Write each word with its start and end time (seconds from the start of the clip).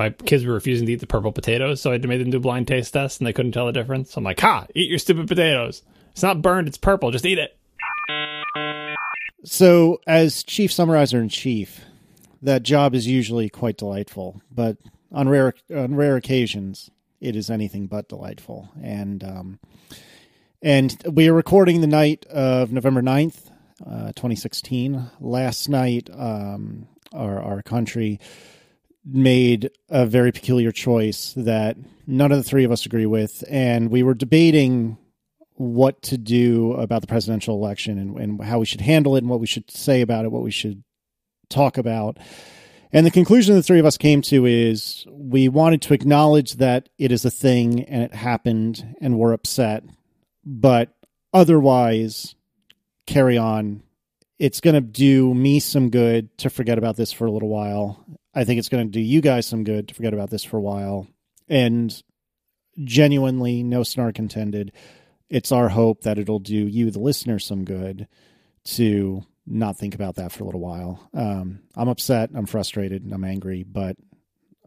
my 0.00 0.08
kids 0.08 0.46
were 0.46 0.54
refusing 0.54 0.86
to 0.86 0.94
eat 0.94 1.00
the 1.00 1.06
purple 1.06 1.30
potatoes, 1.30 1.82
so 1.82 1.90
I 1.90 1.92
had 1.92 2.02
to 2.02 2.08
make 2.08 2.20
them 2.20 2.30
do 2.30 2.38
a 2.38 2.40
blind 2.40 2.66
taste 2.66 2.94
test, 2.94 3.20
and 3.20 3.26
they 3.26 3.34
couldn't 3.34 3.52
tell 3.52 3.66
the 3.66 3.72
difference. 3.72 4.16
I'm 4.16 4.24
like, 4.24 4.40
"Ha! 4.40 4.66
Eat 4.74 4.88
your 4.88 4.98
stupid 4.98 5.28
potatoes. 5.28 5.82
It's 6.12 6.22
not 6.22 6.40
burned. 6.40 6.68
It's 6.68 6.78
purple. 6.78 7.10
Just 7.10 7.26
eat 7.26 7.38
it." 7.38 7.54
So, 9.44 10.00
as 10.06 10.42
chief 10.42 10.72
summarizer 10.72 11.20
in 11.20 11.28
chief, 11.28 11.84
that 12.40 12.62
job 12.62 12.94
is 12.94 13.06
usually 13.06 13.50
quite 13.50 13.76
delightful, 13.76 14.40
but 14.50 14.78
on 15.12 15.28
rare 15.28 15.52
on 15.70 15.94
rare 15.94 16.16
occasions, 16.16 16.90
it 17.20 17.36
is 17.36 17.50
anything 17.50 17.86
but 17.86 18.08
delightful. 18.08 18.70
And 18.82 19.22
um, 19.22 19.58
and 20.62 20.96
we 21.12 21.28
are 21.28 21.34
recording 21.34 21.82
the 21.82 21.86
night 21.86 22.24
of 22.24 22.72
November 22.72 23.02
9th, 23.02 23.50
uh, 23.86 24.12
2016. 24.12 25.10
Last 25.20 25.68
night, 25.68 26.08
um, 26.10 26.88
our 27.12 27.38
our 27.42 27.60
country 27.60 28.18
made 29.04 29.70
a 29.88 30.06
very 30.06 30.32
peculiar 30.32 30.72
choice 30.72 31.32
that 31.36 31.76
none 32.06 32.32
of 32.32 32.38
the 32.38 32.44
three 32.44 32.64
of 32.64 32.72
us 32.72 32.86
agree 32.86 33.06
with, 33.06 33.44
and 33.48 33.90
we 33.90 34.02
were 34.02 34.14
debating 34.14 34.98
what 35.54 36.00
to 36.00 36.16
do 36.16 36.72
about 36.72 37.02
the 37.02 37.06
presidential 37.06 37.54
election 37.54 37.98
and, 37.98 38.16
and 38.18 38.44
how 38.44 38.58
we 38.58 38.66
should 38.66 38.80
handle 38.80 39.14
it 39.16 39.18
and 39.18 39.28
what 39.28 39.40
we 39.40 39.46
should 39.46 39.70
say 39.70 40.00
about 40.00 40.24
it, 40.24 40.32
what 40.32 40.42
we 40.42 40.50
should 40.50 40.82
talk 41.50 41.76
about. 41.76 42.18
And 42.92 43.06
the 43.06 43.10
conclusion 43.10 43.54
the 43.54 43.62
three 43.62 43.78
of 43.78 43.86
us 43.86 43.96
came 43.96 44.22
to 44.22 44.46
is 44.46 45.06
we 45.10 45.48
wanted 45.48 45.82
to 45.82 45.94
acknowledge 45.94 46.54
that 46.54 46.88
it 46.98 47.12
is 47.12 47.24
a 47.24 47.30
thing 47.30 47.84
and 47.84 48.02
it 48.02 48.14
happened 48.14 48.96
and 49.00 49.18
we're 49.18 49.32
upset, 49.32 49.84
but 50.44 50.96
otherwise 51.32 52.34
carry 53.06 53.36
on. 53.36 53.82
It's 54.38 54.60
going 54.60 54.74
to 54.74 54.80
do 54.80 55.34
me 55.34 55.60
some 55.60 55.90
good 55.90 56.36
to 56.38 56.48
forget 56.48 56.78
about 56.78 56.96
this 56.96 57.12
for 57.12 57.26
a 57.26 57.30
little 57.30 57.50
while. 57.50 58.04
I 58.34 58.44
think 58.44 58.58
it's 58.58 58.68
going 58.68 58.86
to 58.86 58.90
do 58.90 59.00
you 59.00 59.20
guys 59.20 59.46
some 59.46 59.64
good 59.64 59.88
to 59.88 59.94
forget 59.94 60.14
about 60.14 60.30
this 60.30 60.44
for 60.44 60.56
a 60.56 60.62
while. 60.62 61.08
And 61.48 62.02
genuinely, 62.84 63.62
no 63.62 63.82
snark 63.82 64.18
intended, 64.18 64.72
it's 65.28 65.52
our 65.52 65.68
hope 65.68 66.02
that 66.02 66.18
it'll 66.18 66.38
do 66.38 66.56
you, 66.56 66.90
the 66.90 67.00
listener, 67.00 67.38
some 67.38 67.64
good 67.64 68.06
to 68.64 69.22
not 69.46 69.76
think 69.76 69.94
about 69.94 70.16
that 70.16 70.32
for 70.32 70.42
a 70.42 70.46
little 70.46 70.60
while. 70.60 71.08
Um, 71.14 71.60
I'm 71.74 71.88
upset, 71.88 72.30
I'm 72.34 72.46
frustrated, 72.46 73.02
and 73.02 73.12
I'm 73.12 73.24
angry, 73.24 73.64
but 73.64 73.96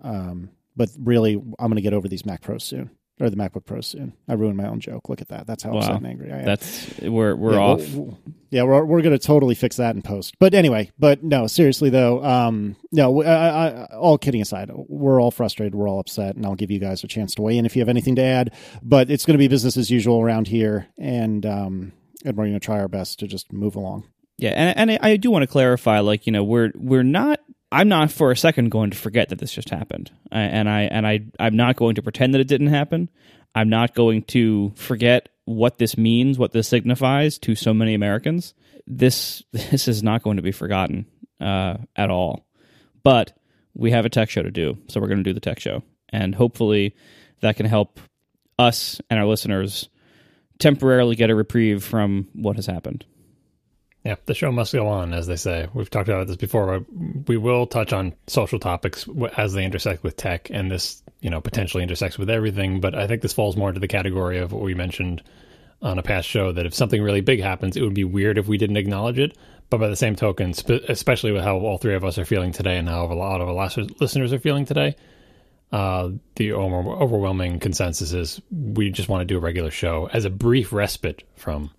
um, 0.02 0.50
but 0.75 0.89
really, 1.00 1.36
I'm 1.36 1.67
going 1.69 1.75
to 1.75 1.81
get 1.81 1.94
over 1.94 2.08
these 2.08 2.25
Mac 2.25 2.41
Pros 2.41 2.64
soon 2.64 2.89
or 3.19 3.30
the 3.30 3.36
MacBook 3.36 3.66
Pro 3.66 3.80
soon. 3.81 4.14
I 4.28 4.33
ruined 4.33 4.58
my 4.58 4.67
own 4.67 4.80
joke. 4.80 5.08
Look 5.08 5.22
at 5.22 5.28
that. 5.30 5.45
That's 5.47 5.64
how 5.64 5.72
Wow. 5.72 5.80
upset 5.80 5.95
and 5.97 6.08
angry 6.08 6.31
I 6.31 6.39
am. 6.39 6.45
That's 6.45 7.00
we're 7.02 7.36
we're 7.36 7.53
yeah, 7.53 7.59
off. 7.59 7.94
we'll- 7.95 8.17
yeah, 8.50 8.64
we're 8.64 8.83
we're 8.86 9.02
gonna 9.02 9.17
totally 9.19 9.56
fix 9.56 9.78
that 9.78 9.95
in 9.95 10.02
post. 10.02 10.36
But 10.39 10.53
anyway, 10.53 10.92
but 11.00 11.23
no, 11.23 11.47
seriously 11.47 11.89
though, 11.89 12.23
um, 12.23 12.75
no, 12.91 13.23
I, 13.23 13.67
I, 13.69 13.86
all 13.95 14.17
kidding 14.17 14.41
aside, 14.41 14.69
we're 14.73 15.19
all 15.22 15.31
frustrated, 15.31 15.73
we're 15.73 15.89
all 15.89 16.00
upset, 16.00 16.36
and 16.36 16.45
I'll 16.45 16.56
give 16.56 16.69
you 16.69 16.80
guys 16.80 17.03
a 17.03 17.08
chance 17.08 17.34
to 17.36 17.41
weigh 17.41 17.58
in 17.58 17.66
if 17.66 17.75
you 17.75 17.81
have 17.81 17.89
anything 17.89 18.16
to 18.17 18.22
add. 18.23 18.53
But 18.84 19.09
it's 19.09 19.25
going 19.25 19.34
to 19.36 19.39
be 19.39 19.47
business 19.47 19.75
as 19.78 19.89
usual 19.89 20.22
around 20.22 20.47
here, 20.47 20.88
and 21.00 21.45
um, 21.45 21.94
and 22.25 22.38
we're 22.38 22.45
to 22.47 22.59
try 22.59 22.80
our 22.80 22.88
best 22.88 23.19
to 23.19 23.28
just 23.28 23.52
move 23.52 23.75
along. 23.75 24.08
Yeah, 24.38 24.52
and 24.52 24.91
and 24.91 25.00
I 25.02 25.17
do 25.17 25.31
want 25.31 25.44
to 25.44 25.47
clarify, 25.47 26.00
like 26.00 26.25
you 26.25 26.31
know, 26.31 26.44
we're 26.44 26.72
we're 26.75 27.03
not. 27.03 27.39
I'm 27.73 27.88
not 27.89 28.11
for 28.11 28.29
a 28.29 28.38
second 28.38 28.69
going 28.69 28.91
to 28.91 28.97
forget 28.97 29.29
that 29.29 29.39
this 29.39 29.52
just 29.52 29.71
happened, 29.71 30.11
and 30.31 30.69
I 30.69 30.81
and 30.83 31.07
I 31.07 31.21
I'm 31.39 31.55
not 31.55 31.75
going 31.75 31.95
to 31.95 32.03
pretend 32.03 32.35
that 32.35 32.39
it 32.39 32.47
didn't 32.47 32.67
happen. 32.67 33.09
I'm 33.55 33.67
not 33.67 33.95
going 33.95 34.21
to 34.25 34.73
forget 34.75 35.29
what 35.45 35.79
this 35.79 35.97
means, 35.97 36.38
what 36.38 36.51
this 36.51 36.67
signifies 36.67 37.39
to 37.39 37.55
so 37.55 37.73
many 37.73 37.95
Americans. 37.95 38.53
This 38.85 39.41
this 39.51 39.88
is 39.88 40.03
not 40.03 40.21
going 40.21 40.38
to 40.38 40.44
be 40.44 40.51
forgotten 40.51 41.07
uh, 41.41 41.77
at 41.95 42.11
all. 42.11 42.45
But 43.01 43.35
we 43.73 43.89
have 43.89 44.05
a 44.05 44.09
tech 44.09 44.29
show 44.29 44.44
to 44.44 44.51
do, 44.51 44.77
so 44.88 45.01
we're 45.01 45.07
going 45.07 45.17
to 45.17 45.23
do 45.23 45.33
the 45.33 45.39
tech 45.39 45.59
show, 45.59 45.81
and 46.09 46.35
hopefully 46.35 46.95
that 47.41 47.55
can 47.55 47.66
help 47.66 47.99
us 48.59 49.01
and 49.09 49.19
our 49.19 49.25
listeners 49.25 49.89
temporarily 50.59 51.16
get 51.16 51.31
a 51.31 51.35
reprieve 51.35 51.83
from 51.83 52.27
what 52.33 52.55
has 52.55 52.67
happened. 52.67 53.03
Yeah, 54.03 54.16
the 54.25 54.34
show 54.34 54.52
must 54.52 54.74
go 54.74 54.88
on, 54.88 55.14
as 55.14 55.28
they 55.28 55.38
say. 55.38 55.68
We've 55.74 55.90
talked 55.90 56.09
about 56.09 56.28
this 56.28 56.36
before, 56.36 56.86
we 57.28 57.38
will 57.38 57.66
touch 57.66 57.94
on 57.94 58.14
social 58.28 58.59
topics 58.59 59.08
as 59.38 59.53
they 59.53 59.64
intersect 59.64 60.03
with 60.03 60.18
tech, 60.18 60.50
and 60.50 60.69
this, 60.69 61.02
you 61.22 61.30
know, 61.30 61.40
potentially 61.40 61.84
intersects 61.84 62.18
with 62.18 62.30
everything. 62.30 62.81
But 62.81 62.96
I 62.96 63.08
think 63.08 63.22
this 63.22 63.31
falls 63.31 63.56
more 63.56 63.69
into 63.69 63.80
the 63.80 63.88
category 63.88 64.40
of 64.40 64.52
what 64.52 64.62
we 64.62 64.74
mentioned 64.74 65.24
on 65.81 66.00
a 66.00 66.03
past 66.03 66.28
show 66.28 66.52
that 66.52 66.66
if 66.66 66.74
something 66.74 67.02
really 67.02 67.22
big 67.22 67.42
happens, 67.42 67.78
it 67.78 67.81
would 67.81 67.94
be 67.94 68.03
weird 68.03 68.38
if 68.38 68.47
we 68.47 68.58
didn't 68.58 68.78
acknowledge 68.78 69.19
it. 69.19 69.38
But 69.69 69.78
by 69.80 69.88
the 69.88 69.96
same 69.96 70.18
token, 70.18 70.53
spe- 70.53 70.84
especially 70.90 71.31
with 71.31 71.44
how 71.44 71.58
all 71.58 71.78
three 71.78 71.96
of 71.96 72.03
us 72.03 72.18
are 72.18 72.25
feeling 72.25 72.52
today 72.52 72.78
and 72.78 72.90
how 72.90 73.06
a 73.06 73.13
lot 73.13 73.40
of 73.40 73.47
our 73.47 73.69
listeners 74.00 74.34
are 74.34 74.40
feeling 74.40 74.66
today, 74.66 74.96
uh, 75.72 76.09
the 76.36 76.52
over- 76.52 76.90
overwhelming 76.90 77.59
consensus 77.59 78.12
is 78.12 78.42
we 78.52 78.92
just 78.92 79.09
want 79.09 79.22
to 79.22 79.25
do 79.25 79.38
a 79.38 79.42
regular 79.42 79.72
show 79.72 80.09
as 80.12 80.25
a 80.25 80.30
brief 80.30 80.74
respite 80.74 81.24
from 81.36 81.72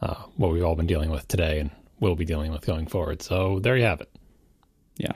uh, 0.00 0.14
what 0.36 0.52
we've 0.52 0.64
all 0.64 0.76
been 0.76 0.86
dealing 0.86 1.10
with 1.10 1.26
today 1.28 1.60
and 1.60 1.70
will 2.00 2.16
be 2.16 2.24
dealing 2.24 2.52
with 2.52 2.66
going 2.66 2.86
forward. 2.86 3.22
So 3.22 3.58
there 3.60 3.76
you 3.76 3.84
have 3.84 4.00
it. 4.00 4.10
Yeah. 4.96 5.12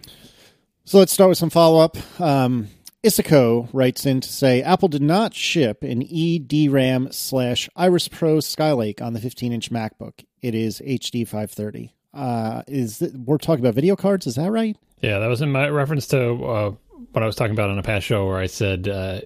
So 0.84 0.98
let's 0.98 1.12
start 1.12 1.28
with 1.28 1.38
some 1.38 1.50
follow 1.50 1.80
up. 1.80 1.96
Um, 2.20 2.68
Isico 3.02 3.68
writes 3.72 4.04
in 4.04 4.20
to 4.20 4.28
say 4.28 4.62
Apple 4.62 4.88
did 4.88 5.02
not 5.02 5.34
ship 5.34 5.82
an 5.82 6.02
eDRAM 6.02 7.12
slash 7.14 7.68
Iris 7.74 8.08
Pro 8.08 8.38
Skylake 8.38 9.00
on 9.00 9.14
the 9.14 9.20
15 9.20 9.52
inch 9.52 9.70
MacBook. 9.70 10.24
It 10.42 10.54
is 10.54 10.80
HD 10.80 11.26
530. 11.26 11.94
Uh, 12.12 12.62
is 12.66 12.98
th- 12.98 13.12
we're 13.12 13.38
talking 13.38 13.64
about 13.64 13.74
video 13.74 13.97
cards? 13.97 14.26
Is 14.26 14.34
that 14.34 14.50
right? 14.50 14.76
Yeah, 15.00 15.18
that 15.20 15.28
was 15.28 15.41
in 15.41 15.50
my 15.50 15.68
reference 15.68 16.06
to 16.08 16.44
uh, 16.44 16.70
what 17.12 17.22
I 17.22 17.26
was 17.26 17.36
talking 17.36 17.52
about 17.52 17.70
on 17.70 17.78
a 17.78 17.82
past 17.82 18.04
show 18.04 18.26
where 18.26 18.38
I 18.38 18.47
said 18.47 18.88
uh, 18.88 19.20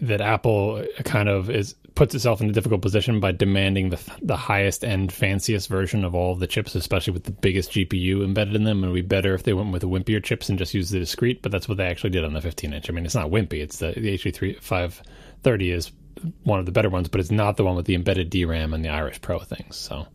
that 0.00 0.20
Apple 0.20 0.84
kind 1.04 1.28
of 1.28 1.50
is 1.50 1.74
puts 1.96 2.14
itself 2.14 2.40
in 2.40 2.48
a 2.48 2.52
difficult 2.52 2.82
position 2.82 3.18
by 3.18 3.32
demanding 3.32 3.88
the 3.88 3.98
the 4.22 4.36
highest 4.36 4.84
end, 4.84 5.10
fanciest 5.10 5.68
version 5.68 6.04
of 6.04 6.14
all 6.14 6.32
of 6.32 6.38
the 6.38 6.46
chips, 6.46 6.74
especially 6.76 7.14
with 7.14 7.24
the 7.24 7.32
biggest 7.32 7.72
GPU 7.72 8.22
embedded 8.22 8.54
in 8.54 8.64
them. 8.64 8.84
It 8.84 8.88
would 8.88 8.94
be 8.94 9.00
better 9.00 9.34
if 9.34 9.42
they 9.42 9.54
went 9.54 9.72
with 9.72 9.80
the 9.80 9.88
wimpier 9.88 10.22
chips 10.22 10.48
and 10.48 10.58
just 10.58 10.74
used 10.74 10.92
the 10.92 11.00
discrete, 11.00 11.42
but 11.42 11.50
that's 11.50 11.68
what 11.68 11.78
they 11.78 11.86
actually 11.86 12.10
did 12.10 12.24
on 12.24 12.34
the 12.34 12.40
15 12.40 12.72
inch. 12.72 12.88
I 12.88 12.92
mean, 12.92 13.04
it's 13.04 13.14
not 13.14 13.30
wimpy; 13.30 13.60
it's 13.62 13.78
the 13.78 13.92
the 13.96 14.16
HD 14.16 14.60
530 14.62 15.70
is 15.72 15.90
one 16.44 16.60
of 16.60 16.66
the 16.66 16.72
better 16.72 16.90
ones, 16.90 17.08
but 17.08 17.20
it's 17.20 17.30
not 17.30 17.56
the 17.56 17.64
one 17.64 17.74
with 17.74 17.86
the 17.86 17.94
embedded 17.94 18.30
DRAM 18.30 18.72
and 18.72 18.84
the 18.84 18.90
Irish 18.90 19.20
Pro 19.20 19.40
things. 19.40 19.76
So. 19.76 20.06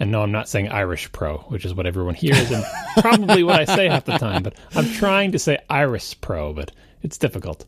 And 0.00 0.10
no, 0.10 0.22
I'm 0.22 0.32
not 0.32 0.48
saying 0.48 0.68
Irish 0.68 1.12
Pro, 1.12 1.38
which 1.38 1.64
is 1.64 1.74
what 1.74 1.86
everyone 1.86 2.14
hears 2.14 2.50
and 2.50 2.64
probably 2.98 3.44
what 3.44 3.60
I 3.60 3.64
say 3.76 3.88
half 3.88 4.04
the 4.04 4.18
time. 4.18 4.42
But 4.42 4.56
I'm 4.74 4.90
trying 4.94 5.32
to 5.32 5.38
say 5.38 5.58
Iris 5.70 6.14
Pro, 6.14 6.52
but 6.52 6.72
it's 7.02 7.18
difficult. 7.18 7.64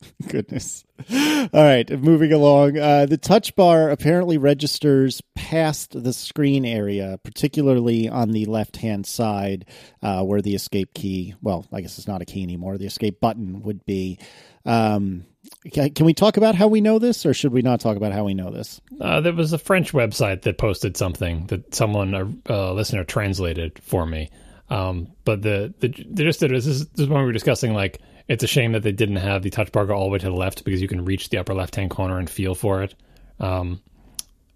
Goodness. 0.28 0.84
All 1.10 1.48
right, 1.52 1.88
moving 1.90 2.32
along. 2.32 2.78
Uh, 2.78 3.06
the 3.06 3.16
touch 3.16 3.54
bar 3.56 3.90
apparently 3.90 4.38
registers 4.38 5.20
past 5.34 6.02
the 6.02 6.12
screen 6.12 6.64
area, 6.64 7.18
particularly 7.22 8.08
on 8.08 8.30
the 8.30 8.46
left 8.46 8.76
hand 8.76 9.06
side 9.06 9.66
uh, 10.02 10.22
where 10.22 10.42
the 10.42 10.54
escape 10.54 10.94
key, 10.94 11.34
well, 11.42 11.66
I 11.72 11.80
guess 11.80 11.98
it's 11.98 12.08
not 12.08 12.22
a 12.22 12.26
key 12.26 12.42
anymore, 12.42 12.78
the 12.78 12.86
escape 12.86 13.20
button 13.20 13.62
would 13.62 13.84
be. 13.86 14.18
Um, 14.64 15.24
can, 15.72 16.04
we 16.04 16.14
talk 16.14 16.36
about 16.36 16.54
how 16.54 16.68
we 16.68 16.80
know 16.80 16.98
this, 16.98 17.24
or 17.24 17.32
should 17.32 17.52
we 17.52 17.62
not 17.62 17.80
talk 17.80 17.96
about 17.96 18.12
how 18.12 18.24
we 18.24 18.34
know 18.34 18.50
this? 18.50 18.80
Uh, 19.00 19.20
there 19.20 19.32
was 19.32 19.52
a 19.52 19.58
French 19.58 19.92
website 19.92 20.42
that 20.42 20.58
posted 20.58 20.96
something 20.96 21.46
that 21.46 21.74
someone, 21.74 22.14
a 22.14 22.52
uh, 22.52 22.72
listener, 22.72 23.04
translated 23.04 23.78
for 23.82 24.04
me. 24.04 24.30
Um, 24.70 25.08
but 25.24 25.42
the 25.42 25.72
the, 25.78 25.88
of 25.88 26.16
this, 26.16 26.42
is 26.42 26.88
this 26.90 27.04
is 27.04 27.08
when 27.08 27.20
we 27.20 27.26
were 27.26 27.32
discussing 27.32 27.72
like 27.72 28.00
it's 28.28 28.44
a 28.44 28.46
shame 28.46 28.72
that 28.72 28.82
they 28.82 28.92
didn't 28.92 29.16
have 29.16 29.42
the 29.42 29.50
touch 29.50 29.72
bar 29.72 29.86
go 29.86 29.94
all 29.94 30.04
the 30.04 30.10
way 30.10 30.18
to 30.18 30.26
the 30.26 30.32
left 30.32 30.64
because 30.64 30.82
you 30.82 30.88
can 30.88 31.04
reach 31.04 31.30
the 31.30 31.38
upper 31.38 31.54
left 31.54 31.74
hand 31.74 31.90
corner 31.90 32.18
and 32.18 32.28
feel 32.28 32.54
for 32.54 32.82
it. 32.82 32.94
Um, 33.40 33.80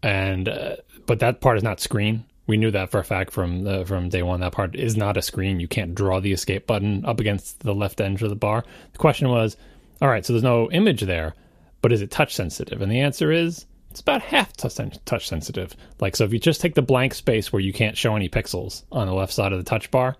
and 0.02 0.48
uh, 0.48 0.76
but 1.06 1.20
that 1.20 1.40
part 1.40 1.56
is 1.56 1.62
not 1.62 1.80
screen. 1.80 2.24
We 2.46 2.56
knew 2.56 2.70
that 2.72 2.90
for 2.90 2.98
a 2.98 3.04
fact 3.04 3.32
from 3.32 3.62
the, 3.62 3.84
from 3.86 4.08
day 4.08 4.22
one. 4.22 4.40
That 4.40 4.52
part 4.52 4.74
is 4.74 4.96
not 4.96 5.16
a 5.16 5.22
screen. 5.22 5.60
You 5.60 5.68
can't 5.68 5.94
draw 5.94 6.20
the 6.20 6.32
escape 6.32 6.66
button 6.66 7.04
up 7.06 7.20
against 7.20 7.60
the 7.60 7.74
left 7.74 8.00
edge 8.00 8.22
of 8.22 8.30
the 8.30 8.36
bar. 8.36 8.64
The 8.92 8.98
question 8.98 9.28
was, 9.28 9.56
all 10.02 10.08
right, 10.08 10.26
so 10.26 10.32
there's 10.32 10.42
no 10.42 10.70
image 10.70 11.02
there, 11.02 11.34
but 11.80 11.92
is 11.92 12.02
it 12.02 12.10
touch 12.10 12.34
sensitive? 12.34 12.82
And 12.82 12.90
the 12.90 13.00
answer 13.00 13.30
is 13.30 13.64
it's 13.90 14.00
about 14.00 14.22
half 14.22 14.54
touch 14.56 15.28
sensitive. 15.28 15.76
Like 16.00 16.16
so, 16.16 16.24
if 16.24 16.32
you 16.32 16.38
just 16.38 16.60
take 16.60 16.74
the 16.74 16.82
blank 16.82 17.14
space 17.14 17.52
where 17.52 17.60
you 17.60 17.72
can't 17.72 17.96
show 17.96 18.16
any 18.16 18.28
pixels 18.28 18.82
on 18.90 19.06
the 19.06 19.14
left 19.14 19.32
side 19.32 19.52
of 19.52 19.58
the 19.58 19.64
touch 19.64 19.90
bar 19.90 20.16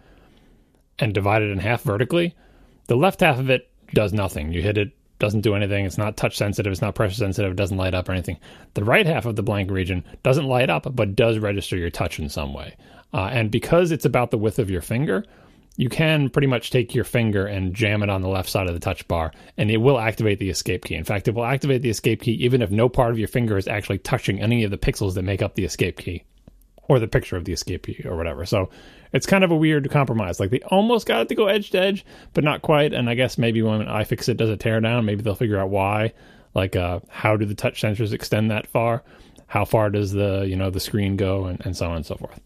and 0.99 1.13
divide 1.13 1.43
it 1.43 1.51
in 1.51 1.59
half 1.59 1.83
vertically, 1.83 2.37
the 2.93 2.99
left 2.99 3.21
half 3.21 3.39
of 3.39 3.49
it 3.49 3.71
does 3.95 4.13
nothing. 4.13 4.53
You 4.53 4.61
hit 4.61 4.77
it, 4.77 4.93
doesn't 5.19 5.41
do 5.41 5.55
anything. 5.55 5.87
It's 5.87 5.97
not 5.97 6.19
touch 6.19 6.37
sensitive. 6.37 6.71
It's 6.71 6.83
not 6.83 6.95
pressure 6.95 7.15
sensitive. 7.15 7.53
It 7.53 7.57
doesn't 7.57 7.79
light 7.79 7.95
up 7.95 8.07
or 8.07 8.13
anything. 8.13 8.39
The 8.75 8.85
right 8.85 9.07
half 9.07 9.25
of 9.25 9.35
the 9.35 9.43
blank 9.43 9.71
region 9.71 10.05
doesn't 10.23 10.45
light 10.45 10.69
up, 10.69 10.95
but 10.95 11.17
does 11.17 11.39
register 11.39 11.79
your 11.79 11.89
touch 11.89 12.19
in 12.19 12.29
some 12.29 12.53
way. 12.53 12.77
Uh, 13.15 13.31
and 13.33 13.51
because 13.51 13.93
it's 13.93 14.05
about 14.05 14.31
the 14.31 14.37
width 14.37 14.59
of 14.59 14.69
your 14.69 14.83
finger, 14.83 15.25
you 15.79 15.89
can 15.89 16.29
pretty 16.29 16.49
much 16.49 16.71
take 16.71 16.95
your 16.95 17.05
finger 17.05 17.47
and 17.47 17.73
jam 17.73 18.03
it 18.03 18.11
on 18.11 18.21
the 18.21 18.29
left 18.29 18.51
side 18.51 18.67
of 18.67 18.75
the 18.75 18.81
touch 18.81 19.09
bar, 19.09 19.33
and 19.57 19.71
it 19.71 19.79
will 19.79 19.99
activate 19.99 20.39
the 20.39 20.51
escape 20.51 20.85
key. 20.85 20.95
In 20.95 21.05
fact, 21.05 21.29
it 21.29 21.35
will 21.35 21.47
activate 21.47 21.81
the 21.81 21.89
escape 21.89 22.21
key 22.21 22.33
even 22.45 22.61
if 22.61 22.71
no 22.71 22.91
part 22.91 23.13
of 23.13 23.19
your 23.19 23.27
finger 23.27 23.57
is 23.57 23.69
actually 23.69 24.01
touching 24.01 24.39
any 24.39 24.65
of 24.65 24.71
the 24.71 24.77
pixels 24.77 25.15
that 25.15 25.23
make 25.23 25.41
up 25.41 25.55
the 25.55 25.65
escape 25.65 25.97
key 25.97 26.25
or 26.89 26.99
the 26.99 27.09
picture 27.09 27.37
of 27.37 27.47
the 27.47 27.53
escapee 27.53 28.05
or 28.05 28.17
whatever. 28.17 28.45
So 28.45 28.69
it's 29.13 29.27
kind 29.27 29.45
of 29.45 29.51
a 29.51 29.57
weird 29.57 29.91
compromise. 29.91 30.41
Like 30.41 30.51
they 30.51 30.61
almost 30.61 31.07
got 31.07 31.23
it 31.23 31.29
to 31.29 31.35
go 31.35 31.47
edge 31.47 31.71
to 31.71 31.81
edge, 31.81 32.05
but 32.35 32.45
not 32.45 32.63
quite. 32.63 32.93
And 32.93 33.09
I 33.09 33.15
guess 33.15 33.39
maybe 33.39 33.63
when 33.63 33.87
iFixit 33.87 34.37
does 34.37 34.51
a 34.51 34.57
teardown, 34.57 35.05
maybe 35.05 35.23
they'll 35.23 35.35
figure 35.35 35.59
out 35.59 35.71
why. 35.71 36.13
Like, 36.55 36.77
uh, 36.77 37.01
how 37.09 37.37
do 37.37 37.47
the 37.47 37.55
touch 37.55 37.81
sensors 37.81 38.13
extend 38.13 38.51
that 38.51 38.67
far? 38.67 39.03
How 39.47 39.65
far 39.65 39.91
does 39.91 40.13
the 40.13 40.45
you 40.49 40.57
know 40.57 40.71
the 40.71 40.81
screen 40.81 41.17
go, 41.17 41.45
and, 41.45 41.65
and 41.65 41.77
so 41.77 41.91
on 41.91 41.97
and 41.97 42.07
so 42.07 42.17
forth. 42.17 42.41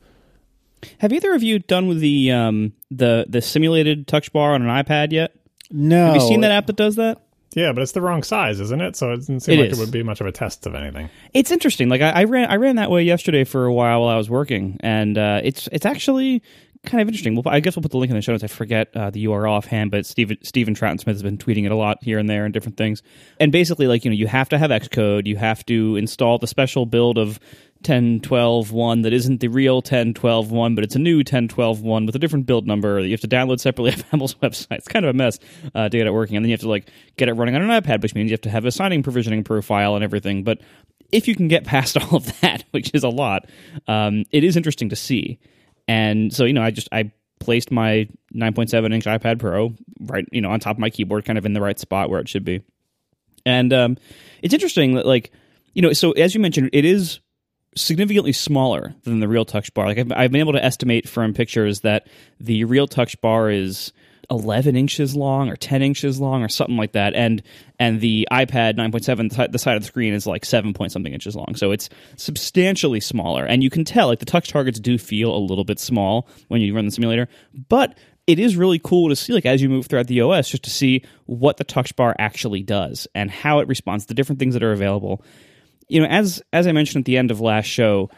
Have 0.99 1.13
either 1.13 1.35
of 1.35 1.43
you 1.43 1.59
done 1.59 1.89
with 1.89 2.01
the 2.01 2.33
um, 2.33 2.73
the 2.91 3.27
the 3.29 3.41
simulated 3.41 4.07
touch 4.07 4.33
bar 4.33 4.55
on 4.55 4.63
an 4.63 4.85
iPad 4.85 5.13
yet? 5.13 5.33
No. 5.71 6.07
Have 6.07 6.17
you 6.17 6.21
seen 6.21 6.41
that 6.41 6.53
app 6.53 6.67
that 6.67 6.77
does 6.77 6.97
that? 6.97 7.26
Yeah, 7.57 7.73
but 7.73 7.81
it's 7.83 7.93
the 7.93 8.03
wrong 8.03 8.23
size, 8.23 8.61
isn't 8.61 8.83
it? 8.83 8.97
So 8.97 9.13
it 9.13 9.17
doesn't 9.17 9.41
seem 9.41 9.59
It 9.59 9.63
like 9.63 9.71
is. 9.73 9.79
it 9.79 9.83
would 9.83 9.91
be 9.91 10.03
much 10.03 10.21
of 10.21 10.27
a 10.27 10.33
test 10.33 10.67
of 10.67 10.75
anything. 10.75 11.09
It's 11.33 11.51
interesting. 11.51 11.89
Like 11.89 12.03
I, 12.03 12.11
I 12.11 12.25
ran 12.25 12.51
I 12.51 12.57
ran 12.57 12.77
that 12.77 12.91
way 12.91 13.03
yesterday 13.03 13.45
for 13.45 13.65
a 13.65 13.73
while 13.73 14.03
while 14.03 14.11
I 14.11 14.17
was 14.19 14.29
working, 14.29 14.77
and 14.81 15.17
uh, 15.17 15.41
it's 15.43 15.67
it's 15.73 15.87
actually 15.87 16.43
kind 16.85 17.01
of 17.01 17.09
interesting. 17.09 17.35
Well, 17.35 17.43
I 17.47 17.61
guess 17.61 17.75
we'll 17.75 17.83
put 17.83 17.93
the 17.93 17.97
link 17.97 18.11
in 18.11 18.17
the 18.17 18.21
show 18.23 18.33
notes. 18.33 18.45
I 18.45 18.49
forget 18.49 18.95
uh, 18.95 19.09
the 19.09 19.25
URL 19.25 19.51
offhand, 19.51 19.91
but 19.91 20.05
Steven 20.05 20.37
Steven 20.43 20.75
Trouton 20.75 21.01
Smith 21.01 21.15
has 21.17 21.23
been 21.23 21.39
tweeting 21.39 21.65
it 21.65 21.73
a 21.73 21.77
lot 21.77 22.05
here 22.05 22.19
and 22.19 22.29
there 22.29 22.45
and 22.45 22.53
different 22.53 22.77
things. 22.77 23.03
And 23.41 23.51
basically, 23.51 23.87
like 23.87 24.05
you 24.05 24.11
know, 24.11 24.17
you 24.17 24.27
have 24.27 24.51
to 24.51 24.59
have 24.59 24.71
Xcode. 24.71 25.27
You 25.27 25.37
have 25.37 25.65
to 25.67 25.97
install 25.97 26.39
the 26.39 26.47
special 26.47 26.85
build 26.85 27.17
of 27.17 27.41
10.12.1 27.83 29.03
that 29.03 29.13
isn't 29.13 29.41
the 29.41 29.49
real 29.49 29.83
10.12.1, 29.83 30.75
but 30.75 30.85
it's 30.85 30.97
a 30.97 30.99
new 30.99 31.23
10.12.1 31.23 32.07
with 32.07 32.17
a 32.17 32.19
different 32.19 32.47
build 32.47 32.67
number 32.67 33.01
that 33.01 33.07
you 33.07 33.13
have 33.13 33.21
to 33.21 33.29
download 33.29 33.61
separately 33.61 33.93
off 33.95 34.15
Apple's 34.15 34.35
website. 34.37 34.79
It's 34.79 34.89
kind 34.89 35.05
of 35.05 35.11
a 35.11 35.17
mess 35.17 35.39
uh, 35.75 35.89
to 35.89 35.97
get 35.97 36.07
it 36.07 36.13
working, 36.13 36.37
and 36.37 36.45
then 36.45 36.51
you 36.51 36.55
have 36.55 36.61
to 36.61 36.69
like 36.69 36.91
get 37.17 37.29
it 37.29 37.35
running 37.35 37.55
on 37.55 37.63
an 37.63 37.83
iPad, 37.83 38.03
which 38.03 38.15
means 38.15 38.31
you 38.31 38.35
have 38.35 38.41
to 38.43 38.51
have 38.51 38.65
a 38.65 38.71
signing 38.71 39.03
provisioning 39.03 39.45
profile 39.45 39.95
and 39.95 40.03
everything. 40.03 40.43
But 40.43 40.61
if 41.13 41.29
you 41.29 41.35
can 41.35 41.49
get 41.49 41.65
past 41.65 41.97
all 42.01 42.17
of 42.17 42.41
that, 42.41 42.65
which 42.71 42.91
is 42.95 43.05
a 43.05 43.09
lot, 43.09 43.49
um, 43.87 44.25
it 44.31 44.45
is 44.45 44.57
interesting 44.57 44.89
to 44.89 44.97
see. 44.97 45.39
And 45.89 46.33
so, 46.33 46.45
you 46.45 46.53
know, 46.53 46.63
I 46.63 46.71
just 46.71 46.89
I 46.93 47.13
placed 47.39 47.71
my 47.71 48.09
9.7 48.35 48.93
inch 48.93 49.05
iPad 49.05 49.39
Pro 49.39 49.75
right, 50.01 50.25
you 50.33 50.41
know, 50.41 50.51
on 50.51 50.61
top 50.61 50.77
of 50.77 50.81
my 50.81 50.91
keyboard, 50.91 51.25
kind 51.25 51.39
of 51.39 51.47
in 51.47 51.53
the 51.53 51.61
right 51.61 51.79
spot 51.79 52.11
where 52.11 52.21
it 52.21 52.29
should 52.29 52.45
be. 52.45 52.63
And 53.45 53.73
um, 53.73 53.97
it's 54.43 54.53
interesting 54.53 54.95
that, 54.95 55.07
like, 55.07 55.31
you 55.73 55.83
know, 55.83 55.93
so 55.93 56.13
as 56.13 56.35
you 56.35 56.41
mentioned, 56.41 56.71
it 56.73 56.85
is 56.85 57.21
significantly 57.77 58.33
smaller 58.33 58.95
than 59.05 59.21
the 59.21 59.29
real 59.29 59.45
touch 59.45 59.73
bar. 59.75 59.87
Like 59.87 59.99
I've, 59.99 60.13
I've 60.13 60.33
been 60.33 60.41
able 60.41 60.55
to 60.55 60.65
estimate 60.65 61.09
from 61.09 61.35
pictures 61.35 61.81
that 61.81 62.09
the 62.41 62.65
real 62.65 62.89
touch 62.89 63.21
bar 63.21 63.51
is 63.51 63.93
11 64.31 64.75
inches 64.75 65.15
long 65.15 65.49
or 65.49 65.57
10 65.57 65.83
inches 65.83 66.19
long 66.19 66.43
or 66.43 66.49
something 66.49 66.77
like 66.77 66.93
that 66.93 67.15
and 67.15 67.45
and 67.79 68.01
the 68.01 68.27
ipad 68.33 68.77
9.7 68.77 69.53
the 69.53 69.59
side 69.59 69.77
of 69.77 69.83
the 69.83 69.87
screen 69.87 70.13
is 70.13 70.27
like 70.27 70.45
7 70.45 70.73
point 70.73 70.91
something 70.91 71.13
inches 71.13 71.37
long 71.37 71.55
so 71.55 71.71
it's 71.71 71.89
substantially 72.17 72.99
smaller 72.99 73.45
and 73.45 73.63
you 73.63 73.71
can 73.71 73.85
tell 73.85 74.09
like 74.09 74.19
the 74.19 74.27
touch 74.27 74.49
targets 74.49 74.81
do 74.81 74.99
feel 74.99 75.33
a 75.33 75.39
little 75.39 75.63
bit 75.63 75.79
small 75.79 76.29
when 76.49 76.61
you 76.61 76.75
run 76.75 76.87
the 76.87 76.91
simulator 76.91 77.29
but 77.69 77.97
it 78.27 78.41
is 78.41 78.57
really 78.57 78.81
cool 78.81 79.09
to 79.09 79.15
see 79.15 79.33
like 79.33 79.47
as 79.47 79.63
you 79.63 79.69
move 79.69 79.87
throughout 79.87 80.09
the 80.09 80.21
os 80.21 80.49
just 80.49 80.65
to 80.65 80.71
see 80.71 81.05
what 81.27 81.57
the 81.57 81.65
touch 81.65 81.95
bar 81.95 82.17
actually 82.19 82.65
does 82.65 83.07
and 83.15 83.31
how 83.31 83.61
it 83.61 83.69
responds 83.69 84.07
to 84.07 84.15
different 84.15 84.41
things 84.41 84.55
that 84.55 84.63
are 84.65 84.73
available 84.73 85.23
you 85.89 86.01
know 86.01 86.07
as 86.07 86.43
as 86.53 86.67
i 86.67 86.73
mentioned 86.73 87.03
at 87.03 87.07
the 87.07 87.17
end 87.17 87.31
of 87.31 87.41
last 87.41 87.67
show 87.67 88.11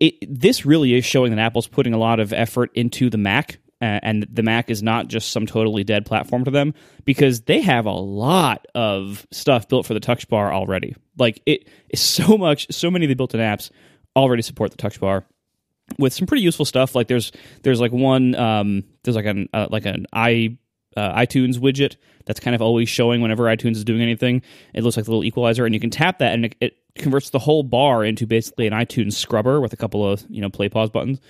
it, 0.00 0.14
this 0.28 0.66
really 0.66 0.94
is 0.94 1.04
showing 1.04 1.34
that 1.34 1.40
Apple's 1.40 1.66
putting 1.66 1.92
a 1.92 1.98
lot 1.98 2.20
of 2.20 2.32
effort 2.32 2.70
into 2.74 3.10
the 3.10 3.18
Mac, 3.18 3.58
uh, 3.80 4.00
and 4.02 4.26
the 4.30 4.42
Mac 4.42 4.70
is 4.70 4.82
not 4.82 5.08
just 5.08 5.30
some 5.30 5.46
totally 5.46 5.84
dead 5.84 6.06
platform 6.06 6.44
to 6.44 6.50
them 6.50 6.74
because 7.04 7.42
they 7.42 7.60
have 7.60 7.86
a 7.86 7.92
lot 7.92 8.66
of 8.74 9.26
stuff 9.30 9.68
built 9.68 9.86
for 9.86 9.94
the 9.94 10.00
Touch 10.00 10.28
Bar 10.28 10.52
already. 10.52 10.94
Like 11.18 11.42
it 11.46 11.68
is 11.90 12.00
so 12.16 12.36
much, 12.36 12.66
so 12.70 12.90
many 12.90 13.04
of 13.04 13.08
the 13.08 13.14
built-in 13.14 13.40
apps 13.40 13.70
already 14.14 14.42
support 14.42 14.70
the 14.70 14.76
Touch 14.76 15.00
Bar 15.00 15.26
with 15.98 16.12
some 16.12 16.26
pretty 16.26 16.42
useful 16.42 16.64
stuff. 16.64 16.94
Like 16.94 17.08
there's 17.08 17.32
there's 17.62 17.80
like 17.80 17.92
one 17.92 18.34
um, 18.34 18.84
there's 19.04 19.16
like 19.16 19.26
an 19.26 19.48
uh, 19.52 19.68
like 19.70 19.86
an 19.86 20.06
i 20.12 20.56
uh, 20.96 21.14
iTunes 21.14 21.58
widget 21.58 21.96
that's 22.24 22.40
kind 22.40 22.54
of 22.54 22.62
always 22.62 22.88
showing 22.88 23.20
whenever 23.20 23.44
iTunes 23.44 23.76
is 23.76 23.84
doing 23.84 24.02
anything. 24.02 24.42
It 24.74 24.82
looks 24.82 24.96
like 24.96 25.06
a 25.06 25.10
little 25.10 25.24
equalizer, 25.24 25.64
and 25.64 25.74
you 25.74 25.80
can 25.80 25.90
tap 25.90 26.18
that, 26.18 26.34
and 26.34 26.46
it, 26.46 26.56
it 26.60 26.76
converts 26.96 27.30
the 27.30 27.38
whole 27.38 27.62
bar 27.62 28.04
into 28.04 28.26
basically 28.26 28.66
an 28.66 28.72
iTunes 28.72 29.14
scrubber 29.14 29.60
with 29.60 29.72
a 29.72 29.76
couple 29.76 30.08
of 30.08 30.24
you 30.28 30.40
know 30.40 30.50
play 30.50 30.68
pause 30.68 30.90
buttons. 30.90 31.20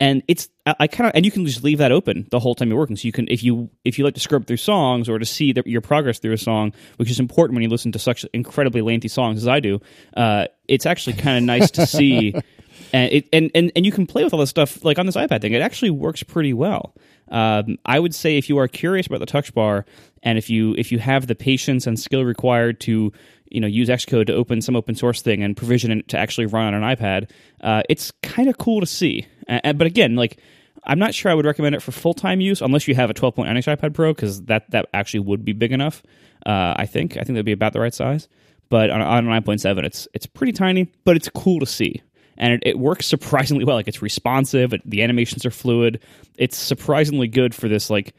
And 0.00 0.24
it's 0.26 0.48
I, 0.66 0.74
I 0.80 0.86
kind 0.86 1.08
of 1.08 1.12
and 1.14 1.24
you 1.24 1.30
can 1.30 1.46
just 1.46 1.62
leave 1.62 1.78
that 1.78 1.92
open 1.92 2.26
the 2.30 2.40
whole 2.40 2.54
time 2.54 2.68
you're 2.68 2.78
working. 2.78 2.96
So 2.96 3.06
you 3.06 3.12
can 3.12 3.28
if 3.28 3.42
you 3.42 3.70
if 3.84 3.98
you 3.98 4.04
like 4.04 4.14
to 4.14 4.20
scrub 4.20 4.46
through 4.46 4.56
songs 4.58 5.08
or 5.08 5.18
to 5.18 5.24
see 5.24 5.52
the, 5.52 5.62
your 5.66 5.80
progress 5.80 6.18
through 6.18 6.32
a 6.32 6.38
song, 6.38 6.72
which 6.96 7.10
is 7.10 7.20
important 7.20 7.54
when 7.54 7.62
you 7.62 7.68
listen 7.68 7.92
to 7.92 7.98
such 7.98 8.24
incredibly 8.34 8.82
lengthy 8.82 9.08
songs 9.08 9.38
as 9.38 9.48
I 9.48 9.60
do. 9.60 9.80
Uh, 10.16 10.46
it's 10.66 10.84
actually 10.84 11.14
kind 11.14 11.38
of 11.38 11.44
nice 11.44 11.70
to 11.72 11.86
see 11.86 12.34
and 12.92 13.12
it 13.12 13.28
and, 13.32 13.50
and 13.54 13.72
and 13.76 13.86
you 13.86 13.92
can 13.92 14.06
play 14.06 14.24
with 14.24 14.32
all 14.32 14.40
this 14.40 14.50
stuff 14.50 14.84
like 14.84 14.98
on 14.98 15.06
this 15.06 15.16
iPad 15.16 15.40
thing. 15.40 15.52
It 15.52 15.62
actually 15.62 15.90
works 15.90 16.22
pretty 16.22 16.52
well. 16.52 16.94
Um, 17.28 17.78
I 17.86 17.98
would 17.98 18.14
say 18.14 18.36
if 18.36 18.48
you 18.48 18.58
are 18.58 18.68
curious 18.68 19.06
about 19.06 19.20
the 19.20 19.26
touch 19.26 19.54
bar 19.54 19.86
and 20.22 20.38
if 20.38 20.50
you 20.50 20.74
if 20.76 20.92
you 20.92 20.98
have 20.98 21.26
the 21.26 21.34
patience 21.34 21.86
and 21.86 21.98
skill 21.98 22.24
required 22.24 22.80
to 22.80 23.12
you 23.50 23.60
know 23.60 23.66
use 23.66 23.88
Xcode 23.88 24.26
to 24.26 24.34
open 24.34 24.60
some 24.60 24.76
open 24.76 24.94
source 24.94 25.22
thing 25.22 25.42
and 25.42 25.56
provision 25.56 25.90
it 25.90 26.08
to 26.08 26.18
actually 26.18 26.46
run 26.46 26.72
on 26.72 26.82
an 26.82 26.96
iPad, 26.96 27.30
uh, 27.60 27.82
it's 27.88 28.12
kind 28.22 28.48
of 28.48 28.58
cool 28.58 28.80
to 28.80 28.86
see. 28.86 29.26
But 29.48 29.82
again, 29.82 30.16
like 30.16 30.38
I'm 30.84 30.98
not 30.98 31.14
sure 31.14 31.30
I 31.30 31.34
would 31.34 31.46
recommend 31.46 31.74
it 31.74 31.82
for 31.82 31.92
full 31.92 32.14
time 32.14 32.40
use 32.40 32.60
unless 32.60 32.88
you 32.88 32.94
have 32.94 33.10
a 33.10 33.14
12.9 33.14 33.48
inch 33.48 33.66
iPad 33.66 33.94
Pro 33.94 34.12
because 34.12 34.42
that 34.44 34.70
that 34.70 34.88
actually 34.92 35.20
would 35.20 35.44
be 35.44 35.52
big 35.52 35.72
enough. 35.72 36.02
Uh, 36.44 36.74
I 36.76 36.86
think 36.86 37.12
I 37.12 37.20
think 37.20 37.28
that'd 37.28 37.46
be 37.46 37.52
about 37.52 37.72
the 37.72 37.80
right 37.80 37.94
size. 37.94 38.28
But 38.70 38.90
on, 38.90 39.00
on 39.02 39.26
a 39.26 39.40
9.7, 39.40 39.84
it's 39.84 40.08
it's 40.14 40.26
pretty 40.26 40.52
tiny, 40.52 40.90
but 41.04 41.16
it's 41.16 41.28
cool 41.28 41.60
to 41.60 41.66
see 41.66 42.02
and 42.36 42.54
it, 42.54 42.62
it 42.64 42.78
works 42.78 43.06
surprisingly 43.06 43.64
well. 43.64 43.76
Like 43.76 43.88
it's 43.88 44.02
responsive, 44.02 44.72
it, 44.72 44.82
the 44.88 45.02
animations 45.02 45.44
are 45.46 45.50
fluid. 45.50 46.00
It's 46.36 46.56
surprisingly 46.56 47.28
good 47.28 47.54
for 47.54 47.68
this 47.68 47.90
like 47.90 48.14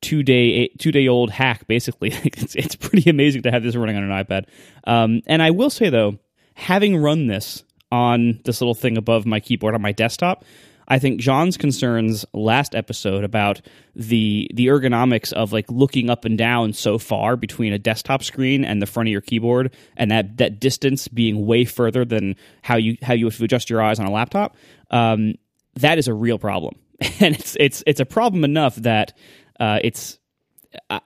two 0.00 0.22
day 0.22 0.68
two 0.78 0.92
day 0.92 1.08
old 1.08 1.30
hack. 1.30 1.66
Basically, 1.66 2.10
it's 2.24 2.54
it's 2.54 2.76
pretty 2.76 3.08
amazing 3.10 3.42
to 3.42 3.50
have 3.50 3.62
this 3.62 3.76
running 3.76 3.96
on 3.96 4.10
an 4.10 4.24
iPad. 4.24 4.46
Um, 4.84 5.22
and 5.26 5.42
I 5.42 5.50
will 5.50 5.70
say 5.70 5.90
though, 5.90 6.18
having 6.54 6.96
run 6.96 7.26
this 7.26 7.64
on 7.92 8.40
this 8.44 8.60
little 8.60 8.74
thing 8.74 8.96
above 8.96 9.26
my 9.26 9.40
keyboard 9.40 9.74
on 9.74 9.82
my 9.82 9.92
desktop. 9.92 10.44
I 10.90 10.98
think 10.98 11.20
John's 11.20 11.56
concerns 11.56 12.26
last 12.34 12.74
episode 12.74 13.22
about 13.22 13.60
the 13.94 14.50
the 14.52 14.66
ergonomics 14.66 15.32
of 15.32 15.52
like 15.52 15.70
looking 15.70 16.10
up 16.10 16.24
and 16.24 16.36
down 16.36 16.72
so 16.72 16.98
far 16.98 17.36
between 17.36 17.72
a 17.72 17.78
desktop 17.78 18.24
screen 18.24 18.64
and 18.64 18.82
the 18.82 18.86
front 18.86 19.08
of 19.08 19.12
your 19.12 19.20
keyboard, 19.20 19.72
and 19.96 20.10
that 20.10 20.36
that 20.38 20.58
distance 20.58 21.06
being 21.06 21.46
way 21.46 21.64
further 21.64 22.04
than 22.04 22.34
how 22.62 22.76
you 22.76 22.96
how 23.02 23.14
you 23.14 23.28
adjust 23.28 23.70
your 23.70 23.80
eyes 23.80 24.00
on 24.00 24.06
a 24.06 24.10
laptop. 24.10 24.56
Um, 24.90 25.34
that 25.74 25.98
is 25.98 26.08
a 26.08 26.14
real 26.14 26.38
problem, 26.38 26.74
and 27.20 27.36
it's 27.36 27.56
it's 27.60 27.84
it's 27.86 28.00
a 28.00 28.06
problem 28.06 28.42
enough 28.42 28.74
that 28.76 29.16
uh, 29.60 29.78
it's. 29.84 30.18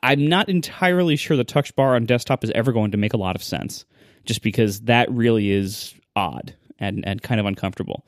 I'm 0.02 0.28
not 0.28 0.50
entirely 0.50 1.16
sure 1.16 1.38
the 1.38 1.44
touch 1.44 1.74
bar 1.74 1.94
on 1.94 2.04
desktop 2.04 2.44
is 2.44 2.50
ever 2.54 2.70
going 2.70 2.90
to 2.90 2.98
make 2.98 3.14
a 3.14 3.16
lot 3.16 3.34
of 3.34 3.42
sense, 3.42 3.86
just 4.26 4.42
because 4.42 4.82
that 4.82 5.10
really 5.10 5.50
is 5.50 5.94
odd 6.16 6.54
and 6.78 7.06
and 7.06 7.22
kind 7.22 7.38
of 7.38 7.46
uncomfortable. 7.46 8.06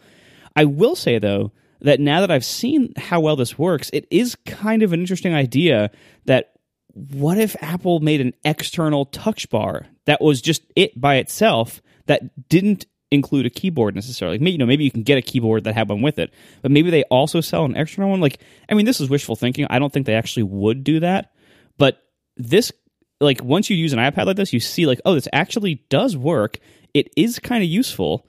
I 0.55 0.65
will 0.65 0.97
say 0.97 1.19
though 1.19 1.53
that 1.81 2.01
now 2.01 2.21
that 2.21 2.31
I've 2.31 2.45
seen 2.45 2.93
how 2.97 3.21
well 3.21 3.37
this 3.37 3.59
works, 3.59 3.91
it 3.93 4.07
is 4.11 4.37
kind 4.47 4.83
of 4.83 4.93
an 4.93 5.01
interesting 5.01 5.35
idea 5.35 5.91
that 6.25 6.53
what 6.95 7.39
if 7.39 7.55
Apple 7.63 8.01
made 8.01 8.21
an 8.21 8.33
external 8.45 9.05
touch 9.07 9.51
bar 9.51 9.87
that 10.07 10.21
was 10.21 10.41
just 10.41 10.63
it 10.75 10.99
by 10.99 11.17
itself 11.17 11.83
that 12.07 12.49
didn't 12.49 12.87
include 13.11 13.47
a 13.47 13.51
keyboard 13.51 13.95
necessarily. 13.95 14.39
Maybe 14.39 14.53
you 14.53 14.59
know, 14.59 14.67
maybe 14.67 14.85
you 14.85 14.91
can 14.91 15.03
get 15.03 15.19
a 15.19 15.23
keyboard 15.23 15.65
that 15.65 15.75
had 15.75 15.89
one 15.89 16.03
with 16.03 16.19
it, 16.19 16.33
but 16.63 16.71
maybe 16.71 16.91
they 16.91 17.05
also 17.05 17.41
sell 17.41 17.65
an 17.65 17.77
external 17.77 18.11
one. 18.11 18.21
Like, 18.21 18.41
I 18.69 18.75
mean, 18.75 18.87
this 18.87 19.01
is 19.01 19.09
wishful 19.11 19.37
thinking. 19.37 19.67
I 19.71 19.79
don't 19.79 19.93
think 19.93 20.07
they 20.07 20.15
actually 20.15 20.45
would 20.45 20.85
do 20.85 21.01
that, 21.01 21.33
but 21.79 22.03
this, 22.37 22.73
like, 23.21 23.43
once 23.43 23.71
you 23.71 23.77
use 23.77 23.93
an 23.93 23.99
iPad 23.99 24.27
like 24.27 24.37
this, 24.37 24.53
you 24.53 24.61
see, 24.61 24.87
like, 24.87 25.01
oh, 25.05 25.15
this 25.15 25.29
actually 25.33 25.85
does 25.89 26.17
work. 26.17 26.59
It 26.95 27.13
is 27.17 27.39
kind 27.39 27.63
of 27.63 27.69
useful, 27.69 28.27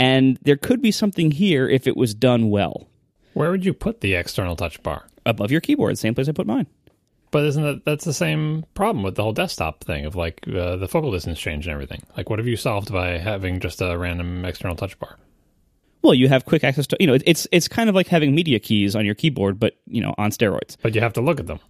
and 0.00 0.38
there 0.42 0.56
could 0.56 0.82
be 0.82 0.90
something 0.90 1.30
here 1.30 1.68
if 1.68 1.86
it 1.86 1.96
was 1.96 2.14
done 2.14 2.50
well 2.50 2.88
Where 3.34 3.50
would 3.50 3.64
you 3.64 3.72
put 3.72 4.00
the 4.00 4.14
external 4.14 4.56
touch 4.56 4.82
bar? 4.82 5.06
above 5.26 5.50
your 5.50 5.60
keyboard, 5.60 5.98
same 5.98 6.14
place 6.14 6.28
I 6.28 6.32
put 6.32 6.46
mine. 6.46 6.66
But 7.30 7.44
isn't 7.44 7.62
that 7.62 7.84
that's 7.84 8.04
the 8.04 8.12
same 8.12 8.64
problem 8.74 9.04
with 9.04 9.14
the 9.14 9.22
whole 9.22 9.32
desktop 9.32 9.84
thing 9.84 10.04
of 10.04 10.16
like 10.16 10.40
uh, 10.48 10.76
the 10.76 10.88
focal 10.88 11.12
distance 11.12 11.38
change 11.38 11.66
and 11.66 11.72
everything? 11.72 12.02
Like, 12.16 12.28
what 12.28 12.40
have 12.40 12.48
you 12.48 12.56
solved 12.56 12.90
by 12.92 13.18
having 13.18 13.60
just 13.60 13.80
a 13.80 13.96
random 13.96 14.44
external 14.44 14.74
touch 14.76 14.98
bar? 14.98 15.16
Well, 16.02 16.14
you 16.14 16.28
have 16.28 16.46
quick 16.46 16.64
access 16.64 16.86
to, 16.88 16.96
you 16.98 17.06
know, 17.06 17.18
it's 17.24 17.46
it's 17.52 17.68
kind 17.68 17.88
of 17.88 17.94
like 17.94 18.08
having 18.08 18.34
media 18.34 18.58
keys 18.58 18.96
on 18.96 19.04
your 19.06 19.14
keyboard, 19.14 19.60
but 19.60 19.76
you 19.86 20.00
know, 20.00 20.14
on 20.18 20.30
steroids. 20.30 20.76
But 20.82 20.94
you 20.94 21.00
have 21.02 21.12
to 21.12 21.20
look 21.20 21.38
at 21.38 21.46
them. 21.46 21.60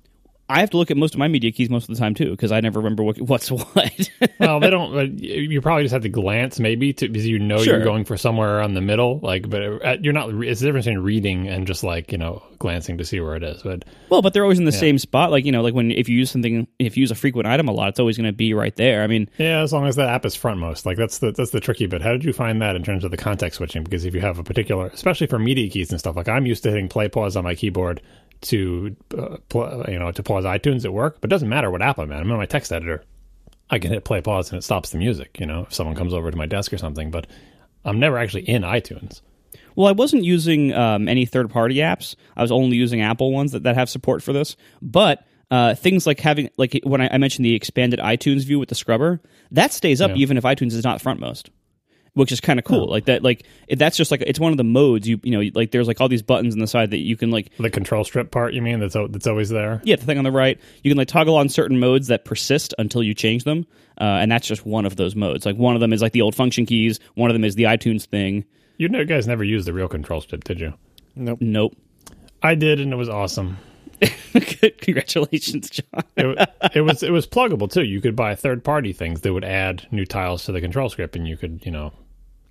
I 0.50 0.60
have 0.60 0.70
to 0.70 0.76
look 0.76 0.90
at 0.90 0.96
most 0.96 1.14
of 1.14 1.18
my 1.18 1.28
media 1.28 1.52
keys 1.52 1.70
most 1.70 1.88
of 1.88 1.94
the 1.94 2.00
time 2.00 2.14
too 2.14 2.30
because 2.30 2.52
I 2.52 2.60
never 2.60 2.80
remember 2.80 3.02
what, 3.02 3.20
what's 3.22 3.50
what. 3.50 4.10
well, 4.38 4.60
they 4.60 4.70
don't. 4.70 5.18
You 5.18 5.60
probably 5.60 5.84
just 5.84 5.92
have 5.92 6.02
to 6.02 6.08
glance, 6.08 6.58
maybe, 6.60 6.92
to 6.94 7.08
because 7.08 7.26
you 7.26 7.38
know 7.38 7.58
Sure. 7.58 7.76
you're 7.76 7.84
going 7.84 8.04
for 8.04 8.16
somewhere 8.16 8.58
around 8.58 8.74
the 8.74 8.80
middle. 8.80 9.20
Like, 9.22 9.48
but 9.48 9.62
uh, 9.62 9.96
you're 10.00 10.12
not. 10.12 10.30
It's 10.42 10.60
the 10.60 10.66
difference 10.66 10.86
between 10.86 11.02
reading 11.04 11.48
and 11.48 11.66
just 11.66 11.84
like 11.84 12.12
you 12.12 12.18
know 12.18 12.42
glancing 12.58 12.98
to 12.98 13.04
see 13.04 13.20
where 13.20 13.36
it 13.36 13.42
is. 13.42 13.62
But 13.62 13.84
well, 14.08 14.22
but 14.22 14.32
they're 14.34 14.42
always 14.42 14.58
in 14.58 14.64
the 14.64 14.72
same 14.72 14.98
spot. 14.98 15.30
Like 15.30 15.44
you 15.44 15.52
know, 15.52 15.62
like 15.62 15.74
when 15.74 15.90
if 15.92 16.08
you 16.08 16.18
use 16.18 16.30
something, 16.30 16.66
if 16.78 16.96
you 16.96 17.02
use 17.02 17.10
a 17.10 17.14
frequent 17.14 17.46
item 17.46 17.68
a 17.68 17.72
lot, 17.72 17.90
it's 17.90 18.00
always 18.00 18.16
going 18.16 18.26
to 18.26 18.32
be 18.32 18.52
right 18.54 18.74
there. 18.76 19.02
I 19.02 19.06
mean, 19.06 19.28
yeah, 19.38 19.60
as 19.60 19.72
long 19.72 19.86
as 19.86 19.96
that 19.96 20.08
app 20.08 20.26
is 20.26 20.36
frontmost, 20.36 20.84
like 20.86 20.96
that's 20.96 21.18
the 21.18 21.32
that's 21.32 21.50
the 21.52 21.60
tricky 21.60 21.86
bit. 21.86 22.02
How 22.02 22.10
did 22.12 22.24
you 22.24 22.32
find 22.32 22.60
that 22.62 22.76
in 22.76 22.82
terms 22.82 23.04
of 23.04 23.10
the 23.10 23.16
context 23.16 23.58
switching? 23.58 23.84
Because 23.84 24.04
if 24.04 24.14
you 24.14 24.20
have 24.20 24.38
a 24.38 24.42
particular, 24.44 24.86
especially 24.88 25.26
for 25.28 25.38
media 25.38 25.70
keys 25.70 25.90
and 25.90 26.00
stuff, 26.00 26.16
like 26.16 26.28
I'm 26.28 26.46
used 26.46 26.62
to 26.64 26.70
hitting 26.70 26.88
play 26.88 27.08
pause 27.08 27.36
on 27.36 27.44
my 27.44 27.54
keyboard 27.54 28.00
to 28.42 28.96
uh, 29.16 29.36
pl- 29.48 29.84
you 29.88 29.98
know 29.98 30.10
to 30.12 30.22
pause 30.22 30.44
iTunes 30.44 30.84
at 30.84 30.92
work, 30.92 31.18
but 31.20 31.28
it 31.30 31.32
doesn't 31.34 31.48
matter 31.48 31.70
what 31.70 31.82
app 31.82 31.98
I'm 31.98 32.10
in. 32.10 32.18
I'm 32.18 32.30
in 32.30 32.36
my 32.36 32.46
text 32.46 32.72
editor. 32.72 33.04
I 33.68 33.78
can 33.78 33.92
hit 33.92 34.04
play 34.04 34.20
pause 34.20 34.50
and 34.50 34.58
it 34.58 34.62
stops 34.62 34.90
the 34.90 34.98
music. 34.98 35.38
You 35.38 35.46
know, 35.46 35.62
if 35.62 35.74
someone 35.74 35.94
comes 35.96 36.12
over 36.14 36.30
to 36.30 36.36
my 36.36 36.46
desk 36.46 36.72
or 36.72 36.78
something, 36.78 37.10
but 37.10 37.26
I'm 37.84 38.00
never 38.00 38.18
actually 38.18 38.48
in 38.48 38.62
iTunes. 38.62 39.20
Well, 39.76 39.86
I 39.86 39.92
wasn't 39.92 40.24
using 40.24 40.72
um, 40.74 41.08
any 41.08 41.24
third 41.26 41.50
party 41.50 41.76
apps. 41.76 42.16
I 42.36 42.42
was 42.42 42.50
only 42.50 42.76
using 42.76 43.00
Apple 43.00 43.32
ones 43.32 43.52
that, 43.52 43.62
that 43.62 43.76
have 43.76 43.88
support 43.88 44.22
for 44.22 44.32
this. 44.32 44.56
But 44.82 45.24
uh, 45.50 45.74
things 45.76 46.06
like 46.06 46.18
having, 46.18 46.50
like 46.56 46.80
when 46.82 47.00
I, 47.00 47.08
I 47.12 47.18
mentioned 47.18 47.44
the 47.44 47.54
expanded 47.54 48.00
iTunes 48.00 48.44
view 48.44 48.58
with 48.58 48.68
the 48.68 48.74
scrubber, 48.74 49.20
that 49.52 49.72
stays 49.72 50.00
up 50.00 50.10
Yeah. 50.10 50.16
even 50.16 50.36
if 50.36 50.44
iTunes 50.44 50.72
is 50.72 50.82
not 50.84 51.00
frontmost, 51.00 51.50
which 52.14 52.32
is 52.32 52.40
kind 52.40 52.58
of 52.58 52.64
cool. 52.64 52.88
Like 52.88 53.04
that, 53.06 53.22
like 53.22 53.44
that's 53.76 53.96
just 53.96 54.10
like 54.10 54.22
it's 54.22 54.40
one 54.40 54.52
of 54.52 54.56
the 54.58 54.64
modes 54.64 55.08
you 55.08 55.20
you 55.22 55.30
know 55.30 55.50
like 55.54 55.70
there's 55.70 55.86
like 55.88 56.00
all 56.00 56.08
these 56.08 56.22
buttons 56.22 56.54
on 56.54 56.60
the 56.60 56.66
side 56.66 56.90
that 56.90 56.98
you 56.98 57.16
can 57.16 57.30
like 57.30 57.50
The 57.58 57.70
control 57.70 58.04
strip 58.04 58.30
part, 58.30 58.52
you 58.54 58.62
mean? 58.62 58.80
That's 58.80 58.96
al- 58.96 59.08
that's 59.08 59.26
always 59.26 59.48
there. 59.48 59.80
yeah 59.84 59.96
the 59.96 60.04
thing 60.04 60.18
on 60.18 60.24
the 60.24 60.32
right 60.32 60.60
you 60.82 60.90
can 60.90 60.98
like 60.98 61.08
toggle 61.08 61.36
on 61.36 61.48
certain 61.48 61.78
modes 61.78 62.08
that 62.08 62.24
persist 62.24 62.74
until 62.78 63.02
you 63.02 63.14
change 63.14 63.44
them, 63.44 63.66
uh, 64.00 64.04
and 64.04 64.30
that's 64.32 64.46
just 64.46 64.66
one 64.66 64.86
of 64.86 64.96
those 64.96 65.14
modes. 65.14 65.46
Like 65.46 65.56
one 65.56 65.74
of 65.74 65.80
them 65.80 65.92
is 65.92 66.02
like 66.02 66.12
the 66.12 66.22
old 66.22 66.34
function 66.34 66.66
keys, 66.66 67.00
one 67.14 67.30
of 67.30 67.34
them 67.34 67.44
is 67.44 67.54
the 67.54 67.64
iTunes 67.64 68.04
thing. 68.06 68.44
You 68.78 68.88
guys 69.04 69.26
never 69.26 69.44
used 69.44 69.66
the 69.66 69.72
real 69.72 69.88
control 69.88 70.20
strip, 70.20 70.44
did 70.44 70.58
you? 70.58 70.72
Nope. 71.14 71.38
Nope. 71.42 71.76
I 72.42 72.54
did, 72.54 72.80
and 72.80 72.92
it 72.92 72.96
was 72.96 73.08
awesome. 73.10 73.58
Congratulations, 74.80 75.70
John. 75.70 76.04
It, 76.16 76.48
it 76.74 76.80
was 76.82 77.02
it 77.02 77.10
was 77.10 77.26
pluggable 77.26 77.70
too. 77.70 77.82
You 77.84 78.00
could 78.00 78.16
buy 78.16 78.34
third 78.34 78.64
party 78.64 78.92
things 78.92 79.20
that 79.22 79.32
would 79.32 79.44
add 79.44 79.86
new 79.90 80.04
tiles 80.06 80.44
to 80.44 80.52
the 80.52 80.60
control 80.60 80.88
strip, 80.88 81.14
and 81.14 81.26
you 81.26 81.36
could 81.36 81.64
you 81.64 81.70
know 81.70 81.92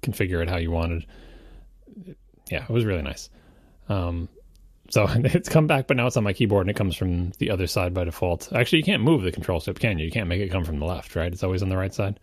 configure 0.01 0.41
it 0.41 0.49
how 0.49 0.57
you 0.57 0.71
wanted. 0.71 1.05
Yeah, 2.49 2.63
it 2.63 2.69
was 2.69 2.85
really 2.85 3.01
nice. 3.01 3.29
Um, 3.89 4.29
so 4.89 5.07
it's 5.15 5.49
come 5.49 5.67
back, 5.67 5.87
but 5.87 5.97
now 5.97 6.07
it's 6.07 6.17
on 6.17 6.23
my 6.23 6.33
keyboard, 6.33 6.65
and 6.67 6.71
it 6.71 6.77
comes 6.77 6.95
from 6.95 7.31
the 7.39 7.49
other 7.51 7.67
side 7.67 7.93
by 7.93 8.03
default. 8.03 8.51
Actually, 8.53 8.79
you 8.79 8.85
can't 8.85 9.03
move 9.03 9.23
the 9.23 9.31
control 9.31 9.59
strip, 9.59 9.79
can 9.79 9.99
you? 9.99 10.05
You 10.05 10.11
can't 10.11 10.27
make 10.27 10.41
it 10.41 10.49
come 10.49 10.65
from 10.65 10.79
the 10.79 10.85
left, 10.85 11.15
right? 11.15 11.31
It's 11.31 11.43
always 11.43 11.61
on 11.63 11.69
the 11.69 11.77
right 11.77 11.93
side. 11.93 12.19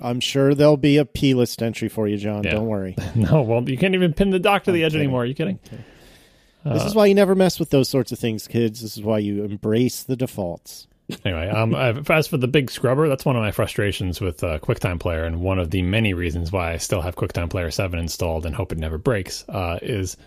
I'm 0.00 0.20
sure 0.20 0.54
there'll 0.54 0.76
be 0.76 0.96
a 0.98 1.04
P 1.04 1.34
list 1.34 1.60
entry 1.62 1.88
for 1.88 2.06
you, 2.06 2.16
John. 2.16 2.44
Yeah. 2.44 2.52
Don't 2.52 2.66
worry. 2.68 2.94
No, 3.16 3.42
well, 3.42 3.68
you 3.68 3.76
can't 3.76 3.94
even 3.94 4.12
pin 4.12 4.30
the 4.30 4.38
dock 4.38 4.64
to 4.64 4.72
the 4.72 4.84
edge 4.84 4.92
kidding. 4.92 5.06
anymore. 5.06 5.22
Are 5.22 5.26
you 5.26 5.34
kidding? 5.34 5.58
This 6.64 6.84
is 6.84 6.94
why 6.94 7.06
you 7.06 7.14
never 7.14 7.34
mess 7.34 7.58
with 7.58 7.70
those 7.70 7.88
sorts 7.88 8.12
of 8.12 8.18
things, 8.18 8.46
kids. 8.46 8.82
This 8.82 8.96
is 8.96 9.02
why 9.02 9.18
you 9.18 9.44
embrace 9.44 10.02
the 10.02 10.16
defaults. 10.16 10.86
Anyway, 11.24 11.48
um, 11.48 11.74
uh, 11.74 11.94
as 12.10 12.26
for 12.26 12.36
the 12.36 12.48
big 12.48 12.70
scrubber, 12.70 13.08
that's 13.08 13.24
one 13.24 13.34
of 13.34 13.40
my 13.40 13.50
frustrations 13.50 14.20
with 14.20 14.44
uh, 14.44 14.58
QuickTime 14.58 15.00
Player, 15.00 15.24
and 15.24 15.40
one 15.40 15.58
of 15.58 15.70
the 15.70 15.80
many 15.80 16.12
reasons 16.12 16.52
why 16.52 16.72
I 16.72 16.76
still 16.76 17.00
have 17.00 17.16
QuickTime 17.16 17.48
Player 17.48 17.70
7 17.70 17.98
installed 17.98 18.44
and 18.44 18.54
hope 18.54 18.72
it 18.72 18.78
never 18.78 18.98
breaks, 18.98 19.42
uh, 19.48 19.78
is 19.80 20.18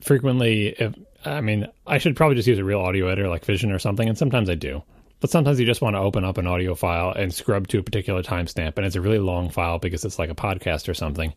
frequently, 0.00 0.68
if, 0.68 0.94
I 1.24 1.40
mean, 1.40 1.68
I 1.86 1.98
should 1.98 2.16
probably 2.16 2.34
just 2.34 2.48
use 2.48 2.58
a 2.58 2.64
real 2.64 2.80
audio 2.80 3.06
editor 3.06 3.28
like 3.28 3.44
Fission 3.44 3.70
or 3.70 3.78
something, 3.78 4.08
and 4.08 4.18
sometimes 4.18 4.50
I 4.50 4.56
do. 4.56 4.82
But 5.20 5.30
sometimes 5.30 5.60
you 5.60 5.66
just 5.66 5.82
want 5.82 5.94
to 5.94 6.00
open 6.00 6.24
up 6.24 6.38
an 6.38 6.46
audio 6.46 6.74
file 6.74 7.12
and 7.12 7.32
scrub 7.32 7.68
to 7.68 7.78
a 7.78 7.82
particular 7.82 8.22
timestamp, 8.22 8.78
and 8.78 8.86
it's 8.86 8.96
a 8.96 9.00
really 9.00 9.18
long 9.18 9.48
file 9.48 9.78
because 9.78 10.04
it's 10.04 10.18
like 10.18 10.30
a 10.30 10.34
podcast 10.34 10.88
or 10.88 10.94
something, 10.94 11.32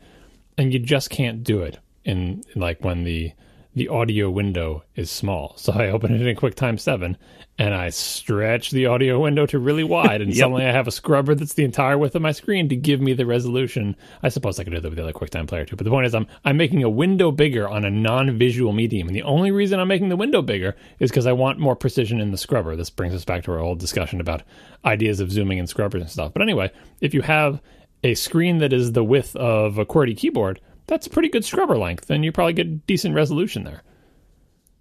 and 0.58 0.74
you 0.74 0.80
just 0.80 1.12
can't 1.12 1.44
do 1.44 1.62
it 1.62 1.77
in 2.06 2.44
like 2.56 2.84
when 2.84 3.03
the 3.03 3.34
the 3.75 3.88
audio 3.88 4.30
window 4.30 4.84
is 4.96 5.10
small. 5.10 5.53
So 5.58 5.74
I 5.74 5.89
open 5.89 6.13
it 6.13 6.25
in 6.25 6.36
QuickTime 6.36 6.80
7 6.80 7.18
and 7.58 7.74
I 7.74 7.89
stretch 7.89 8.72
the 8.72 8.86
audio 8.86 9.20
window 9.20 9.46
to 9.48 9.58
really 9.58 9.84
wide 9.84 10.22
and 10.22 10.36
suddenly 10.36 10.65
I 10.65 10.72
have 10.72 10.88
a 10.88 10.92
scrubber 10.92 11.34
that's 11.34 11.56
the 11.56 11.63
entire 11.63 11.98
width 11.98 12.15
of 12.15 12.22
my 12.22 12.32
screen 12.32 12.70
to 12.70 12.75
give 12.75 13.01
me 13.01 13.13
the 13.13 13.25
resolution. 13.25 13.96
I 14.22 14.30
suppose 14.30 14.60
I 14.60 14.63
could 14.63 14.74
do 14.74 14.80
that 14.80 14.89
with 14.89 14.98
the 14.98 15.03
other 15.03 15.13
QuickTime 15.13 15.48
player 15.48 15.65
too. 15.65 15.75
But 15.75 15.86
the 15.86 15.89
point 15.89 16.06
is 16.06 16.13
I'm 16.13 16.27
I'm 16.46 16.58
making 16.58 16.84
a 16.84 16.89
window 16.89 17.32
bigger 17.32 17.68
on 17.68 17.84
a 17.84 17.89
non-visual 17.89 18.74
medium. 18.74 19.08
And 19.08 19.15
the 19.15 19.24
only 19.24 19.51
reason 19.51 19.80
I'm 19.80 19.88
making 19.88 20.10
the 20.10 20.18
window 20.18 20.42
bigger 20.42 20.75
is 21.00 21.10
because 21.10 21.25
I 21.25 21.34
want 21.34 21.60
more 21.60 21.75
precision 21.75 22.22
in 22.22 22.32
the 22.32 22.38
scrubber. 22.38 22.75
This 22.75 22.92
brings 22.92 23.15
us 23.15 23.25
back 23.25 23.44
to 23.46 23.51
our 23.53 23.60
old 23.60 23.80
discussion 23.80 24.22
about 24.22 24.44
ideas 24.86 25.20
of 25.20 25.32
zooming 25.32 25.60
and 25.60 25.68
scrubbers 25.68 26.01
and 26.01 26.12
stuff. 26.12 26.34
But 26.34 26.44
anyway, 26.44 26.72
if 27.01 27.13
you 27.13 27.22
have 27.22 27.62
a 28.03 28.13
screen 28.13 28.60
that 28.60 28.74
is 28.74 28.92
the 28.92 29.03
width 29.03 29.36
of 29.36 29.77
a 29.77 29.86
QWERTY 29.86 30.18
keyboard, 30.18 30.60
that's 30.88 31.08
a 31.08 31.10
pretty 31.10 31.30
good 31.30 31.46
scrubber 31.46 31.78
length, 31.78 32.10
and 32.10 32.24
you 32.25 32.32
probably 32.32 32.54
get 32.54 32.86
decent 32.88 33.16
resolution 33.16 33.63
there. 33.63 33.82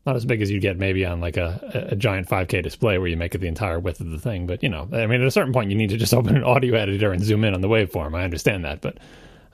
Not 0.04 0.16
as 0.16 0.24
big 0.24 0.42
as 0.42 0.50
you 0.50 0.58
get 0.58 0.76
maybe 0.78 1.06
on 1.06 1.20
like 1.20 1.36
a, 1.36 1.88
a 1.90 1.96
giant 1.96 2.28
5K 2.28 2.60
display 2.62 2.98
where 2.98 3.06
you 3.06 3.16
make 3.16 3.36
it 3.36 3.38
the 3.38 3.46
entire 3.46 3.78
width 3.78 4.00
of 4.00 4.10
the 4.10 4.18
thing, 4.18 4.46
but 4.48 4.62
you 4.62 4.68
know, 4.68 4.88
I 4.92 5.06
mean, 5.06 5.20
at 5.20 5.26
a 5.26 5.30
certain 5.30 5.52
point, 5.52 5.70
you 5.70 5.76
need 5.76 5.90
to 5.90 5.96
just 5.96 6.12
open 6.14 6.36
an 6.36 6.42
audio 6.42 6.74
editor 6.76 7.12
and 7.12 7.22
zoom 7.22 7.44
in 7.44 7.54
on 7.54 7.60
the 7.60 7.68
waveform. 7.68 8.16
I 8.16 8.24
understand 8.24 8.64
that, 8.64 8.80
but 8.80 8.98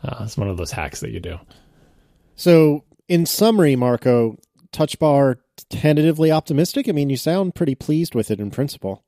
uh, 0.03 0.21
it's 0.25 0.39
one 0.39 0.49
of 0.49 0.57
those 0.57 0.71
hacks 0.73 1.01
that 1.01 1.11
you 1.11 1.21
do. 1.21 1.39
So, 2.37 2.85
in 3.09 3.27
summary, 3.27 3.77
Marco, 3.77 4.39
Touch 4.73 4.99
Bar 4.99 5.39
tentatively 5.71 6.31
optimistic. 6.31 6.89
I 6.89 6.93
mean, 6.93 7.11
you 7.11 7.17
sound 7.17 7.55
pretty 7.55 7.75
pleased 7.75 8.15
with 8.15 8.31
it 8.31 8.41
in 8.41 8.51
principle. 8.51 9.03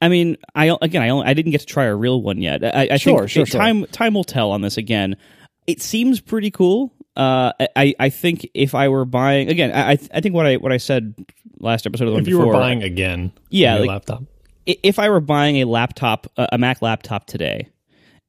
I 0.00 0.08
mean, 0.08 0.36
I 0.54 0.74
again, 0.80 1.02
I 1.02 1.08
only, 1.08 1.26
I 1.26 1.34
didn't 1.34 1.50
get 1.52 1.60
to 1.62 1.66
try 1.66 1.84
a 1.86 1.94
real 1.94 2.22
one 2.22 2.38
yet. 2.40 2.64
I, 2.64 2.88
I 2.92 2.96
Sure, 2.96 3.20
think 3.20 3.30
sure, 3.30 3.42
it- 3.42 3.48
sure. 3.48 3.60
time 3.60 3.84
time 3.86 4.14
will 4.14 4.24
tell 4.24 4.52
on 4.52 4.60
this. 4.62 4.76
Again, 4.76 5.16
it 5.68 5.80
seems 5.80 6.20
pretty 6.20 6.50
cool. 6.50 6.92
Uh, 7.16 7.52
I 7.76 7.94
I 8.00 8.08
think 8.10 8.48
if 8.54 8.74
I 8.74 8.88
were 8.88 9.04
buying 9.04 9.48
again, 9.48 9.70
I 9.72 9.98
I 10.12 10.20
think 10.20 10.34
what 10.34 10.46
I 10.46 10.56
what 10.56 10.72
I 10.72 10.78
said 10.78 11.14
last 11.60 11.86
episode 11.86 12.04
of 12.04 12.08
the 12.10 12.14
one 12.14 12.22
If 12.22 12.28
you 12.28 12.38
before, 12.38 12.52
were 12.54 12.58
buying 12.60 12.82
again, 12.82 13.32
Yeah, 13.50 13.76
a 13.76 13.80
like- 13.80 13.88
laptop, 13.88 14.22
if 14.66 14.98
I 14.98 15.08
were 15.10 15.20
buying 15.20 15.56
a 15.56 15.64
laptop, 15.64 16.26
a 16.36 16.48
a 16.52 16.58
Mac 16.58 16.80
laptop 16.82 17.26
today, 17.26 17.68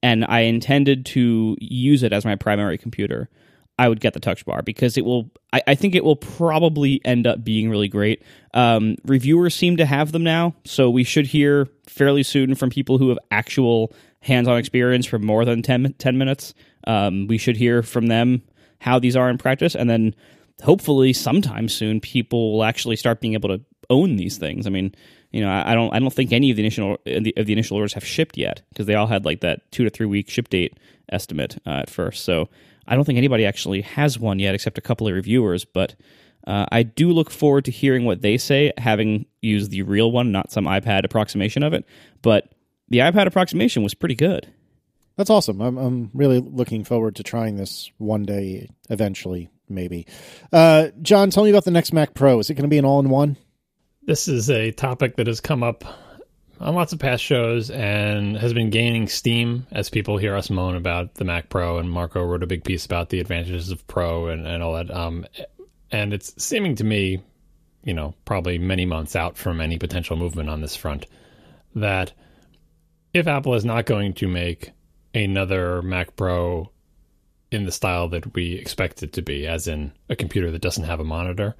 and 0.03 0.25
I 0.25 0.41
intended 0.41 1.05
to 1.08 1.55
use 1.60 2.03
it 2.03 2.13
as 2.13 2.25
my 2.25 2.36
primary 2.36 2.77
computer, 2.79 3.29
I 3.77 3.88
would 3.89 4.00
get 4.00 4.13
the 4.13 4.19
Touch 4.19 4.43
Bar 4.46 4.63
because 4.63 4.98
it 4.98 5.05
will. 5.05 5.29
I, 5.53 5.62
I 5.67 5.75
think 5.75 5.93
it 5.93 6.03
will 6.03 6.15
probably 6.15 7.00
end 7.05 7.27
up 7.27 7.43
being 7.43 7.69
really 7.69 7.88
great. 7.89 8.24
Um, 8.55 8.96
reviewers 9.05 9.53
seem 9.53 9.77
to 9.77 9.86
have 9.86 10.12
them 10.12 10.24
now, 10.24 10.55
so 10.65 10.89
we 10.89 11.03
should 11.03 11.27
hear 11.27 11.67
fairly 11.88 12.24
soon 12.24 12.55
from 12.55 12.72
people 12.72 12.98
who 12.98 13.10
have 13.10 13.19
actual 13.29 13.93
hands-on 14.22 14.58
experience 14.58 15.05
for 15.05 15.17
more 15.19 15.46
than 15.46 15.62
10, 15.62 15.93
10 15.98 16.17
minutes. 16.17 16.53
Um, 16.88 17.27
we 17.27 17.38
should 17.38 17.57
hear 17.57 17.83
from 17.83 18.07
them 18.07 18.41
how 18.79 19.00
these 19.00 19.15
are 19.15 19.29
in 19.29 19.38
practice, 19.38 19.75
and 19.75 19.89
then 19.89 20.15
hopefully 20.63 21.13
sometime 21.13 21.69
soon 21.69 22.00
people 22.00 22.53
will 22.53 22.63
actually 22.63 22.95
start 22.95 23.21
being 23.21 23.33
able 23.33 23.50
to 23.50 23.62
own 23.89 24.15
these 24.15 24.38
things. 24.38 24.67
I 24.67 24.69
mean, 24.69 24.93
you 25.31 25.41
know, 25.41 25.50
I, 25.50 25.71
I 25.71 25.75
don't 25.75 25.93
I 25.93 26.00
don't 26.00 26.13
think 26.13 26.31
any 26.31 26.51
of 26.51 26.57
the 26.57 26.63
initial 26.63 26.93
of 26.93 27.24
the, 27.24 27.33
initial 27.38 27.77
orders 27.77 27.93
have 27.93 28.05
shipped 28.05 28.38
yet 28.38 28.62
because 28.69 28.86
they 28.86 28.95
all 28.95 29.07
had 29.07 29.25
like 29.25 29.41
that 29.41 29.71
two 29.71 29.83
to 29.83 29.89
three 29.89 30.05
week 30.05 30.29
ship 30.29 30.50
date 30.50 30.77
estimate 31.12 31.57
uh, 31.65 31.81
at 31.81 31.89
first. 31.89 32.24
So 32.24 32.50
I 32.88 32.95
don't 32.95 33.05
think 33.05 33.17
anybody 33.17 33.45
actually 33.45 33.81
has 33.81 34.17
one 34.17 34.39
yet, 34.39 34.55
except 34.55 34.77
a 34.77 34.81
couple 34.81 35.07
of 35.07 35.13
reviewers. 35.13 35.65
But 35.65 35.95
uh, 36.48 36.65
I 36.71 36.83
do 36.83 37.12
look 37.12 37.29
forward 37.29 37.65
to 37.65 37.71
hearing 37.71 38.05
what 38.05 38.21
they 38.21 38.38
say, 38.38 38.74
having 38.77 39.25
used 39.41 39.71
the 39.71 39.83
real 39.83 40.12
one, 40.12 40.31
not 40.31 40.51
some 40.51 40.65
iPad 40.65 41.03
approximation 41.03 41.63
of 41.63 41.74
it. 41.74 41.86
But 42.21 42.51
the 42.88 43.00
iPad 43.00 43.27
approximation 43.27 43.83
was 43.83 43.93
pretty 43.93 44.15
good. 44.15 44.51
That's 45.19 45.29
awesome. 45.29 45.59
I'm 45.59 45.77
I'm 45.77 46.11
really 46.13 46.39
looking 46.39 46.85
forward 46.85 47.17
to 47.17 47.23
trying 47.23 47.57
this 47.57 47.91
one 47.97 48.23
day, 48.23 48.69
eventually, 48.89 49.49
maybe. 49.67 50.07
Uh, 50.53 50.88
John, 51.01 51.29
tell 51.29 51.43
me 51.43 51.49
about 51.49 51.65
the 51.65 51.71
next 51.71 51.91
Mac 51.91 52.13
Pro. 52.13 52.39
Is 52.39 52.49
it 52.49 52.53
going 52.53 52.63
to 52.63 52.69
be 52.69 52.77
an 52.77 52.85
all-in-one? 52.85 53.35
this 54.09 54.29
is 54.29 54.49
a 54.49 54.71
topic 54.71 55.17
that 55.17 55.27
has 55.27 55.39
come 55.39 55.61
up 55.61 55.83
on 56.59 56.73
lots 56.73 56.93
of 56.93 56.99
past 56.99 57.21
shows 57.21 57.69
and 57.69 58.38
has 58.38 58.53
been 58.53 58.69
gaining 58.69 59.09
steam 59.09 59.67
as 59.71 59.89
people 59.89 60.17
hear 60.17 60.35
us 60.35 60.49
moan 60.49 60.77
about 60.77 61.13
the 61.15 61.25
Mac 61.25 61.49
Pro. 61.49 61.77
And 61.77 61.91
Marco 61.91 62.23
wrote 62.23 62.41
a 62.41 62.47
big 62.47 62.63
piece 62.63 62.85
about 62.85 63.09
the 63.09 63.19
advantages 63.19 63.69
of 63.69 63.85
Pro 63.88 64.29
and, 64.29 64.47
and 64.47 64.63
all 64.63 64.73
that. 64.73 64.89
Um, 64.89 65.27
and 65.91 66.11
it's 66.11 66.33
seeming 66.43 66.75
to 66.77 66.83
me, 66.83 67.21
you 67.83 67.93
know, 67.93 68.15
probably 68.23 68.57
many 68.57 68.85
months 68.85 69.15
out 69.17 69.38
from 69.38 69.59
any 69.61 69.77
potential 69.77 70.15
movement 70.15 70.49
on 70.49 70.61
this 70.61 70.77
front, 70.77 71.05
that 71.75 72.13
if 73.13 73.27
Apple 73.27 73.53
is 73.53 73.65
not 73.65 73.85
going 73.85 74.13
to 74.13 74.27
make 74.27 74.71
another 75.13 75.81
Mac 75.81 76.15
Pro 76.15 76.71
in 77.51 77.65
the 77.65 77.71
style 77.71 78.07
that 78.09 78.33
we 78.33 78.53
expect 78.53 79.01
it 79.01 79.13
to 79.13 79.21
be, 79.21 79.47
as 79.47 79.67
in 79.67 79.91
a 80.09 80.15
computer 80.15 80.51
that 80.51 80.61
doesn't 80.61 80.83
have 80.83 80.99
a 80.99 81.03
monitor, 81.03 81.55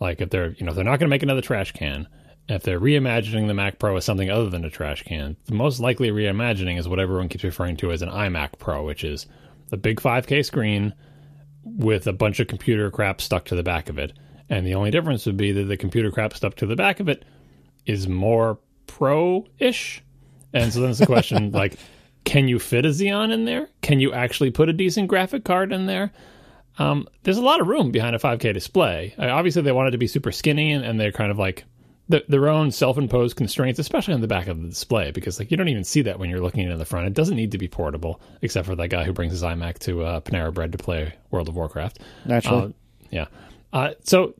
like 0.00 0.20
if 0.20 0.30
they're 0.30 0.52
you 0.52 0.64
know 0.66 0.72
they're 0.72 0.84
not 0.84 0.98
going 0.98 1.08
to 1.08 1.14
make 1.14 1.22
another 1.22 1.42
trash 1.42 1.72
can, 1.72 2.08
if 2.48 2.62
they're 2.62 2.80
reimagining 2.80 3.46
the 3.46 3.54
Mac 3.54 3.78
Pro 3.78 3.96
as 3.96 4.04
something 4.04 4.30
other 4.30 4.50
than 4.50 4.64
a 4.64 4.70
trash 4.70 5.02
can, 5.02 5.36
the 5.46 5.54
most 5.54 5.80
likely 5.80 6.10
reimagining 6.10 6.78
is 6.78 6.88
what 6.88 7.00
everyone 7.00 7.28
keeps 7.28 7.44
referring 7.44 7.76
to 7.78 7.92
as 7.92 8.02
an 8.02 8.10
iMac 8.10 8.58
Pro, 8.58 8.84
which 8.84 9.04
is 9.04 9.26
a 9.72 9.76
big 9.76 10.00
5K 10.00 10.44
screen 10.44 10.94
with 11.64 12.06
a 12.06 12.12
bunch 12.12 12.40
of 12.40 12.46
computer 12.46 12.90
crap 12.90 13.20
stuck 13.20 13.46
to 13.46 13.54
the 13.54 13.62
back 13.62 13.88
of 13.88 13.98
it. 13.98 14.12
And 14.50 14.66
the 14.66 14.74
only 14.74 14.90
difference 14.90 15.24
would 15.24 15.38
be 15.38 15.52
that 15.52 15.64
the 15.64 15.76
computer 15.76 16.10
crap 16.10 16.34
stuck 16.34 16.56
to 16.56 16.66
the 16.66 16.76
back 16.76 17.00
of 17.00 17.08
it 17.08 17.24
is 17.86 18.06
more 18.06 18.58
pro-ish. 18.86 20.02
And 20.52 20.72
so 20.72 20.80
then 20.80 20.90
it's 20.90 21.00
a 21.00 21.06
question 21.06 21.50
like, 21.52 21.78
can 22.24 22.48
you 22.48 22.58
fit 22.58 22.86
a 22.86 22.88
Xeon 22.88 23.32
in 23.32 23.44
there? 23.44 23.68
Can 23.82 24.00
you 24.00 24.12
actually 24.12 24.50
put 24.50 24.68
a 24.68 24.72
decent 24.72 25.08
graphic 25.08 25.44
card 25.44 25.72
in 25.72 25.86
there? 25.86 26.12
Um, 26.78 27.06
there's 27.22 27.38
a 27.38 27.42
lot 27.42 27.60
of 27.60 27.68
room 27.68 27.90
behind 27.90 28.16
a 28.16 28.18
5K 28.18 28.52
display. 28.52 29.14
Obviously, 29.18 29.62
they 29.62 29.72
wanted 29.72 29.88
it 29.88 29.92
to 29.92 29.98
be 29.98 30.06
super 30.06 30.32
skinny, 30.32 30.72
and, 30.72 30.84
and 30.84 30.98
they're 30.98 31.12
kind 31.12 31.30
of 31.30 31.38
like 31.38 31.64
the, 32.08 32.24
their 32.28 32.48
own 32.48 32.70
self-imposed 32.70 33.36
constraints, 33.36 33.78
especially 33.78 34.14
on 34.14 34.20
the 34.20 34.26
back 34.26 34.48
of 34.48 34.60
the 34.60 34.68
display, 34.68 35.10
because 35.10 35.38
like 35.38 35.50
you 35.50 35.56
don't 35.56 35.68
even 35.68 35.84
see 35.84 36.02
that 36.02 36.18
when 36.18 36.30
you're 36.30 36.40
looking 36.40 36.68
in 36.68 36.78
the 36.78 36.84
front. 36.84 37.06
It 37.06 37.14
doesn't 37.14 37.36
need 37.36 37.52
to 37.52 37.58
be 37.58 37.68
portable, 37.68 38.20
except 38.42 38.66
for 38.66 38.74
that 38.74 38.88
guy 38.88 39.04
who 39.04 39.12
brings 39.12 39.32
his 39.32 39.42
iMac 39.42 39.78
to 39.80 40.02
uh, 40.02 40.20
Panera 40.20 40.52
Bread 40.52 40.72
to 40.72 40.78
play 40.78 41.14
World 41.30 41.48
of 41.48 41.56
Warcraft. 41.56 42.00
Naturally. 42.24 42.66
Uh, 42.66 42.68
yeah. 43.10 43.26
Uh, 43.72 43.90
so, 44.02 44.34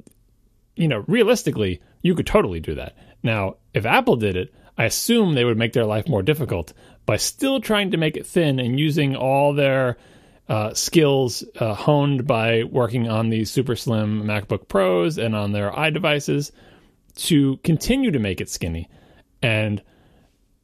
you 0.77 0.89
know, 0.89 1.05
realistically, 1.07 1.81
you 2.03 2.15
could 2.15 2.27
totally 2.27 2.61
do 2.61 2.75
that. 2.75 2.97
Now, 3.23 3.57
if 3.73 3.87
Apple 3.87 4.17
did 4.17 4.37
it, 4.37 4.55
I 4.77 4.85
assume 4.85 5.35
they 5.35 5.45
would 5.45 5.57
make 5.57 5.73
their 5.73 5.87
life 5.87 6.09
more 6.09 6.23
difficult 6.23 6.73
by 7.07 7.17
still 7.17 7.61
trying 7.61 7.91
to 7.91 7.97
make 7.97 8.17
it 8.17 8.27
thin 8.27 8.59
and 8.59 8.79
using 8.79 9.15
all 9.17 9.53
their 9.53 9.97
uh, 10.49 10.75
skills 10.75 11.45
uh, 11.59 11.75
honed 11.75 12.27
by 12.27 12.65
working 12.65 13.09
on 13.09 13.31
these 13.31 13.51
super 13.51 13.77
slim 13.77 14.25
MacBook 14.25 14.69
Pros 14.69 15.19
and 15.19 15.35
on 15.35 15.53
their 15.53 15.71
iDevices 15.71 16.51
to 17.17 17.57
continue 17.59 18.11
to 18.11 18.19
make 18.19 18.41
it 18.41 18.51
skinny 18.51 18.89
and 19.43 19.83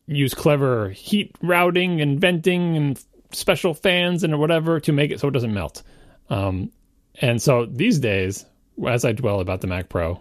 use 0.06 0.34
clever 0.34 0.90
heat 0.90 1.34
routing 1.42 2.00
and 2.00 2.20
venting 2.20 2.76
and 2.76 3.02
special 3.32 3.74
fans 3.74 4.24
and 4.24 4.38
whatever 4.38 4.80
to 4.80 4.92
make 4.92 5.10
it 5.10 5.20
so 5.20 5.28
it 5.28 5.32
doesn't 5.32 5.54
melt. 5.54 5.82
Um, 6.28 6.72
and 7.20 7.40
so 7.40 7.66
these 7.66 7.98
days, 7.98 8.44
as 8.86 9.04
I 9.04 9.12
dwell 9.12 9.40
about 9.40 9.60
the 9.60 9.66
Mac 9.66 9.88
Pro 9.88 10.20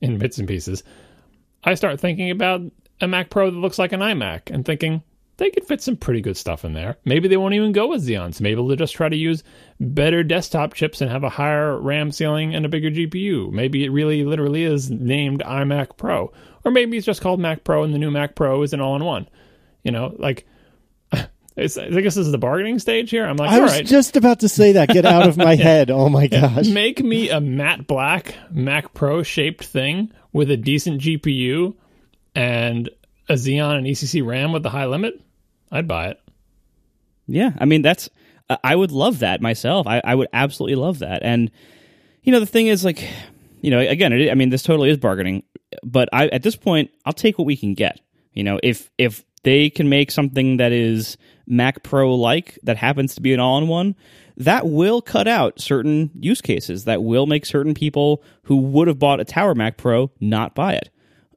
in 0.00 0.18
bits 0.18 0.38
and 0.38 0.48
pieces, 0.48 0.82
I 1.64 1.74
start 1.74 2.00
thinking 2.00 2.30
about 2.30 2.62
a 3.00 3.08
Mac 3.08 3.30
Pro 3.30 3.50
that 3.50 3.56
looks 3.56 3.78
like 3.78 3.92
an 3.92 4.00
iMac 4.00 4.50
and 4.50 4.64
thinking 4.64 5.02
they 5.38 5.50
could 5.50 5.66
fit 5.66 5.82
some 5.82 5.96
pretty 5.96 6.20
good 6.20 6.36
stuff 6.36 6.64
in 6.64 6.72
there. 6.72 6.96
Maybe 7.04 7.28
they 7.28 7.36
won't 7.36 7.54
even 7.54 7.72
go 7.72 7.88
with 7.88 8.06
Xeons. 8.06 8.40
Maybe 8.40 8.54
they'll 8.54 8.74
just 8.76 8.94
try 8.94 9.08
to 9.08 9.16
use 9.16 9.44
better 9.78 10.22
desktop 10.22 10.72
chips 10.72 11.00
and 11.00 11.10
have 11.10 11.24
a 11.24 11.28
higher 11.28 11.78
RAM 11.78 12.10
ceiling 12.10 12.54
and 12.54 12.64
a 12.64 12.70
bigger 12.70 12.90
GPU. 12.90 13.50
Maybe 13.52 13.84
it 13.84 13.90
really 13.90 14.24
literally 14.24 14.64
is 14.64 14.90
named 14.90 15.42
iMac 15.42 15.96
Pro. 15.98 16.32
Or 16.64 16.70
maybe 16.70 16.96
it's 16.96 17.06
just 17.06 17.20
called 17.20 17.38
Mac 17.38 17.64
Pro 17.64 17.82
and 17.84 17.92
the 17.92 17.98
new 17.98 18.10
Mac 18.10 18.34
Pro 18.34 18.62
is 18.62 18.72
an 18.72 18.80
all 18.80 18.96
in 18.96 19.04
one. 19.04 19.28
You 19.82 19.92
know, 19.92 20.14
like 20.18 20.46
it's, 21.56 21.76
I 21.76 21.90
guess 21.90 22.14
this 22.14 22.26
is 22.26 22.32
the 22.32 22.38
bargaining 22.38 22.78
stage 22.78 23.10
here. 23.10 23.26
I'm 23.26 23.36
like, 23.36 23.50
I 23.50 23.56
all 23.56 23.62
was 23.62 23.72
right. 23.72 23.86
just 23.86 24.16
about 24.16 24.40
to 24.40 24.48
say 24.48 24.72
that. 24.72 24.88
Get 24.88 25.04
out 25.04 25.28
of 25.28 25.36
my 25.36 25.54
head. 25.56 25.90
Oh 25.90 26.08
my 26.08 26.28
gosh. 26.28 26.66
Make 26.68 27.04
me 27.04 27.28
a 27.28 27.42
matte 27.42 27.86
black 27.86 28.34
Mac 28.50 28.94
Pro 28.94 29.22
shaped 29.22 29.64
thing 29.64 30.12
with 30.32 30.50
a 30.50 30.56
decent 30.56 31.02
GPU 31.02 31.74
and 32.34 32.88
a 33.28 33.34
Xeon 33.34 33.76
and 33.76 33.86
ECC 33.86 34.24
RAM 34.24 34.52
with 34.52 34.62
the 34.62 34.70
high 34.70 34.86
limit. 34.86 35.20
I'd 35.70 35.88
buy 35.88 36.08
it. 36.08 36.20
Yeah, 37.26 37.52
I 37.58 37.64
mean 37.64 37.82
that's 37.82 38.08
I- 38.48 38.76
would 38.76 38.92
love 38.92 39.18
that 39.20 39.40
myself. 39.40 39.86
I, 39.86 40.00
I 40.04 40.14
would 40.14 40.28
absolutely 40.32 40.76
love 40.76 41.00
that. 41.00 41.22
And 41.22 41.50
you 42.22 42.32
know 42.32 42.40
the 42.40 42.46
thing 42.46 42.68
is 42.68 42.84
like 42.84 43.08
you 43.60 43.70
know 43.70 43.80
again 43.80 44.12
it, 44.12 44.30
I 44.30 44.34
mean 44.34 44.50
this 44.50 44.62
totally 44.62 44.90
is 44.90 44.98
bargaining, 44.98 45.42
but 45.82 46.08
I 46.12 46.28
at 46.28 46.42
this 46.42 46.56
point 46.56 46.90
I'll 47.04 47.12
take 47.12 47.38
what 47.38 47.46
we 47.46 47.56
can 47.56 47.74
get. 47.74 48.00
You 48.32 48.44
know 48.44 48.60
if 48.62 48.90
if 48.98 49.24
they 49.42 49.70
can 49.70 49.88
make 49.88 50.10
something 50.10 50.56
that 50.56 50.72
is 50.72 51.16
Mac 51.46 51.82
Pro 51.82 52.14
like 52.14 52.58
that 52.64 52.76
happens 52.76 53.14
to 53.14 53.20
be 53.20 53.32
an 53.32 53.40
all 53.40 53.58
in 53.58 53.68
one, 53.68 53.94
that 54.36 54.66
will 54.66 55.00
cut 55.00 55.28
out 55.28 55.60
certain 55.60 56.10
use 56.14 56.40
cases. 56.40 56.84
That 56.84 57.02
will 57.02 57.26
make 57.26 57.46
certain 57.46 57.74
people 57.74 58.22
who 58.42 58.56
would 58.56 58.88
have 58.88 58.98
bought 58.98 59.20
a 59.20 59.24
Tower 59.24 59.54
Mac 59.54 59.76
Pro 59.76 60.10
not 60.20 60.54
buy 60.54 60.74
it, 60.74 60.90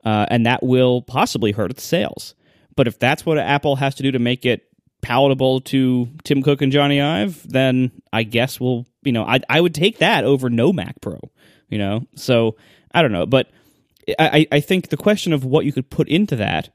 uh, 0.04 0.26
and 0.30 0.46
that 0.46 0.64
will 0.64 1.02
possibly 1.02 1.52
hurt 1.52 1.72
its 1.72 1.84
sales. 1.84 2.36
But 2.80 2.88
if 2.88 2.98
that's 2.98 3.26
what 3.26 3.38
Apple 3.38 3.76
has 3.76 3.96
to 3.96 4.04
do 4.04 4.12
to 4.14 4.20
make 4.20 4.46
it 4.46 4.66
palatable 5.02 5.60
to 5.60 6.08
Tim 6.24 6.42
Cook 6.42 6.62
and 6.62 6.72
Jony 6.72 7.04
Ive, 7.04 7.46
then 7.46 7.92
I 8.14 8.24
guess 8.24 8.58
we'll, 8.58 8.86
you 9.04 9.12
know, 9.12 9.26
I 9.26 9.42
I 9.50 9.60
would 9.60 9.76
take 9.76 9.98
that 9.98 10.24
over 10.24 10.50
no 10.50 10.72
Mac 10.72 11.02
Pro, 11.02 11.20
you 11.68 11.78
know. 11.78 12.08
So 12.16 12.56
I 12.94 13.02
don't 13.02 13.12
know, 13.12 13.26
but 13.26 13.50
I 14.18 14.48
I 14.50 14.62
think 14.62 14.88
the 14.88 14.96
question 14.96 15.34
of 15.34 15.44
what 15.44 15.66
you 15.66 15.74
could 15.74 15.90
put 15.90 16.08
into 16.08 16.38
that 16.38 16.70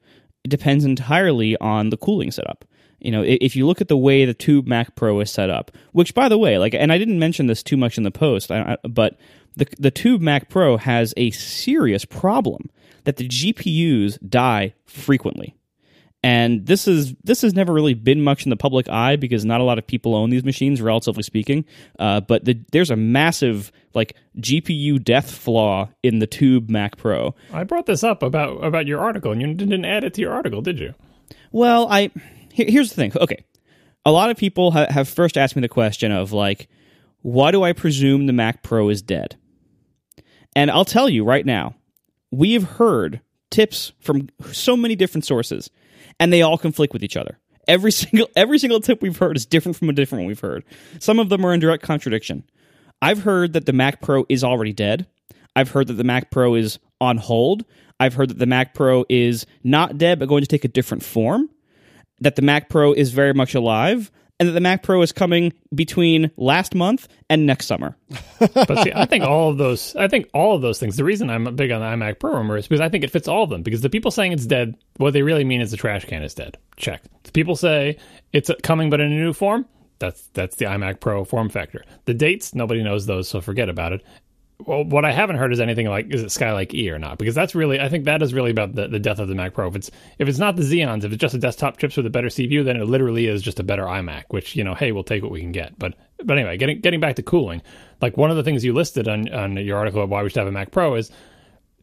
depends 0.47 0.85
entirely 0.85 1.57
on 1.57 1.89
the 1.89 1.97
cooling 1.97 2.31
setup. 2.31 2.67
You 3.01 3.11
know, 3.11 3.23
if 3.27 3.57
you 3.57 3.67
look 3.67 3.81
at 3.81 3.89
the 3.89 3.97
way 3.97 4.27
the 4.27 4.35
Tube 4.35 4.67
Mac 4.67 4.97
Pro 4.97 5.19
is 5.21 5.31
set 5.31 5.49
up, 5.49 5.71
which 5.93 6.13
by 6.13 6.29
the 6.29 6.37
way, 6.37 6.59
like, 6.59 6.75
and 6.75 6.93
I 6.93 6.99
didn't 6.99 7.19
mention 7.19 7.47
this 7.47 7.63
too 7.63 7.79
much 7.79 7.97
in 7.97 8.05
the 8.05 8.11
post, 8.11 8.51
but 8.87 9.17
the 9.57 9.67
the 9.79 9.91
Tube 9.91 10.21
Mac 10.21 10.51
Pro 10.51 10.77
has 10.77 11.15
a 11.17 11.31
serious 11.31 12.05
problem 12.05 12.69
that 13.05 13.17
the 13.17 13.27
GPUs 13.27 14.19
die 14.29 14.75
frequently 14.85 15.55
and 16.25 16.65
this 16.65 16.89
is 16.89 17.15
this 17.23 17.43
has 17.43 17.53
never 17.53 17.71
really 17.71 17.93
been 17.93 18.25
much 18.25 18.45
in 18.47 18.51
the 18.51 18.57
public 18.57 18.89
eye 18.89 19.15
because 19.15 19.45
not 19.45 19.61
a 19.61 19.65
lot 19.65 19.77
of 19.77 19.87
people 19.87 20.15
own 20.15 20.31
these 20.31 20.43
machines 20.43 20.81
relatively 20.81 21.23
speaking. 21.23 21.67
Uh, 21.99 22.21
but 22.21 22.47
the, 22.47 22.59
there's 22.73 22.91
a 22.91 22.97
massive 22.97 23.71
like 23.93 24.17
gpu 24.39 25.05
death 25.05 25.31
flaw 25.31 25.87
in 26.03 26.21
the 26.21 26.27
tube 26.27 26.71
mac 26.71 26.97
pro. 26.97 27.35
I 27.53 27.65
brought 27.65 27.85
this 27.85 28.03
up 28.03 28.23
about 28.23 28.65
about 28.65 28.87
your 28.87 29.01
article, 29.01 29.33
and 29.33 29.43
you 29.43 29.53
didn't 29.53 29.85
add 29.85 30.03
it 30.03 30.15
to 30.15 30.23
your 30.23 30.33
article, 30.33 30.63
did 30.63 30.81
you? 30.81 30.95
well 31.53 31.87
i 31.91 32.11
here, 32.51 32.67
here's 32.71 32.89
the 32.89 32.97
thing. 32.97 33.13
Okay. 33.21 33.45
A 34.07 34.13
lot 34.13 34.31
of 34.31 34.37
people 34.37 34.71
ha- 34.71 34.87
have 34.91 35.09
first 35.09 35.37
asked 35.37 35.57
me 35.57 35.63
the 35.63 35.69
question 35.69 36.11
of 36.11 36.33
like 36.33 36.69
why 37.21 37.51
do 37.51 37.63
i 37.63 37.75
presume 37.75 38.27
the 38.27 38.33
mac 38.33 38.63
pro 38.63 38.89
is 38.89 39.03
dead? 39.03 39.37
And 40.57 40.71
i'll 40.71 40.87
tell 40.87 41.11
you 41.11 41.23
right 41.23 41.45
now 41.45 41.75
we 42.31 42.55
have 42.55 42.65
heard 42.65 43.21
tips 43.51 43.93
from 44.01 44.31
so 44.53 44.75
many 44.75 44.97
different 44.97 45.27
sources 45.27 45.69
and 46.21 46.33
they 46.33 46.43
all 46.43 46.59
conflict 46.59 46.93
with 46.93 47.03
each 47.03 47.17
other. 47.17 47.39
Every 47.67 47.93
single 48.01 48.29
every 48.37 48.59
single 48.59 48.81
tip 48.81 49.03
we've 49.03 49.19
heard 49.19 49.37
is 49.37 49.47
different 49.47 49.77
from 49.77 49.89
a 49.89 49.93
different 49.93 50.23
one 50.23 50.29
we've 50.29 50.41
heard. 50.41 50.65
Some 50.99 51.19
of 51.19 51.29
them 51.29 51.45
are 51.45 51.55
in 51.55 51.61
direct 51.61 51.83
contradiction. 51.83 52.45
I've 53.03 53.23
heard 53.23 53.53
that 53.53 53.67
the 53.67 53.73
mac 53.73 54.01
pro 54.01 54.25
is 54.29 54.43
already 54.45 54.73
dead. 54.73 55.07
I've 55.57 55.71
heard 55.71 55.89
that 55.89 55.95
the 55.95 56.05
mac 56.05 56.31
pro 56.31 56.55
is 56.55 56.79
on 57.01 57.19
hold. 57.19 57.65
I've 58.01 58.15
heard 58.15 58.31
that 58.31 58.39
the 58.39 58.47
mac 58.47 58.75
pro 58.75 59.05
is 59.09 59.47
not 59.63 59.99
dead 59.99 60.19
but 60.19 60.29
going 60.29 60.43
to 60.43 60.49
take 60.49 60.65
a 60.65 60.69
different 60.69 61.03
form. 61.03 61.51
That 62.21 62.37
the 62.37 62.43
mac 62.43 62.69
pro 62.69 62.93
is 62.93 63.13
very 63.13 63.35
much 63.35 63.55
alive 63.55 64.11
and 64.45 64.49
that 64.49 64.53
the 64.53 64.61
mac 64.61 64.83
pro 64.83 65.01
is 65.03 65.13
coming 65.13 65.53
between 65.75 66.31
last 66.37 66.75
month 66.75 67.09
and 67.29 67.47
next 67.47 67.67
summer 67.67 67.97
But 68.39 68.83
see, 68.83 68.93
I 68.95 69.07
think 69.07 69.25
all 69.25 69.51
of 69.51 69.59
those, 69.59 69.95
I 69.97 70.09
think 70.09 70.29
all 70.35 70.55
of 70.55 70.63
those 70.63 70.79
things. 70.79 70.97
The 70.97 71.05
reason 71.05 71.31
I'm 71.31 71.57
big 71.57 71.71
on 71.71 71.81
the 71.81 71.87
iMac 71.87 72.19
Pro 72.19 72.35
rumor 72.35 72.57
is 72.57 72.67
because 72.67 72.81
I 72.81 72.89
think 72.89 73.05
it 73.05 73.11
fits 73.11 73.29
all 73.29 73.45
of 73.45 73.51
them. 73.51 73.63
Because 73.63 73.81
the 73.81 73.91
people 73.91 74.11
saying 74.11 74.33
it's 74.33 74.47
dead, 74.47 74.77
what 74.97 75.13
they 75.13 75.23
really 75.23 75.45
mean 75.45 75.61
is 75.61 75.71
the 75.71 75.77
trash 75.77 76.05
can 76.05 76.23
is 76.23 76.35
dead. 76.35 76.59
Check. 76.77 77.03
The 77.23 77.33
people 77.33 77.57
say 77.57 77.97
it's 78.33 78.51
coming, 78.63 78.91
but 78.91 79.01
in 79.01 79.13
a 79.13 79.17
new 79.17 79.33
form. 79.33 79.67
That's 80.01 80.29
that's 80.35 80.57
the 80.57 80.67
iMac 80.67 81.01
Pro 81.01 81.25
form 81.25 81.49
factor. 81.49 81.85
The 82.05 82.15
dates, 82.15 82.55
nobody 82.55 82.83
knows 82.83 83.07
those, 83.07 83.29
so 83.29 83.41
forget 83.41 83.69
about 83.69 83.93
it. 83.93 84.03
Well, 84.61 84.85
what 84.85 85.05
I 85.05 85.11
haven't 85.11 85.37
heard 85.37 85.53
is 85.53 85.61
anything 85.61 85.89
like 85.89 86.13
is 86.13 86.23
it 86.23 86.27
Skylake 86.27 86.75
E 86.75 86.89
or 86.91 86.99
not? 86.99 87.19
Because 87.19 87.35
that's 87.35 87.55
really, 87.55 87.81
I 87.81 87.89
think 87.89 88.05
that 88.05 88.23
is 88.23 88.33
really 88.33 88.53
about 88.53 88.75
the, 88.75 88.87
the 88.87 89.01
death 89.01 89.19
of 89.19 89.27
the 89.29 89.35
Mac 89.35 89.53
Pro. 89.53 89.67
If 89.67 89.77
it's 89.77 89.91
if 90.19 90.29
it's 90.29 90.39
not 90.39 90.55
the 90.57 90.63
Xeons, 90.63 91.05
if 91.05 91.13
it's 91.13 91.21
just 91.21 91.35
a 91.35 91.39
desktop 91.39 91.77
chips 91.77 91.97
with 91.97 92.07
a 92.07 92.11
better 92.11 92.29
CPU, 92.29 92.65
then 92.65 92.77
it 92.77 92.85
literally 92.85 93.27
is 93.27 93.43
just 93.43 93.59
a 93.59 93.65
better 93.65 93.83
iMac. 93.83 94.25
Which 94.29 94.55
you 94.55 94.63
know, 94.63 94.75
hey, 94.75 94.93
we'll 94.93 95.03
take 95.03 95.23
what 95.23 95.33
we 95.33 95.41
can 95.41 95.53
get. 95.53 95.77
But 95.79 95.95
but 96.25 96.39
anyway, 96.39 96.57
getting 96.57 96.81
getting 96.81 97.01
back 97.01 97.17
to 97.17 97.23
cooling, 97.23 97.63
like 98.01 98.17
one 98.17 98.31
of 98.31 98.37
the 98.37 98.45
things 98.45 98.65
you 98.65 98.73
listed 98.73 99.09
on 99.09 99.29
on 99.33 99.57
your 99.57 99.77
article 99.77 100.03
of 100.03 100.11
why 100.11 100.23
we 100.23 100.31
should 100.31 100.39
have 100.39 100.47
a 100.47 100.53
Mac 100.53 100.71
Pro 100.71 100.95
is 100.95 101.11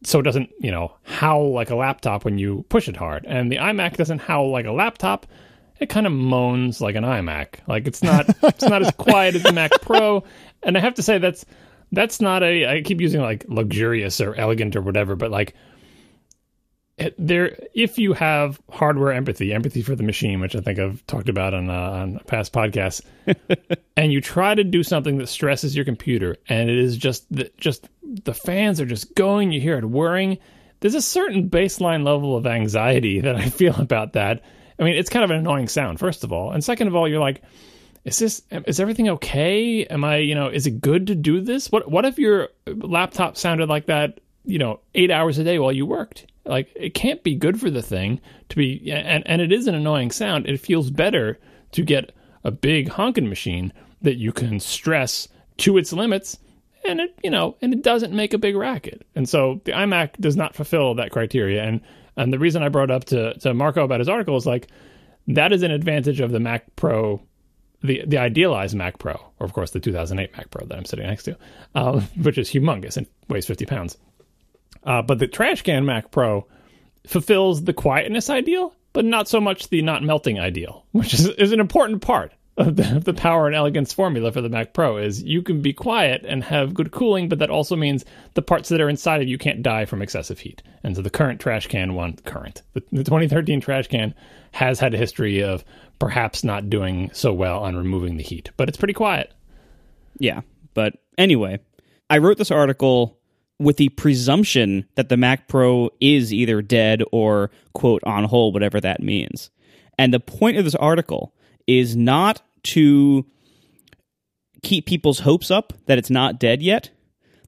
so 0.03 0.19
it 0.19 0.23
doesn't 0.23 0.49
you 0.60 0.71
know 0.71 0.95
howl 1.03 1.51
like 1.51 1.69
a 1.69 1.75
laptop 1.75 2.23
when 2.23 2.38
you 2.38 2.65
push 2.69 2.88
it 2.88 2.95
hard, 2.95 3.25
and 3.27 3.51
the 3.51 3.57
iMac 3.57 3.97
doesn't 3.97 4.19
howl 4.19 4.49
like 4.49 4.65
a 4.65 4.71
laptop. 4.71 5.25
It 5.79 5.89
kind 5.89 6.05
of 6.05 6.13
moans 6.13 6.79
like 6.79 6.95
an 6.95 7.03
iMac. 7.03 7.55
Like 7.67 7.86
it's 7.88 8.01
not 8.01 8.27
it's 8.43 8.63
not 8.63 8.81
as 8.81 8.91
quiet 8.97 9.36
as 9.36 9.43
the 9.43 9.51
Mac 9.51 9.71
Pro, 9.81 10.23
and 10.63 10.77
I 10.77 10.79
have 10.79 10.95
to 10.95 11.03
say 11.03 11.17
that's 11.17 11.45
that's 11.91 12.21
not 12.21 12.43
a 12.43 12.67
I 12.67 12.82
keep 12.82 13.01
using 13.01 13.21
like 13.21 13.45
luxurious 13.47 14.21
or 14.21 14.36
elegant 14.36 14.75
or 14.75 14.82
whatever, 14.82 15.15
but 15.15 15.32
like 15.32 15.54
there 17.17 17.58
if 17.73 17.97
you 17.97 18.13
have 18.13 18.62
hardware 18.69 19.12
empathy, 19.12 19.54
empathy 19.54 19.82
for 19.82 19.95
the 19.95 20.04
machine, 20.04 20.39
which 20.39 20.56
I 20.56 20.62
think 20.62 20.80
I've 20.80 21.06
talked 21.08 21.30
about 21.30 21.54
on 21.54 21.69
uh, 21.69 21.73
on 21.73 22.19
past 22.27 22.54
podcasts, 22.54 23.01
and 23.97 24.12
you 24.12 24.21
try 24.21 24.54
to 24.56 24.63
do 24.63 24.84
something 24.84 25.17
that 25.17 25.27
stresses 25.27 25.75
your 25.75 25.86
computer, 25.86 26.38
and 26.47 26.69
it 26.69 26.77
is 26.77 26.97
just 26.97 27.25
the, 27.34 27.51
just 27.58 27.89
the 28.04 28.34
fans 28.34 28.80
are 28.80 28.86
just 28.86 29.15
going, 29.15 29.51
you 29.51 29.62
hear 29.62 29.77
it 29.77 29.86
whirring. 29.86 30.38
There's 30.80 30.95
a 30.95 31.01
certain 31.01 31.49
baseline 31.49 32.04
level 32.04 32.36
of 32.36 32.47
anxiety 32.47 33.21
that 33.21 33.36
I 33.36 33.49
feel 33.49 33.75
about 33.80 34.13
that. 34.13 34.43
I 34.80 34.84
mean, 34.84 34.95
it's 34.95 35.10
kind 35.10 35.23
of 35.23 35.32
an 35.32 35.38
annoying 35.38 35.67
sound, 35.67 35.99
first 35.99 36.23
of 36.23 36.32
all, 36.32 36.51
and 36.51 36.63
second 36.63 36.88
of 36.88 36.95
all, 36.95 37.08
you're 37.08 37.19
like, 37.19 37.41
is 38.05 38.19
this 38.19 38.41
is 38.67 38.79
everything 38.79 39.09
okay? 39.09 39.85
Am 39.85 40.03
I, 40.03 40.17
you 40.17 40.35
know, 40.35 40.47
is 40.47 40.67
it 40.67 40.81
good 40.81 41.07
to 41.07 41.15
do 41.15 41.41
this? 41.41 41.71
What 41.71 41.89
what 41.89 42.05
if 42.05 42.17
your 42.17 42.49
laptop 42.67 43.37
sounded 43.37 43.69
like 43.69 43.85
that, 43.85 44.19
you 44.43 44.57
know, 44.57 44.79
8 44.95 45.11
hours 45.11 45.37
a 45.37 45.43
day 45.43 45.59
while 45.59 45.71
you 45.71 45.85
worked? 45.85 46.25
Like 46.45 46.71
it 46.75 46.93
can't 46.93 47.23
be 47.23 47.35
good 47.35 47.59
for 47.59 47.69
the 47.69 47.81
thing 47.81 48.19
to 48.49 48.55
be 48.55 48.91
and 48.91 49.23
and 49.27 49.41
it 49.41 49.51
is 49.51 49.67
an 49.67 49.75
annoying 49.75 50.11
sound. 50.11 50.47
It 50.47 50.59
feels 50.59 50.89
better 50.89 51.39
to 51.73 51.83
get 51.83 52.11
a 52.43 52.51
big 52.51 52.89
honking 52.89 53.29
machine 53.29 53.71
that 54.01 54.17
you 54.17 54.31
can 54.31 54.59
stress 54.59 55.27
to 55.57 55.77
its 55.77 55.93
limits 55.93 56.39
and 56.87 56.99
it, 56.99 57.15
you 57.23 57.29
know, 57.29 57.55
and 57.61 57.73
it 57.73 57.83
doesn't 57.83 58.11
make 58.11 58.33
a 58.33 58.39
big 58.39 58.55
racket. 58.55 59.05
And 59.13 59.29
so 59.29 59.61
the 59.65 59.73
iMac 59.73 60.17
does 60.19 60.35
not 60.35 60.55
fulfill 60.55 60.95
that 60.95 61.11
criteria 61.11 61.63
and 61.63 61.81
And 62.17 62.33
the 62.33 62.39
reason 62.39 62.63
I 62.63 62.69
brought 62.69 62.91
up 62.91 63.05
to 63.05 63.33
to 63.39 63.53
Marco 63.53 63.83
about 63.83 63.99
his 63.99 64.09
article 64.09 64.35
is 64.37 64.45
like 64.45 64.67
that 65.27 65.53
is 65.53 65.63
an 65.63 65.71
advantage 65.71 66.19
of 66.19 66.31
the 66.31 66.39
Mac 66.39 66.75
Pro, 66.75 67.21
the 67.84 68.04
the 68.06 68.17
idealized 68.17 68.76
Mac 68.76 69.00
Pro, 69.00 69.13
or 69.39 69.46
of 69.46 69.54
course 69.54 69.72
the 69.72 69.80
2008 69.80 70.36
Mac 70.36 70.50
Pro 70.50 70.65
that 70.65 70.78
I'm 70.78 70.86
sitting 70.86 71.08
next 71.08 71.24
to, 71.24 71.38
um, 71.76 72.02
which 72.22 72.38
is 72.38 72.50
humongous 72.50 72.98
and 72.98 73.08
weighs 73.30 73.46
50 73.46 73.65
pounds. 73.65 73.98
Uh, 74.84 75.02
but 75.02 75.20
the 75.20 75.28
trash 75.28 75.62
can 75.62 75.86
Mac 75.86 76.12
Pro 76.12 76.48
fulfills 77.06 77.63
the 77.63 77.74
quietness 77.74 78.30
ideal, 78.30 78.76
but 78.94 79.06
not 79.06 79.28
so 79.28 79.39
much 79.39 79.70
the 79.70 79.82
not 79.82 80.04
melting 80.04 80.39
ideal, 80.39 80.86
which 80.91 81.13
is, 81.13 81.28
is 81.28 81.52
an 81.52 81.60
important 81.60 82.02
part 82.02 82.34
of 82.62 82.76
the, 82.76 83.02
the 83.04 83.13
power 83.13 83.47
and 83.47 83.56
elegance 83.56 83.91
formula 83.91 84.32
for 84.32 84.41
the 84.41 84.50
Mac 84.50 84.74
Pro 84.74 84.97
is 84.97 85.24
you 85.24 85.41
can 85.41 85.62
be 85.62 85.74
quiet 85.74 86.24
and 86.28 86.43
have 86.43 86.74
good 86.74 86.91
cooling, 86.91 87.28
but 87.28 87.39
that 87.39 87.50
also 87.50 87.76
means 87.76 88.06
the 88.36 88.41
parts 88.41 88.69
that 88.69 88.82
are 88.82 88.89
inside 88.89 89.21
of 89.21 89.28
you 89.28 89.38
can't 89.38 89.63
die 89.63 89.86
from 89.86 90.02
excessive 90.02 90.39
heat. 90.39 90.62
And 90.84 90.95
so 90.95 91.02
the 91.02 91.10
current 91.10 91.39
trash 91.39 91.67
can 91.67 91.95
one, 91.95 92.17
current, 92.26 92.62
the, 92.74 92.84
the 92.91 93.04
2013 93.04 93.62
trash 93.62 93.88
can 93.88 94.13
has 94.52 94.80
had 94.80 94.93
a 94.93 94.97
history 94.97 95.41
of 95.43 95.63
perhaps 96.00 96.43
not 96.43 96.69
doing 96.69 97.10
so 97.13 97.34
well 97.34 97.63
on 97.63 97.76
removing 97.76 98.17
the 98.17 98.24
heat, 98.24 98.52
but 98.58 98.69
it's 98.69 98.78
pretty 98.78 98.93
quiet. 98.93 99.34
Yeah. 100.17 100.41
But 100.74 100.93
anyway, 101.17 101.60
I 102.10 102.19
wrote 102.19 102.38
this 102.38 102.52
article 102.52 103.17
with 103.60 103.78
the 103.78 103.89
presumption 103.89 104.86
that 104.95 105.10
the 105.10 105.17
Mac 105.17 105.47
Pro 105.47 105.89
is 106.00 106.34
either 106.34 106.62
dead 106.62 107.04
or, 107.12 107.52
quote, 107.74 108.04
on 108.04 108.24
hold, 108.26 108.54
whatever 108.54 108.82
that 108.82 109.02
means. 109.02 109.50
And 109.97 110.13
the 110.13 110.19
point 110.19 110.58
of 110.58 110.63
this 110.63 110.76
article 110.76 111.34
is 111.67 111.95
not 111.95 112.41
to 112.63 113.26
keep 114.63 114.86
people's 114.86 115.19
hopes 115.19 115.50
up 115.50 115.74
that 115.86 115.97
it's 115.97 116.10
not 116.10 116.39
dead 116.39 116.62
yet. 116.62 116.89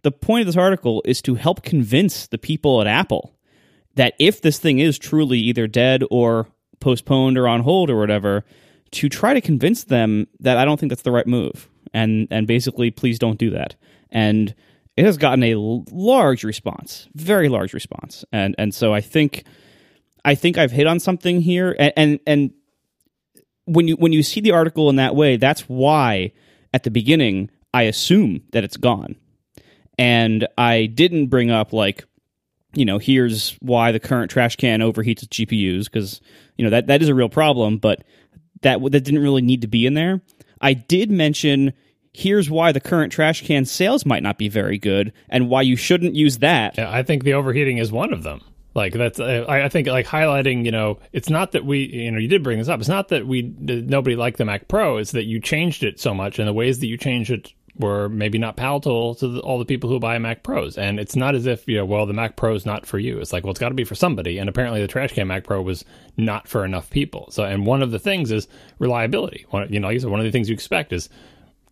The 0.01 0.11
point 0.11 0.41
of 0.41 0.47
this 0.47 0.57
article 0.57 1.01
is 1.05 1.21
to 1.23 1.35
help 1.35 1.63
convince 1.63 2.27
the 2.27 2.37
people 2.37 2.81
at 2.81 2.87
Apple 2.87 3.35
that 3.95 4.15
if 4.19 4.41
this 4.41 4.59
thing 4.59 4.79
is 4.79 4.97
truly 4.97 5.39
either 5.39 5.67
dead 5.67 6.03
or 6.09 6.47
postponed 6.79 7.37
or 7.37 7.47
on 7.47 7.61
hold 7.61 7.89
or 7.89 7.97
whatever, 7.97 8.43
to 8.91 9.09
try 9.09 9.33
to 9.33 9.41
convince 9.41 9.85
them 9.85 10.27
that 10.39 10.57
I 10.57 10.65
don't 10.65 10.79
think 10.79 10.89
that's 10.89 11.03
the 11.03 11.11
right 11.11 11.27
move. 11.27 11.69
And 11.93 12.27
and 12.31 12.47
basically 12.47 12.91
please 12.91 13.19
don't 13.19 13.37
do 13.37 13.51
that. 13.51 13.75
And 14.09 14.53
it 14.97 15.05
has 15.05 15.17
gotten 15.17 15.43
a 15.43 15.55
large 15.55 16.43
response, 16.43 17.07
very 17.15 17.49
large 17.49 17.73
response. 17.73 18.25
And 18.31 18.55
and 18.57 18.73
so 18.73 18.93
I 18.93 19.01
think 19.01 19.45
I 20.25 20.35
think 20.35 20.57
I've 20.57 20.71
hit 20.71 20.87
on 20.87 20.99
something 20.99 21.41
here 21.41 21.75
and 21.79 21.93
and, 21.95 22.19
and 22.27 22.51
when 23.65 23.87
you 23.87 23.95
when 23.95 24.13
you 24.13 24.23
see 24.23 24.41
the 24.41 24.51
article 24.51 24.89
in 24.89 24.97
that 24.97 25.15
way, 25.15 25.37
that's 25.37 25.61
why 25.61 26.31
at 26.73 26.83
the 26.83 26.91
beginning 26.91 27.49
I 27.73 27.83
assume 27.83 28.41
that 28.51 28.63
it's 28.63 28.77
gone. 28.77 29.15
And 29.97 30.47
I 30.57 30.87
didn't 30.87 31.27
bring 31.27 31.51
up 31.51 31.71
like, 31.71 32.05
you 32.73 32.85
know, 32.85 32.97
here's 32.97 33.51
why 33.61 33.91
the 33.91 33.99
current 33.99 34.31
trash 34.31 34.55
can 34.55 34.79
overheats 34.79 35.23
its 35.23 35.27
GPUs 35.27 35.85
because 35.85 36.21
you 36.57 36.63
know 36.63 36.71
that 36.71 36.87
that 36.87 37.01
is 37.01 37.09
a 37.09 37.15
real 37.15 37.29
problem, 37.29 37.77
but 37.77 38.03
that 38.61 38.81
that 38.81 39.03
didn't 39.03 39.21
really 39.21 39.41
need 39.41 39.61
to 39.61 39.67
be 39.67 39.85
in 39.85 39.93
there. 39.93 40.21
I 40.61 40.73
did 40.73 41.11
mention 41.11 41.73
here's 42.13 42.49
why 42.49 42.71
the 42.71 42.79
current 42.79 43.11
trash 43.11 43.45
can 43.45 43.65
sales 43.65 44.05
might 44.05 44.23
not 44.23 44.37
be 44.37 44.47
very 44.47 44.77
good 44.77 45.13
and 45.29 45.49
why 45.49 45.61
you 45.63 45.75
shouldn't 45.75 46.15
use 46.15 46.39
that. 46.39 46.77
Yeah, 46.77 46.91
I 46.91 47.03
think 47.03 47.23
the 47.23 47.33
overheating 47.33 47.77
is 47.77 47.91
one 47.91 48.13
of 48.13 48.23
them. 48.23 48.41
Like 48.75 48.93
that's, 48.93 49.19
uh, 49.19 49.45
I 49.47 49.69
think, 49.69 49.87
like 49.87 50.07
highlighting. 50.07 50.65
You 50.65 50.71
know, 50.71 50.99
it's 51.11 51.29
not 51.29 51.51
that 51.51 51.65
we, 51.65 51.85
you 51.85 52.11
know, 52.11 52.17
you 52.17 52.27
did 52.27 52.43
bring 52.43 52.57
this 52.57 52.69
up. 52.69 52.79
It's 52.79 52.89
not 52.89 53.09
that 53.09 53.27
we 53.27 53.53
nobody 53.59 54.15
liked 54.15 54.37
the 54.37 54.45
Mac 54.45 54.67
Pro. 54.67 54.97
It's 54.97 55.11
that 55.11 55.25
you 55.25 55.39
changed 55.39 55.83
it 55.83 55.99
so 55.99 56.13
much, 56.13 56.39
and 56.39 56.47
the 56.47 56.53
ways 56.53 56.79
that 56.79 56.87
you 56.87 56.97
changed 56.97 57.29
it 57.29 57.53
were 57.75 58.07
maybe 58.07 58.37
not 58.37 58.55
palatable 58.55 59.15
to 59.15 59.27
the, 59.27 59.39
all 59.39 59.57
the 59.57 59.65
people 59.65 59.89
who 59.89 59.99
buy 59.99 60.17
Mac 60.19 60.43
Pros. 60.43 60.77
And 60.77 60.99
it's 60.99 61.15
not 61.15 61.33
as 61.33 61.45
if 61.45 61.67
you 61.67 61.77
know, 61.77 61.85
well, 61.85 62.05
the 62.05 62.13
Mac 62.13 62.35
Pro 62.35 62.53
is 62.53 62.65
not 62.65 62.85
for 62.85 62.99
you. 62.99 63.19
It's 63.19 63.33
like, 63.33 63.43
well, 63.43 63.51
it's 63.51 63.59
got 63.59 63.69
to 63.69 63.75
be 63.75 63.83
for 63.83 63.95
somebody. 63.95 64.37
And 64.37 64.49
apparently, 64.49 64.81
the 64.81 64.87
trash 64.87 65.13
can 65.13 65.27
Mac 65.27 65.43
Pro 65.43 65.61
was 65.61 65.85
not 66.17 66.47
for 66.47 66.65
enough 66.65 66.89
people. 66.89 67.27
So, 67.31 67.43
and 67.43 67.65
one 67.65 67.81
of 67.81 67.91
the 67.91 67.99
things 67.99 68.31
is 68.31 68.47
reliability. 68.79 69.45
One, 69.49 69.71
you 69.71 69.79
know, 69.79 69.87
like 69.87 69.95
I 69.95 69.99
said, 69.99 70.09
one 70.09 70.19
of 70.19 70.25
the 70.25 70.31
things 70.31 70.49
you 70.49 70.53
expect 70.53 70.93
is 70.93 71.09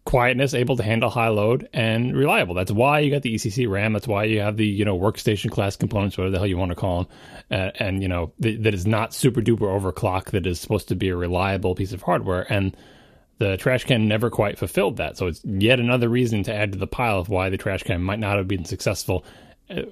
quietness, 0.06 0.54
able 0.54 0.78
to 0.78 0.84
handle 0.84 1.10
high 1.10 1.30
load, 1.30 1.70
and 1.74 2.16
reliable. 2.16 2.56
That's 2.56 2.72
why 2.72 3.00
you 3.00 3.12
got 3.12 3.22
the 3.22 3.36
ECC 3.36 3.70
RAM. 3.70 3.94
That's 3.94 4.08
why 4.08 4.24
you 4.26 4.42
have 4.42 4.58
the 4.58 4.66
you 4.66 4.86
know 4.86 4.98
workstation 4.98 5.52
class 5.52 5.76
components, 5.76 6.18
whatever 6.18 6.32
the 6.32 6.38
hell 6.38 6.48
you 6.48 6.58
want 6.58 6.70
to 6.70 6.76
call 6.76 7.04
them, 7.04 7.14
uh, 7.52 7.72
and 7.76 8.02
you 8.02 8.08
know 8.08 8.34
th- 8.42 8.62
that 8.62 8.74
is 8.74 8.88
not 8.88 9.14
super 9.14 9.42
duper 9.42 9.60
overclock. 9.62 10.32
That 10.32 10.48
is 10.48 10.60
supposed 10.60 10.88
to 10.90 10.96
be 10.96 11.10
a 11.10 11.16
reliable 11.16 11.76
piece 11.76 11.94
of 11.94 12.02
hardware, 12.02 12.52
and 12.52 12.76
the 13.38 13.58
trash 13.58 13.86
can 13.86 14.08
never 14.08 14.30
quite 14.30 14.58
fulfilled 14.58 14.98
that. 14.98 15.18
So 15.18 15.28
it's 15.28 15.44
yet 15.44 15.80
another 15.80 16.10
reason 16.10 16.44
to 16.44 16.54
add 16.54 16.74
to 16.74 16.78
the 16.78 16.88
pile 16.88 17.20
of 17.20 17.30
why 17.30 17.50
the 17.50 17.58
trash 17.58 17.84
can 17.84 18.02
might 18.02 18.20
not 18.20 18.38
have 18.38 18.48
been 18.48 18.66
successful. 18.66 19.26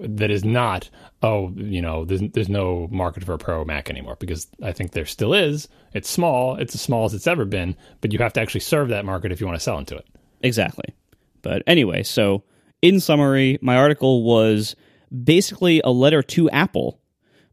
That 0.02 0.32
is 0.32 0.44
not 0.44 0.89
oh 1.22 1.54
you 1.56 1.82
know 1.82 2.06
there's 2.06 2.22
there's 2.34 2.50
no 2.50 2.88
market 2.92 3.24
for 3.24 3.34
a 3.34 3.38
pro 3.38 3.63
Mac 3.65 3.89
anymore 3.89 4.18
because 4.20 4.48
I 4.62 4.72
think 4.72 4.92
there 4.92 5.06
still 5.06 5.34
is. 5.34 5.68
It's 5.94 6.10
small. 6.10 6.56
It's 6.56 6.76
as 6.76 6.82
small 6.82 7.06
as 7.06 7.13
it's 7.13 7.28
ever 7.28 7.46
been, 7.46 7.76
but 8.02 8.12
you 8.13 8.20
have 8.20 8.34
to 8.34 8.42
actually 8.42 8.62
serve 8.62 8.89
that 8.89 9.06
market 9.06 9.32
if 9.32 9.39
you 9.39 9.48
want 9.48 9.58
to 9.58 9.63
sell 9.63 9.78
into 9.78 9.96
it. 9.96 10.06
Exactly. 10.42 10.96
But 11.42 11.63
anyway, 11.68 12.04
so 12.04 12.44
in 12.82 13.00
summary, 13.00 13.58
my 13.62 13.76
article 13.76 14.24
was 14.24 14.76
basically 15.24 15.82
a 15.84 15.92
letter 15.92 16.22
to 16.22 16.50
Apple, 16.50 17.00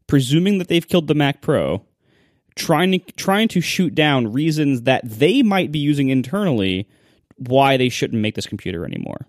presuming 0.07 0.57
that 0.57 0.67
they've 0.67 0.87
killed 0.87 1.07
the 1.07 1.15
Mac 1.15 1.41
Pro, 1.41 1.85
trying 2.55 2.91
to 2.91 2.99
trying 3.13 3.47
to 3.49 3.61
shoot 3.61 3.95
down 3.95 4.31
reasons 4.31 4.83
that 4.83 5.01
they 5.03 5.41
might 5.41 5.71
be 5.71 5.79
using 5.79 6.09
internally 6.09 6.89
why 7.37 7.77
they 7.77 7.89
shouldn't 7.89 8.21
make 8.21 8.35
this 8.35 8.47
computer 8.47 8.83
anymore 8.83 9.27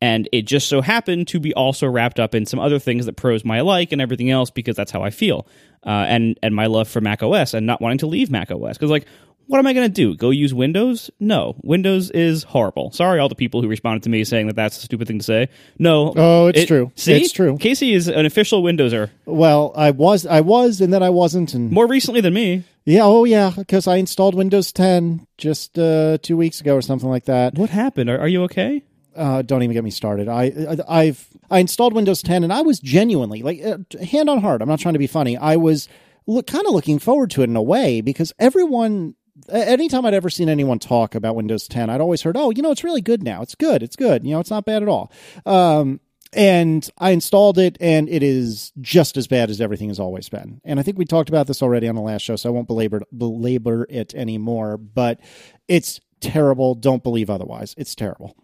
and 0.00 0.28
it 0.32 0.42
just 0.42 0.68
so 0.68 0.80
happened 0.80 1.28
to 1.28 1.40
be 1.40 1.54
also 1.54 1.86
wrapped 1.86 2.20
up 2.20 2.34
in 2.34 2.46
some 2.46 2.60
other 2.60 2.78
things 2.78 3.06
that 3.06 3.16
pros 3.16 3.44
might 3.44 3.62
like 3.62 3.92
and 3.92 4.00
everything 4.00 4.30
else 4.30 4.50
because 4.50 4.76
that's 4.76 4.90
how 4.90 5.02
I 5.02 5.10
feel, 5.10 5.46
uh, 5.84 6.04
and 6.08 6.38
and 6.42 6.54
my 6.54 6.66
love 6.66 6.88
for 6.88 7.00
Mac 7.00 7.22
OS 7.22 7.54
and 7.54 7.66
not 7.66 7.80
wanting 7.80 7.98
to 7.98 8.06
leave 8.06 8.30
Mac 8.30 8.50
OS 8.50 8.76
because 8.76 8.90
like. 8.90 9.06
What 9.48 9.60
am 9.60 9.66
I 9.68 9.74
going 9.74 9.86
to 9.86 9.94
do? 9.94 10.16
Go 10.16 10.30
use 10.30 10.52
Windows? 10.52 11.08
No, 11.20 11.54
Windows 11.62 12.10
is 12.10 12.42
horrible. 12.42 12.90
Sorry, 12.90 13.20
all 13.20 13.28
the 13.28 13.36
people 13.36 13.62
who 13.62 13.68
responded 13.68 14.02
to 14.02 14.08
me 14.08 14.24
saying 14.24 14.48
that 14.48 14.56
that's 14.56 14.76
a 14.76 14.80
stupid 14.80 15.06
thing 15.06 15.20
to 15.20 15.24
say. 15.24 15.48
No, 15.78 16.12
oh, 16.16 16.48
it's 16.48 16.62
it, 16.62 16.66
true. 16.66 16.90
See, 16.96 17.12
it's 17.12 17.30
true. 17.30 17.56
Casey 17.56 17.94
is 17.94 18.08
an 18.08 18.26
official 18.26 18.64
Windowser. 18.64 19.10
Well, 19.24 19.72
I 19.76 19.92
was, 19.92 20.26
I 20.26 20.40
was, 20.40 20.80
and 20.80 20.92
then 20.92 21.04
I 21.04 21.10
wasn't, 21.10 21.54
and 21.54 21.70
more 21.70 21.86
recently 21.86 22.20
than 22.20 22.34
me. 22.34 22.64
Yeah, 22.86 23.04
oh 23.04 23.22
yeah, 23.22 23.52
because 23.56 23.86
I 23.86 23.98
installed 23.98 24.34
Windows 24.34 24.72
10 24.72 25.24
just 25.38 25.78
uh, 25.78 26.18
two 26.22 26.36
weeks 26.36 26.60
ago 26.60 26.74
or 26.74 26.82
something 26.82 27.08
like 27.08 27.26
that. 27.26 27.54
What 27.54 27.70
happened? 27.70 28.10
Are, 28.10 28.18
are 28.18 28.28
you 28.28 28.42
okay? 28.44 28.82
Uh, 29.16 29.42
don't 29.42 29.62
even 29.62 29.74
get 29.74 29.84
me 29.84 29.90
started. 29.90 30.28
I, 30.28 30.76
I 30.88 31.04
have 31.06 31.26
I 31.50 31.58
installed 31.60 31.94
Windows 31.94 32.22
10 32.22 32.44
and 32.44 32.52
I 32.52 32.62
was 32.62 32.80
genuinely 32.80 33.42
like 33.42 33.64
uh, 33.64 33.78
hand 34.04 34.28
on 34.28 34.40
heart. 34.40 34.62
I'm 34.62 34.68
not 34.68 34.80
trying 34.80 34.94
to 34.94 34.98
be 34.98 35.06
funny. 35.06 35.36
I 35.36 35.56
was 35.56 35.88
look, 36.26 36.46
kind 36.46 36.66
of 36.66 36.72
looking 36.72 36.98
forward 36.98 37.30
to 37.32 37.42
it 37.42 37.50
in 37.50 37.56
a 37.56 37.62
way 37.62 38.00
because 38.00 38.32
everyone 38.38 39.14
anytime 39.50 40.06
I'd 40.06 40.14
ever 40.14 40.30
seen 40.30 40.48
anyone 40.48 40.78
talk 40.78 41.14
about 41.14 41.36
Windows 41.36 41.68
10, 41.68 41.90
I'd 41.90 42.00
always 42.00 42.22
heard, 42.22 42.36
"Oh, 42.36 42.50
you 42.50 42.62
know, 42.62 42.70
it's 42.70 42.84
really 42.84 43.02
good 43.02 43.22
now. 43.22 43.42
It's 43.42 43.54
good. 43.54 43.82
It's 43.82 43.96
good. 43.96 44.24
You 44.24 44.32
know, 44.32 44.40
it's 44.40 44.50
not 44.50 44.64
bad 44.64 44.82
at 44.82 44.88
all." 44.88 45.12
Um, 45.44 46.00
and 46.32 46.88
I 46.98 47.10
installed 47.10 47.58
it, 47.58 47.76
and 47.80 48.08
it 48.08 48.22
is 48.22 48.72
just 48.80 49.16
as 49.16 49.26
bad 49.26 49.50
as 49.50 49.60
everything 49.60 49.88
has 49.88 50.00
always 50.00 50.28
been. 50.28 50.60
And 50.64 50.80
I 50.80 50.82
think 50.82 50.98
we 50.98 51.04
talked 51.04 51.28
about 51.28 51.46
this 51.46 51.62
already 51.62 51.88
on 51.88 51.94
the 51.94 52.00
last 52.00 52.22
show, 52.22 52.36
so 52.36 52.48
I 52.48 52.52
won't 52.52 52.66
belabor 52.66 53.02
belabor 53.16 53.86
it 53.88 54.14
anymore. 54.14 54.76
But 54.76 55.20
it's 55.68 56.00
terrible. 56.20 56.74
Don't 56.74 57.02
believe 57.02 57.30
otherwise. 57.30 57.74
It's 57.78 57.94
terrible. 57.94 58.36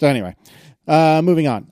So 0.00 0.06
anyway, 0.06 0.34
uh, 0.88 1.20
moving 1.22 1.46
on. 1.46 1.70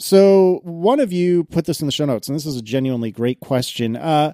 So 0.00 0.58
one 0.64 0.98
of 0.98 1.12
you 1.12 1.44
put 1.44 1.66
this 1.66 1.80
in 1.80 1.86
the 1.86 1.92
show 1.92 2.04
notes, 2.04 2.26
and 2.26 2.34
this 2.34 2.44
is 2.44 2.56
a 2.56 2.62
genuinely 2.62 3.12
great 3.12 3.38
question. 3.38 3.94
Uh, 3.94 4.32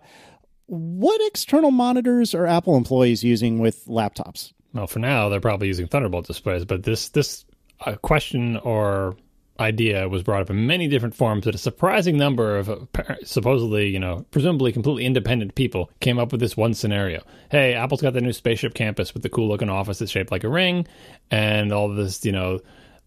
what 0.64 1.20
external 1.26 1.70
monitors 1.70 2.34
are 2.34 2.46
Apple 2.46 2.78
employees 2.78 3.22
using 3.22 3.58
with 3.58 3.84
laptops? 3.84 4.54
Well, 4.72 4.86
for 4.86 5.00
now, 5.00 5.28
they're 5.28 5.38
probably 5.38 5.66
using 5.66 5.86
Thunderbolt 5.86 6.26
displays, 6.26 6.64
but 6.64 6.84
this 6.84 7.10
this 7.10 7.44
uh, 7.84 7.96
question 7.96 8.56
or 8.56 9.18
idea 9.60 10.08
was 10.08 10.22
brought 10.22 10.40
up 10.40 10.48
in 10.48 10.66
many 10.66 10.88
different 10.88 11.14
forms 11.14 11.44
that 11.44 11.54
a 11.54 11.58
surprising 11.58 12.16
number 12.16 12.56
of 12.56 12.88
supposedly, 13.22 13.88
you 13.88 13.98
know, 13.98 14.24
presumably 14.30 14.72
completely 14.72 15.04
independent 15.04 15.54
people 15.54 15.90
came 16.00 16.18
up 16.18 16.32
with 16.32 16.40
this 16.40 16.56
one 16.56 16.72
scenario. 16.72 17.22
Hey, 17.50 17.74
Apple's 17.74 18.00
got 18.00 18.14
the 18.14 18.22
new 18.22 18.32
spaceship 18.32 18.72
campus 18.72 19.12
with 19.12 19.22
the 19.22 19.28
cool 19.28 19.48
looking 19.48 19.68
office 19.68 19.98
that's 19.98 20.10
shaped 20.10 20.30
like 20.32 20.44
a 20.44 20.48
ring 20.48 20.86
and 21.30 21.70
all 21.70 21.90
this, 21.90 22.24
you 22.24 22.32
know, 22.32 22.60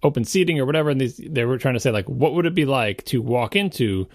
open 0.03 0.23
seating 0.23 0.59
or 0.59 0.65
whatever, 0.65 0.89
and 0.89 1.01
these, 1.01 1.17
they 1.17 1.45
were 1.45 1.57
trying 1.57 1.73
to 1.73 1.79
say 1.79 1.91
like, 1.91 2.07
what 2.07 2.33
would 2.33 2.45
it 2.45 2.55
be 2.55 2.65
like 2.65 3.03
to 3.05 3.21
walk 3.21 3.55
into 3.55 4.07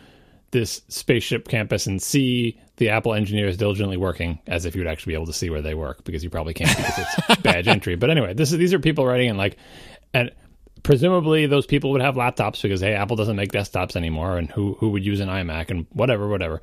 this 0.50 0.82
spaceship 0.88 1.48
campus 1.48 1.86
and 1.86 2.00
see 2.00 2.58
the 2.76 2.88
Apple 2.88 3.12
engineers 3.12 3.56
diligently 3.56 3.96
working 3.96 4.38
as 4.46 4.64
if 4.64 4.74
you 4.74 4.80
would 4.80 4.88
actually 4.88 5.10
be 5.10 5.14
able 5.14 5.26
to 5.26 5.32
see 5.32 5.50
where 5.50 5.60
they 5.60 5.74
work 5.74 6.04
because 6.04 6.22
you 6.22 6.30
probably 6.30 6.54
can't 6.54 6.76
because 6.76 6.98
it's 6.98 7.40
badge 7.42 7.66
entry. 7.68 7.96
But 7.96 8.10
anyway, 8.10 8.34
this 8.34 8.52
is 8.52 8.58
these 8.58 8.72
are 8.72 8.78
people 8.78 9.04
writing 9.04 9.28
in 9.28 9.36
like, 9.36 9.56
and 10.12 10.30
presumably 10.82 11.46
those 11.46 11.66
people 11.66 11.90
would 11.90 12.00
have 12.00 12.14
laptops 12.14 12.62
because 12.62 12.80
hey, 12.80 12.94
Apple 12.94 13.16
doesn't 13.16 13.36
make 13.36 13.52
desktops 13.52 13.96
anymore, 13.96 14.38
and 14.38 14.50
who 14.50 14.74
who 14.74 14.90
would 14.90 15.04
use 15.04 15.20
an 15.20 15.28
iMac 15.28 15.70
and 15.70 15.86
whatever, 15.90 16.28
whatever. 16.28 16.62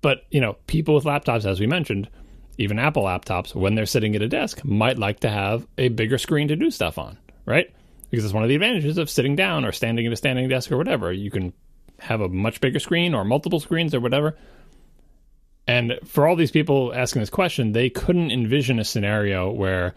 But 0.00 0.24
you 0.30 0.40
know, 0.40 0.56
people 0.66 0.94
with 0.94 1.04
laptops, 1.04 1.44
as 1.44 1.60
we 1.60 1.66
mentioned, 1.66 2.08
even 2.56 2.78
Apple 2.78 3.04
laptops, 3.04 3.54
when 3.54 3.74
they're 3.74 3.86
sitting 3.86 4.16
at 4.16 4.22
a 4.22 4.28
desk, 4.28 4.64
might 4.64 4.98
like 4.98 5.20
to 5.20 5.28
have 5.28 5.66
a 5.76 5.88
bigger 5.88 6.16
screen 6.18 6.48
to 6.48 6.56
do 6.56 6.70
stuff 6.70 6.98
on, 6.98 7.18
right? 7.44 7.70
Because 8.12 8.26
it's 8.26 8.34
one 8.34 8.42
of 8.42 8.50
the 8.50 8.54
advantages 8.54 8.98
of 8.98 9.08
sitting 9.08 9.34
down 9.34 9.64
or 9.64 9.72
standing 9.72 10.06
at 10.06 10.12
a 10.12 10.16
standing 10.16 10.46
desk 10.46 10.70
or 10.70 10.76
whatever. 10.76 11.10
You 11.10 11.30
can 11.30 11.54
have 11.98 12.20
a 12.20 12.28
much 12.28 12.60
bigger 12.60 12.78
screen 12.78 13.14
or 13.14 13.24
multiple 13.24 13.58
screens 13.58 13.94
or 13.94 14.00
whatever. 14.00 14.36
And 15.66 15.98
for 16.04 16.28
all 16.28 16.36
these 16.36 16.50
people 16.50 16.92
asking 16.94 17.22
this 17.22 17.30
question, 17.30 17.72
they 17.72 17.88
couldn't 17.88 18.30
envision 18.30 18.78
a 18.78 18.84
scenario 18.84 19.50
where 19.50 19.94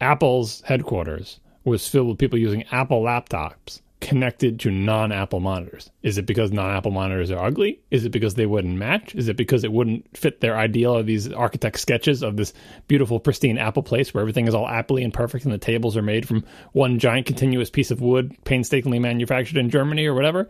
Apple's 0.00 0.62
headquarters 0.62 1.38
was 1.64 1.86
filled 1.86 2.08
with 2.08 2.18
people 2.18 2.38
using 2.38 2.64
Apple 2.72 3.02
laptops 3.02 3.82
connected 4.00 4.60
to 4.60 4.70
non 4.70 5.12
Apple 5.12 5.40
monitors? 5.40 5.90
Is 6.02 6.18
it 6.18 6.26
because 6.26 6.52
non 6.52 6.70
Apple 6.70 6.90
monitors 6.90 7.30
are 7.30 7.44
ugly? 7.44 7.80
Is 7.90 8.04
it 8.04 8.10
because 8.10 8.34
they 8.34 8.46
wouldn't 8.46 8.76
match? 8.76 9.14
Is 9.14 9.28
it 9.28 9.36
because 9.36 9.64
it 9.64 9.72
wouldn't 9.72 10.16
fit 10.16 10.40
their 10.40 10.56
ideal 10.56 10.96
of 10.96 11.06
these 11.06 11.32
architect 11.32 11.80
sketches 11.80 12.22
of 12.22 12.36
this 12.36 12.52
beautiful, 12.88 13.18
pristine 13.20 13.58
Apple 13.58 13.82
place 13.82 14.12
where 14.12 14.20
everything 14.20 14.46
is 14.46 14.54
all 14.54 14.66
Appley 14.66 15.04
and 15.04 15.14
perfect 15.14 15.44
and 15.44 15.54
the 15.54 15.58
tables 15.58 15.96
are 15.96 16.02
made 16.02 16.28
from 16.28 16.44
one 16.72 16.98
giant 16.98 17.26
continuous 17.26 17.70
piece 17.70 17.90
of 17.90 18.00
wood 18.00 18.36
painstakingly 18.44 18.98
manufactured 18.98 19.58
in 19.58 19.70
Germany 19.70 20.06
or 20.06 20.14
whatever? 20.14 20.48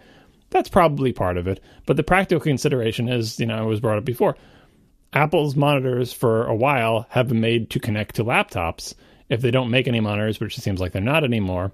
That's 0.50 0.68
probably 0.68 1.12
part 1.12 1.36
of 1.36 1.48
it. 1.48 1.60
But 1.86 1.96
the 1.96 2.02
practical 2.02 2.40
consideration 2.40 3.08
is, 3.08 3.40
you 3.40 3.46
know, 3.46 3.62
it 3.64 3.68
was 3.68 3.80
brought 3.80 3.98
up 3.98 4.04
before. 4.04 4.36
Apple's 5.12 5.54
monitors 5.54 6.12
for 6.12 6.46
a 6.46 6.54
while 6.54 7.06
have 7.10 7.28
been 7.28 7.40
made 7.40 7.70
to 7.70 7.80
connect 7.80 8.16
to 8.16 8.24
laptops. 8.24 8.94
If 9.28 9.40
they 9.40 9.50
don't 9.50 9.70
make 9.70 9.88
any 9.88 10.00
monitors, 10.00 10.40
which 10.40 10.58
it 10.58 10.60
seems 10.60 10.80
like 10.80 10.92
they're 10.92 11.00
not 11.00 11.24
anymore, 11.24 11.72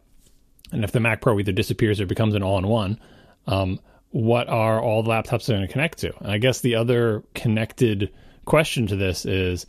and 0.72 0.84
if 0.84 0.92
the 0.92 1.00
Mac 1.00 1.20
Pro 1.20 1.38
either 1.38 1.52
disappears 1.52 2.00
or 2.00 2.06
becomes 2.06 2.34
an 2.34 2.42
all-in-one, 2.42 2.98
um, 3.46 3.80
what 4.10 4.48
are 4.48 4.80
all 4.80 5.02
the 5.02 5.10
laptops 5.10 5.48
going 5.48 5.60
to 5.62 5.68
connect 5.68 5.98
to? 5.98 6.16
And 6.18 6.30
I 6.30 6.38
guess 6.38 6.60
the 6.60 6.74
other 6.74 7.22
connected 7.34 8.12
question 8.44 8.86
to 8.88 8.96
this 8.96 9.24
is 9.24 9.66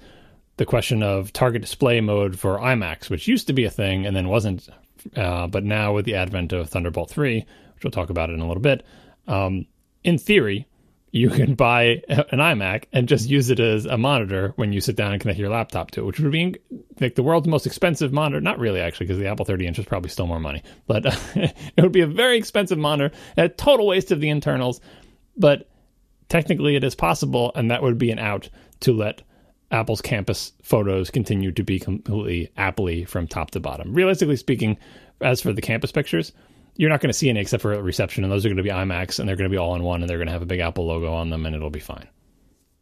the 0.58 0.66
question 0.66 1.04
of 1.04 1.32
target 1.34 1.62
display 1.62 2.02
mode 2.02 2.38
for 2.38 2.58
iMacs, 2.58 3.10
which 3.10 3.28
used 3.28 3.48
to 3.48 3.54
be 3.54 3.66
a 3.66 3.70
thing 3.70 4.06
and 4.06 4.16
then 4.16 4.28
wasn't, 4.28 4.68
uh, 5.16 5.48
but 5.48 5.64
now 5.64 5.94
with 5.94 6.06
the 6.06 6.16
advent 6.16 6.54
of 6.54 6.70
Thunderbolt 6.70 7.10
3, 7.10 7.46
which 7.76 7.84
we'll 7.84 7.92
talk 7.92 8.10
about 8.10 8.30
in 8.30 8.40
a 8.40 8.48
little 8.48 8.62
bit, 8.62 8.86
um, 9.28 9.66
in 10.04 10.18
theory, 10.18 10.68
you 11.12 11.30
can 11.30 11.56
buy 11.56 12.02
an 12.08 12.40
iMac 12.40 12.86
and 12.94 13.08
just 13.08 13.30
use 13.30 13.50
it 13.50 13.60
as 13.60 13.86
a 13.86 13.98
monitor 13.98 14.54
when 14.56 14.72
you 14.72 14.80
sit 14.80 14.96
down 14.96 15.12
and 15.12 15.22
connect 15.22 15.38
your 15.38 15.50
laptop 15.50 15.92
to 15.92 16.02
it, 16.02 16.06
which 16.06 16.20
would 16.20 16.32
be 16.32 16.56
like 17.02 17.16
the 17.16 17.24
world's 17.24 17.48
most 17.48 17.66
expensive 17.66 18.14
monitor. 18.14 18.40
Not 18.40 18.60
really, 18.60 18.80
actually, 18.80 19.08
because 19.08 19.20
the 19.20 19.28
Apple 19.28 19.46
30 19.46 19.68
inch 19.68 19.80
is 19.80 19.86
probably 19.86 20.10
still 20.10 20.28
more 20.28 20.40
money, 20.40 20.64
but 20.88 21.06
it 21.36 21.82
would 21.82 21.92
be 21.92 22.02
a 22.02 22.08
very 22.08 22.38
expensive 22.38 22.78
monitor, 22.78 23.14
a 23.36 23.50
total 23.50 23.88
waste 23.88 24.12
of 24.12 24.22
the 24.22 24.30
internals. 24.30 24.80
But 25.36 25.70
technically, 26.30 26.78
it 26.78 26.84
is 26.84 26.96
possible, 26.96 27.52
and 27.56 27.72
that 27.72 27.84
would 27.84 27.98
be 27.98 28.12
an 28.12 28.20
out 28.20 28.50
to 28.82 28.94
let 28.94 29.22
Apple's 29.70 30.02
campus 30.02 30.54
photos 30.64 31.10
continue 31.10 31.52
to 31.52 31.64
be 31.64 31.78
completely 31.78 32.52
Appley 32.58 33.08
from 33.08 33.28
top 33.28 33.52
to 33.52 33.60
bottom. 33.60 33.94
Realistically 33.94 34.38
speaking, 34.38 34.78
as 35.20 35.42
for 35.42 35.52
the 35.52 35.62
campus 35.62 35.92
pictures, 35.92 36.32
you're 36.76 36.90
not 36.90 37.02
going 37.02 37.12
to 37.12 37.18
see 37.18 37.30
any 37.30 37.40
except 37.40 37.62
for 37.62 37.70
reception, 37.82 38.24
and 38.24 38.32
those 38.32 38.46
are 38.46 38.50
going 38.50 38.58
to 38.58 38.64
be 38.64 38.70
iMacs, 38.70 39.20
and 39.20 39.28
they're 39.28 39.36
going 39.36 39.50
to 39.50 39.54
be 39.54 39.58
all 39.58 39.76
in 39.76 39.84
one, 39.84 40.02
and 40.02 40.10
they're 40.10 40.18
going 40.18 40.28
to 40.28 40.34
have 40.34 40.42
a 40.42 40.48
big 40.48 40.60
Apple 40.60 40.86
logo 40.86 41.14
on 41.14 41.30
them, 41.30 41.46
and 41.46 41.56
it'll 41.56 41.70
be 41.70 41.80
fine. 41.80 42.08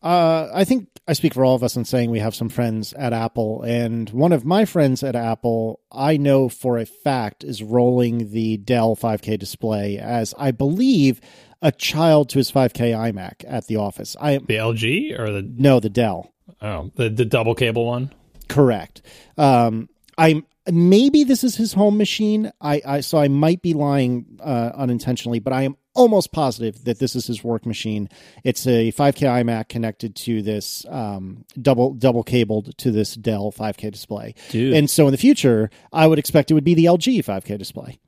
Uh, 0.02 0.50
I 0.54 0.64
think 0.64 0.88
I 1.08 1.14
speak 1.14 1.34
for 1.34 1.44
all 1.44 1.56
of 1.56 1.64
us 1.64 1.76
in 1.76 1.84
saying 1.84 2.10
we 2.10 2.20
have 2.20 2.34
some 2.34 2.48
friends 2.48 2.94
at 2.94 3.12
Apple, 3.12 3.64
and 3.64 4.10
one 4.12 4.32
of 4.32 4.46
my 4.46 4.64
friends 4.66 5.04
at 5.04 5.16
Apple, 5.16 5.82
I 5.92 6.18
know 6.18 6.48
for 6.48 6.78
a 6.78 6.86
fact, 6.86 7.44
is 7.44 7.62
rolling 7.62 8.32
the 8.32 8.58
Dell 8.58 8.96
5K 8.96 9.38
display 9.38 9.98
as 9.98 10.34
I 10.38 10.52
believe 10.52 11.20
a 11.62 11.72
child 11.72 12.30
to 12.30 12.38
his 12.38 12.50
5K 12.52 12.94
iMac 12.94 13.44
at 13.46 13.68
the 13.68 13.76
office. 13.76 14.16
I 14.22 14.38
the 14.38 14.56
LG 14.56 15.20
or 15.20 15.32
the 15.32 15.42
no 15.42 15.82
the 15.82 15.90
Dell. 15.90 16.34
Oh, 16.62 16.92
the 16.96 17.10
the 17.10 17.26
double 17.26 17.56
cable 17.56 17.86
one. 17.86 18.14
Correct. 18.48 19.02
Um, 19.38 19.90
I'm 20.18 20.46
maybe 20.72 21.24
this 21.24 21.44
is 21.44 21.56
his 21.56 21.74
home 21.74 21.98
machine. 21.98 22.52
I, 22.62 22.82
I 22.86 23.00
so 23.02 23.18
I 23.18 23.28
might 23.28 23.62
be 23.62 23.74
lying 23.74 24.40
uh, 24.42 24.72
unintentionally, 24.76 25.40
but 25.40 25.54
I 25.54 25.64
am 25.64 25.76
almost 25.96 26.32
positive 26.32 26.84
that 26.86 27.00
this 27.00 27.16
is 27.16 27.28
his 27.28 27.44
work 27.44 27.66
machine. 27.66 28.10
It's 28.44 28.66
a 28.68 28.92
5K 28.92 29.44
iMac 29.44 29.70
connected 29.70 30.16
to 30.18 30.42
this 30.42 30.86
um, 30.90 31.46
double 31.62 31.94
double 31.94 32.24
cabled 32.24 32.78
to 32.78 32.92
this 32.92 33.16
Dell 33.16 33.52
5K 33.52 33.92
display. 33.92 34.36
Dude. 34.50 34.74
And 34.74 34.90
so 34.90 35.08
in 35.08 35.12
the 35.12 35.18
future, 35.18 35.70
I 35.92 36.08
would 36.08 36.20
expect 36.20 36.52
it 36.52 36.54
would 36.54 36.64
be 36.64 36.76
the 36.76 36.86
LG 36.86 37.20
5K 37.24 37.58
display. 37.58 38.00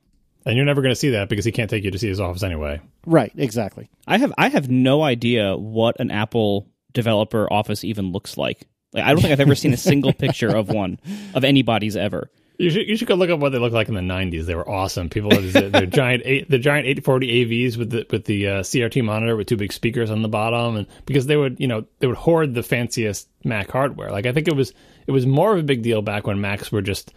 And 0.44 0.56
you're 0.56 0.66
never 0.66 0.82
going 0.82 0.92
to 0.92 0.98
see 0.98 1.10
that 1.10 1.28
because 1.28 1.44
he 1.44 1.52
can't 1.52 1.70
take 1.70 1.84
you 1.84 1.90
to 1.90 1.98
see 1.98 2.08
his 2.08 2.18
office 2.20 2.42
anyway. 2.42 2.80
Right, 3.06 3.32
exactly. 3.36 3.90
I 4.06 4.18
have 4.18 4.32
I 4.38 4.48
have 4.48 4.70
no 4.70 5.02
idea 5.02 5.56
what 5.56 6.00
an 6.00 6.10
Apple 6.10 6.68
developer 6.92 7.52
office 7.52 7.84
even 7.84 8.12
looks 8.12 8.36
like. 8.36 8.66
Like 8.92 9.04
I 9.04 9.08
don't 9.12 9.20
think 9.20 9.32
I've 9.32 9.40
ever 9.40 9.54
seen 9.54 9.72
a 9.72 9.78
single 9.78 10.12
picture 10.12 10.54
of 10.54 10.68
one 10.68 10.98
of 11.34 11.44
anybody's 11.44 11.96
ever. 11.96 12.30
You 12.58 12.70
should 12.70 12.86
you 12.86 12.96
should 12.96 13.08
go 13.08 13.14
look 13.14 13.30
up 13.30 13.40
what 13.40 13.50
they 13.50 13.58
looked 13.58 13.74
like 13.74 13.88
in 13.88 13.94
the 13.94 14.00
'90s. 14.00 14.44
They 14.44 14.54
were 14.54 14.68
awesome. 14.68 15.08
People, 15.08 15.30
the, 15.30 15.70
the 15.72 15.86
giant 15.90 16.22
eight, 16.24 16.50
the 16.50 16.58
giant 16.58 16.86
840 16.86 17.46
AVs 17.46 17.76
with 17.76 17.90
the 17.90 18.06
with 18.10 18.24
the 18.26 18.46
uh, 18.46 18.60
CRT 18.60 19.04
monitor 19.04 19.36
with 19.36 19.48
two 19.48 19.56
big 19.56 19.72
speakers 19.72 20.10
on 20.10 20.22
the 20.22 20.28
bottom, 20.28 20.76
and 20.76 20.86
because 21.06 21.26
they 21.26 21.36
would 21.36 21.58
you 21.58 21.66
know 21.66 21.84
they 21.98 22.06
would 22.06 22.16
hoard 22.16 22.54
the 22.54 22.62
fanciest 22.62 23.28
Mac 23.44 23.70
hardware. 23.70 24.10
Like 24.10 24.26
I 24.26 24.32
think 24.32 24.48
it 24.48 24.54
was 24.54 24.72
it 25.06 25.12
was 25.12 25.26
more 25.26 25.52
of 25.52 25.58
a 25.58 25.64
big 25.64 25.82
deal 25.82 26.02
back 26.02 26.26
when 26.26 26.40
Macs 26.40 26.70
were 26.70 26.82
just 26.82 27.12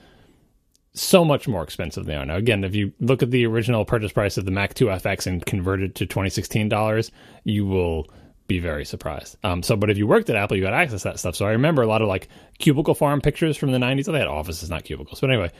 so 0.93 1.25
much 1.25 1.47
more 1.47 1.61
expensive 1.61 2.05
than 2.05 2.15
they 2.15 2.17
are 2.17 2.25
now. 2.25 2.37
Again, 2.37 2.63
if 2.63 2.73
you 2.73 2.93
look 3.01 3.21
at 3.21 3.29
the 3.29 3.45
original 3.45 3.83
purchase 3.83 4.13
price 4.13 4.37
of 4.37 4.45
the 4.45 4.51
Mac 4.51 4.73
2 4.73 4.85
FX 4.85 5.27
and 5.27 5.45
convert 5.45 5.81
it 5.81 5.95
to 5.95 6.05
2016 6.05 6.69
dollars, 6.69 7.11
you 7.43 7.65
will 7.65 8.07
be 8.47 8.59
very 8.59 8.85
surprised. 8.85 9.37
Um, 9.43 9.63
so, 9.63 9.75
but 9.75 9.89
if 9.89 9.97
you 9.97 10.07
worked 10.07 10.29
at 10.29 10.35
Apple, 10.35 10.57
you 10.57 10.63
got 10.63 10.73
access 10.73 11.01
to 11.03 11.09
that 11.09 11.19
stuff. 11.19 11.35
So 11.35 11.45
I 11.45 11.51
remember 11.51 11.81
a 11.81 11.87
lot 11.87 12.01
of 12.01 12.07
like 12.07 12.27
cubicle 12.59 12.93
farm 12.93 13.21
pictures 13.21 13.57
from 13.57 13.71
the 13.71 13.77
90s. 13.77 14.07
Oh, 14.07 14.11
they 14.11 14.19
had 14.19 14.27
offices, 14.27 14.69
not 14.69 14.83
cubicles. 14.83 15.19
But 15.19 15.31
anyway, 15.31 15.51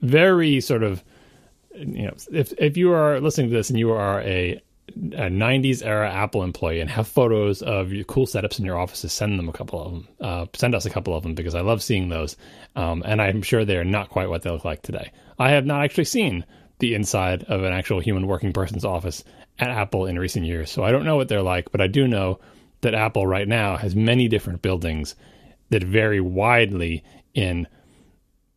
very 0.00 0.60
sort 0.60 0.82
of, 0.82 1.02
you 1.74 2.06
know, 2.06 2.14
if, 2.32 2.52
if 2.58 2.76
you 2.76 2.92
are 2.92 3.20
listening 3.20 3.50
to 3.50 3.56
this 3.56 3.70
and 3.70 3.78
you 3.78 3.92
are 3.92 4.20
a, 4.22 4.60
a 4.96 5.28
90s 5.30 5.84
era 5.84 6.10
Apple 6.10 6.42
employee 6.42 6.80
and 6.80 6.90
have 6.90 7.06
photos 7.06 7.62
of 7.62 7.92
your 7.92 8.04
cool 8.04 8.26
setups 8.26 8.58
in 8.58 8.64
your 8.64 8.78
offices, 8.78 9.12
send 9.12 9.38
them 9.38 9.48
a 9.48 9.52
couple 9.52 9.80
of 9.80 9.92
them. 9.92 10.08
Uh, 10.20 10.46
send 10.54 10.74
us 10.74 10.86
a 10.86 10.90
couple 10.90 11.16
of 11.16 11.22
them 11.22 11.34
because 11.34 11.54
I 11.54 11.60
love 11.60 11.82
seeing 11.82 12.08
those. 12.08 12.36
Um, 12.74 13.02
and 13.06 13.22
I'm 13.22 13.42
sure 13.42 13.64
they 13.64 13.76
are 13.76 13.84
not 13.84 14.10
quite 14.10 14.28
what 14.28 14.42
they 14.42 14.50
look 14.50 14.64
like 14.64 14.82
today. 14.82 15.12
I 15.38 15.50
have 15.50 15.66
not 15.66 15.84
actually 15.84 16.04
seen 16.04 16.44
the 16.80 16.94
inside 16.94 17.44
of 17.44 17.62
an 17.62 17.72
actual 17.72 18.00
human 18.00 18.26
working 18.26 18.52
person's 18.52 18.84
office 18.84 19.22
at 19.58 19.70
Apple 19.70 20.06
in 20.06 20.18
recent 20.18 20.46
years. 20.46 20.70
So 20.70 20.82
I 20.82 20.90
don't 20.90 21.04
know 21.04 21.16
what 21.16 21.28
they're 21.28 21.42
like, 21.42 21.70
but 21.70 21.80
I 21.80 21.86
do 21.86 22.08
know 22.08 22.40
that 22.80 22.94
Apple 22.94 23.26
right 23.26 23.48
now 23.48 23.76
has 23.76 23.94
many 23.94 24.28
different 24.28 24.62
buildings 24.62 25.14
that 25.70 25.82
vary 25.82 26.20
widely 26.20 27.04
in 27.34 27.66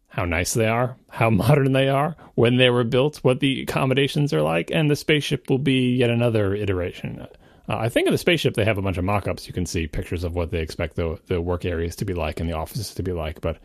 how 0.07 0.25
nice 0.25 0.53
they 0.53 0.67
are, 0.67 0.97
how 1.09 1.29
modern 1.31 1.73
they 1.73 1.89
are, 1.89 2.15
when 2.35 2.57
they 2.57 2.69
were 2.69 2.83
built, 2.83 3.17
what 3.17 3.39
the 3.39 3.61
accommodations 3.61 4.33
are 4.33 4.41
like, 4.41 4.71
and 4.71 4.89
the 4.89 4.95
spaceship 4.95 5.49
will 5.49 5.59
be 5.59 5.95
yet 5.95 6.09
another 6.09 6.55
iteration. 6.55 7.25
Uh, 7.69 7.77
I 7.77 7.89
think 7.89 8.07
of 8.07 8.13
the 8.13 8.17
spaceship 8.17 8.55
they 8.55 8.65
have 8.65 8.77
a 8.77 8.81
bunch 8.81 8.97
of 8.97 9.03
mock-ups. 9.03 9.47
You 9.47 9.53
can 9.53 9.65
see 9.65 9.87
pictures 9.87 10.23
of 10.23 10.35
what 10.35 10.51
they 10.51 10.59
expect 10.59 10.95
the 10.95 11.19
the 11.27 11.41
work 11.41 11.65
areas 11.65 11.95
to 11.97 12.05
be 12.05 12.13
like 12.13 12.39
and 12.39 12.49
the 12.49 12.55
offices 12.55 12.93
to 12.95 13.03
be 13.03 13.11
like, 13.11 13.41
but 13.41 13.57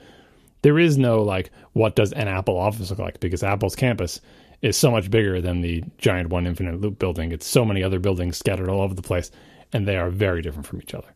there 0.63 0.79
is 0.79 0.99
no 0.99 1.23
like 1.23 1.51
what 1.73 1.97
does 1.97 2.13
an 2.13 2.29
Apple 2.29 2.59
office 2.59 2.91
look 2.91 2.99
like 2.99 3.21
because 3.21 3.43
Apple's 3.43 3.77
campus 3.77 4.21
is 4.63 4.77
so 4.77 4.91
much 4.91 5.11
bigger 5.11 5.41
than 5.41 5.61
the 5.61 5.85
giant 5.99 6.31
one 6.31 6.47
infinite 6.47 6.81
loop 6.81 6.99
building. 6.99 7.33
It's 7.33 7.47
so 7.47 7.65
many 7.65 7.83
other 7.83 7.99
buildings 7.99 8.39
scattered 8.39 8.69
all 8.69 8.81
over 8.81 8.95
the 8.95 9.03
place, 9.03 9.31
and 9.73 9.87
they 9.87 9.97
are 9.97 10.09
very 10.09 10.41
different 10.41 10.67
from 10.67 10.81
each 10.81 10.95
other. 10.95 11.09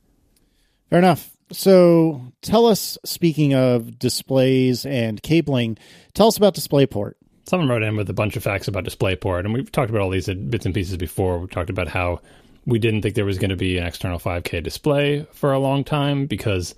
Fair 0.91 0.99
enough. 0.99 1.31
So 1.53 2.33
tell 2.43 2.67
us, 2.67 2.99
speaking 3.05 3.55
of 3.55 3.99
displays 3.99 4.85
and 4.85 5.23
cabling, 5.23 5.79
tell 6.13 6.27
us 6.27 6.37
about 6.37 6.57
DisplayPort. 6.57 7.13
Someone 7.49 7.69
wrote 7.69 7.85
in 7.85 7.97
with 7.97 8.11
a 8.11 8.15
bunch 8.15 8.37
of 8.37 8.43
facts 8.43 8.67
about 8.67 8.85
DisplayPort, 8.85 9.41
and 9.41 9.55
we've 9.55 9.71
talked 9.71 9.91
about 9.91 10.03
all 10.03 10.11
these 10.11 10.27
bits 10.27 10.67
and 10.67 10.75
pieces 10.75 10.97
before. 10.97 11.39
We 11.39 11.47
talked 11.47 11.71
about 11.71 11.87
how 11.87 12.21
we 12.65 12.81
didn't 12.81 13.03
think 13.03 13.15
there 13.15 13.25
was 13.25 13.39
going 13.39 13.51
to 13.51 13.57
be 13.57 13.79
an 13.79 13.87
external 13.87 14.19
5K 14.19 14.65
display 14.65 15.25
for 15.33 15.53
a 15.53 15.61
long 15.61 15.85
time 15.85 16.27
because 16.27 16.75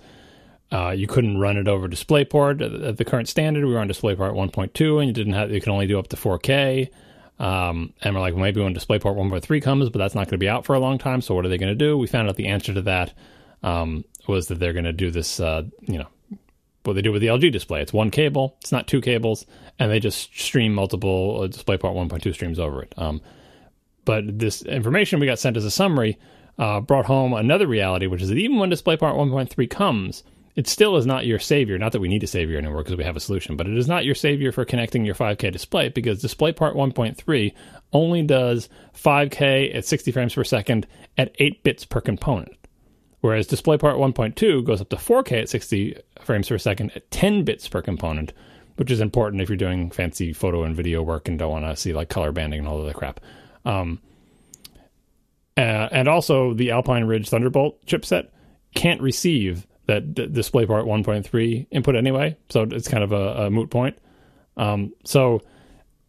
uh, 0.71 0.91
you 0.91 1.07
couldn't 1.07 1.39
run 1.39 1.57
it 1.57 1.67
over 1.67 1.87
DisplayPort 1.87 2.87
at 2.87 2.97
the 2.97 3.05
current 3.05 3.27
standard. 3.27 3.65
We 3.65 3.73
were 3.73 3.79
on 3.79 3.89
DisplayPort 3.89 4.33
1.2, 4.33 4.99
and 4.99 5.07
you 5.07 5.13
didn't 5.13 5.33
have 5.33 5.51
you 5.51 5.61
can 5.61 5.71
only 5.71 5.87
do 5.87 5.97
up 5.97 6.07
to 6.09 6.15
4K. 6.15 6.89
Um, 7.39 7.93
and 8.01 8.13
we're 8.13 8.21
like, 8.21 8.33
well, 8.33 8.43
maybe 8.43 8.61
when 8.61 8.75
DisplayPort 8.75 9.15
1.3 9.15 9.61
comes, 9.61 9.89
but 9.89 9.99
that's 9.99 10.13
not 10.13 10.25
going 10.25 10.31
to 10.31 10.37
be 10.37 10.49
out 10.49 10.65
for 10.65 10.75
a 10.75 10.79
long 10.79 10.97
time. 10.97 11.21
So 11.21 11.33
what 11.33 11.45
are 11.45 11.49
they 11.49 11.57
going 11.57 11.71
to 11.71 11.75
do? 11.75 11.97
We 11.97 12.05
found 12.05 12.27
out 12.27 12.35
the 12.35 12.47
answer 12.47 12.73
to 12.73 12.81
that 12.83 13.13
um, 13.63 14.03
was 14.27 14.47
that 14.47 14.59
they're 14.59 14.73
going 14.73 14.85
to 14.85 14.93
do 14.93 15.09
this. 15.09 15.39
Uh, 15.39 15.63
you 15.81 15.97
know, 15.97 16.07
what 16.83 16.93
they 16.93 17.01
do 17.01 17.11
with 17.11 17.21
the 17.21 17.27
LG 17.27 17.51
display. 17.51 17.81
It's 17.81 17.93
one 17.93 18.11
cable. 18.11 18.57
It's 18.61 18.71
not 18.71 18.87
two 18.87 19.01
cables, 19.01 19.45
and 19.79 19.91
they 19.91 19.99
just 19.99 20.37
stream 20.37 20.73
multiple 20.73 21.41
uh, 21.41 21.47
DisplayPort 21.47 22.09
1.2 22.09 22.33
streams 22.33 22.59
over 22.59 22.83
it. 22.83 22.93
Um, 22.97 23.21
but 24.05 24.39
this 24.39 24.61
information 24.63 25.19
we 25.19 25.25
got 25.25 25.39
sent 25.39 25.57
as 25.57 25.65
a 25.65 25.71
summary 25.71 26.17
uh, 26.57 26.79
brought 26.79 27.05
home 27.05 27.33
another 27.33 27.67
reality, 27.67 28.07
which 28.07 28.21
is 28.21 28.29
that 28.29 28.37
even 28.37 28.57
when 28.57 28.71
DisplayPort 28.71 29.15
1.3 29.15 29.69
comes 29.69 30.23
it 30.59 30.67
still 30.67 30.97
is 30.97 31.05
not 31.05 31.25
your 31.25 31.39
savior. 31.39 31.77
Not 31.77 31.93
that 31.93 32.01
we 32.01 32.09
need 32.09 32.21
a 32.21 32.27
savior 32.27 32.57
anymore 32.57 32.83
because 32.83 32.97
we 32.97 33.05
have 33.05 33.15
a 33.15 33.21
solution, 33.21 33.55
but 33.55 33.65
it 33.65 33.77
is 33.77 33.87
not 33.87 34.03
your 34.03 34.13
savior 34.13 34.51
for 34.51 34.65
connecting 34.65 35.05
your 35.05 35.15
5K 35.15 35.53
display 35.53 35.87
because 35.87 36.21
DisplayPort 36.21 36.75
1.3 36.75 37.53
only 37.93 38.23
does 38.23 38.67
5K 38.93 39.73
at 39.73 39.85
60 39.85 40.11
frames 40.11 40.35
per 40.35 40.43
second 40.43 40.85
at 41.17 41.33
8 41.39 41.63
bits 41.63 41.85
per 41.85 42.01
component. 42.01 42.57
Whereas 43.21 43.47
DisplayPort 43.47 43.95
1.2 43.95 44.65
goes 44.65 44.81
up 44.81 44.89
to 44.89 44.97
4K 44.97 45.43
at 45.43 45.47
60 45.47 45.97
frames 46.19 46.49
per 46.49 46.57
second 46.57 46.91
at 46.93 47.09
10 47.09 47.45
bits 47.45 47.69
per 47.69 47.81
component, 47.81 48.33
which 48.75 48.91
is 48.91 48.99
important 48.99 49.41
if 49.41 49.47
you're 49.47 49.55
doing 49.55 49.89
fancy 49.91 50.33
photo 50.33 50.63
and 50.63 50.75
video 50.75 51.01
work 51.01 51.29
and 51.29 51.39
don't 51.39 51.51
want 51.53 51.63
to 51.63 51.77
see 51.77 51.93
like 51.93 52.09
color 52.09 52.33
banding 52.33 52.59
and 52.59 52.67
all 52.67 52.81
of 52.81 52.85
the 52.85 52.93
crap. 52.93 53.21
Um, 53.63 54.01
Uh, 55.55 55.87
and 55.93 56.09
also, 56.09 56.53
the 56.53 56.71
Alpine 56.71 57.05
Ridge 57.05 57.29
Thunderbolt 57.29 57.85
chipset 57.85 58.27
can't 58.75 59.01
receive 59.01 59.65
that 59.89 60.13
d- 60.13 60.27
DisplayPort 60.27 60.85
1.3 60.85 61.67
input 61.71 61.95
anyway, 61.95 62.37
so 62.49 62.61
it's 62.61 62.87
kind 62.87 63.03
of 63.03 63.11
a, 63.11 63.45
a 63.45 63.49
moot 63.49 63.71
point. 63.71 63.97
Um, 64.55 64.93
so 65.03 65.41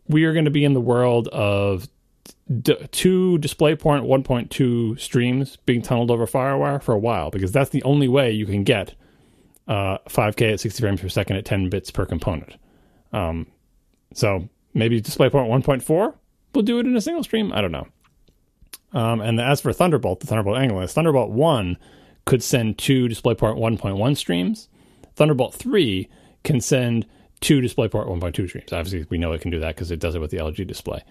we 0.07 0.25
are 0.25 0.35
going 0.35 0.45
to 0.45 0.51
be 0.51 0.65
in 0.65 0.75
the 0.75 0.81
world 0.81 1.29
of 1.29 1.89
d- 2.61 2.77
two 2.93 3.39
DisplayPort 3.41 4.07
1.2 4.07 5.01
streams 5.01 5.57
being 5.65 5.81
tunneled 5.81 6.11
over 6.11 6.27
FireWire 6.27 6.83
for 6.83 6.93
a 6.93 6.99
while 6.99 7.31
because 7.31 7.53
that's 7.53 7.71
the 7.71 7.83
only 7.85 8.07
way 8.07 8.31
you 8.31 8.45
can 8.45 8.65
get 8.65 8.95
uh, 9.67 9.97
5K 10.09 10.53
at 10.53 10.61
60 10.61 10.81
frames 10.83 11.01
per 11.01 11.09
second 11.09 11.37
at 11.37 11.47
10 11.47 11.71
bits 11.71 11.91
per 11.91 12.05
component. 12.05 12.57
Um, 13.15 13.47
so 14.13 14.47
maybe 14.75 15.01
DisplayPort 15.01 15.49
1.4 15.65 16.15
will 16.55 16.63
do 16.63 16.81
it 16.81 16.87
in 16.87 16.95
a 16.97 17.01
single 17.01 17.25
stream. 17.25 17.51
I 17.53 17.63
don't 17.63 17.73
know. 17.73 17.89
Um, 18.93 19.23
and 19.23 19.41
as 19.41 19.63
for 19.63 19.73
Thunderbolt, 19.73 20.21
the 20.21 20.27
Thunderbolt 20.27 20.59
Angular, 20.59 20.87
Thunderbolt 20.87 21.31
1 21.31 21.79
could 22.31 22.45
send 22.45 22.79
two 22.79 23.09
DisplayPort 23.09 23.59
1.1 23.59 24.17
streams. 24.17 24.69
Thunderbolt 25.17 25.53
3 25.53 26.09
can 26.45 26.61
send 26.61 27.05
two 27.41 27.61
DisplayPort 27.61 28.07
1.2 28.07 28.49
streams. 28.49 28.73
Obviously, 28.73 29.05
we 29.11 29.19
know 29.19 29.33
it 29.33 29.41
can 29.41 29.51
do 29.51 29.59
that 29.59 29.75
because 29.75 29.91
it 29.91 29.99
does 29.99 30.15
it 30.15 30.21
with 30.21 30.31
the 30.31 30.37
LG 30.37 30.65
display. 30.69 31.03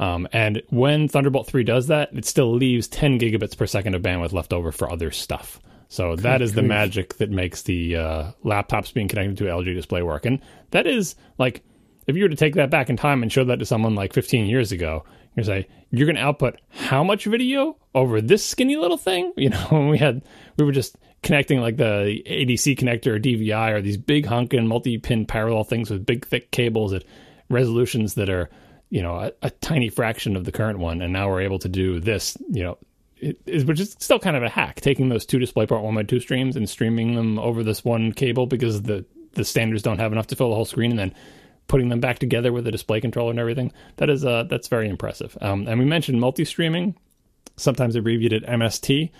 Um, 0.00 0.26
and 0.32 0.60
when 0.70 1.06
Thunderbolt 1.06 1.46
3 1.46 1.62
does 1.62 1.86
that, 1.86 2.12
it 2.12 2.24
still 2.24 2.52
leaves 2.52 2.88
10 2.88 3.20
gigabits 3.20 3.56
per 3.56 3.68
second 3.68 3.94
of 3.94 4.02
bandwidth 4.02 4.32
left 4.32 4.52
over 4.52 4.72
for 4.72 4.90
other 4.90 5.12
stuff. 5.12 5.60
So 5.86 6.16
that 6.16 6.42
is 6.42 6.54
the 6.54 6.62
magic 6.62 7.18
that 7.18 7.30
makes 7.30 7.62
the 7.62 7.94
uh, 7.94 8.32
laptops 8.44 8.92
being 8.92 9.06
connected 9.06 9.38
to 9.38 9.44
LG 9.44 9.76
display 9.76 10.02
work. 10.02 10.26
And 10.26 10.40
that 10.72 10.88
is 10.88 11.14
like, 11.38 11.62
if 12.08 12.16
you 12.16 12.24
were 12.24 12.28
to 12.28 12.34
take 12.34 12.56
that 12.56 12.70
back 12.70 12.90
in 12.90 12.96
time 12.96 13.22
and 13.22 13.30
show 13.30 13.44
that 13.44 13.60
to 13.60 13.64
someone 13.64 13.94
like 13.94 14.12
15 14.12 14.46
years 14.46 14.72
ago, 14.72 15.04
you're 15.36 15.44
say 15.44 15.66
you're 15.90 16.06
going 16.06 16.16
to 16.16 16.22
output 16.22 16.60
how 16.70 17.04
much 17.04 17.24
video 17.24 17.76
over 17.94 18.20
this 18.20 18.44
skinny 18.44 18.76
little 18.76 18.96
thing? 18.96 19.32
You 19.36 19.50
know, 19.50 19.66
when 19.70 19.88
we 19.88 19.98
had 19.98 20.22
we 20.56 20.64
were 20.64 20.72
just 20.72 20.96
connecting 21.22 21.60
like 21.60 21.76
the 21.76 22.22
ADC 22.26 22.78
connector 22.78 23.16
or 23.16 23.18
DVI 23.18 23.72
or 23.72 23.80
these 23.80 23.96
big 23.96 24.26
hunkin' 24.26 24.66
multi-pin 24.66 25.26
parallel 25.26 25.64
things 25.64 25.90
with 25.90 26.04
big 26.04 26.26
thick 26.26 26.50
cables 26.50 26.92
at 26.92 27.04
resolutions 27.48 28.14
that 28.14 28.28
are 28.28 28.50
you 28.90 29.02
know 29.02 29.16
a, 29.16 29.32
a 29.42 29.50
tiny 29.50 29.88
fraction 29.88 30.36
of 30.36 30.44
the 30.44 30.52
current 30.52 30.78
one, 30.78 31.02
and 31.02 31.12
now 31.12 31.28
we're 31.28 31.40
able 31.40 31.58
to 31.58 31.68
do 31.68 32.00
this. 32.00 32.36
You 32.48 32.62
know, 32.62 32.78
which 33.46 33.80
is 33.80 33.96
still 33.98 34.18
kind 34.18 34.36
of 34.36 34.42
a 34.42 34.48
hack, 34.48 34.80
taking 34.80 35.08
those 35.08 35.26
two 35.26 35.38
DisplayPort 35.38 35.82
1.2 35.82 36.20
streams 36.20 36.56
and 36.56 36.68
streaming 36.68 37.14
them 37.14 37.38
over 37.38 37.62
this 37.62 37.84
one 37.84 38.12
cable 38.12 38.46
because 38.46 38.82
the 38.82 39.04
the 39.32 39.44
standards 39.44 39.82
don't 39.82 39.98
have 39.98 40.12
enough 40.12 40.28
to 40.28 40.36
fill 40.36 40.50
the 40.50 40.54
whole 40.54 40.64
screen, 40.64 40.90
and 40.92 40.98
then 40.98 41.14
putting 41.68 41.88
them 41.88 42.00
back 42.00 42.18
together 42.18 42.52
with 42.52 42.66
a 42.66 42.70
display 42.70 43.00
controller 43.00 43.30
and 43.30 43.40
everything. 43.40 43.72
That 43.96 44.10
is 44.10 44.24
uh, 44.24 44.44
that's 44.44 44.68
very 44.68 44.88
impressive. 44.88 45.36
Um, 45.40 45.66
and 45.66 45.78
we 45.78 45.84
mentioned 45.84 46.20
multi-streaming, 46.20 46.96
sometimes 47.56 47.96
abbreviated 47.96 48.44
MST. 48.44 49.10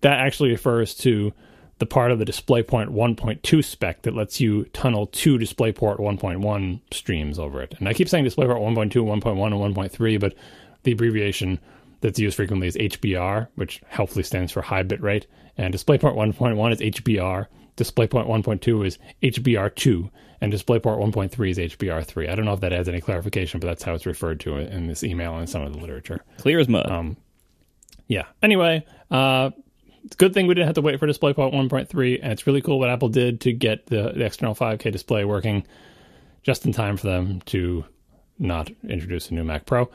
That 0.00 0.18
actually 0.18 0.50
refers 0.50 0.94
to 0.96 1.32
the 1.80 1.86
part 1.86 2.12
of 2.12 2.18
the 2.18 2.26
DisplayPort 2.26 2.88
1.2 2.88 3.64
spec 3.64 4.02
that 4.02 4.14
lets 4.14 4.40
you 4.40 4.64
tunnel 4.66 5.06
two 5.06 5.38
DisplayPort 5.38 5.98
1.1 5.98 6.80
streams 6.92 7.38
over 7.38 7.62
it. 7.62 7.74
And 7.78 7.88
I 7.88 7.94
keep 7.94 8.08
saying 8.08 8.26
DisplayPort 8.26 8.60
1.2, 8.60 8.92
1.1, 8.92 9.64
and 9.64 9.74
1.3, 9.74 10.20
but 10.20 10.34
the 10.82 10.92
abbreviation 10.92 11.58
that's 12.02 12.18
used 12.18 12.36
frequently 12.36 12.68
is 12.68 12.76
HBR, 12.76 13.48
which 13.54 13.82
helpfully 13.88 14.22
stands 14.22 14.52
for 14.52 14.62
high 14.62 14.82
bit 14.82 15.02
rate. 15.02 15.26
And 15.56 15.74
DisplayPort 15.74 16.14
1.1 16.14 16.72
is 16.72 16.80
HBR. 16.80 17.46
DisplayPort 17.76 18.26
1.2 18.26 18.86
is 18.86 18.98
HBR2, 19.22 20.10
and 20.40 20.52
DisplayPort 20.52 20.98
1.3 21.12 21.50
is 21.50 21.58
HBR3. 21.58 22.30
I 22.30 22.34
don't 22.34 22.44
know 22.44 22.52
if 22.52 22.60
that 22.60 22.72
adds 22.72 22.88
any 22.88 23.00
clarification, 23.00 23.60
but 23.60 23.66
that's 23.66 23.82
how 23.82 23.94
it's 23.94 24.06
referred 24.06 24.40
to 24.40 24.56
in 24.56 24.86
this 24.86 25.04
email 25.04 25.36
and 25.36 25.48
some 25.48 25.62
of 25.62 25.72
the 25.72 25.78
literature. 25.78 26.24
Clear 26.38 26.58
as 26.58 26.68
mud. 26.68 26.90
Um, 26.90 27.16
yeah. 28.06 28.24
Anyway, 28.42 28.84
uh, 29.10 29.50
it's 30.04 30.16
a 30.16 30.18
good 30.18 30.32
thing 30.32 30.46
we 30.46 30.54
didn't 30.54 30.66
have 30.66 30.74
to 30.76 30.80
wait 30.80 30.98
for 30.98 31.06
DisplayPort 31.06 31.52
1.3, 31.52 32.20
and 32.22 32.32
it's 32.32 32.46
really 32.46 32.62
cool 32.62 32.78
what 32.78 32.88
Apple 32.88 33.08
did 33.08 33.40
to 33.42 33.52
get 33.52 33.86
the, 33.86 34.12
the 34.14 34.24
external 34.24 34.54
5K 34.54 34.90
display 34.90 35.24
working 35.24 35.66
just 36.42 36.64
in 36.64 36.72
time 36.72 36.96
for 36.96 37.06
them 37.06 37.40
to 37.42 37.84
not 38.38 38.70
introduce 38.88 39.30
a 39.30 39.34
new 39.34 39.44
Mac 39.44 39.66
Pro. 39.66 39.90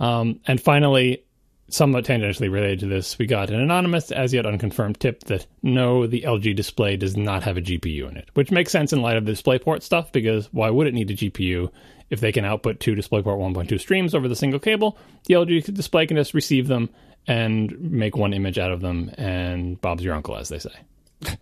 Um, 0.00 0.40
and 0.46 0.60
finally, 0.60 1.24
somewhat 1.68 2.04
tangentially 2.04 2.50
related 2.50 2.80
to 2.80 2.86
this, 2.86 3.18
we 3.18 3.26
got 3.26 3.50
an 3.50 3.60
anonymous, 3.60 4.10
as 4.10 4.32
yet 4.32 4.46
unconfirmed 4.46 5.00
tip 5.00 5.24
that 5.24 5.46
no, 5.62 6.06
the 6.06 6.22
LG 6.22 6.54
display 6.54 6.96
does 6.96 7.16
not 7.16 7.42
have 7.42 7.56
a 7.56 7.62
GPU 7.62 8.08
in 8.08 8.16
it, 8.16 8.28
which 8.34 8.50
makes 8.50 8.72
sense 8.72 8.92
in 8.92 9.02
light 9.02 9.16
of 9.16 9.24
the 9.24 9.32
DisplayPort 9.32 9.82
stuff 9.82 10.12
because 10.12 10.52
why 10.52 10.70
would 10.70 10.86
it 10.86 10.94
need 10.94 11.10
a 11.10 11.16
GPU 11.16 11.70
if 12.10 12.20
they 12.20 12.32
can 12.32 12.44
output 12.44 12.80
two 12.80 12.94
DisplayPort 12.94 13.24
1.2 13.24 13.80
streams 13.80 14.14
over 14.14 14.28
the 14.28 14.36
single 14.36 14.60
cable? 14.60 14.98
The 15.26 15.34
LG 15.34 15.74
display 15.74 16.06
can 16.06 16.16
just 16.16 16.34
receive 16.34 16.68
them 16.68 16.90
and 17.26 17.78
make 17.80 18.16
one 18.16 18.34
image 18.34 18.58
out 18.58 18.70
of 18.70 18.80
them, 18.80 19.10
and 19.16 19.80
Bob's 19.80 20.04
your 20.04 20.14
uncle, 20.14 20.36
as 20.36 20.48
they 20.48 20.58
say. 20.58 20.74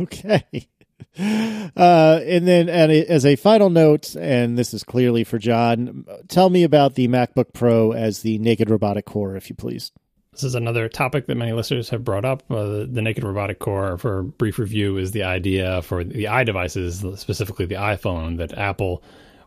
Okay. 0.00 0.68
Uh, 1.76 2.20
and 2.24 2.48
then, 2.48 2.68
at 2.68 2.90
a, 2.90 3.06
as 3.06 3.24
a 3.24 3.36
final 3.36 3.70
note, 3.70 4.16
and 4.16 4.58
this 4.58 4.74
is 4.74 4.82
clearly 4.82 5.22
for 5.22 5.38
John, 5.38 6.04
tell 6.28 6.50
me 6.50 6.64
about 6.64 6.94
the 6.94 7.06
MacBook 7.06 7.52
Pro 7.54 7.92
as 7.92 8.22
the 8.22 8.38
naked 8.38 8.68
robotic 8.68 9.06
core, 9.06 9.36
if 9.36 9.48
you 9.48 9.54
please. 9.54 9.92
This 10.32 10.44
is 10.44 10.54
another 10.54 10.88
topic 10.88 11.26
that 11.26 11.36
many 11.36 11.52
listeners 11.52 11.88
have 11.90 12.04
brought 12.04 12.24
up. 12.24 12.42
Uh, 12.50 12.86
the, 12.88 13.02
naked 13.02 13.24
robotic 13.24 13.58
core, 13.58 13.98
for 13.98 14.22
brief 14.22 14.58
review, 14.58 14.96
is 14.96 15.12
the 15.12 15.24
idea 15.24 15.82
for 15.82 16.04
the 16.04 16.24
iDevices, 16.24 17.18
specifically 17.18 17.66
the 17.66 17.74
iPhone, 17.76 18.38
that 18.38 18.56
Apple 18.56 19.02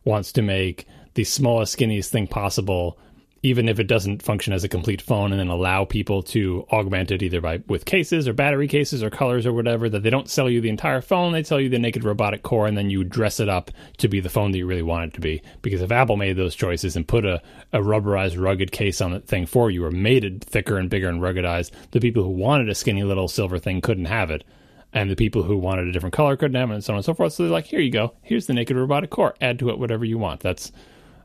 wants 0.05 0.31
to 0.33 0.41
make 0.41 0.85
the 1.13 1.23
smallest, 1.23 1.77
skinniest 1.77 2.09
thing 2.09 2.27
possible, 2.27 2.97
even 3.45 3.67
if 3.67 3.77
it 3.77 3.87
doesn't 3.87 4.23
function 4.23 4.53
as 4.53 4.63
a 4.63 4.69
complete 4.69 5.01
phone, 5.01 5.31
and 5.31 5.39
then 5.39 5.49
allow 5.49 5.83
people 5.83 6.23
to 6.23 6.65
augment 6.71 7.11
it 7.11 7.21
either 7.21 7.41
by 7.41 7.61
with 7.67 7.83
cases 7.83 8.25
or 8.25 8.31
battery 8.31 8.69
cases 8.69 9.03
or 9.03 9.09
colors 9.09 9.45
or 9.45 9.51
whatever. 9.51 9.89
That 9.89 10.01
they 10.01 10.09
don't 10.09 10.29
sell 10.29 10.49
you 10.49 10.61
the 10.61 10.69
entire 10.69 11.01
phone; 11.01 11.33
they 11.33 11.43
sell 11.43 11.59
you 11.59 11.67
the 11.67 11.77
naked 11.77 12.05
robotic 12.05 12.41
core, 12.41 12.67
and 12.67 12.77
then 12.77 12.89
you 12.89 13.03
dress 13.03 13.41
it 13.41 13.49
up 13.49 13.69
to 13.97 14.07
be 14.07 14.21
the 14.21 14.29
phone 14.29 14.51
that 14.51 14.57
you 14.57 14.65
really 14.65 14.81
want 14.81 15.11
it 15.11 15.13
to 15.15 15.21
be. 15.21 15.41
Because 15.61 15.81
if 15.81 15.91
Apple 15.91 16.15
made 16.15 16.37
those 16.37 16.55
choices 16.55 16.95
and 16.95 17.05
put 17.05 17.25
a, 17.25 17.41
a 17.73 17.79
rubberized, 17.79 18.41
rugged 18.41 18.71
case 18.71 19.01
on 19.01 19.11
the 19.11 19.19
thing 19.19 19.45
for 19.45 19.69
you, 19.69 19.83
or 19.83 19.91
made 19.91 20.23
it 20.23 20.45
thicker 20.45 20.77
and 20.77 20.89
bigger 20.89 21.09
and 21.09 21.21
ruggedized, 21.21 21.71
the 21.91 21.99
people 21.99 22.23
who 22.23 22.29
wanted 22.29 22.69
a 22.69 22.75
skinny 22.75 23.03
little 23.03 23.27
silver 23.27 23.59
thing 23.59 23.81
couldn't 23.81 24.05
have 24.05 24.31
it. 24.31 24.45
And 24.93 25.09
the 25.09 25.15
people 25.15 25.43
who 25.43 25.57
wanted 25.57 25.87
a 25.87 25.91
different 25.91 26.13
color 26.13 26.37
couldn't 26.37 26.55
have 26.55 26.71
it, 26.71 26.75
and 26.75 26.83
so 26.83 26.93
on 26.93 26.97
and 26.97 27.05
so 27.05 27.13
forth. 27.13 27.33
So 27.33 27.43
they're 27.43 27.51
like, 27.51 27.65
here 27.65 27.81
you 27.81 27.91
go. 27.91 28.13
Here's 28.21 28.45
the 28.45 28.53
naked 28.53 28.77
robotic 28.77 29.09
core. 29.09 29.35
Add 29.41 29.59
to 29.59 29.69
it 29.69 29.79
whatever 29.79 30.05
you 30.05 30.17
want. 30.17 30.39
That's 30.39 30.71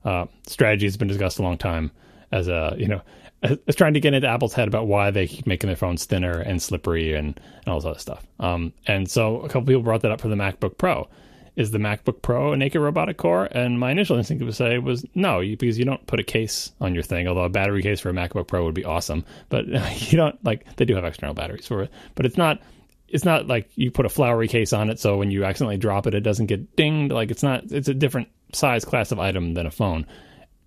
uh, 0.04 0.24
strategy 0.46 0.86
has 0.86 0.96
been 0.96 1.06
discussed 1.06 1.38
a 1.38 1.42
long 1.42 1.58
time 1.58 1.92
as 2.32 2.48
a 2.48 2.74
you 2.78 2.86
know 2.86 3.02
as 3.42 3.76
trying 3.76 3.94
to 3.94 4.00
get 4.00 4.14
into 4.14 4.28
Apple's 4.28 4.52
head 4.52 4.68
about 4.68 4.86
why 4.86 5.10
they 5.10 5.26
keep 5.26 5.46
making 5.46 5.68
their 5.68 5.76
phones 5.76 6.04
thinner 6.04 6.40
and 6.40 6.60
slippery 6.60 7.14
and, 7.14 7.38
and 7.58 7.68
all 7.68 7.78
this 7.78 7.86
other 7.86 7.98
stuff. 7.98 8.26
Um, 8.40 8.72
and 8.86 9.08
so 9.08 9.40
a 9.40 9.48
couple 9.48 9.62
people 9.62 9.82
brought 9.82 10.02
that 10.02 10.10
up 10.10 10.20
for 10.20 10.28
the 10.28 10.34
MacBook 10.34 10.76
Pro. 10.76 11.08
Is 11.54 11.72
the 11.72 11.78
MacBook 11.78 12.22
Pro 12.22 12.52
a 12.52 12.56
naked 12.56 12.80
robotic 12.80 13.16
core? 13.16 13.48
And 13.50 13.80
my 13.80 13.90
initial 13.90 14.16
instinct 14.16 14.44
to 14.44 14.52
say 14.52 14.78
was 14.78 15.04
no, 15.16 15.40
because 15.40 15.78
you 15.78 15.84
don't 15.84 16.06
put 16.06 16.20
a 16.20 16.24
case 16.24 16.70
on 16.80 16.94
your 16.94 17.02
thing. 17.02 17.26
Although 17.26 17.44
a 17.44 17.48
battery 17.48 17.82
case 17.82 18.00
for 18.00 18.10
a 18.10 18.12
MacBook 18.12 18.46
Pro 18.46 18.64
would 18.64 18.74
be 18.74 18.84
awesome, 18.84 19.24
but 19.48 19.66
you 20.10 20.16
don't 20.16 20.42
like 20.44 20.76
they 20.76 20.84
do 20.84 20.94
have 20.94 21.04
external 21.04 21.34
batteries 21.34 21.66
for 21.66 21.82
it. 21.82 21.90
But 22.14 22.26
it's 22.26 22.36
not 22.36 22.60
it's 23.08 23.24
not 23.24 23.48
like 23.48 23.68
you 23.74 23.90
put 23.90 24.06
a 24.06 24.08
flowery 24.08 24.46
case 24.46 24.72
on 24.72 24.88
it, 24.88 25.00
so 25.00 25.16
when 25.16 25.32
you 25.32 25.44
accidentally 25.44 25.78
drop 25.78 26.06
it, 26.06 26.14
it 26.14 26.20
doesn't 26.20 26.46
get 26.46 26.76
dinged. 26.76 27.12
Like 27.12 27.32
it's 27.32 27.42
not 27.42 27.64
it's 27.72 27.88
a 27.88 27.94
different 27.94 28.28
size 28.52 28.84
class 28.84 29.10
of 29.10 29.18
item 29.18 29.54
than 29.54 29.66
a 29.66 29.70
phone 29.72 30.06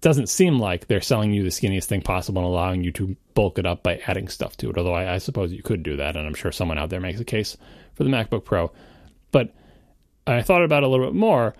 doesn't 0.01 0.27
seem 0.27 0.59
like 0.59 0.87
they're 0.87 0.99
selling 0.99 1.31
you 1.31 1.43
the 1.43 1.49
skinniest 1.49 1.85
thing 1.85 2.01
possible 2.01 2.41
and 2.41 2.49
allowing 2.49 2.83
you 2.83 2.91
to 2.91 3.15
bulk 3.35 3.59
it 3.59 3.67
up 3.67 3.83
by 3.83 4.01
adding 4.07 4.27
stuff 4.27 4.57
to 4.57 4.69
it. 4.69 4.77
Although 4.77 4.95
I, 4.95 5.13
I, 5.13 5.17
suppose 5.19 5.53
you 5.53 5.61
could 5.61 5.83
do 5.83 5.97
that, 5.97 6.15
and 6.15 6.25
I'm 6.25 6.33
sure 6.33 6.51
someone 6.51 6.79
out 6.79 6.89
there 6.89 6.99
makes 6.99 7.19
a 7.19 7.25
case 7.25 7.55
for 7.93 8.03
the 8.03 8.09
MacBook 8.09 8.43
Pro. 8.43 8.71
But 9.31 9.53
I 10.25 10.41
thought 10.41 10.63
about 10.63 10.83
it 10.83 10.87
a 10.87 10.89
little 10.89 11.05
bit 11.05 11.15
more. 11.15 11.55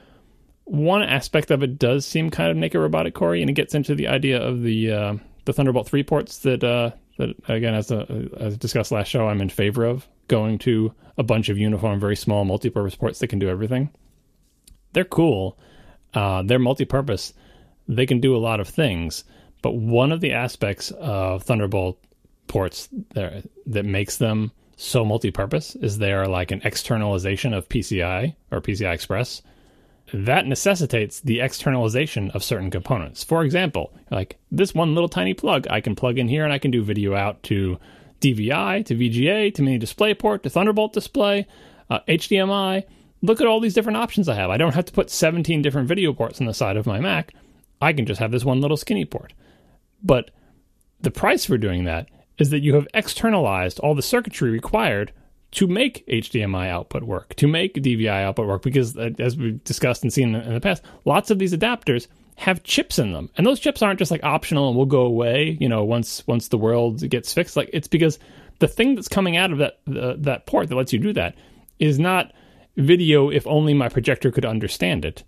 One 0.65 1.03
aspect 1.03 1.51
of 1.51 1.61
it 1.61 1.77
does 1.77 2.05
seem 2.05 2.31
kind 2.31 2.49
of 2.49 2.57
naked 2.57 2.81
robotic 2.81 3.13
Corey, 3.13 3.41
and 3.41 3.49
it 3.49 3.53
gets 3.53 3.75
into 3.75 3.93
the 3.93 4.07
idea 4.07 4.41
of 4.41 4.63
the 4.63 4.91
uh, 4.91 5.15
the 5.45 5.53
Thunderbolt 5.53 5.87
three 5.87 6.03
ports 6.03 6.39
that 6.39 6.63
uh, 6.63 6.91
that 7.17 7.35
again, 7.47 7.75
as, 7.75 7.91
a, 7.91 8.29
as 8.37 8.57
discussed 8.57 8.91
last 8.91 9.07
show, 9.07 9.27
I'm 9.27 9.41
in 9.41 9.49
favor 9.49 9.85
of 9.85 10.07
going 10.27 10.57
to 10.59 10.93
a 11.17 11.23
bunch 11.23 11.49
of 11.49 11.57
uniform, 11.57 11.99
very 11.99 12.15
small 12.15 12.45
multi-purpose 12.45 12.95
ports 12.95 13.19
that 13.19 13.27
can 13.27 13.39
do 13.39 13.49
everything. 13.49 13.89
They're 14.93 15.03
cool. 15.03 15.57
Uh, 16.13 16.43
they're 16.43 16.59
multi-purpose 16.59 17.33
they 17.87 18.05
can 18.05 18.19
do 18.19 18.35
a 18.35 18.39
lot 18.39 18.59
of 18.59 18.67
things. 18.67 19.23
But 19.61 19.75
one 19.75 20.11
of 20.11 20.21
the 20.21 20.33
aspects 20.33 20.91
of 20.91 21.43
Thunderbolt 21.43 21.99
ports 22.47 22.89
that, 23.13 23.45
that 23.67 23.85
makes 23.85 24.17
them 24.17 24.51
so 24.75 25.05
multi-purpose 25.05 25.75
is 25.75 25.97
they 25.97 26.11
are 26.11 26.27
like 26.27 26.51
an 26.51 26.61
externalization 26.63 27.53
of 27.53 27.69
PCI 27.69 28.35
or 28.51 28.61
PCI 28.61 28.93
Express. 28.93 29.41
That 30.13 30.47
necessitates 30.47 31.19
the 31.19 31.39
externalization 31.39 32.31
of 32.31 32.43
certain 32.43 32.71
components. 32.71 33.23
For 33.23 33.43
example, 33.43 33.93
like 34.09 34.37
this 34.51 34.73
one 34.73 34.95
little 34.95 35.07
tiny 35.07 35.33
plug 35.33 35.67
I 35.69 35.81
can 35.81 35.95
plug 35.95 36.17
in 36.17 36.27
here 36.27 36.43
and 36.43 36.51
I 36.51 36.57
can 36.57 36.71
do 36.71 36.83
video 36.83 37.15
out 37.15 37.41
to 37.43 37.77
DVI, 38.21 38.85
to 38.85 38.95
VGA, 38.95 39.53
to 39.53 39.61
mini 39.61 39.77
display 39.77 40.13
port, 40.13 40.43
to 40.43 40.49
Thunderbolt 40.49 40.93
display, 40.93 41.47
uh, 41.89 41.99
HDMI. 42.07 42.83
Look 43.21 43.39
at 43.39 43.47
all 43.47 43.59
these 43.59 43.75
different 43.75 43.97
options 43.97 44.27
I 44.27 44.35
have. 44.35 44.49
I 44.49 44.57
don't 44.57 44.73
have 44.73 44.85
to 44.85 44.93
put 44.93 45.09
17 45.09 45.61
different 45.61 45.87
video 45.87 46.11
ports 46.11 46.41
on 46.41 46.47
the 46.47 46.53
side 46.53 46.75
of 46.75 46.87
my 46.87 46.99
Mac. 46.99 47.33
I 47.81 47.93
can 47.93 48.05
just 48.05 48.19
have 48.19 48.31
this 48.31 48.45
one 48.45 48.61
little 48.61 48.77
skinny 48.77 49.05
port. 49.05 49.33
But 50.03 50.31
the 50.99 51.11
price 51.11 51.45
for 51.45 51.57
doing 51.57 51.85
that 51.85 52.09
is 52.37 52.49
that 52.51 52.61
you 52.61 52.75
have 52.75 52.87
externalized 52.93 53.79
all 53.79 53.95
the 53.95 54.01
circuitry 54.01 54.51
required 54.51 55.11
to 55.51 55.67
make 55.67 56.07
HDMI 56.07 56.69
output 56.69 57.03
work, 57.03 57.35
to 57.35 57.47
make 57.47 57.75
DVI 57.75 58.23
output 58.23 58.47
work, 58.47 58.61
because 58.61 58.97
uh, 58.97 59.09
as 59.19 59.35
we've 59.35 59.63
discussed 59.63 60.03
and 60.03 60.13
seen 60.13 60.33
in 60.33 60.53
the 60.53 60.61
past, 60.61 60.83
lots 61.03 61.29
of 61.29 61.39
these 61.39 61.53
adapters 61.53 62.07
have 62.37 62.63
chips 62.63 62.97
in 62.97 63.11
them, 63.11 63.29
and 63.37 63.45
those 63.45 63.59
chips 63.59 63.81
aren't 63.81 63.99
just 63.99 64.11
like 64.11 64.23
optional 64.23 64.69
and 64.69 64.77
will 64.77 64.85
go 64.85 65.01
away. 65.01 65.57
You 65.59 65.67
know, 65.67 65.83
once 65.83 66.25
once 66.25 66.47
the 66.47 66.57
world 66.57 67.07
gets 67.09 67.33
fixed, 67.33 67.57
like 67.57 67.69
it's 67.73 67.87
because 67.87 68.17
the 68.59 68.67
thing 68.67 68.95
that's 68.95 69.07
coming 69.07 69.37
out 69.37 69.51
of 69.51 69.57
that 69.57 69.79
that 69.85 70.45
port 70.45 70.69
that 70.69 70.75
lets 70.75 70.93
you 70.93 70.99
do 70.99 71.13
that 71.13 71.35
is 71.79 71.99
not 71.99 72.31
video 72.77 73.29
if 73.29 73.45
only 73.45 73.73
my 73.73 73.89
projector 73.89 74.31
could 74.31 74.45
understand 74.45 75.03
it. 75.03 75.23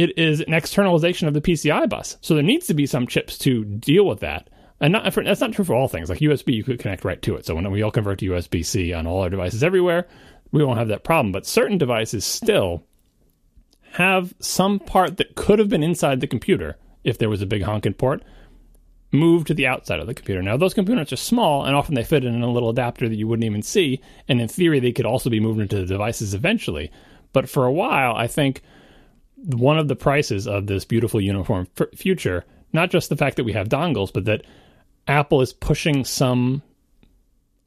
It 0.00 0.16
is 0.16 0.40
an 0.40 0.54
externalization 0.54 1.28
of 1.28 1.34
the 1.34 1.42
PCI 1.42 1.86
bus. 1.86 2.16
So 2.22 2.32
there 2.32 2.42
needs 2.42 2.66
to 2.68 2.72
be 2.72 2.86
some 2.86 3.06
chips 3.06 3.36
to 3.36 3.66
deal 3.66 4.06
with 4.06 4.20
that. 4.20 4.48
And 4.80 4.94
not 4.94 5.12
for, 5.12 5.22
that's 5.22 5.42
not 5.42 5.52
true 5.52 5.62
for 5.62 5.74
all 5.74 5.88
things. 5.88 6.08
Like 6.08 6.20
USB, 6.20 6.54
you 6.54 6.64
could 6.64 6.78
connect 6.78 7.04
right 7.04 7.20
to 7.20 7.36
it. 7.36 7.44
So 7.44 7.54
when 7.54 7.70
we 7.70 7.82
all 7.82 7.90
convert 7.90 8.20
to 8.20 8.30
USB 8.30 8.64
C 8.64 8.94
on 8.94 9.06
all 9.06 9.20
our 9.20 9.28
devices 9.28 9.62
everywhere, 9.62 10.08
we 10.52 10.64
won't 10.64 10.78
have 10.78 10.88
that 10.88 11.04
problem. 11.04 11.32
But 11.32 11.44
certain 11.44 11.76
devices 11.76 12.24
still 12.24 12.82
have 13.92 14.32
some 14.40 14.78
part 14.78 15.18
that 15.18 15.34
could 15.34 15.58
have 15.58 15.68
been 15.68 15.82
inside 15.82 16.20
the 16.20 16.26
computer 16.26 16.78
if 17.04 17.18
there 17.18 17.28
was 17.28 17.42
a 17.42 17.46
big 17.46 17.64
honking 17.64 17.92
port 17.92 18.22
move 19.12 19.44
to 19.44 19.52
the 19.52 19.66
outside 19.66 20.00
of 20.00 20.06
the 20.06 20.14
computer. 20.14 20.42
Now, 20.42 20.56
those 20.56 20.72
components 20.72 21.12
are 21.12 21.16
small, 21.16 21.66
and 21.66 21.76
often 21.76 21.94
they 21.94 22.04
fit 22.04 22.24
in 22.24 22.40
a 22.40 22.50
little 22.50 22.70
adapter 22.70 23.06
that 23.06 23.16
you 23.16 23.28
wouldn't 23.28 23.44
even 23.44 23.60
see. 23.60 24.00
And 24.28 24.40
in 24.40 24.48
theory, 24.48 24.80
they 24.80 24.92
could 24.92 25.04
also 25.04 25.28
be 25.28 25.40
moved 25.40 25.60
into 25.60 25.76
the 25.76 25.84
devices 25.84 26.32
eventually. 26.32 26.90
But 27.34 27.50
for 27.50 27.66
a 27.66 27.72
while, 27.72 28.14
I 28.16 28.28
think 28.28 28.62
one 29.44 29.78
of 29.78 29.88
the 29.88 29.96
prices 29.96 30.46
of 30.46 30.66
this 30.66 30.84
beautiful 30.84 31.20
uniform 31.20 31.66
f- 31.78 31.88
future, 31.94 32.44
not 32.72 32.90
just 32.90 33.08
the 33.08 33.16
fact 33.16 33.36
that 33.36 33.44
we 33.44 33.52
have 33.52 33.68
dongles, 33.68 34.12
but 34.12 34.24
that 34.26 34.42
Apple 35.06 35.40
is 35.40 35.52
pushing 35.52 36.04
some 36.04 36.62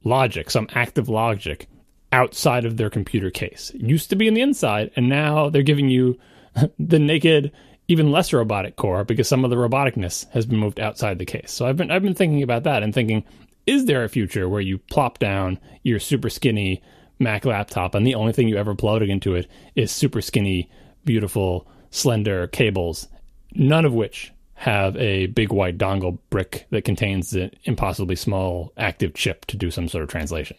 logic, 0.03 0.49
some 0.49 0.67
active 0.73 1.09
logic 1.09 1.67
outside 2.11 2.65
of 2.65 2.77
their 2.77 2.89
computer 2.89 3.31
case. 3.31 3.71
It 3.73 3.81
used 3.81 4.09
to 4.11 4.15
be 4.15 4.27
in 4.27 4.33
the 4.33 4.41
inside, 4.41 4.91
and 4.95 5.09
now 5.09 5.49
they're 5.49 5.63
giving 5.63 5.89
you 5.89 6.19
the 6.79 6.99
naked, 6.99 7.51
even 7.87 8.11
less 8.11 8.31
robotic 8.31 8.75
core 8.75 9.03
because 9.03 9.27
some 9.27 9.43
of 9.43 9.49
the 9.49 9.57
roboticness 9.57 10.29
has 10.29 10.45
been 10.45 10.59
moved 10.59 10.79
outside 10.79 11.19
the 11.19 11.25
case. 11.25 11.51
So 11.51 11.65
I've 11.65 11.77
been 11.77 11.91
I've 11.91 12.03
been 12.03 12.13
thinking 12.13 12.43
about 12.43 12.63
that 12.63 12.83
and 12.83 12.93
thinking, 12.93 13.23
is 13.65 13.85
there 13.85 14.03
a 14.03 14.09
future 14.09 14.47
where 14.47 14.61
you 14.61 14.77
plop 14.77 15.19
down 15.19 15.59
your 15.81 15.99
super 15.99 16.29
skinny 16.29 16.81
Mac 17.19 17.45
laptop 17.45 17.95
and 17.95 18.05
the 18.05 18.15
only 18.15 18.33
thing 18.33 18.47
you 18.47 18.57
ever 18.57 18.75
plug 18.75 19.03
into 19.03 19.35
it 19.35 19.47
is 19.75 19.91
super 19.91 20.21
skinny, 20.21 20.69
beautiful, 21.05 21.67
slender 21.91 22.47
cables, 22.47 23.07
none 23.53 23.85
of 23.85 23.93
which 23.93 24.31
have 24.55 24.95
a 24.97 25.27
big 25.27 25.51
white 25.51 25.77
dongle 25.77 26.19
brick 26.29 26.65
that 26.69 26.85
contains 26.85 27.33
an 27.33 27.51
impossibly 27.65 28.15
small 28.15 28.71
active 28.77 29.13
chip 29.13 29.45
to 29.45 29.57
do 29.57 29.69
some 29.69 29.87
sort 29.87 30.03
of 30.03 30.09
translation. 30.09 30.57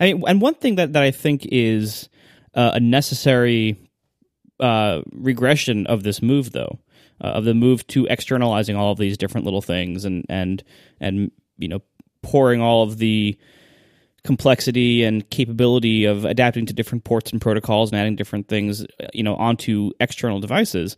I 0.00 0.12
mean, 0.12 0.24
and 0.26 0.40
one 0.40 0.54
thing 0.54 0.76
that, 0.76 0.94
that 0.94 1.02
I 1.02 1.10
think 1.10 1.46
is 1.50 2.08
uh, 2.54 2.72
a 2.74 2.80
necessary 2.80 3.76
uh, 4.60 5.02
regression 5.12 5.86
of 5.86 6.02
this 6.02 6.22
move, 6.22 6.52
though, 6.52 6.78
uh, 7.20 7.28
of 7.28 7.44
the 7.44 7.54
move 7.54 7.86
to 7.88 8.06
externalizing 8.06 8.76
all 8.76 8.92
of 8.92 8.98
these 8.98 9.16
different 9.16 9.44
little 9.44 9.62
things 9.62 10.04
and 10.04 10.24
and 10.28 10.62
and 11.00 11.30
you 11.58 11.68
know 11.68 11.80
pouring 12.22 12.60
all 12.60 12.82
of 12.82 12.98
the 12.98 13.38
complexity 14.24 15.02
and 15.02 15.28
capability 15.30 16.04
of 16.04 16.24
adapting 16.24 16.66
to 16.66 16.72
different 16.72 17.04
ports 17.04 17.32
and 17.32 17.40
protocols 17.40 17.90
and 17.90 18.00
adding 18.00 18.16
different 18.16 18.48
things, 18.48 18.86
you 19.12 19.22
know, 19.22 19.36
onto 19.36 19.90
external 20.00 20.40
devices. 20.40 20.96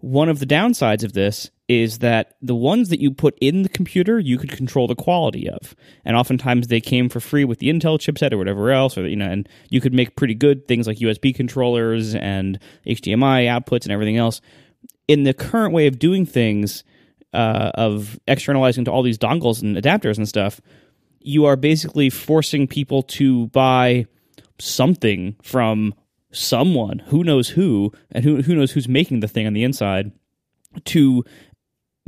One 0.00 0.28
of 0.28 0.38
the 0.38 0.46
downsides 0.46 1.04
of 1.04 1.12
this 1.12 1.50
is 1.68 2.00
that 2.00 2.34
the 2.42 2.54
ones 2.54 2.90
that 2.90 3.00
you 3.00 3.10
put 3.10 3.38
in 3.40 3.62
the 3.62 3.68
computer 3.68 4.18
you 4.18 4.36
could 4.36 4.52
control 4.52 4.86
the 4.86 4.94
quality 4.94 5.48
of 5.48 5.74
and 6.04 6.14
oftentimes 6.14 6.66
they 6.66 6.80
came 6.80 7.08
for 7.08 7.20
free 7.20 7.44
with 7.44 7.58
the 7.58 7.68
intel 7.68 7.98
chipset 7.98 8.32
or 8.32 8.36
whatever 8.36 8.70
else 8.70 8.98
or 8.98 9.08
you 9.08 9.16
know 9.16 9.24
and 9.24 9.48
you 9.70 9.80
could 9.80 9.94
make 9.94 10.14
pretty 10.14 10.34
good 10.34 10.68
things 10.68 10.86
like 10.86 10.98
usb 10.98 11.34
controllers 11.34 12.14
and 12.14 12.58
hdmi 12.86 13.46
outputs 13.46 13.84
and 13.84 13.92
everything 13.92 14.18
else 14.18 14.42
in 15.08 15.22
the 15.22 15.32
current 15.32 15.72
way 15.72 15.86
of 15.86 15.98
doing 15.98 16.26
things 16.26 16.84
uh, 17.32 17.70
of 17.74 18.18
externalizing 18.28 18.84
to 18.84 18.90
all 18.90 19.02
these 19.02 19.18
dongles 19.18 19.62
and 19.62 19.76
adapters 19.76 20.18
and 20.18 20.28
stuff 20.28 20.60
you 21.24 21.46
are 21.46 21.56
basically 21.56 22.10
forcing 22.10 22.68
people 22.68 23.02
to 23.02 23.48
buy 23.48 24.06
something 24.60 25.34
from 25.42 25.94
someone 26.30 26.98
who 26.98 27.24
knows 27.24 27.48
who 27.48 27.90
and 28.12 28.22
who 28.24 28.42
who 28.42 28.54
knows 28.54 28.72
who's 28.72 28.88
making 28.88 29.20
the 29.20 29.28
thing 29.28 29.46
on 29.46 29.54
the 29.54 29.64
inside 29.64 30.12
to 30.84 31.24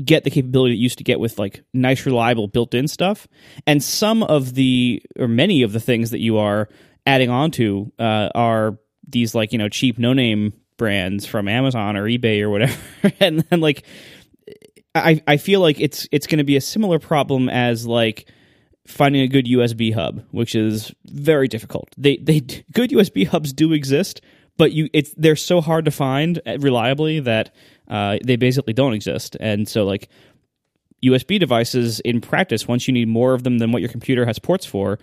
get 0.05 0.25
the 0.25 0.31
capability 0.31 0.75
it 0.75 0.79
used 0.79 0.99
to 0.99 1.05
get 1.05 1.19
with 1.19 1.39
like 1.39 1.65
nice 1.73 2.05
reliable 2.05 2.47
built-in 2.47 2.87
stuff. 2.87 3.27
And 3.67 3.83
some 3.83 4.23
of 4.23 4.55
the 4.55 5.03
or 5.19 5.29
many 5.29 5.63
of 5.63 5.73
the 5.73 5.81
things 5.81 6.11
that 6.11 6.21
you 6.21 6.37
are 6.37 6.69
adding 7.07 7.31
on 7.31 7.51
to 7.53 7.91
uh, 7.99 8.29
are 8.35 8.79
these 9.09 9.35
like 9.35 9.53
you 9.53 9.59
know 9.59 9.69
cheap 9.69 9.99
no-name 9.99 10.53
brands 10.77 11.25
from 11.25 11.49
amazon 11.49 11.97
or 11.97 12.05
ebay 12.05 12.43
or 12.43 12.51
whatever. 12.51 12.77
And 13.21 13.41
then 13.41 13.61
like 13.61 13.85
i 14.95 15.23
i 15.27 15.37
feel 15.37 15.61
like 15.61 15.81
it's 15.81 16.09
it's 16.11 16.27
going 16.27 16.39
to 16.39 16.45
be 16.45 16.57
a 16.57 16.61
similar 16.61 16.99
problem 16.99 17.49
as 17.49 17.87
like 17.87 18.29
finding 18.87 19.23
a 19.23 19.29
good 19.29 19.47
usb 19.47 19.95
hub 19.95 20.25
which 20.31 20.55
is 20.55 20.93
very 21.07 21.49
difficult 21.49 21.89
they 21.97 22.17
they 22.19 22.41
good 22.73 22.91
usb 22.91 23.27
hubs 23.27 23.53
do 23.53 23.73
exist 23.73 24.21
but 24.57 24.73
you 24.73 24.89
it's 24.93 25.13
they're 25.17 25.37
so 25.37 25.61
hard 25.61 25.85
to 25.85 25.91
find 25.91 26.41
reliably 26.59 27.21
that 27.21 27.55
uh, 27.89 28.19
they 28.25 28.37
basically 28.37 28.73
don't 28.73 28.95
exist. 28.95 29.37
And 29.41 29.69
so, 29.69 29.85
like, 29.85 30.09
USB 31.05 31.39
devices 31.39 32.01
in 32.01 32.21
practice, 32.21 32.67
once 32.67 32.89
you 32.89 32.95
need 32.95 33.09
more 33.09 33.35
of 33.35 33.45
them 33.45 33.59
than 33.59 33.71
what 33.71 33.83
your 33.83 33.91
computer 33.91 34.27
has 34.27 34.39
ports 34.39 34.67
for, 34.67 34.99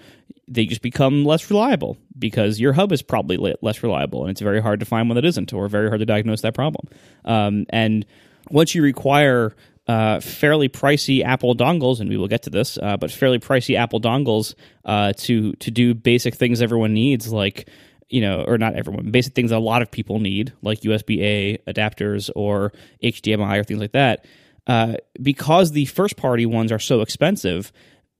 they 0.47 0.65
just 0.65 0.81
become 0.81 1.23
less 1.23 1.49
reliable 1.49 1.97
because 2.17 2.59
your 2.59 2.73
hub 2.73 2.91
is 2.91 3.01
probably 3.01 3.37
less 3.61 3.81
reliable 3.81 4.21
and 4.21 4.31
it's 4.31 4.41
very 4.41 4.61
hard 4.61 4.79
to 4.79 4.85
find 4.85 5.07
one 5.07 5.15
that 5.15 5.23
isn't 5.23 5.53
or 5.53 5.67
very 5.67 5.87
hard 5.87 5.99
to 5.99 6.05
diagnose 6.05 6.41
that 6.41 6.53
problem. 6.53 6.87
Um, 7.23 7.65
and 7.69 8.05
once 8.49 8.75
you 8.75 8.83
require 8.83 9.55
uh, 9.87 10.19
fairly 10.19 10.69
pricey 10.69 11.23
Apple 11.23 11.55
dongles, 11.55 11.99
and 11.99 12.09
we 12.09 12.17
will 12.17 12.27
get 12.27 12.43
to 12.43 12.49
this, 12.49 12.77
uh, 12.81 12.97
but 12.97 13.11
fairly 13.11 13.39
pricey 13.39 13.75
Apple 13.75 13.99
dongles 13.99 14.55
uh, 14.85 15.13
to 15.17 15.53
to 15.53 15.71
do 15.71 15.93
basic 15.93 16.35
things 16.35 16.61
everyone 16.61 16.93
needs, 16.93 17.31
like 17.31 17.69
you 18.09 18.21
know, 18.21 18.43
or 18.47 18.57
not 18.57 18.75
everyone, 18.75 19.09
basic 19.11 19.33
things 19.33 19.51
a 19.51 19.57
lot 19.57 19.81
of 19.81 19.89
people 19.89 20.19
need, 20.19 20.53
like 20.61 20.81
USB 20.81 21.21
A 21.21 21.57
adapters 21.67 22.29
or 22.35 22.71
HDMI 23.03 23.59
or 23.59 23.63
things 23.63 23.79
like 23.79 23.93
that, 23.93 24.25
uh, 24.67 24.95
because 25.21 25.71
the 25.71 25.85
first 25.85 26.15
party 26.15 26.45
ones 26.45 26.71
are 26.71 26.79
so 26.79 27.01
expensive, 27.01 27.71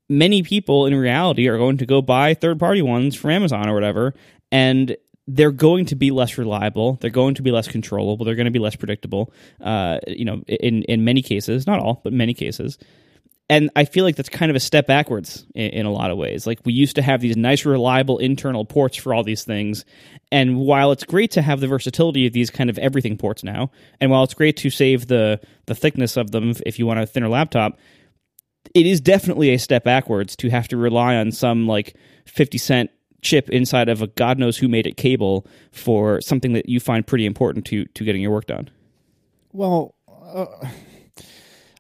many 0.10 0.42
people 0.42 0.86
in 0.88 0.96
reality 0.96 1.48
are 1.48 1.58
going 1.58 1.78
to 1.78 1.86
go 1.86 2.02
buy 2.02 2.34
third 2.34 2.60
party 2.60 2.82
ones 2.82 3.16
from 3.16 3.32
Amazon 3.32 3.70
or 3.70 3.74
whatever, 3.74 4.14
and 4.52 4.98
they're 5.28 5.52
going 5.52 5.86
to 5.86 5.96
be 5.96 6.12
less 6.12 6.38
reliable. 6.38 6.98
They're 7.02 7.10
going 7.10 7.36
to 7.36 7.42
be 7.42 7.52
less 7.52 7.68
controllable. 7.68 8.26
They're 8.26 8.36
going 8.36 8.46
to 8.46 8.52
be 8.52 8.60
less 8.60 8.76
predictable. 8.76 9.34
Uh, 9.62 10.00
you 10.08 10.26
know, 10.26 10.42
in 10.48 10.84
in 10.84 11.04
many 11.04 11.22
cases, 11.22 11.66
not 11.66 11.80
all, 11.80 12.02
but 12.04 12.14
many 12.14 12.34
cases 12.34 12.78
and 13.50 13.70
I 13.76 13.86
feel 13.86 14.06
like 14.06 14.16
that's 14.16 14.30
kind 14.30 14.50
of 14.50 14.56
a 14.56 14.60
step 14.60 14.88
backwards 14.88 15.46
in, 15.54 15.70
in, 15.70 15.86
a 15.86 15.92
lot 15.92 16.12
of 16.12 16.18
ways. 16.18 16.48
Like 16.48 16.60
we 16.66 16.74
used 16.74 16.96
to 16.96 17.02
have 17.02 17.22
these 17.22 17.36
nice, 17.36 17.66
reliable 17.66 18.18
internal 18.18 18.66
ports 18.66 18.98
for 18.98 19.14
all 19.14 19.24
these 19.24 19.44
things, 19.44 19.86
and 20.32 20.58
while 20.58 20.92
it's 20.92 21.04
great 21.04 21.32
to 21.32 21.42
have 21.42 21.60
the 21.60 21.68
versatility 21.68 22.26
of 22.26 22.34
these 22.34 22.50
kind 22.50 22.70
of 22.70 22.78
everything 22.78 23.18
ports 23.18 23.44
now, 23.44 23.72
and 24.00 24.10
while 24.10 24.24
it's 24.24 24.34
great 24.34 24.58
to 24.58 24.70
save 24.70 25.08
the 25.08 25.42
the 25.66 25.76
thickness 25.76 26.18
of 26.18 26.32
them 26.32 26.54
if 26.66 26.80
you 26.80 26.86
want 26.86 27.00
a 27.00 27.06
thinner 27.06 27.30
laptop, 27.30 27.78
it 28.74 28.86
is 28.86 29.02
definitely 29.02 29.54
a 29.54 29.60
step 29.60 29.84
backwards 29.84 30.36
to 30.38 30.50
have 30.50 30.68
to 30.70 30.78
rely 30.78 31.16
on 31.16 31.32
some 31.32 31.68
like 31.68 31.96
fifty 32.26 32.58
cent 32.58 32.92
chip 33.24 33.50
inside 33.50 33.90
of 33.90 34.02
a 34.02 34.08
god 34.08 34.38
knows 34.38 34.58
who 34.58 34.68
made 34.68 34.86
it 34.86 34.98
cable 34.98 35.48
for 35.72 36.22
something 36.22 36.54
that 36.54 36.70
you 36.70 36.80
find 36.80 37.08
pretty 37.08 37.26
important 37.26 37.66
to 37.66 37.86
to 37.86 38.04
getting 38.04 38.22
your 38.22 38.32
work 38.32 38.46
done. 38.46 38.70
Well. 39.52 39.96
Uh 40.08 40.46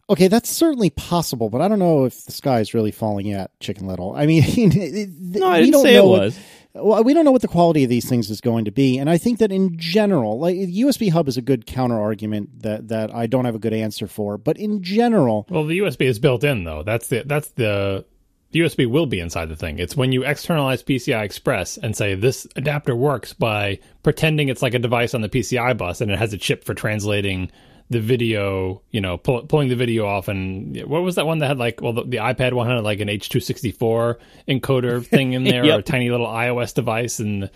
Okay, 0.10 0.28
that's 0.28 0.50
certainly 0.50 0.90
possible, 0.90 1.50
but 1.50 1.62
I 1.62 1.70
don't 1.70 1.80
know 1.80 2.04
if 2.04 2.26
the 2.26 2.34
sky 2.34 2.60
is 2.60 2.74
really 2.74 2.92
falling 2.92 3.26
yet, 3.26 3.52
Chicken 3.62 3.88
Little. 3.88 4.14
I 4.16 4.26
mean, 4.26 4.44
no, 5.34 5.48
I 5.48 5.62
didn't 5.62 5.82
say 5.82 5.96
it 5.96 6.04
was. 6.04 6.38
What, 6.74 6.86
well, 6.86 7.04
we 7.04 7.14
don't 7.14 7.24
know 7.24 7.32
what 7.32 7.42
the 7.42 7.48
quality 7.48 7.84
of 7.84 7.90
these 7.90 8.10
things 8.10 8.30
is 8.30 8.42
going 8.42 8.66
to 8.66 8.72
be, 8.72 8.98
and 8.98 9.10
I 9.10 9.18
think 9.18 9.40
that 9.40 9.52
in 9.52 9.78
general, 9.78 10.40
like 10.40 10.56
USB 10.56 11.10
hub 11.10 11.30
is 11.30 11.38
a 11.38 11.42
good 11.42 11.66
counter 11.66 12.00
argument 12.00 12.64
that 12.64 12.90
that 12.90 13.16
I 13.16 13.28
don't 13.28 13.46
have 13.46 13.56
a 13.56 13.60
good 13.60 13.74
answer 13.74 14.08
for. 14.08 14.38
But 14.38 14.58
in 14.58 14.84
general, 14.84 15.48
well, 15.50 15.66
the 15.66 15.80
USB 15.80 16.02
is 16.02 16.20
built 16.20 16.44
in 16.44 16.66
though. 16.66 16.84
That's 16.84 17.08
the 17.08 17.24
that's 17.26 17.50
the 17.52 18.06
the 18.54 18.60
USB 18.60 18.86
will 18.86 19.08
be 19.08 19.20
inside 19.20 19.50
the 19.50 19.56
thing. 19.56 19.80
It's 19.80 19.98
when 19.98 20.12
you 20.12 20.24
externalize 20.24 20.84
PCI 20.84 21.24
Express 21.24 21.78
and 21.78 21.98
say 21.98 22.14
this 22.14 22.48
adapter 22.56 22.96
works 22.96 23.34
by 23.34 23.80
pretending 24.04 24.48
it's 24.48 24.62
like 24.62 24.76
a 24.76 24.80
device 24.80 25.16
on 25.16 25.22
the 25.22 25.30
PCI 25.30 25.76
bus 25.76 26.02
and 26.02 26.12
it 26.12 26.20
has 26.20 26.34
a 26.34 26.38
chip 26.38 26.64
for 26.64 26.76
translating 26.76 27.52
the 27.90 28.00
video, 28.00 28.82
you 28.92 29.02
know, 29.02 29.18
pull, 29.18 29.42
pulling 29.48 29.70
the 29.70 29.76
video 29.76 30.06
off. 30.06 30.28
And 30.28 30.78
what 30.86 31.02
was 31.02 31.16
that 31.16 31.26
one 31.26 31.40
that 31.40 31.48
had 31.48 31.58
like, 31.58 31.82
well, 31.82 31.94
the, 31.94 32.04
the 32.04 32.18
iPad 32.18 32.54
one 32.54 32.68
had 32.68 32.84
like 32.84 33.00
an 33.00 33.08
H264 33.08 34.18
encoder 34.48 35.06
thing 35.06 35.34
in 35.34 35.44
there, 35.44 35.66
yep. 35.66 35.78
or 35.78 35.80
a 35.80 35.84
tiny 35.84 36.12
little 36.12 36.28
iOS 36.28 36.76
device, 36.76 37.20
and 37.20 37.50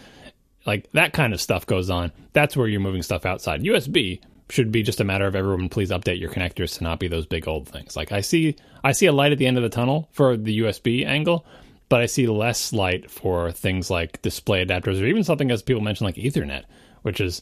like 0.66 0.92
that 0.94 1.14
kind 1.14 1.32
of 1.32 1.40
stuff 1.40 1.68
goes 1.68 1.92
on. 1.92 2.12
That's 2.34 2.58
where 2.58 2.68
you're 2.68 2.80
moving 2.80 3.04
stuff 3.04 3.24
outside. 3.24 3.62
USB, 3.62 4.20
should 4.50 4.72
be 4.72 4.84
just 4.84 5.00
a 5.02 5.04
matter 5.04 5.28
of 5.28 5.36
everyone 5.36 5.70
please 5.70 5.90
update 5.90 6.20
your 6.20 6.32
connectors 6.32 6.78
to 6.78 6.84
not 6.84 7.00
be 7.00 7.08
those 7.08 7.26
big 7.26 7.48
old 7.48 7.68
things. 7.68 7.96
Like 7.96 8.12
I 8.12 8.22
see 8.22 8.56
I 8.84 8.92
see 8.92 9.06
a 9.06 9.12
light 9.12 9.32
at 9.32 9.38
the 9.38 9.48
end 9.48 9.58
of 9.58 9.64
the 9.64 9.70
tunnel 9.70 10.10
for 10.12 10.38
the 10.38 10.60
USB 10.60 11.06
angle, 11.06 11.46
but 11.90 12.02
I 12.02 12.06
see 12.06 12.28
less 12.28 12.74
light 12.74 13.12
for 13.12 13.52
things 13.52 13.90
like 13.90 14.22
display 14.22 14.66
adapters 14.66 15.02
or 15.02 15.06
even 15.06 15.24
something 15.24 15.52
as 15.52 15.62
people 15.62 15.82
mention 15.82 16.06
like 16.06 16.16
Ethernet, 16.16 16.64
which 17.02 17.20
is 17.20 17.42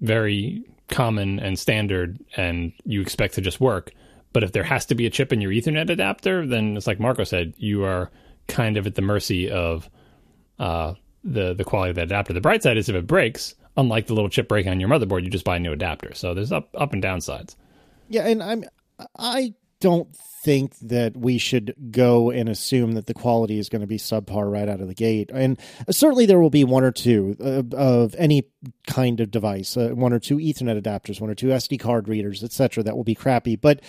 very 0.00 0.64
common 0.88 1.38
and 1.38 1.58
standard 1.58 2.18
and 2.36 2.72
you 2.84 3.00
expect 3.00 3.34
to 3.34 3.40
just 3.40 3.60
work. 3.60 3.92
But 4.32 4.44
if 4.44 4.52
there 4.52 4.62
has 4.62 4.86
to 4.86 4.94
be 4.94 5.06
a 5.06 5.10
chip 5.10 5.32
in 5.32 5.40
your 5.40 5.50
Ethernet 5.50 5.90
adapter, 5.90 6.46
then 6.46 6.76
it's 6.76 6.86
like 6.86 7.00
Marco 7.00 7.24
said, 7.24 7.54
you 7.56 7.84
are 7.84 8.10
kind 8.46 8.76
of 8.76 8.86
at 8.86 8.94
the 8.94 9.02
mercy 9.02 9.50
of 9.50 9.88
uh, 10.58 10.94
the 11.24 11.54
the 11.54 11.64
quality 11.64 11.90
of 11.90 11.96
that 11.96 12.04
adapter. 12.04 12.32
The 12.32 12.40
bright 12.40 12.62
side 12.62 12.76
is 12.76 12.88
if 12.88 12.94
it 12.94 13.06
breaks, 13.06 13.54
unlike 13.76 14.06
the 14.06 14.14
little 14.14 14.28
chip 14.28 14.48
breaking 14.48 14.72
on 14.72 14.80
your 14.80 14.88
motherboard, 14.88 15.24
you 15.24 15.30
just 15.30 15.44
buy 15.44 15.56
a 15.56 15.60
new 15.60 15.72
adapter. 15.72 16.14
So 16.14 16.34
there's 16.34 16.52
up 16.52 16.68
up 16.74 16.92
and 16.92 17.02
downsides. 17.02 17.56
Yeah, 18.08 18.26
and 18.26 18.42
I'm 18.42 18.64
I 19.18 19.54
don't 19.80 20.14
think 20.44 20.78
that 20.78 21.16
we 21.16 21.38
should 21.38 21.74
go 21.90 22.30
and 22.30 22.48
assume 22.48 22.92
that 22.92 23.06
the 23.06 23.14
quality 23.14 23.58
is 23.58 23.68
going 23.68 23.80
to 23.80 23.86
be 23.86 23.98
subpar 23.98 24.50
right 24.50 24.68
out 24.68 24.80
of 24.80 24.88
the 24.88 24.94
gate. 24.94 25.30
And 25.32 25.58
certainly 25.90 26.26
there 26.26 26.40
will 26.40 26.50
be 26.50 26.64
one 26.64 26.84
or 26.84 26.92
two 26.92 27.36
uh, 27.42 27.76
of 27.76 28.14
any 28.18 28.44
kind 28.86 29.20
of 29.20 29.30
device, 29.30 29.76
uh, 29.76 29.90
one 29.90 30.12
or 30.12 30.18
two 30.18 30.36
Ethernet 30.36 30.80
adapters, 30.80 31.20
one 31.20 31.30
or 31.30 31.34
two 31.34 31.48
SD 31.48 31.80
card 31.80 32.08
readers, 32.08 32.42
etc. 32.44 32.82
That 32.84 32.96
will 32.96 33.04
be 33.04 33.14
crappy, 33.14 33.56
but. 33.56 33.80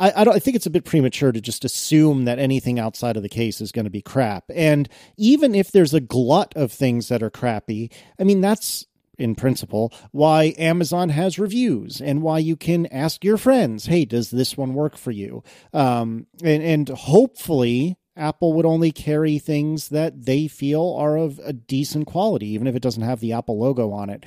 I, 0.00 0.10
I. 0.10 0.22
I 0.22 0.38
think 0.38 0.54
it's 0.54 0.66
a 0.66 0.70
bit 0.70 0.84
premature 0.84 1.32
to 1.32 1.40
just 1.40 1.64
assume 1.64 2.26
that 2.26 2.38
anything 2.38 2.78
outside 2.78 3.16
of 3.16 3.24
the 3.24 3.28
case 3.28 3.60
is 3.60 3.72
going 3.72 3.84
to 3.84 3.90
be 3.90 4.00
crap. 4.00 4.44
And 4.54 4.88
even 5.16 5.56
if 5.56 5.72
there's 5.72 5.92
a 5.92 5.98
glut 5.98 6.52
of 6.54 6.70
things 6.70 7.08
that 7.08 7.20
are 7.20 7.30
crappy, 7.30 7.90
I 8.16 8.22
mean 8.22 8.40
that's 8.40 8.86
in 9.18 9.34
principle, 9.34 9.92
why 10.12 10.54
Amazon 10.58 11.08
has 11.10 11.38
reviews 11.38 12.00
and 12.00 12.22
why 12.22 12.38
you 12.38 12.56
can 12.56 12.86
ask 12.86 13.24
your 13.24 13.36
friends, 13.36 13.86
hey, 13.86 14.04
does 14.04 14.30
this 14.30 14.56
one 14.56 14.74
work 14.74 14.96
for 14.96 15.10
you? 15.10 15.42
Um, 15.72 16.26
and, 16.42 16.62
and 16.62 16.88
hopefully, 16.88 17.96
Apple 18.16 18.52
would 18.54 18.66
only 18.66 18.90
carry 18.90 19.38
things 19.38 19.90
that 19.90 20.24
they 20.24 20.48
feel 20.48 20.96
are 20.98 21.16
of 21.16 21.40
a 21.44 21.52
decent 21.52 22.06
quality, 22.06 22.48
even 22.48 22.66
if 22.66 22.74
it 22.74 22.82
doesn't 22.82 23.02
have 23.02 23.20
the 23.20 23.32
Apple 23.32 23.58
logo 23.58 23.92
on 23.92 24.10
it 24.10 24.26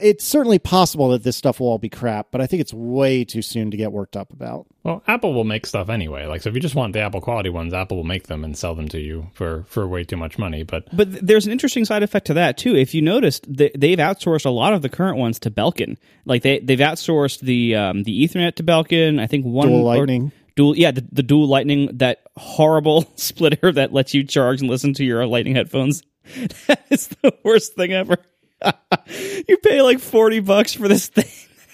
it's 0.00 0.24
certainly 0.24 0.58
possible 0.58 1.10
that 1.10 1.22
this 1.22 1.36
stuff 1.36 1.60
will 1.60 1.68
all 1.68 1.78
be 1.78 1.88
crap, 1.88 2.28
but 2.30 2.40
I 2.40 2.46
think 2.46 2.60
it's 2.60 2.74
way 2.74 3.24
too 3.24 3.42
soon 3.42 3.70
to 3.70 3.76
get 3.76 3.92
worked 3.92 4.16
up 4.16 4.32
about. 4.32 4.66
Well, 4.82 5.02
Apple 5.06 5.32
will 5.32 5.44
make 5.44 5.66
stuff 5.66 5.88
anyway. 5.88 6.26
Like, 6.26 6.42
so 6.42 6.48
if 6.48 6.54
you 6.54 6.60
just 6.60 6.74
want 6.74 6.92
the 6.92 7.00
Apple 7.00 7.20
quality 7.20 7.50
ones, 7.50 7.72
Apple 7.72 7.98
will 7.98 8.04
make 8.04 8.26
them 8.26 8.44
and 8.44 8.56
sell 8.56 8.74
them 8.74 8.88
to 8.88 8.98
you 8.98 9.30
for 9.34 9.64
for 9.68 9.86
way 9.86 10.04
too 10.04 10.16
much 10.16 10.38
money. 10.38 10.62
But 10.62 10.94
but 10.94 11.26
there's 11.26 11.46
an 11.46 11.52
interesting 11.52 11.84
side 11.84 12.02
effect 12.02 12.26
to 12.26 12.34
that 12.34 12.58
too. 12.58 12.74
If 12.74 12.94
you 12.94 13.02
noticed, 13.02 13.46
they've 13.48 13.98
outsourced 13.98 14.44
a 14.44 14.50
lot 14.50 14.72
of 14.72 14.82
the 14.82 14.88
current 14.88 15.18
ones 15.18 15.38
to 15.40 15.50
Belkin. 15.50 15.96
Like 16.24 16.42
they 16.42 16.58
they've 16.58 16.78
outsourced 16.78 17.40
the 17.40 17.76
um, 17.76 18.02
the 18.02 18.24
Ethernet 18.24 18.56
to 18.56 18.62
Belkin. 18.62 19.20
I 19.20 19.26
think 19.26 19.44
one 19.44 19.68
dual 19.68 19.84
lightning. 19.84 20.32
Dual, 20.54 20.76
yeah, 20.76 20.90
the, 20.90 21.06
the 21.10 21.22
dual 21.22 21.46
lightning, 21.46 21.88
that 21.96 22.26
horrible 22.36 23.10
splitter 23.16 23.72
that 23.72 23.94
lets 23.94 24.12
you 24.12 24.22
charge 24.22 24.60
and 24.60 24.68
listen 24.68 24.92
to 24.94 25.04
your 25.04 25.26
lightning 25.26 25.54
headphones. 25.54 26.02
that 26.66 26.84
is 26.90 27.08
the 27.22 27.34
worst 27.42 27.74
thing 27.74 27.92
ever. 27.92 28.18
you 29.48 29.56
pay 29.58 29.82
like 29.82 29.98
40 29.98 30.40
bucks 30.40 30.74
for 30.74 30.88
this 30.88 31.08
thing. 31.08 31.24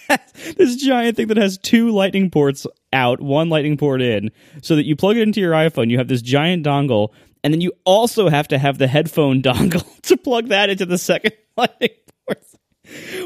this 0.57 0.77
giant 0.77 1.17
thing 1.17 1.29
that 1.29 1.37
has 1.37 1.59
two 1.59 1.91
lightning 1.91 2.31
ports 2.31 2.67
out, 2.93 3.21
one 3.21 3.49
lightning 3.49 3.77
port 3.77 4.01
in, 4.01 4.31
so 4.63 4.77
that 4.77 4.87
you 4.87 4.97
plug 4.97 5.17
it 5.17 5.23
into 5.23 5.41
your 5.41 5.53
iPhone, 5.53 5.91
you 5.91 5.99
have 5.99 6.09
this 6.09 6.23
giant 6.23 6.65
dongle, 6.65 7.13
and 7.45 7.53
then 7.53 7.61
you 7.61 7.73
also 7.85 8.29
have 8.29 8.49
to 8.49 8.59
have 8.59 8.79
the 8.79 8.89
headphone 8.89 9.43
dongle 9.43 10.01
to 10.03 10.17
plug 10.17 10.49
that 10.49 10.71
into 10.71 10.87
the 10.87 10.99
second 10.99 11.33
lightning 11.57 11.91
port. 12.27 12.43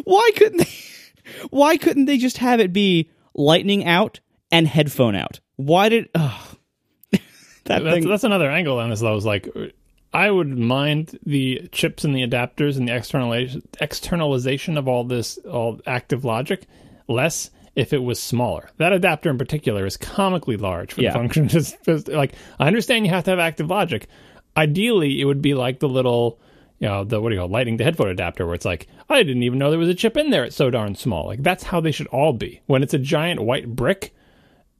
Why 0.04 0.30
couldn't 0.36 0.58
they 0.58 0.70
why 1.50 1.76
couldn't 1.76 2.06
they 2.06 2.18
just 2.18 2.38
have 2.38 2.60
it 2.60 2.72
be 2.72 3.10
lightning 3.34 3.84
out 3.84 4.20
and 4.50 4.66
headphone 4.66 5.14
out? 5.14 5.40
Why 5.56 5.88
did 5.88 6.08
oh, 6.14 6.54
that 7.12 7.20
that's, 7.64 7.84
thing 7.84 8.08
that's 8.08 8.24
another 8.24 8.50
angle 8.50 8.78
on 8.78 8.90
this 8.90 9.00
though 9.00 9.16
is 9.16 9.24
like 9.24 9.48
I 10.12 10.30
would 10.30 10.58
mind 10.58 11.18
the 11.24 11.68
chips 11.72 12.04
and 12.04 12.14
the 12.14 12.26
adapters 12.26 12.76
and 12.76 12.86
the 12.86 13.62
externalization 13.80 14.76
of 14.76 14.88
all 14.88 15.04
this 15.04 15.38
all 15.38 15.80
active 15.86 16.24
logic 16.24 16.66
less 17.08 17.50
if 17.74 17.92
it 17.92 18.02
was 18.02 18.20
smaller. 18.20 18.68
That 18.76 18.92
adapter 18.92 19.30
in 19.30 19.38
particular 19.38 19.86
is 19.86 19.96
comically 19.96 20.56
large 20.56 20.92
for 20.92 21.00
yeah. 21.00 21.12
the 21.12 21.18
function. 21.18 21.48
Just, 21.48 21.82
just, 21.84 22.08
like 22.08 22.34
I 22.58 22.66
understand 22.66 23.06
you 23.06 23.12
have 23.12 23.24
to 23.24 23.30
have 23.30 23.38
active 23.38 23.68
logic. 23.68 24.06
Ideally, 24.56 25.20
it 25.20 25.24
would 25.24 25.40
be 25.40 25.54
like 25.54 25.80
the 25.80 25.88
little, 25.88 26.38
you 26.78 26.88
know, 26.88 27.04
the 27.04 27.20
what 27.20 27.30
do 27.30 27.34
you 27.34 27.40
call 27.40 27.48
it, 27.48 27.52
lightning 27.52 27.78
to 27.78 27.84
headphone 27.84 28.08
adapter, 28.08 28.44
where 28.44 28.54
it's 28.54 28.66
like 28.66 28.88
I 29.08 29.22
didn't 29.22 29.42
even 29.44 29.58
know 29.58 29.70
there 29.70 29.78
was 29.78 29.88
a 29.88 29.94
chip 29.94 30.16
in 30.16 30.30
there. 30.30 30.44
It's 30.44 30.56
so 30.56 30.68
darn 30.68 30.94
small. 30.94 31.26
Like 31.26 31.42
that's 31.42 31.64
how 31.64 31.80
they 31.80 31.92
should 31.92 32.08
all 32.08 32.34
be. 32.34 32.60
When 32.66 32.82
it's 32.82 32.94
a 32.94 32.98
giant 32.98 33.40
white 33.40 33.74
brick, 33.74 34.14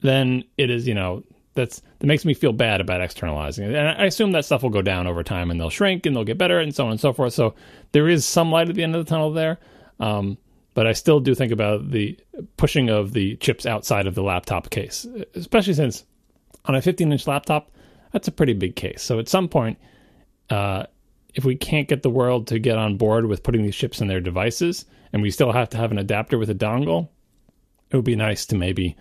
then 0.03 0.45
it 0.59 0.69
is 0.69 0.87
you 0.87 0.95
know 0.95 1.25
that's 1.55 1.83
that 1.99 2.07
makes 2.07 2.25
me 2.25 2.35
feel 2.35 2.53
bad 2.53 2.81
about 2.81 3.01
externalizing 3.01 3.71
it. 3.71 3.75
And 3.75 3.89
I 3.89 4.05
assume 4.07 4.33
that 4.33 4.45
stuff 4.45 4.63
will 4.63 4.71
go 4.71 4.83
down 4.83 5.07
over 5.07 5.23
time 5.23 5.51
and 5.51 5.61
they'll 5.61 5.71
shrink 5.71 6.07
and 6.07 6.17
they'll 6.17 6.25
get 6.25 6.39
better 6.39 6.59
and 6.59 6.75
so 6.75 6.87
on 6.87 6.93
and 6.93 7.01
so 7.01 7.13
forth. 7.13 7.35
So 7.35 7.55
there 7.93 8.09
is 8.09 8.25
some 8.25 8.51
light 8.51 8.69
at 8.69 8.75
the 8.75 8.83
end 8.83 8.97
of 8.97 9.05
the 9.05 9.09
tunnel 9.09 9.33
there. 9.33 9.59
Um, 10.01 10.39
but 10.75 10.87
I 10.87 10.93
still 10.93 11.21
do 11.21 11.35
think 11.35 11.53
about 11.53 11.91
the 11.91 12.19
pushing 12.57 12.89
of 12.89 13.13
the 13.13 13.37
chips 13.37 13.67
outside 13.67 14.07
of 14.07 14.15
the 14.15 14.23
laptop 14.23 14.71
case, 14.71 15.07
especially 15.35 15.75
since 15.75 16.05
on 16.65 16.75
a 16.75 16.83
15 16.83 17.13
inch 17.13 17.27
laptop, 17.27 17.71
that's 18.13 18.29
a 18.29 18.33
pretty 18.33 18.55
big 18.55 18.77
case. 18.77 19.03
So 19.03 19.19
at 19.19 19.29
some 19.29 19.49
point, 19.49 19.79
uh, 20.51 20.85
if 21.35 21.45
we 21.45 21.57
can't 21.57 21.89
get 21.89 22.03
the 22.03 22.11
world 22.11 22.47
to 22.49 22.59
get 22.59 22.79
on 22.79 22.97
board 22.97 23.27
with 23.27 23.43
putting 23.43 23.63
these 23.63 23.77
chips 23.77 24.01
in 24.01 24.09
their 24.09 24.21
devices 24.21 24.85
and 25.13 25.23
we 25.23 25.31
still 25.31 25.53
have 25.53 25.71
to 25.71 25.77
have 25.77 25.91
an 25.91 25.99
adapter 25.99 26.39
with 26.39 26.51
a 26.51 26.55
dongle, 26.55 27.09
it 27.91 27.97
would 27.97 28.05
be 28.05 28.17
nice 28.17 28.47
to 28.47 28.57
maybe 28.57 28.97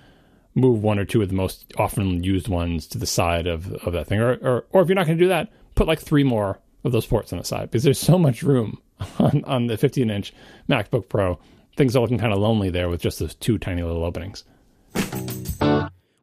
move 0.55 0.81
one 0.81 0.99
or 0.99 1.05
two 1.05 1.21
of 1.21 1.29
the 1.29 1.35
most 1.35 1.71
often 1.77 2.23
used 2.23 2.47
ones 2.47 2.87
to 2.87 2.97
the 2.97 3.05
side 3.05 3.47
of, 3.47 3.71
of 3.85 3.93
that 3.93 4.07
thing. 4.07 4.19
Or, 4.19 4.33
or, 4.41 4.65
or 4.71 4.81
if 4.81 4.87
you're 4.87 4.95
not 4.95 5.05
going 5.05 5.17
to 5.17 5.23
do 5.23 5.29
that, 5.29 5.51
put 5.75 5.87
like 5.87 5.99
three 5.99 6.23
more 6.23 6.59
of 6.83 6.91
those 6.91 7.05
ports 7.05 7.31
on 7.31 7.39
the 7.39 7.45
side 7.45 7.69
because 7.71 7.83
there's 7.83 7.99
so 7.99 8.17
much 8.17 8.43
room 8.43 8.81
on, 9.19 9.43
on 9.45 9.67
the 9.67 9.77
15 9.77 10.09
inch 10.09 10.33
MacBook 10.69 11.09
Pro. 11.09 11.39
Things 11.77 11.95
are 11.95 12.01
looking 12.01 12.17
kind 12.17 12.33
of 12.33 12.39
lonely 12.39 12.69
there 12.69 12.89
with 12.89 13.01
just 13.01 13.19
those 13.19 13.35
two 13.35 13.57
tiny 13.57 13.81
little 13.81 14.03
openings. 14.03 14.43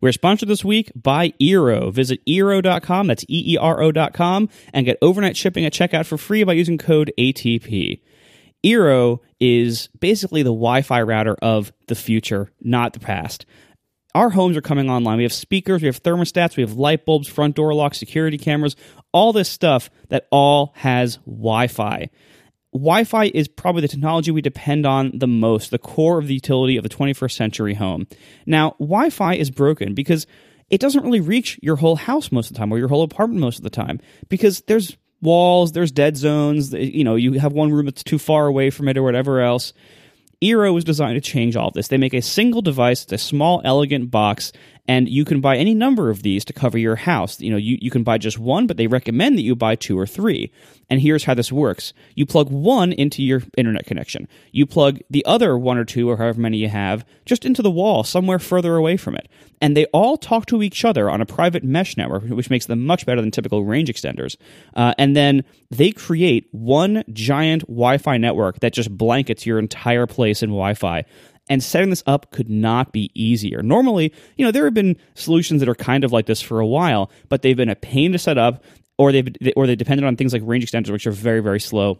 We're 0.01 0.13
sponsored 0.13 0.49
this 0.49 0.65
week 0.65 0.93
by 0.95 1.31
Eero. 1.41 1.93
Visit 1.93 2.25
Eero.com, 2.27 3.09
that's 3.09 3.25
E 3.25 3.55
E 3.55 3.57
R 3.57 3.83
O.com, 3.83 4.49
and 4.73 4.87
get 4.87 4.97
overnight 5.03 5.37
shipping 5.37 5.65
at 5.65 5.73
checkout 5.73 6.07
for 6.07 6.17
free 6.17 6.45
by 6.45 6.53
using 6.53 6.79
code 6.79 7.13
ATP. 7.19 8.01
Eero 8.65 9.19
is 9.41 9.89
basically 9.99 10.43
the 10.43 10.51
Wi 10.51 10.83
Fi 10.83 11.03
router 11.03 11.37
of 11.43 11.73
the 11.89 11.97
future, 11.97 12.53
not 12.61 12.93
the 12.93 13.01
past 13.01 13.45
our 14.15 14.31
homes 14.31 14.57
are 14.57 14.63
coming 14.63 14.91
online. 14.91 15.19
We 15.19 15.23
have 15.25 15.33
speakers, 15.33 15.83
we 15.83 15.87
have 15.87 16.03
thermostats, 16.03 16.57
we 16.57 16.63
have 16.63 16.75
light 16.75 17.05
bulbs, 17.05 17.29
front 17.29 17.57
door 17.57 17.75
locks, 17.75 17.99
security 17.99 18.39
cameras, 18.39 18.77
all 19.13 19.33
this 19.33 19.49
stuff 19.49 19.91
that 20.09 20.27
all 20.31 20.73
has 20.77 21.17
Wi 21.27 21.67
Fi. 21.67 22.11
Wi 22.73 23.05
Fi 23.05 23.31
is 23.35 23.49
probably 23.49 23.83
the 23.83 23.89
technology 23.89 24.31
we 24.31 24.43
depend 24.43 24.87
on 24.87 25.13
the 25.15 25.27
most, 25.27 25.71
the 25.71 25.79
core 25.79 26.19
of 26.19 26.27
the 26.27 26.35
utility 26.35 26.77
of 26.77 26.83
the 26.83 26.89
21st 26.89 27.33
century 27.33 27.75
home. 27.75 28.07
Now, 28.47 28.77
Wi 28.79 29.11
Fi 29.11 29.35
is 29.35 29.51
broken 29.51 29.95
because 29.95 30.27
it 30.71 30.81
doesn't 30.81 31.03
really 31.03 31.21
reach 31.21 31.59
your 31.63 31.77
whole 31.77 31.97
house 31.97 32.31
most 32.31 32.51
of 32.51 32.55
the 32.55 32.59
time 32.59 32.73
or 32.73 32.79
your 32.79 32.89
whole 32.89 33.03
apartment 33.03 33.41
most 33.41 33.59
of 33.59 33.65
the 33.65 33.71
time 33.71 34.01
because 34.29 34.63
there's 34.63 34.97
walls, 35.21 35.73
there's 35.73 35.91
dead 35.91 36.17
zones, 36.17 36.73
you 36.73 37.05
know, 37.05 37.15
you 37.15 37.39
have 37.39 37.53
one 37.53 37.73
room 37.73 37.87
that's 37.87 38.05
too 38.05 38.19
far 38.19 38.47
away 38.47 38.71
from 38.71 38.89
it 38.89 38.97
or 38.97 39.03
whatever 39.03 39.41
else. 39.41 39.73
Eero 40.43 40.73
was 40.73 40.85
designed 40.85 41.17
to 41.17 41.21
change 41.21 41.57
all 41.57 41.69
of 41.69 41.75
this. 41.75 41.89
They 41.89 41.97
make 41.97 42.15
a 42.15 42.23
single 42.23 42.63
device, 42.63 43.03
it's 43.03 43.13
a 43.13 43.19
small, 43.19 43.61
elegant 43.65 44.11
box, 44.11 44.53
and 44.89 45.07
you 45.07 45.27
can 45.27 45.43
buy 45.43 45.57
any 45.59 45.75
number 45.75 46.09
of 46.09 46.23
these 46.23 46.47
to 46.47 46.55
cover 46.55 46.79
your 46.79 46.97
house. 46.97 47.41
You 47.41 47.51
know, 47.51 47.59
you, 47.59 47.77
you 47.81 47.91
can 47.91 48.03
buy 48.03 48.17
just 48.17 48.39
one, 48.39 48.67
but 48.67 48.79
they 48.79 48.87
recommend 48.87 49.37
that 49.37 49.43
you 49.43 49.55
buy 49.55 49.77
two 49.77 49.99
or 49.99 50.07
three. 50.07 50.51
And 50.89 51.01
here's 51.01 51.25
how 51.25 51.35
this 51.35 51.53
works. 51.53 51.93
You 52.15 52.25
plug 52.25 52.49
one 52.51 52.93
into 52.93 53.23
your 53.23 53.43
internet 53.59 53.85
connection. 53.85 54.27
You 54.51 54.65
plug 54.65 55.01
the 55.11 55.25
other 55.27 55.59
one 55.59 55.77
or 55.77 55.85
two 55.85 56.09
or 56.09 56.17
however 56.17 56.41
many 56.41 56.57
you 56.57 56.71
have 56.71 57.05
just 57.27 57.45
into 57.45 57.61
the 57.61 57.71
wall 57.71 58.03
somewhere 58.03 58.39
further 58.39 58.77
away 58.77 58.97
from 58.97 59.15
it. 59.15 59.29
And 59.61 59.77
they 59.77 59.85
all 59.87 60.17
talk 60.17 60.47
to 60.47 60.63
each 60.63 60.85
other 60.85 61.11
on 61.11 61.21
a 61.21 61.27
private 61.27 61.63
mesh 61.63 61.97
network, 61.99 62.25
which 62.25 62.49
makes 62.49 62.65
them 62.65 62.87
much 62.87 63.05
better 63.05 63.21
than 63.21 63.31
typical 63.31 63.65
range 63.65 63.91
extenders. 63.91 64.37
Uh, 64.75 64.95
and 64.97 65.15
then 65.15 65.45
they 65.71 65.93
create 65.93 66.49
one 66.53 67.05
giant 67.13 67.63
Wi 67.63 67.99
Fi 67.99 68.17
network 68.17 68.61
that 68.61 68.73
just 68.73 68.97
blankets 68.97 69.45
your 69.45 69.59
entire 69.59 70.07
place 70.07 70.43
in 70.43 70.51
Wi 70.51 70.73
Fi 70.73 71.05
and 71.49 71.63
setting 71.63 71.91
this 71.91 72.03
up 72.07 72.31
could 72.31 72.49
not 72.49 72.93
be 72.93 73.11
easier. 73.15 73.63
Normally, 73.63 74.13
you 74.37 74.45
know, 74.45 74.51
there 74.51 74.65
have 74.65 74.75
been 74.75 74.97
solutions 75.15 75.61
that 75.61 75.69
are 75.69 75.75
kind 75.75 76.05
of 76.05 76.13
like 76.13 76.27
this 76.27 76.41
for 76.41 76.61
a 76.61 76.67
while, 76.67 77.11
but 77.29 77.43
they've 77.43 77.57
been 77.57 77.69
a 77.69 77.77
pain 77.77 78.13
to 78.13 78.19
set 78.19 78.39
up, 78.39 78.63
or 78.97 79.13
they've 79.13 79.29
or 79.57 79.67
they 79.67 79.77
depended 79.77 80.05
on 80.05 80.17
things 80.17 80.33
like 80.33 80.43
range 80.45 80.71
extenders, 80.71 80.91
which 80.91 81.07
are 81.07 81.13
very 81.13 81.41
very 81.41 81.61
slow. 81.61 81.99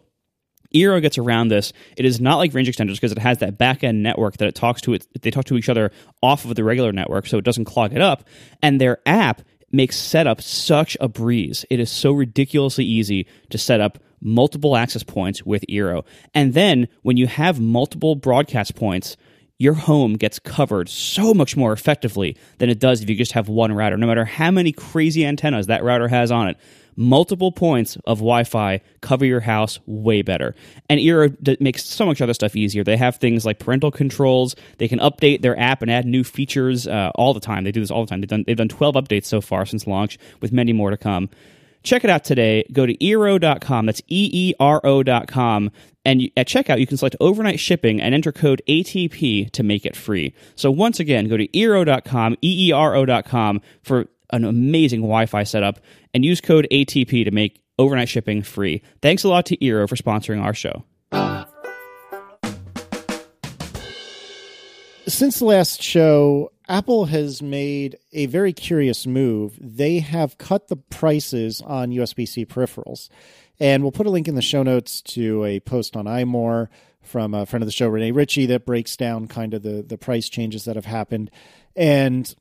Eero 0.73 1.01
gets 1.01 1.17
around 1.17 1.47
this. 1.47 1.73
It 1.97 2.05
is 2.05 2.21
not 2.21 2.37
like 2.37 2.53
range 2.53 2.69
extenders 2.69 2.95
because 2.95 3.11
it 3.11 3.17
has 3.17 3.39
that 3.39 3.57
back 3.57 3.83
end 3.83 4.03
network 4.03 4.37
that 4.37 4.47
it 4.47 4.55
talks 4.55 4.81
to. 4.81 4.93
It 4.93 5.07
they 5.21 5.31
talk 5.31 5.45
to 5.45 5.57
each 5.57 5.69
other 5.69 5.91
off 6.21 6.45
of 6.45 6.55
the 6.55 6.63
regular 6.63 6.91
network, 6.91 7.27
so 7.27 7.37
it 7.37 7.45
doesn't 7.45 7.65
clog 7.65 7.93
it 7.93 8.01
up. 8.01 8.23
And 8.61 8.79
their 8.79 8.99
app 9.05 9.41
makes 9.71 9.97
setup 9.97 10.41
such 10.41 10.97
a 10.99 11.07
breeze. 11.07 11.65
It 11.69 11.79
is 11.79 11.91
so 11.91 12.11
ridiculously 12.11 12.85
easy 12.85 13.27
to 13.49 13.57
set 13.57 13.81
up 13.81 13.99
multiple 14.21 14.75
access 14.75 15.03
points 15.03 15.45
with 15.45 15.63
Eero. 15.69 16.05
And 16.33 16.53
then 16.53 16.87
when 17.03 17.17
you 17.17 17.27
have 17.27 17.59
multiple 17.59 18.15
broadcast 18.15 18.75
points, 18.75 19.15
your 19.59 19.73
home 19.73 20.13
gets 20.13 20.39
covered 20.39 20.87
so 20.89 21.33
much 21.33 21.57
more 21.57 21.73
effectively 21.73 22.35
than 22.57 22.69
it 22.69 22.79
does 22.79 23.01
if 23.03 23.09
you 23.09 23.15
just 23.15 23.33
have 23.33 23.49
one 23.49 23.73
router, 23.73 23.97
no 23.97 24.07
matter 24.07 24.23
how 24.25 24.49
many 24.49 24.71
crazy 24.71 25.25
antennas 25.25 25.67
that 25.67 25.83
router 25.83 26.07
has 26.07 26.31
on 26.31 26.47
it. 26.47 26.57
Multiple 26.95 27.51
points 27.51 27.95
of 28.07 28.17
Wi 28.19 28.43
Fi 28.43 28.81
cover 29.01 29.25
your 29.25 29.41
house 29.41 29.79
way 29.85 30.21
better. 30.21 30.55
And 30.89 30.99
Eero 30.99 31.61
makes 31.61 31.85
so 31.85 32.05
much 32.05 32.21
other 32.21 32.33
stuff 32.33 32.55
easier. 32.55 32.83
They 32.83 32.97
have 32.97 33.17
things 33.17 33.45
like 33.45 33.59
parental 33.59 33.91
controls. 33.91 34.55
They 34.79 34.87
can 34.87 34.99
update 34.99 35.41
their 35.41 35.57
app 35.59 35.81
and 35.81 35.91
add 35.91 36.05
new 36.05 36.23
features 36.23 36.87
uh, 36.87 37.11
all 37.15 37.33
the 37.33 37.39
time. 37.39 37.63
They 37.63 37.71
do 37.71 37.79
this 37.79 37.91
all 37.91 38.05
the 38.05 38.09
time. 38.09 38.21
They've 38.21 38.29
done, 38.29 38.43
they've 38.47 38.57
done 38.57 38.69
12 38.69 38.95
updates 38.95 39.25
so 39.25 39.39
far 39.39 39.65
since 39.65 39.87
launch, 39.87 40.17
with 40.41 40.51
many 40.51 40.73
more 40.73 40.89
to 40.89 40.97
come. 40.97 41.29
Check 41.83 42.03
it 42.03 42.09
out 42.09 42.23
today. 42.23 42.65
Go 42.71 42.85
to 42.85 42.95
eero.com. 42.97 43.85
That's 43.85 44.01
E 44.07 44.29
E 44.33 44.53
R 44.59 44.81
O.com. 44.83 45.71
And 46.09 46.31
at 46.35 46.47
checkout, 46.47 46.79
you 46.79 46.87
can 46.87 46.97
select 46.97 47.15
overnight 47.19 47.59
shipping 47.59 48.01
and 48.01 48.15
enter 48.15 48.31
code 48.31 48.63
ATP 48.67 49.51
to 49.51 49.61
make 49.61 49.85
it 49.85 49.95
free. 49.95 50.33
So 50.55 50.71
once 50.71 50.99
again, 50.99 51.27
go 51.27 51.37
to 51.37 51.47
eero.com, 51.49 52.33
E 52.41 52.69
E 52.69 52.71
R 52.71 52.95
O.com 52.95 53.61
for 53.83 54.07
an 54.31 54.43
amazing 54.43 55.01
Wi 55.01 55.27
Fi 55.27 55.43
setup 55.43 55.79
and 56.15 56.25
use 56.25 56.41
code 56.41 56.67
ATP 56.71 57.25
to 57.25 57.29
make 57.29 57.61
overnight 57.77 58.09
shipping 58.09 58.41
free. 58.41 58.81
Thanks 59.03 59.23
a 59.23 59.29
lot 59.29 59.45
to 59.47 59.57
Eero 59.57 59.87
for 59.87 59.95
sponsoring 59.95 60.43
our 60.43 60.55
show. 60.55 60.83
Since 65.07 65.39
the 65.39 65.45
last 65.45 65.83
show, 65.83 66.51
Apple 66.67 67.05
has 67.05 67.41
made 67.43 67.97
a 68.13 68.25
very 68.25 68.53
curious 68.53 69.05
move. 69.05 69.57
They 69.61 69.99
have 69.99 70.39
cut 70.39 70.69
the 70.69 70.75
prices 70.75 71.61
on 71.61 71.91
USB 71.91 72.27
C 72.27 72.47
peripherals. 72.47 73.09
And 73.59 73.83
we'll 73.83 73.91
put 73.91 74.07
a 74.07 74.09
link 74.09 74.27
in 74.27 74.35
the 74.35 74.41
show 74.41 74.63
notes 74.63 75.01
to 75.01 75.43
a 75.45 75.59
post 75.59 75.97
on 75.97 76.05
iMore 76.05 76.67
from 77.01 77.33
a 77.33 77.45
friend 77.45 77.63
of 77.63 77.67
the 77.67 77.73
show, 77.73 77.87
Rene 77.87 78.11
Ritchie, 78.11 78.47
that 78.47 78.65
breaks 78.65 78.95
down 78.95 79.27
kind 79.27 79.53
of 79.53 79.63
the, 79.63 79.83
the 79.85 79.97
price 79.97 80.29
changes 80.29 80.65
that 80.65 80.75
have 80.75 80.85
happened. 80.85 81.31
And 81.75 82.33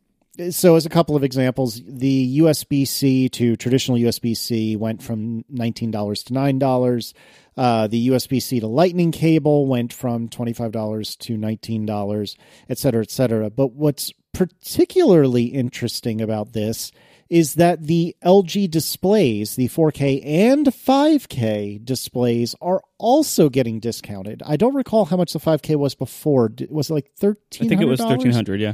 so, 0.51 0.77
as 0.77 0.87
a 0.87 0.91
couple 0.91 1.16
of 1.16 1.25
examples, 1.25 1.83
the 1.85 2.39
USB 2.39 2.87
C 2.87 3.29
to 3.31 3.57
traditional 3.57 3.99
USB 3.99 4.37
C 4.37 4.77
went 4.77 5.03
from 5.03 5.43
$19 5.53 6.25
to 6.27 6.33
$9. 6.33 7.14
Uh, 7.57 7.89
the 7.89 8.09
USB 8.09 8.41
C 8.41 8.61
to 8.61 8.69
Lightning 8.69 9.11
cable 9.11 9.66
went 9.66 9.93
from 9.93 10.29
$25 10.29 11.19
to 11.19 11.37
$19, 11.37 12.37
et 12.69 12.79
cetera, 12.79 13.03
et 13.03 13.11
cetera. 13.11 13.51
But 13.51 13.73
what's 13.73 14.12
particularly 14.33 15.47
interesting 15.47 16.21
about 16.21 16.53
this 16.53 16.93
is 17.31 17.55
that 17.55 17.87
the 17.87 18.16
LG 18.24 18.70
displays, 18.70 19.57
the 19.57 19.68
4K 19.68 20.24
and 20.24 20.66
5K 20.66 21.85
displays, 21.85 22.55
are 22.61 22.83
also 22.97 23.49
getting 23.49 23.81
discounted. 23.81 24.43
I 24.47 24.57
don't 24.57 24.74
recall 24.74 25.05
how 25.05 25.16
much 25.16 25.33
the 25.33 25.39
5K 25.39 25.76
was 25.76 25.95
before. 25.95 26.51
Was 26.70 26.91
it 26.91 26.95
like 26.95 27.11
thirteen? 27.16 27.66
I 27.66 27.68
think 27.68 27.83
it 27.83 27.87
was 27.87 28.01
1300 28.01 28.61
yeah. 28.61 28.72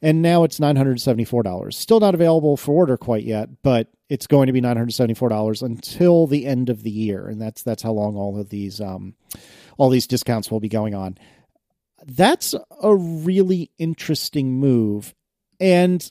and 0.00 0.22
now 0.22 0.44
it's 0.44 0.58
nine 0.58 0.76
hundred 0.76 1.00
seventy 1.00 1.24
four 1.24 1.42
dollars. 1.42 1.76
Still 1.76 2.00
not 2.00 2.14
available 2.14 2.56
for 2.56 2.72
order 2.72 2.96
quite 2.96 3.24
yet, 3.24 3.62
but 3.62 3.88
it's 4.08 4.26
going 4.26 4.46
to 4.46 4.52
be 4.52 4.60
nine 4.60 4.76
hundred 4.76 4.92
seventy 4.92 5.14
four 5.14 5.28
dollars 5.28 5.62
until 5.62 6.26
the 6.26 6.46
end 6.46 6.70
of 6.70 6.82
the 6.82 6.90
year, 6.90 7.28
and 7.28 7.40
that's 7.40 7.62
that's 7.62 7.82
how 7.82 7.92
long 7.92 8.16
all 8.16 8.40
of 8.40 8.48
these 8.48 8.80
um, 8.80 9.14
all 9.76 9.90
these 9.90 10.06
discounts 10.06 10.50
will 10.50 10.60
be 10.60 10.68
going 10.68 10.94
on. 10.94 11.18
That's 12.06 12.54
a 12.82 12.96
really 12.96 13.70
interesting 13.78 14.54
move, 14.54 15.14
and 15.60 16.10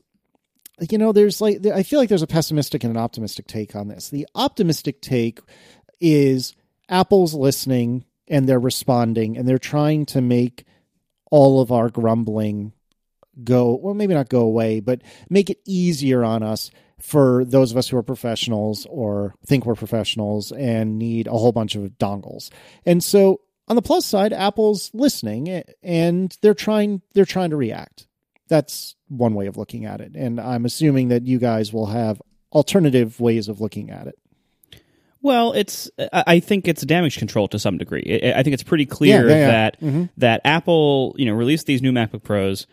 you 0.89 0.97
know, 0.97 1.11
there's 1.11 1.41
like 1.41 1.65
I 1.65 1.83
feel 1.83 1.99
like 1.99 2.09
there's 2.09 2.21
a 2.21 2.27
pessimistic 2.27 2.83
and 2.83 2.91
an 2.91 3.01
optimistic 3.01 3.47
take 3.47 3.75
on 3.75 3.87
this. 3.87 4.09
The 4.09 4.27
optimistic 4.35 5.01
take 5.01 5.39
is 5.99 6.55
Apple's 6.87 7.33
listening 7.33 8.05
and 8.27 8.47
they're 8.47 8.59
responding 8.59 9.37
and 9.37 9.47
they're 9.47 9.57
trying 9.57 10.05
to 10.07 10.21
make 10.21 10.65
all 11.31 11.61
of 11.61 11.71
our 11.71 11.89
grumbling 11.89 12.73
go 13.43 13.79
well 13.81 13.93
maybe 13.93 14.13
not 14.13 14.29
go 14.29 14.41
away 14.41 14.79
but 14.79 15.01
make 15.29 15.49
it 15.49 15.59
easier 15.65 16.23
on 16.23 16.43
us 16.43 16.71
for 16.99 17.45
those 17.45 17.71
of 17.71 17.77
us 17.77 17.87
who 17.87 17.95
are 17.95 18.03
professionals 18.03 18.85
or 18.89 19.33
think 19.45 19.65
we're 19.65 19.75
professionals 19.75 20.51
and 20.51 20.99
need 20.99 21.27
a 21.27 21.31
whole 21.31 21.53
bunch 21.53 21.75
of 21.75 21.83
dongles 21.97 22.49
and 22.85 23.03
so 23.03 23.39
on 23.69 23.75
the 23.77 23.81
plus 23.81 24.05
side 24.05 24.33
apple's 24.33 24.91
listening 24.93 25.63
and 25.81 26.37
they're 26.41 26.53
trying 26.53 27.01
they're 27.13 27.23
trying 27.23 27.51
to 27.51 27.55
react 27.55 28.07
that's 28.49 28.95
one 29.09 29.33
way 29.35 29.45
of 29.47 29.57
looking 29.57 29.85
at 29.85 29.99
it 30.01 30.15
and 30.15 30.39
i'm 30.39 30.65
assuming 30.65 31.09
that 31.09 31.25
you 31.27 31.37
guys 31.39 31.73
will 31.73 31.87
have 31.87 32.21
alternative 32.53 33.19
ways 33.19 33.47
of 33.47 33.59
looking 33.61 33.89
at 33.91 34.07
it 34.07 34.17
Well, 35.21 35.51
it's 35.53 35.89
I 36.13 36.39
think 36.39 36.65
it's 36.67 36.81
damage 36.83 37.17
control 37.17 37.49
to 37.49 37.59
some 37.59 37.77
degree. 37.77 38.21
I 38.35 38.41
think 38.41 38.53
it's 38.53 38.63
pretty 38.63 38.85
clear 38.85 39.27
Yeah, 39.27 39.35
yeah, 39.35 39.39
yeah. 39.41 39.47
that 39.51 39.81
Mhm. 39.81 40.09
that 40.17 40.41
Apple, 40.45 41.13
you 41.17 41.25
know, 41.25 41.33
released 41.33 41.65
these 41.65 41.81
new 41.81 41.91
MacBook 41.91 42.23
Pros. 42.23 42.67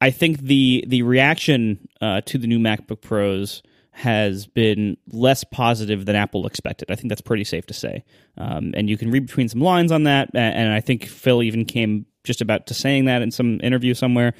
I 0.00 0.10
think 0.10 0.40
the 0.40 0.82
the 0.88 1.02
reaction 1.02 1.86
uh, 2.00 2.22
to 2.22 2.38
the 2.38 2.46
new 2.46 2.58
MacBook 2.58 3.02
Pros 3.02 3.62
has 3.90 4.46
been 4.46 4.96
less 5.12 5.44
positive 5.44 6.06
than 6.06 6.16
Apple 6.16 6.46
expected. 6.46 6.90
I 6.90 6.94
think 6.94 7.10
that's 7.10 7.20
pretty 7.20 7.44
safe 7.44 7.66
to 7.66 7.74
say. 7.74 8.04
Um, 8.38 8.72
and 8.74 8.88
you 8.88 8.96
can 8.96 9.10
read 9.10 9.26
between 9.26 9.50
some 9.50 9.60
lines 9.60 9.92
on 9.92 10.04
that. 10.04 10.30
And 10.32 10.72
I 10.72 10.80
think 10.80 11.04
Phil 11.04 11.42
even 11.42 11.66
came 11.66 12.06
just 12.24 12.40
about 12.40 12.66
to 12.68 12.74
saying 12.74 13.04
that 13.06 13.20
in 13.20 13.30
some 13.30 13.60
interview 13.62 13.92
somewhere. 13.92 14.32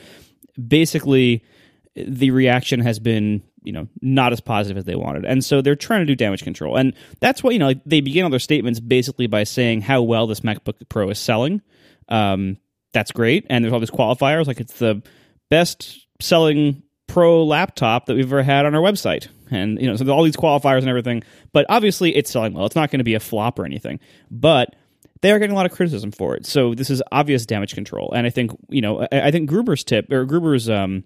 Basically, 0.68 1.44
the 1.94 2.30
reaction 2.30 2.80
has 2.80 2.98
been 2.98 3.42
you 3.62 3.72
know 3.72 3.88
not 4.00 4.32
as 4.32 4.40
positive 4.40 4.78
as 4.78 4.84
they 4.84 4.96
wanted. 4.96 5.24
And 5.24 5.44
so 5.44 5.60
they're 5.60 5.76
trying 5.76 6.00
to 6.00 6.06
do 6.06 6.14
damage 6.14 6.42
control. 6.42 6.76
And 6.76 6.94
that's 7.20 7.42
what 7.42 7.52
you 7.52 7.58
know 7.58 7.66
like 7.66 7.80
they 7.84 8.00
begin 8.00 8.24
all 8.24 8.30
their 8.30 8.38
statements 8.38 8.80
basically 8.80 9.26
by 9.26 9.44
saying 9.44 9.82
how 9.82 10.02
well 10.02 10.26
this 10.26 10.40
macbook 10.40 10.88
pro 10.88 11.10
is 11.10 11.18
selling. 11.18 11.62
Um, 12.08 12.58
that's 12.92 13.12
great. 13.12 13.46
And 13.48 13.64
there's 13.64 13.72
all 13.72 13.80
these 13.80 13.90
qualifiers. 13.90 14.46
Like 14.46 14.60
it's 14.60 14.78
the 14.78 15.02
best 15.48 16.06
selling 16.20 16.82
pro 17.06 17.44
laptop 17.44 18.06
that 18.06 18.14
we've 18.14 18.26
ever 18.26 18.42
had 18.42 18.66
on 18.66 18.74
our 18.74 18.82
website. 18.82 19.28
And 19.50 19.80
you 19.80 19.86
know 19.86 19.96
so 19.96 20.08
all 20.10 20.22
these 20.22 20.36
qualifiers 20.36 20.78
and 20.78 20.88
everything. 20.88 21.22
But 21.52 21.66
obviously 21.68 22.14
it's 22.16 22.30
selling 22.30 22.54
well. 22.54 22.66
It's 22.66 22.76
not 22.76 22.90
going 22.90 22.98
to 22.98 23.04
be 23.04 23.14
a 23.14 23.20
flop 23.20 23.58
or 23.58 23.64
anything. 23.64 24.00
But 24.30 24.74
they 25.22 25.32
are 25.32 25.38
getting 25.38 25.52
a 25.52 25.56
lot 25.56 25.66
of 25.66 25.72
criticism 25.72 26.10
for 26.10 26.34
it 26.34 26.46
so 26.46 26.74
this 26.74 26.90
is 26.90 27.02
obvious 27.12 27.46
damage 27.46 27.74
control 27.74 28.12
and 28.12 28.26
i 28.26 28.30
think 28.30 28.50
you 28.68 28.80
know 28.80 29.02
i, 29.12 29.28
I 29.28 29.30
think 29.30 29.48
gruber's 29.48 29.84
tip 29.84 30.10
or 30.10 30.24
gruber's 30.24 30.68
um, 30.68 31.04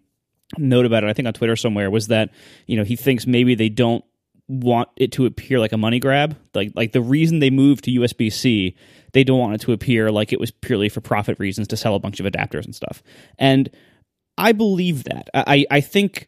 note 0.58 0.86
about 0.86 1.04
it, 1.04 1.10
I 1.10 1.12
think 1.12 1.26
on 1.26 1.34
Twitter 1.34 1.56
somewhere, 1.56 1.90
was 1.90 2.08
that 2.08 2.30
you 2.66 2.76
know 2.76 2.84
he 2.84 2.96
thinks 2.96 3.26
maybe 3.26 3.54
they 3.54 3.68
don't 3.68 4.04
want 4.46 4.90
it 4.96 5.12
to 5.12 5.26
appear 5.26 5.58
like 5.58 5.72
a 5.72 5.78
money 5.78 5.98
grab. 5.98 6.36
Like 6.54 6.72
like 6.74 6.92
the 6.92 7.00
reason 7.00 7.38
they 7.38 7.50
moved 7.50 7.84
to 7.84 7.90
USB 7.90 8.32
C, 8.32 8.76
they 9.12 9.24
don't 9.24 9.38
want 9.38 9.54
it 9.54 9.60
to 9.62 9.72
appear 9.72 10.10
like 10.10 10.32
it 10.32 10.40
was 10.40 10.50
purely 10.50 10.88
for 10.88 11.00
profit 11.00 11.38
reasons 11.38 11.68
to 11.68 11.76
sell 11.76 11.94
a 11.94 12.00
bunch 12.00 12.20
of 12.20 12.26
adapters 12.26 12.64
and 12.64 12.74
stuff. 12.74 13.02
And 13.38 13.70
I 14.36 14.52
believe 14.52 15.04
that. 15.04 15.28
I 15.34 15.66
I 15.70 15.80
think 15.80 16.26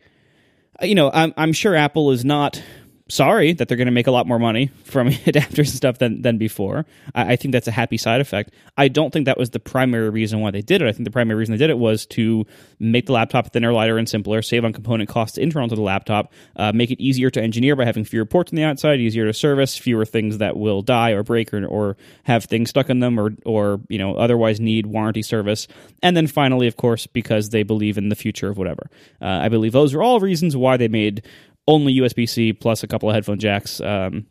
you 0.82 0.94
know 0.94 1.10
I'm 1.12 1.34
I'm 1.36 1.52
sure 1.52 1.74
Apple 1.74 2.10
is 2.10 2.24
not 2.24 2.62
sorry 3.08 3.52
that 3.52 3.68
they're 3.68 3.76
going 3.76 3.86
to 3.86 3.92
make 3.92 4.06
a 4.06 4.10
lot 4.10 4.26
more 4.26 4.38
money 4.38 4.70
from 4.84 5.08
adapters 5.10 5.58
and 5.58 5.68
stuff 5.68 5.98
than 5.98 6.22
than 6.22 6.38
before. 6.38 6.86
I, 7.14 7.32
I 7.32 7.36
think 7.36 7.52
that's 7.52 7.68
a 7.68 7.72
happy 7.72 7.96
side 7.96 8.20
effect. 8.20 8.52
I 8.76 8.88
don't 8.88 9.12
think 9.12 9.26
that 9.26 9.38
was 9.38 9.50
the 9.50 9.60
primary 9.60 10.10
reason 10.10 10.40
why 10.40 10.50
they 10.50 10.62
did 10.62 10.82
it. 10.82 10.88
I 10.88 10.92
think 10.92 11.04
the 11.04 11.10
primary 11.10 11.38
reason 11.38 11.52
they 11.52 11.58
did 11.58 11.70
it 11.70 11.78
was 11.78 12.06
to 12.06 12.46
make 12.78 13.06
the 13.06 13.12
laptop 13.12 13.52
thinner, 13.52 13.72
lighter, 13.72 13.98
and 13.98 14.08
simpler, 14.08 14.42
save 14.42 14.64
on 14.64 14.72
component 14.72 15.08
costs 15.08 15.38
internal 15.38 15.68
to 15.68 15.74
the 15.74 15.82
laptop, 15.82 16.32
uh, 16.56 16.72
make 16.72 16.90
it 16.90 17.00
easier 17.00 17.30
to 17.30 17.42
engineer 17.42 17.76
by 17.76 17.84
having 17.84 18.04
fewer 18.04 18.24
ports 18.24 18.52
on 18.52 18.56
the 18.56 18.64
outside, 18.64 19.00
easier 19.00 19.24
to 19.26 19.32
service, 19.32 19.76
fewer 19.76 20.04
things 20.04 20.38
that 20.38 20.56
will 20.56 20.82
die 20.82 21.10
or 21.10 21.22
break 21.22 21.52
or, 21.54 21.64
or 21.66 21.96
have 22.24 22.44
things 22.44 22.70
stuck 22.70 22.90
in 22.90 23.00
them 23.00 23.18
or 23.18 23.32
or 23.44 23.80
you 23.88 23.98
know 23.98 24.16
otherwise 24.16 24.60
need 24.60 24.86
warranty 24.86 25.22
service. 25.22 25.68
And 26.02 26.16
then 26.16 26.26
finally, 26.26 26.66
of 26.66 26.76
course, 26.76 27.06
because 27.06 27.50
they 27.50 27.62
believe 27.62 27.98
in 27.98 28.08
the 28.08 28.16
future 28.16 28.48
of 28.48 28.58
whatever. 28.58 28.90
Uh, 29.20 29.26
I 29.26 29.48
believe 29.48 29.72
those 29.72 29.94
are 29.94 30.02
all 30.02 30.20
reasons 30.20 30.56
why 30.56 30.76
they 30.76 30.88
made 30.88 31.22
only 31.68 31.94
USB 31.94 32.28
C 32.28 32.52
plus 32.52 32.82
a 32.82 32.86
couple 32.86 33.08
of 33.08 33.14
headphone 33.14 33.38
jacks. 33.38 33.80
Um, 33.80 34.26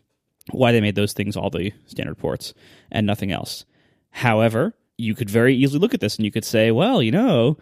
why 0.52 0.72
they 0.72 0.82
made 0.82 0.96
those 0.96 1.14
things 1.14 1.36
all 1.36 1.50
the 1.50 1.74
standard 1.88 2.18
ports 2.18 2.54
and 2.92 3.08
nothing 3.08 3.32
else. 3.32 3.66
However, 4.12 4.76
you 4.98 5.16
could 5.16 5.30
very 5.30 5.56
easily 5.56 5.80
look 5.80 5.94
at 5.94 6.00
this 6.00 6.18
and 6.18 6.26
you 6.26 6.32
could 6.32 6.46
say, 6.46 6.72
well, 6.72 7.02
you 7.02 7.12
know, 7.12 7.58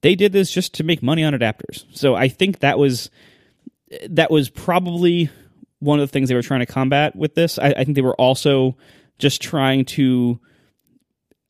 they 0.00 0.14
did 0.14 0.32
this 0.32 0.50
just 0.50 0.74
to 0.74 0.84
make 0.84 1.02
money 1.02 1.22
on 1.22 1.32
adapters. 1.32 1.84
So 1.92 2.14
I 2.14 2.28
think 2.28 2.60
that 2.60 2.78
was 2.78 3.10
that 4.08 4.30
was 4.30 4.48
probably 4.48 5.30
one 5.78 6.00
of 6.00 6.08
the 6.08 6.12
things 6.12 6.28
they 6.28 6.34
were 6.34 6.42
trying 6.42 6.60
to 6.60 6.66
combat 6.66 7.14
with 7.14 7.34
this. 7.34 7.58
I, 7.58 7.68
I 7.68 7.84
think 7.84 7.94
they 7.94 8.02
were 8.02 8.20
also 8.20 8.76
just 9.18 9.42
trying 9.42 9.84
to 9.84 10.40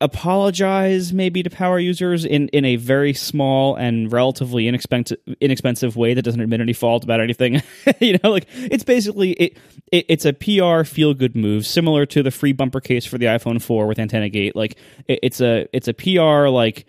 apologize 0.03 1.13
maybe 1.13 1.41
to 1.41 1.49
power 1.49 1.79
users 1.79 2.25
in, 2.25 2.49
in 2.49 2.65
a 2.65 2.75
very 2.75 3.13
small 3.13 3.75
and 3.75 4.11
relatively 4.11 4.67
inexpensive 4.67 5.17
inexpensive 5.39 5.95
way 5.95 6.13
that 6.13 6.21
doesn't 6.23 6.41
admit 6.41 6.59
any 6.59 6.73
fault 6.73 7.05
about 7.05 7.21
anything. 7.21 7.61
you 8.01 8.19
know, 8.21 8.29
like 8.29 8.45
it's 8.55 8.83
basically 8.83 9.31
it, 9.31 9.57
it 9.91 10.05
it's 10.09 10.25
a 10.25 10.33
PR 10.33 10.83
feel 10.83 11.13
good 11.13 11.37
move, 11.37 11.65
similar 11.65 12.05
to 12.05 12.21
the 12.21 12.31
free 12.31 12.51
bumper 12.51 12.81
case 12.81 13.05
for 13.05 13.17
the 13.17 13.27
iPhone 13.27 13.61
4 13.61 13.87
with 13.87 13.97
Antenna 13.97 14.27
Gate. 14.27 14.57
Like 14.57 14.77
it, 15.07 15.19
it's 15.23 15.39
a 15.39 15.67
it's 15.71 15.87
a 15.87 15.93
PR 15.93 16.49
like 16.49 16.85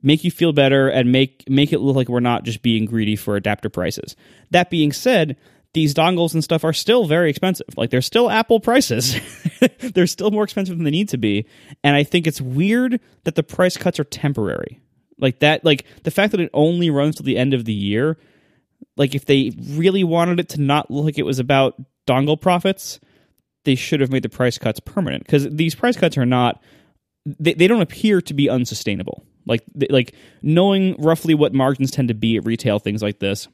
make 0.00 0.22
you 0.22 0.30
feel 0.30 0.52
better 0.52 0.88
and 0.88 1.10
make 1.10 1.44
make 1.50 1.72
it 1.72 1.80
look 1.80 1.96
like 1.96 2.08
we're 2.08 2.20
not 2.20 2.44
just 2.44 2.62
being 2.62 2.84
greedy 2.84 3.16
for 3.16 3.34
adapter 3.34 3.68
prices. 3.68 4.14
That 4.52 4.70
being 4.70 4.92
said, 4.92 5.36
these 5.74 5.92
dongles 5.92 6.34
and 6.34 6.42
stuff 6.42 6.64
are 6.64 6.72
still 6.72 7.04
very 7.04 7.28
expensive. 7.28 7.66
Like 7.76 7.90
they're 7.90 8.00
still 8.00 8.30
Apple 8.30 8.60
prices. 8.60 9.16
they're 9.80 10.06
still 10.06 10.30
more 10.30 10.44
expensive 10.44 10.76
than 10.76 10.84
they 10.84 10.90
need 10.90 11.10
to 11.10 11.18
be. 11.18 11.46
And 11.82 11.94
I 11.94 12.04
think 12.04 12.26
it's 12.26 12.40
weird 12.40 13.00
that 13.24 13.34
the 13.34 13.42
price 13.42 13.76
cuts 13.76 14.00
are 14.00 14.04
temporary. 14.04 14.80
Like 15.18 15.40
that, 15.40 15.64
like 15.64 15.84
the 16.04 16.10
fact 16.10 16.30
that 16.30 16.40
it 16.40 16.50
only 16.54 16.90
runs 16.90 17.16
till 17.16 17.24
the 17.24 17.36
end 17.36 17.54
of 17.54 17.64
the 17.64 17.72
year. 17.72 18.16
Like 18.96 19.14
if 19.14 19.26
they 19.26 19.52
really 19.70 20.04
wanted 20.04 20.38
it 20.40 20.48
to 20.50 20.60
not 20.60 20.90
look 20.90 21.04
like 21.04 21.18
it 21.18 21.24
was 21.24 21.40
about 21.40 21.74
dongle 22.06 22.40
profits, 22.40 23.00
they 23.64 23.74
should 23.74 24.00
have 24.00 24.12
made 24.12 24.22
the 24.22 24.28
price 24.28 24.58
cuts 24.58 24.78
permanent 24.78 25.24
because 25.24 25.48
these 25.50 25.74
price 25.74 25.96
cuts 25.96 26.16
are 26.16 26.26
not. 26.26 26.62
They, 27.26 27.54
they 27.54 27.66
don't 27.66 27.80
appear 27.80 28.20
to 28.20 28.34
be 28.34 28.48
unsustainable. 28.48 29.24
Like 29.46 29.64
like 29.90 30.14
knowing 30.42 30.94
roughly 31.00 31.34
what 31.34 31.54
margins 31.54 31.90
tend 31.90 32.08
to 32.08 32.14
be 32.14 32.36
at 32.36 32.44
retail, 32.44 32.78
things 32.78 33.02
like 33.02 33.18
this, 33.18 33.48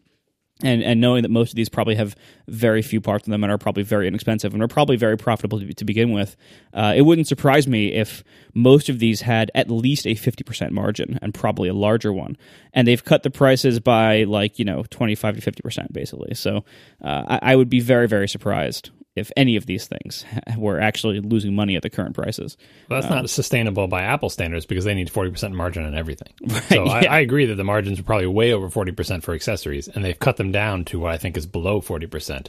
and 0.62 0.82
and 0.82 1.00
knowing 1.00 1.22
that 1.22 1.30
most 1.30 1.50
of 1.50 1.56
these 1.56 1.68
probably 1.68 1.94
have 1.94 2.16
very 2.48 2.82
few 2.82 3.00
parts 3.00 3.26
in 3.26 3.30
them 3.30 3.42
and 3.42 3.52
are 3.52 3.58
probably 3.58 3.82
very 3.82 4.06
inexpensive 4.06 4.52
and 4.54 4.62
are 4.62 4.68
probably 4.68 4.96
very 4.96 5.16
profitable 5.16 5.60
to, 5.60 5.72
to 5.72 5.84
begin 5.84 6.12
with, 6.12 6.36
uh, 6.74 6.92
it 6.96 7.02
wouldn't 7.02 7.26
surprise 7.26 7.66
me 7.66 7.92
if 7.92 8.24
most 8.54 8.88
of 8.88 8.98
these 8.98 9.20
had 9.22 9.50
at 9.54 9.70
least 9.70 10.06
a 10.06 10.14
fifty 10.14 10.44
percent 10.44 10.72
margin 10.72 11.18
and 11.22 11.34
probably 11.34 11.68
a 11.68 11.74
larger 11.74 12.12
one. 12.12 12.36
And 12.72 12.86
they've 12.86 13.04
cut 13.04 13.22
the 13.22 13.30
prices 13.30 13.80
by 13.80 14.24
like 14.24 14.58
you 14.58 14.64
know 14.64 14.84
twenty 14.90 15.14
five 15.14 15.36
to 15.36 15.40
fifty 15.40 15.62
percent 15.62 15.92
basically. 15.92 16.34
So 16.34 16.64
uh, 17.02 17.38
I, 17.42 17.52
I 17.52 17.56
would 17.56 17.70
be 17.70 17.80
very 17.80 18.08
very 18.08 18.28
surprised 18.28 18.90
if 19.16 19.32
any 19.36 19.56
of 19.56 19.66
these 19.66 19.86
things 19.86 20.24
were 20.56 20.80
actually 20.80 21.20
losing 21.20 21.54
money 21.54 21.76
at 21.76 21.82
the 21.82 21.90
current 21.90 22.14
prices. 22.14 22.56
Well, 22.88 23.00
that's 23.00 23.10
um, 23.10 23.18
not 23.18 23.30
sustainable 23.30 23.88
by 23.88 24.02
Apple 24.02 24.30
standards 24.30 24.66
because 24.66 24.84
they 24.84 24.94
need 24.94 25.10
40% 25.10 25.52
margin 25.52 25.84
on 25.84 25.94
everything. 25.94 26.32
Right, 26.50 26.62
so 26.64 26.84
yeah. 26.84 26.92
I, 26.92 27.00
I, 27.04 27.20
agree 27.20 27.46
that 27.46 27.54
the 27.54 27.64
margins 27.64 28.00
are 28.00 28.02
probably 28.02 28.26
way 28.26 28.52
over 28.52 28.68
40% 28.68 29.22
for 29.22 29.34
accessories, 29.34 29.88
and 29.88 30.04
they've 30.04 30.18
cut 30.18 30.36
them 30.36 30.50
down 30.50 30.84
to 30.86 30.98
what 30.98 31.12
I 31.12 31.18
think 31.18 31.36
is 31.36 31.46
below 31.46 31.80
40%. 31.80 32.48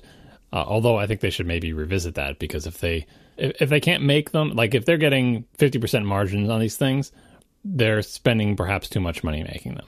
Uh, 0.54 0.66
although 0.68 0.98
I 0.98 1.08
think 1.08 1.22
they 1.22 1.30
should 1.30 1.46
maybe 1.46 1.72
revisit 1.72 2.16
that 2.16 2.40
because 2.40 2.68
if 2.68 2.80
they 2.80 3.06
if, 3.38 3.62
if 3.62 3.70
they 3.70 3.80
can't 3.80 4.04
make 4.04 4.32
them 4.32 4.50
like 4.54 4.76
if 4.76 4.86
they're 4.86 4.98
getting 4.98 5.46
50% 5.58 6.04
margins 6.04 6.50
on 6.50 6.60
these 6.60 6.76
things, 6.76 7.12
they're 7.64 8.02
spending 8.02 8.56
perhaps 8.56 8.90
too 8.90 9.00
much 9.00 9.24
money 9.24 9.44
making 9.44 9.76
them. 9.76 9.86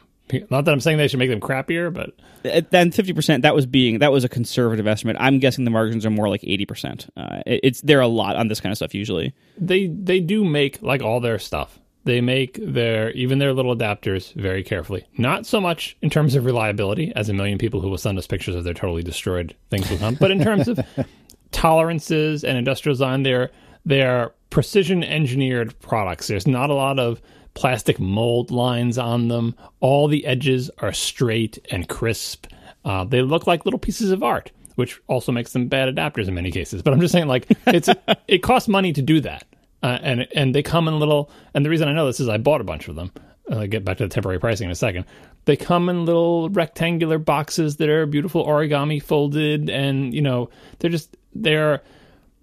Not 0.50 0.66
that 0.66 0.72
I'm 0.72 0.80
saying 0.80 0.98
they 0.98 1.08
should 1.08 1.20
make 1.20 1.30
them 1.30 1.40
crappier, 1.40 1.94
but 1.94 2.12
uh, 2.50 2.62
then 2.70 2.92
fifty 2.92 3.14
percent 3.14 3.44
that 3.44 3.56
was 3.56 3.66
being 3.66 4.00
that 4.00 4.12
was 4.12 4.24
a 4.24 4.30
conservative 4.30 4.88
estimate. 4.88 5.18
I'm 5.20 5.40
guessing 5.40 5.66
the 5.66 5.72
margins 5.72 6.06
are 6.06 6.10
more 6.10 6.30
like 6.30 6.44
eighty 6.44 6.66
percent. 6.66 7.08
Uh, 7.16 7.42
it, 7.46 7.60
it's 7.64 7.82
they're 7.82 8.02
a 8.02 8.08
lot 8.08 8.36
on 8.36 8.48
this 8.48 8.60
kind 8.60 8.72
of 8.72 8.78
stuff 8.78 8.94
usually. 8.94 9.34
They 9.58 9.88
they 9.88 10.20
do 10.20 10.44
make 10.44 10.82
like 10.82 11.02
all 11.02 11.20
their 11.20 11.40
stuff. 11.40 11.80
They 12.06 12.20
make 12.20 12.60
their 12.62 13.12
even 13.12 13.40
their 13.40 13.54
little 13.54 13.76
adapters 13.76 14.34
very 14.34 14.64
carefully. 14.64 15.06
Not 15.18 15.46
so 15.46 15.62
much 15.62 15.96
in 16.02 16.10
terms 16.10 16.36
of 16.36 16.46
reliability, 16.46 17.14
as 17.16 17.30
a 17.30 17.34
million 17.34 17.58
people 17.58 17.80
who 17.80 17.90
will 17.90 17.98
send 17.98 18.18
us 18.18 18.28
pictures 18.28 18.56
of 18.56 18.66
their 18.66 18.74
totally 18.74 19.04
destroyed 19.04 19.56
things 19.70 19.90
will 19.90 19.98
come, 19.98 20.16
but 20.16 20.32
in 20.32 20.44
terms 20.44 20.68
of 20.68 20.80
tolerances 21.52 22.44
and 22.44 22.58
industrial 22.58 22.94
design, 22.94 23.24
they're 23.24 23.52
they're 23.86 24.34
precision 24.50 25.04
engineered 25.04 25.78
products. 25.80 26.28
There's 26.28 26.48
not 26.48 26.70
a 26.70 26.74
lot 26.74 27.00
of 27.00 27.22
plastic 27.54 28.00
mold 28.00 28.52
lines 28.52 28.98
on 28.98 29.28
them. 29.28 29.56
All 29.80 30.08
the 30.08 30.26
edges 30.26 30.70
are 30.80 30.94
straight 30.94 31.60
and 31.72 31.88
crisp. 31.88 32.48
Uh, 32.86 33.04
they 33.04 33.22
look 33.22 33.48
like 33.48 33.66
little 33.66 33.80
pieces 33.80 34.12
of 34.12 34.24
art, 34.24 34.52
which 34.76 35.00
also 35.08 35.32
makes 35.32 35.54
them 35.54 35.68
bad 35.68 35.94
adapters 35.94 36.28
in 36.28 36.34
many 36.34 36.52
cases. 36.52 36.82
But 36.82 36.94
I'm 36.94 37.00
just 37.00 37.12
saying, 37.12 37.28
like, 37.28 37.48
it's 37.68 37.90
it 38.28 38.40
costs 38.40 38.68
money 38.68 38.94
to 38.94 39.02
do 39.02 39.22
that, 39.22 39.46
uh, 39.82 40.00
and 40.02 40.28
and 40.36 40.54
they 40.54 40.64
come 40.64 40.88
in 40.88 41.00
little. 41.00 41.32
And 41.54 41.66
the 41.66 41.70
reason 41.70 41.88
I 41.88 41.94
know 41.94 42.06
this 42.06 42.20
is 42.20 42.30
I 42.30 42.38
bought 42.38 42.62
a 42.62 42.66
bunch 42.66 42.88
of 42.88 42.96
them. 42.96 43.12
I'll 43.52 43.68
get 43.68 43.84
back 43.84 43.98
to 43.98 44.04
the 44.04 44.10
temporary 44.10 44.40
pricing 44.40 44.66
in 44.66 44.72
a 44.72 44.76
second. 44.76 45.06
They 45.46 45.58
come 45.58 45.90
in 45.90 46.06
little 46.06 46.50
rectangular 46.50 47.18
boxes 47.18 47.76
that 47.78 47.90
are 47.90 48.06
beautiful 48.06 48.46
origami 48.46 49.04
folded, 49.04 49.70
and 49.70 50.14
you 50.14 50.22
know 50.22 50.50
they're 50.80 50.90
just 50.90 51.16
they're 51.36 51.82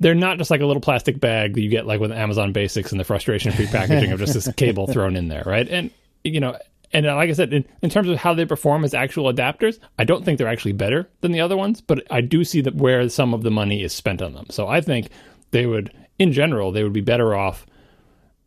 they're 0.01 0.15
not 0.15 0.39
just 0.39 0.51
like 0.51 0.63
a 0.63 0.67
little 0.67 0.81
plastic 0.81 1.21
bag 1.21 1.55
that 1.55 1.61
you 1.61 1.69
get 1.69 1.87
like 1.87 2.01
with 2.01 2.11
Amazon 2.11 2.53
Basics 2.53 2.91
and 2.91 2.99
the 2.99 3.05
frustration 3.05 3.53
free 3.53 3.67
packaging 3.67 4.13
of 4.13 4.19
just 4.19 4.35
this 4.35 4.51
cable 4.57 4.87
thrown 4.87 5.15
in 5.15 5.29
there, 5.29 5.45
right? 5.47 5.69
And 5.69 5.91
you 6.25 6.41
know, 6.41 6.57
and 6.93 7.07
uh, 7.07 7.15
like 7.15 7.31
I 7.31 7.35
said, 7.35 7.53
in, 7.53 7.65
in, 7.83 7.91
terms 7.91 8.09
of 8.09 8.17
how 8.17 8.35
they 8.35 8.45
perform 8.45 8.85
as 8.85 8.95
actual 8.95 9.33
adapters, 9.33 9.79
I 9.99 10.05
don't 10.05 10.25
think 10.25 10.39
they're 10.39 10.49
actually 10.49 10.73
better 10.73 11.09
than 11.21 11.33
the 11.33 11.41
other 11.41 11.57
ones, 11.57 11.81
but 11.81 12.05
I 12.11 12.21
do 12.21 12.45
see 12.45 12.61
that 12.63 12.75
where 12.75 13.09
some 13.09 13.33
of 13.33 13.43
the 13.43 13.51
money 13.51 13.83
is 13.83 13.93
spent 13.93 14.21
on 14.21 14.35
them. 14.35 14.47
So 14.51 14.67
I 14.67 14.81
think 14.81 15.09
they 15.53 15.67
would, 15.67 15.93
in 16.19 16.33
general, 16.33 16.73
they 16.73 16.83
would 16.83 16.93
be 16.93 17.01
better 17.01 17.35
off 17.35 17.67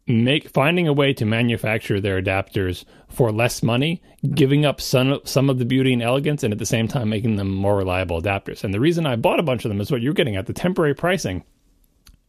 make 0.06 0.50
finding 0.50 0.88
a 0.88 0.94
way 0.94 1.14
to 1.14 1.26
manufacture 1.26 2.02
their 2.02 2.22
adapters 2.22 2.84
for 3.14 3.32
less 3.32 3.62
money, 3.62 4.02
giving 4.34 4.66
up 4.66 4.82
some 4.82 5.20
some 5.24 5.50
of 5.50 5.60
the 5.60 5.66
beauty 5.66 5.94
and 5.94 6.02
elegance, 6.02 6.44
and 6.44 6.52
at 6.52 6.60
the 6.60 6.66
same 6.66 6.88
time 6.88 7.10
making 7.10 7.36
them 7.36 7.54
more 7.54 7.78
reliable 7.78 8.22
adapters. 8.22 8.64
And 8.64 8.74
the 8.74 8.80
reason 8.80 9.06
I 9.06 9.16
bought 9.16 9.40
a 9.40 9.44
bunch 9.44 9.66
of 9.66 9.70
them 9.70 9.80
is 9.80 9.92
what 9.92 10.02
you're 10.02 10.14
getting 10.14 10.36
at 10.36 10.48
the 10.48 10.54
temporary 10.54 10.96
pricing. 10.96 11.44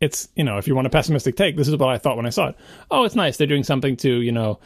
It's 0.01 0.29
you 0.37 0.45
know 0.45 0.59
if 0.59 0.69
you 0.69 0.75
want 0.75 0.87
a 0.87 0.91
pessimistic 0.91 1.37
take, 1.37 1.57
this 1.57 1.69
is 1.69 1.77
what 1.77 1.89
I 1.89 1.99
thought 1.99 2.17
when 2.17 2.27
I 2.27 2.31
saw 2.31 2.49
it. 2.49 2.57
Oh, 2.91 3.05
it's 3.05 3.15
nice 3.15 3.37
they're 3.37 3.47
doing 3.47 3.65
something 3.65 3.97
to 3.99 4.21
you 4.21 4.33
know 4.33 4.61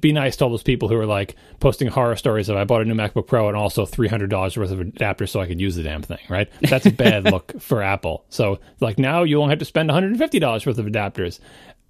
be 0.00 0.12
nice 0.12 0.36
to 0.36 0.44
all 0.44 0.50
those 0.50 0.62
people 0.62 0.88
who 0.88 0.96
are 0.96 1.06
like 1.06 1.36
posting 1.60 1.88
horror 1.88 2.16
stories 2.16 2.48
of 2.48 2.56
I 2.56 2.64
bought 2.64 2.82
a 2.82 2.84
new 2.84 2.94
MacBook 2.94 3.26
Pro 3.26 3.48
and 3.48 3.56
also 3.56 3.84
three 3.84 4.08
hundred 4.08 4.30
dollars 4.30 4.56
worth 4.56 4.70
of 4.70 4.78
adapters 4.78 5.30
so 5.30 5.40
I 5.40 5.46
could 5.46 5.60
use 5.60 5.76
the 5.76 5.82
damn 5.82 6.02
thing. 6.02 6.20
Right? 6.28 6.48
That's 6.62 6.86
a 6.86 6.90
bad 6.90 7.24
look 7.30 7.60
for 7.60 7.82
Apple. 7.82 8.24
So 8.30 8.60
like 8.80 8.98
now 8.98 9.22
you 9.22 9.40
only 9.40 9.52
have 9.52 9.58
to 9.58 9.64
spend 9.64 9.88
one 9.88 9.94
hundred 9.94 10.12
and 10.12 10.18
fifty 10.18 10.38
dollars 10.38 10.64
worth 10.64 10.78
of 10.78 10.86
adapters, 10.86 11.40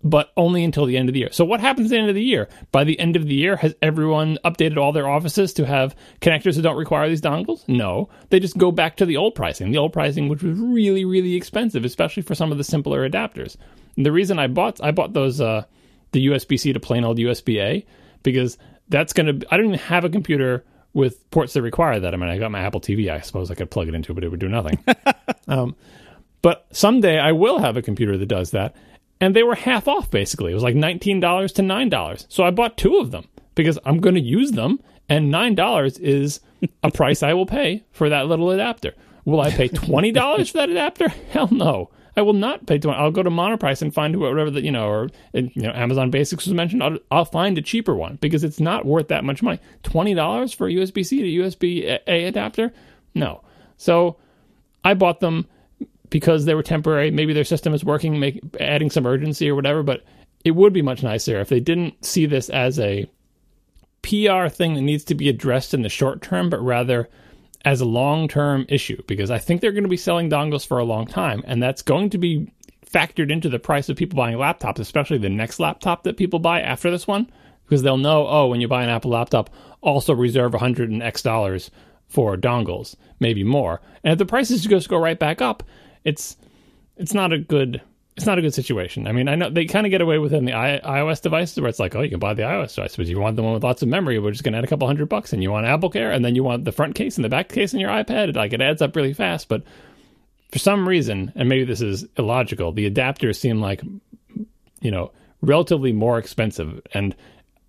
but 0.05 0.33
only 0.37 0.63
until 0.63 0.85
the 0.85 0.99
end 0.99 1.09
of 1.09 1.15
the 1.15 1.21
year. 1.21 1.33
So 1.33 1.47
what 1.47 1.61
happens 1.61 1.87
at 1.87 1.91
the 1.91 1.99
end 1.99 2.11
of 2.11 2.15
the 2.15 2.23
year? 2.23 2.49
By 2.71 2.85
the 2.85 3.01
end 3.01 3.17
of 3.17 3.27
the 3.27 3.35
year, 3.35 3.57
has 3.57 3.75
everyone 3.81 4.39
updated 4.45 4.77
all 4.77 4.93
their 4.93 5.09
offices 5.09 5.55
to 5.55 5.65
have 5.65 5.97
connectors 6.21 6.57
that 6.57 6.63
don't 6.63 6.77
require 6.77 7.09
these 7.09 7.23
dongles? 7.23 7.67
No. 7.67 8.11
They 8.29 8.39
just 8.39 8.59
go 8.59 8.71
back 8.71 8.97
to 8.99 9.07
the 9.07 9.17
old 9.17 9.35
pricing, 9.35 9.73
the 9.73 9.79
old 9.79 9.95
pricing 9.95 10.29
which 10.29 10.43
was 10.43 10.59
really, 10.59 11.07
really 11.07 11.35
expensive, 11.35 11.87
especially 11.87 12.23
for 12.23 12.35
some 12.35 12.53
of 12.53 12.59
the 12.59 12.65
simpler 12.65 13.09
adapters. 13.09 13.57
And 13.97 14.05
the 14.05 14.13
reason 14.13 14.39
I 14.39 14.47
bought 14.47 14.83
I 14.83 14.91
bought 14.91 15.15
those 15.15 15.41
uh, 15.41 15.65
the 16.13 16.27
USB 16.27 16.61
C 16.61 16.75
to 16.75 16.81
plain 16.81 17.05
old 17.05 17.17
USB 17.17 17.63
A 17.63 17.87
because 18.23 18.59
that's 18.91 19.15
gonna 19.15 19.39
I 19.51 19.57
don't 19.57 19.67
even 19.67 19.79
have 19.79 20.05
a 20.05 20.11
computer 20.11 20.65
with 20.93 21.29
ports 21.31 21.55
that 21.55 21.63
require 21.63 21.99
that. 21.99 22.13
I 22.13 22.17
mean, 22.19 22.29
I 22.29 22.39
got 22.39 22.51
my 22.51 22.61
Apple 22.61 22.81
TV. 22.81 23.11
I 23.11 23.21
suppose 23.21 23.51
I 23.51 23.55
could 23.55 23.71
plug 23.71 23.89
it 23.89 23.95
into, 23.95 24.13
it, 24.13 24.15
but 24.15 24.25
it 24.25 24.29
would 24.29 24.41
do 24.41 24.49
nothing. 24.49 24.85
um, 25.49 25.75
but 26.43 26.67
someday 26.73 27.19
I 27.19 27.33
will 27.33 27.59
have 27.59 27.77
a 27.77 27.83
computer 27.83 28.19
that 28.19 28.27
does 28.27 28.51
that, 28.51 28.77
and 29.21 29.35
they 29.35 29.43
were 29.43 29.55
half 29.55 29.89
off 29.89 30.11
basically. 30.11 30.53
It 30.53 30.55
was 30.55 30.63
like 30.63 30.75
$19 30.75 31.01
to 31.55 31.63
$9. 31.63 32.27
So 32.29 32.45
I 32.45 32.51
bought 32.51 32.77
two 32.77 32.97
of 32.99 33.11
them 33.11 33.29
because 33.55 33.79
I'm 33.85 34.01
going 34.01 34.15
to 34.15 34.21
use 34.21 34.53
them 34.53 34.81
and 35.09 35.33
$9 35.33 36.01
is 36.01 36.41
a 36.83 36.91
price 36.93 37.23
I 37.23 37.35
will 37.35 37.47
pay 37.47 37.85
for 37.93 38.09
that 38.09 38.27
little 38.27 38.51
adapter. 38.51 38.95
Will 39.25 39.41
I 39.41 39.51
pay 39.51 39.69
$20 39.69 40.51
for 40.51 40.59
that 40.59 40.71
adapter? 40.71 41.09
Hell 41.31 41.49
no. 41.51 41.91
I 42.17 42.23
will 42.23 42.33
not 42.33 42.67
pay 42.67 42.79
20 42.79 42.97
I'll 42.97 43.11
go 43.11 43.25
to 43.25 43.31
Monoprice 43.31 43.83
and 43.83 43.93
find 43.93 44.21
whatever 44.21 44.51
that, 44.51 44.63
you 44.63 44.71
know, 44.71 44.87
or 44.87 45.09
you 45.33 45.51
know, 45.57 45.73
Amazon 45.73 46.11
Basics 46.11 46.45
was 46.45 46.55
mentioned. 46.55 46.83
I'll, 46.83 46.99
I'll 47.11 47.25
find 47.25 47.59
a 47.59 47.63
cheaper 47.63 47.95
one 47.95 48.19
because 48.21 48.45
it's 48.45 48.61
not 48.61 48.87
worth 48.87 49.09
that 49.09 49.25
much 49.25 49.43
money. 49.43 49.59
$20 49.83 50.55
for 50.55 50.69
a 50.69 50.73
USB-C 50.73 51.23
to 51.23 51.43
USB 51.43 52.01
A 52.07 52.25
adapter? 52.25 52.73
No. 53.15 53.43
So 53.77 54.17
I 54.85 54.95
bought 54.95 55.21
them 55.21 55.47
because 56.11 56.45
they 56.45 56.55
were 56.55 56.63
temporary. 56.63 57.11
Maybe 57.11 57.33
their 57.33 57.45
system 57.45 57.75
is 57.75 57.85
working, 57.85 58.19
make, 58.19 58.41
adding 58.61 58.91
some 58.91 59.07
urgency 59.07 59.49
or 59.49 59.55
whatever. 59.55 59.83
But 59.83 60.05
it 60.45 60.53
would 60.53 60.73
be 60.73 60.83
much 60.83 61.03
nicer 61.03 61.41
if 61.41 61.49
they 61.49 61.61
didn't 61.61 62.05
see 62.05 62.27
this 62.27 62.49
as 62.51 62.79
a 62.79 63.09
PR 64.03 64.49
thing 64.49 64.75
that 64.75 64.83
needs 64.83 65.05
to 65.05 65.15
be 65.15 65.29
addressed 65.29 65.75
in 65.75 65.83
the 65.83 65.89
short 65.89 66.23
term, 66.23 66.51
but 66.51 66.63
rather 66.63 67.09
as 67.65 67.81
a 67.81 67.87
long 67.87 68.29
term 68.29 68.67
issue. 68.69 69.03
Because 69.07 69.31
I 69.31 69.39
think 69.39 69.61
they're 69.61 69.73
going 69.73 69.85
to 69.85 69.89
be 69.89 69.97
selling 69.97 70.31
dongles 70.31 70.67
for 70.67 70.79
a 70.79 70.85
long 70.85 71.07
time, 71.07 71.43
and 71.47 71.63
that's 71.63 71.83
going 71.83 72.11
to 72.11 72.19
be 72.19 72.51
factored 72.95 73.31
into 73.31 73.49
the 73.49 73.59
price 73.59 73.89
of 73.89 73.97
people 73.97 74.17
buying 74.17 74.37
laptops, 74.37 74.79
especially 74.79 75.19
the 75.19 75.29
next 75.29 75.59
laptop 75.59 76.05
that 76.05 76.17
people 76.17 76.39
buy 76.39 76.61
after 76.61 76.91
this 76.91 77.09
one, 77.09 77.29
because 77.65 77.83
they'll 77.83 77.97
know, 77.97 78.27
oh, 78.29 78.47
when 78.47 78.61
you 78.61 78.69
buy 78.69 78.85
an 78.85 78.89
Apple 78.89 79.11
laptop, 79.11 79.51
also 79.81 80.15
reserve 80.15 80.53
100 80.53 80.91
and 80.91 81.03
X 81.03 81.23
dollars 81.23 81.71
for 82.07 82.37
dongles, 82.37 82.95
maybe 83.19 83.43
more. 83.43 83.81
And 84.05 84.13
if 84.13 84.19
the 84.19 84.27
prices 84.27 84.65
just 84.65 84.89
go 84.89 84.97
right 84.97 85.19
back 85.19 85.43
up, 85.43 85.65
it's 86.05 86.37
it's 86.97 87.15
not 87.15 87.33
a 87.33 87.39
good 87.39 87.81
it's 88.17 88.27
not 88.27 88.39
a 88.39 88.43
good 88.43 88.55
situation. 88.55 89.09
I 89.09 89.13
mean, 89.13 89.29
I 89.29 89.35
know 89.35 89.51
they 89.51 89.65
kind 89.65 89.87
of 89.87 89.91
get 89.91 90.01
away 90.01 90.19
with 90.19 90.33
it 90.33 90.37
in 90.37 90.45
the 90.45 90.53
iOS 90.53 91.21
devices 91.21 91.61
where 91.61 91.69
it's 91.69 91.81
like, 91.81 91.97
oh, 91.97 92.03
you 92.03 92.11
can 92.11 92.21
buy 92.21 92.33
the 92.33 92.43
iOS 92.43 92.77
device, 92.77 92.95
but 92.95 93.07
you 93.07 93.19
want 93.19 93.35
the 93.35 93.43
one 93.43 93.55
with 93.55 93.65
lots 93.65 93.83
of 93.83 93.89
memory, 93.89 94.21
we're 94.21 94.31
just 94.31 94.45
going 94.45 94.53
to 94.53 94.59
add 94.59 94.65
a 94.65 94.69
couple 94.69 94.87
hundred 94.87 95.09
bucks, 95.09 95.33
and 95.33 95.43
you 95.43 95.51
want 95.51 95.67
Apple 95.67 95.91
Care, 95.91 96.13
and 96.13 96.25
then 96.25 96.37
you 96.37 96.45
want 96.45 96.65
the 96.65 96.71
front 96.71 96.95
case 96.95 97.17
and 97.17 97.25
the 97.25 97.29
back 97.29 97.49
case 97.49 97.75
in 97.75 97.81
your 97.81 97.91
iPad. 97.91 98.37
Like 98.37 98.53
it 98.53 98.61
adds 98.61 98.83
up 98.83 98.95
really 98.95 99.15
fast, 99.15 99.49
but 99.49 99.65
for 100.53 100.61
some 100.61 100.89
reason, 100.89 101.33
and 101.35 101.49
maybe 101.49 101.65
this 101.65 101.81
is 101.81 102.07
illogical, 102.17 102.71
the 102.71 102.89
adapters 102.89 103.37
seem 103.37 103.61
like 103.61 103.83
you 104.81 104.93
know 104.93 105.11
relatively 105.41 105.93
more 105.93 106.19
expensive, 106.19 106.81
and 106.93 107.17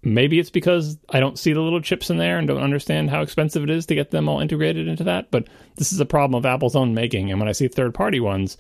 maybe 0.06 0.40
it's 0.40 0.52
because 0.52 0.98
I 1.10 1.20
don't 1.20 1.40
see 1.40 1.52
the 1.52 1.62
little 1.62 1.82
chips 1.82 2.10
in 2.10 2.18
there 2.18 2.38
and 2.38 2.48
don't 2.48 2.62
understand 2.62 3.10
how 3.10 3.22
expensive 3.22 3.64
it 3.64 3.70
is 3.70 3.88
to 3.88 3.96
get 3.96 4.12
them 4.12 4.30
all 4.30 4.40
integrated 4.40 4.88
into 4.88 5.04
that. 5.06 5.32
But 5.32 5.48
this 5.76 5.92
is 5.92 6.00
a 6.00 6.06
problem 6.06 6.38
of 6.38 6.46
Apple's 6.46 6.76
own 6.76 6.94
making. 6.94 7.32
And 7.32 7.40
when 7.40 7.50
I 7.50 7.54
see 7.54 7.68
third 7.68 7.94
party 7.94 8.20
ones 8.20 8.58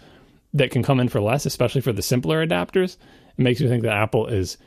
that 0.53 0.71
can 0.71 0.83
come 0.83 0.99
in 0.99 1.09
for 1.09 1.21
less, 1.21 1.45
especially 1.45 1.81
for 1.81 1.93
the 1.93 2.01
simpler 2.01 2.45
adapters, 2.45 2.97
it 3.37 3.41
makes 3.41 3.61
me 3.61 3.67
think 3.67 3.83
that 3.83 3.93
Apple 3.93 4.27
is 4.27 4.57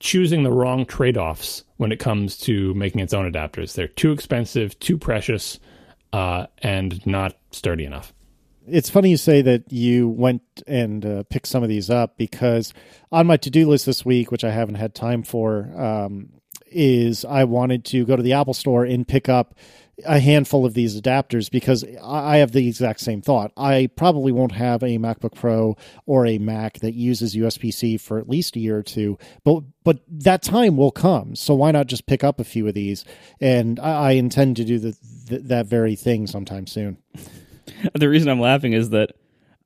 choosing 0.00 0.42
the 0.42 0.52
wrong 0.52 0.86
trade 0.86 1.16
offs 1.16 1.62
when 1.76 1.92
it 1.92 2.00
comes 2.00 2.36
to 2.38 2.74
making 2.74 3.00
its 3.00 3.14
own 3.14 3.30
adapters. 3.30 3.74
They're 3.74 3.88
too 3.88 4.12
expensive, 4.12 4.78
too 4.80 4.98
precious, 4.98 5.60
uh, 6.12 6.46
and 6.58 7.04
not 7.06 7.36
sturdy 7.50 7.84
enough. 7.84 8.13
It's 8.66 8.90
funny 8.90 9.10
you 9.10 9.16
say 9.16 9.42
that 9.42 9.72
you 9.72 10.08
went 10.08 10.42
and 10.66 11.04
uh, 11.04 11.22
picked 11.24 11.46
some 11.46 11.62
of 11.62 11.68
these 11.68 11.90
up 11.90 12.16
because 12.16 12.72
on 13.12 13.26
my 13.26 13.36
to 13.38 13.50
do 13.50 13.68
list 13.68 13.86
this 13.86 14.04
week, 14.04 14.30
which 14.30 14.44
I 14.44 14.50
haven't 14.50 14.76
had 14.76 14.94
time 14.94 15.22
for, 15.22 15.70
um, 15.76 16.30
is 16.66 17.24
I 17.24 17.44
wanted 17.44 17.84
to 17.86 18.04
go 18.04 18.16
to 18.16 18.22
the 18.22 18.32
Apple 18.32 18.54
store 18.54 18.84
and 18.84 19.06
pick 19.06 19.28
up 19.28 19.54
a 20.04 20.18
handful 20.18 20.66
of 20.66 20.74
these 20.74 21.00
adapters 21.00 21.50
because 21.50 21.84
I 22.02 22.38
have 22.38 22.50
the 22.50 22.66
exact 22.66 23.00
same 23.00 23.22
thought. 23.22 23.52
I 23.56 23.88
probably 23.94 24.32
won't 24.32 24.52
have 24.52 24.82
a 24.82 24.98
MacBook 24.98 25.34
Pro 25.34 25.76
or 26.06 26.26
a 26.26 26.38
Mac 26.38 26.80
that 26.80 26.94
uses 26.94 27.36
USB 27.36 27.72
C 27.72 27.96
for 27.96 28.18
at 28.18 28.28
least 28.28 28.56
a 28.56 28.60
year 28.60 28.76
or 28.76 28.82
two, 28.82 29.18
but 29.44 29.62
but 29.84 30.00
that 30.08 30.42
time 30.42 30.76
will 30.76 30.90
come. 30.90 31.36
So 31.36 31.54
why 31.54 31.70
not 31.70 31.86
just 31.86 32.06
pick 32.06 32.24
up 32.24 32.40
a 32.40 32.44
few 32.44 32.66
of 32.66 32.74
these? 32.74 33.04
And 33.40 33.78
I, 33.78 33.92
I 33.92 34.10
intend 34.12 34.56
to 34.56 34.64
do 34.64 34.78
the, 34.78 34.96
the, 35.26 35.38
that 35.40 35.66
very 35.66 35.94
thing 35.94 36.26
sometime 36.26 36.66
soon. 36.66 36.98
The 37.94 38.08
reason 38.08 38.28
I'm 38.28 38.40
laughing 38.40 38.72
is 38.72 38.90
that 38.90 39.12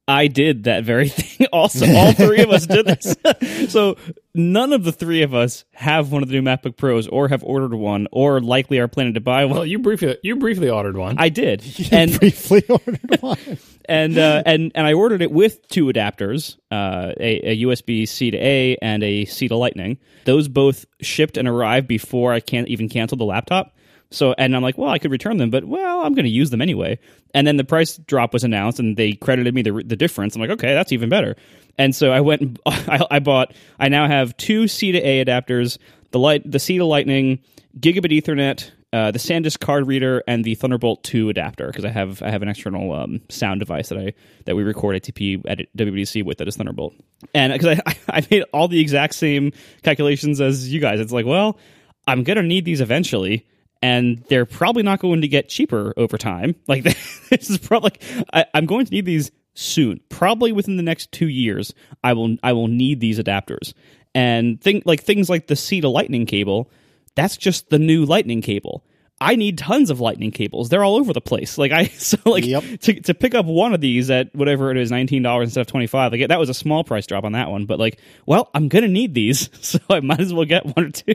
I 0.09 0.27
did 0.29 0.65
that 0.65 0.85
very 0.85 1.09
thing. 1.11 1.47
Also, 1.53 1.87
all 1.95 2.13
three 2.13 2.41
of 2.41 2.51
us 2.51 2.67
did 2.67 2.87
this. 2.87 3.15
so 3.73 3.97
none 4.35 4.73
of 4.73 4.83
the 4.83 4.91
three 4.91 5.23
of 5.23 5.35
us 5.35 5.67
have 5.75 6.11
one 6.11 6.23
of 6.23 6.31
the 6.31 6.35
new 6.35 6.43
MacBook 6.43 6.79
Pros, 6.79 7.07
or 7.07 7.29
have 7.29 7.45
ordered 7.45 7.75
one, 7.75 8.09
or 8.11 8.41
likely 8.41 8.79
are 8.79 8.89
planning 8.89 9.15
to 9.15 9.21
buy 9.21 9.45
one. 9.45 9.55
Well, 9.55 9.67
you 9.67 9.79
briefly 9.79 10.17
you 10.23 10.37
briefly 10.37 10.71
ordered 10.71 10.97
one. 10.97 11.17
I 11.19 11.29
did, 11.29 11.63
and 11.93 12.19
briefly 12.19 12.65
ordered 12.69 13.21
one. 13.21 13.59
and 13.85 14.17
uh, 14.17 14.43
and 14.47 14.73
and 14.75 14.87
I 14.87 14.95
ordered 14.95 15.21
it 15.21 15.31
with 15.31 15.69
two 15.69 15.87
adapters, 15.87 16.57
uh, 16.71 17.13
a, 17.21 17.51
a 17.51 17.63
USB 17.65 18.09
C 18.09 18.31
to 18.31 18.39
A 18.39 18.77
and 18.81 19.03
a 19.03 19.27
C 19.27 19.47
to 19.49 19.57
Lightning. 19.57 19.99
Those 20.25 20.49
both 20.49 20.87
shipped 21.03 21.37
and 21.37 21.47
arrived 21.47 21.87
before 21.87 22.33
I 22.33 22.41
can't 22.41 22.69
even 22.69 22.89
cancel 22.89 23.19
the 23.19 23.25
laptop. 23.25 23.75
So, 24.11 24.35
and 24.39 24.57
I'm 24.57 24.63
like, 24.63 24.79
well, 24.79 24.91
I 24.91 24.99
could 24.99 25.11
return 25.11 25.37
them, 25.37 25.51
but 25.51 25.65
well, 25.65 26.01
I'm 26.01 26.15
going 26.15 26.25
to 26.25 26.31
use 26.31 26.51
them 26.51 26.63
anyway. 26.63 26.99
And 27.35 27.47
then 27.47 27.57
the 27.57 27.65
price 27.65 27.99
drop 27.99 28.33
was 28.33 28.43
announced, 28.43 28.79
and 28.79 28.97
they 28.97 29.13
credited 29.13 29.55
me 29.55 29.63
the 29.63 29.83
the 29.85 29.97
difference. 29.97 30.35
I'm 30.35 30.41
like, 30.41 30.51
okay, 30.51 30.73
that's 30.73 30.93
even 30.93 31.09
better. 31.09 31.37
And 31.77 31.95
so 31.95 32.11
I 32.11 32.21
went, 32.21 32.59
I, 32.67 33.07
I 33.11 33.19
bought. 33.19 33.53
I 33.79 33.89
now 33.89 34.07
have 34.07 34.37
two 34.37 34.67
C 34.67 34.93
to 34.93 34.99
A 34.99 35.25
adapters: 35.25 35.79
the 36.11 36.19
light, 36.19 36.51
the 36.51 36.59
C 36.59 36.79
to 36.79 36.87
Lightning, 36.87 37.41
Gigabit 37.79 38.19
Ethernet, 38.19 38.71
uh, 38.95 39.11
the 39.11 39.19
SanDisk 39.19 39.61
card 39.61 39.87
reader, 39.87 40.23
and 40.27 40.43
the 40.43 40.55
Thunderbolt 40.55 41.05
two 41.05 41.29
adapter 41.29 41.67
because 41.67 41.85
I 41.85 41.91
have 41.91 42.23
I 42.23 42.31
have 42.31 42.41
an 42.41 42.49
external 42.49 42.91
um, 42.93 43.21
sound 43.29 43.61
device 43.61 43.91
that 43.91 43.99
I 43.99 44.15
that 44.47 44.57
we 44.57 44.63
record 44.63 44.97
ATP 44.97 45.43
at 45.47 45.59
WWDC 45.77 46.25
with 46.25 46.39
that 46.39 46.49
is 46.49 46.57
Thunderbolt. 46.57 46.95
And 47.35 47.53
because 47.53 47.79
I 47.79 47.97
I 48.09 48.27
made 48.31 48.45
all 48.55 48.69
the 48.69 48.81
exact 48.81 49.15
same 49.15 49.53
calculations 49.83 50.41
as 50.41 50.73
you 50.73 50.81
guys, 50.81 50.99
it's 50.99 51.13
like, 51.13 51.27
well, 51.27 51.59
I'm 52.07 52.25
gonna 52.25 52.43
need 52.43 52.65
these 52.65 52.81
eventually 52.81 53.47
and 53.83 54.25
they're 54.29 54.47
probably 54.47 54.83
not 54.83 55.01
going 55.01 55.21
to 55.23 55.29
get 55.29 55.49
cheaper 55.49 55.95
over 55.97 56.19
time. 56.19 56.55
Like 56.69 56.85
this 56.85 57.51
is 57.51 57.59
probably 57.59 57.93
I, 58.33 58.45
I'm 58.53 58.67
going 58.67 58.87
to 58.87 58.93
need 58.93 59.07
these 59.07 59.31
soon, 59.55 60.01
probably 60.09 60.53
within 60.53 60.77
the 60.77 60.83
next 60.83 61.13
two 61.13 61.29
years. 61.29 61.73
I 62.05 62.13
will 62.13 62.37
I 62.43 62.53
will 62.53 62.69
need 62.69 63.01
these 63.01 63.19
adapters 63.19 63.73
and 64.15 64.61
think 64.61 64.85
like 64.87 65.03
things 65.03 65.31
like 65.31 65.47
the 65.47 65.57
C 65.57 65.81
to 65.81 65.89
Lightning 65.89 66.27
cable. 66.27 66.71
That's 67.15 67.37
just 67.37 67.71
the 67.71 67.79
new 67.79 68.05
Lightning 68.05 68.43
cable. 68.43 68.85
I 69.21 69.35
need 69.37 69.59
tons 69.59 69.91
of 69.91 70.01
lightning 70.01 70.31
cables. 70.31 70.69
They're 70.69 70.85
all 70.85 70.97
over 70.97 71.13
the 71.13 71.21
place. 71.21 71.59
Like 71.59 71.73
I 71.73 71.85
so 71.89 72.17
like 72.25 72.45
Yep. 72.47 72.65
to 72.83 73.01
to 73.01 73.15
pick 73.15 73.35
up 73.35 73.47
one 73.47 73.75
of 73.75 73.81
these 73.81 74.11
at 74.11 74.35
whatever 74.35 74.71
it 74.71 74.77
is, 74.77 74.91
nineteen 74.91 75.23
dollars 75.23 75.49
instead 75.49 75.63
of 75.63 75.67
twenty 75.67 75.87
five. 75.87 76.13
Like 76.13 76.29
that 76.29 76.39
was 76.39 76.49
a 76.49 76.55
small 76.55 76.85
price 76.85 77.07
drop 77.07 77.25
on 77.25 77.33
that 77.33 77.51
one. 77.51 77.67
But 77.67 77.79
like, 77.79 77.99
well, 78.27 78.51
I'm 78.55 78.69
gonna 78.69 78.89
need 78.89 79.15
these, 79.15 79.51
so 79.61 79.79
I 79.91 80.01
might 80.01 80.21
as 80.21 80.33
well 80.33 80.45
get 80.45 80.65
one 80.67 80.87
or 80.87 80.91
two. 80.91 81.15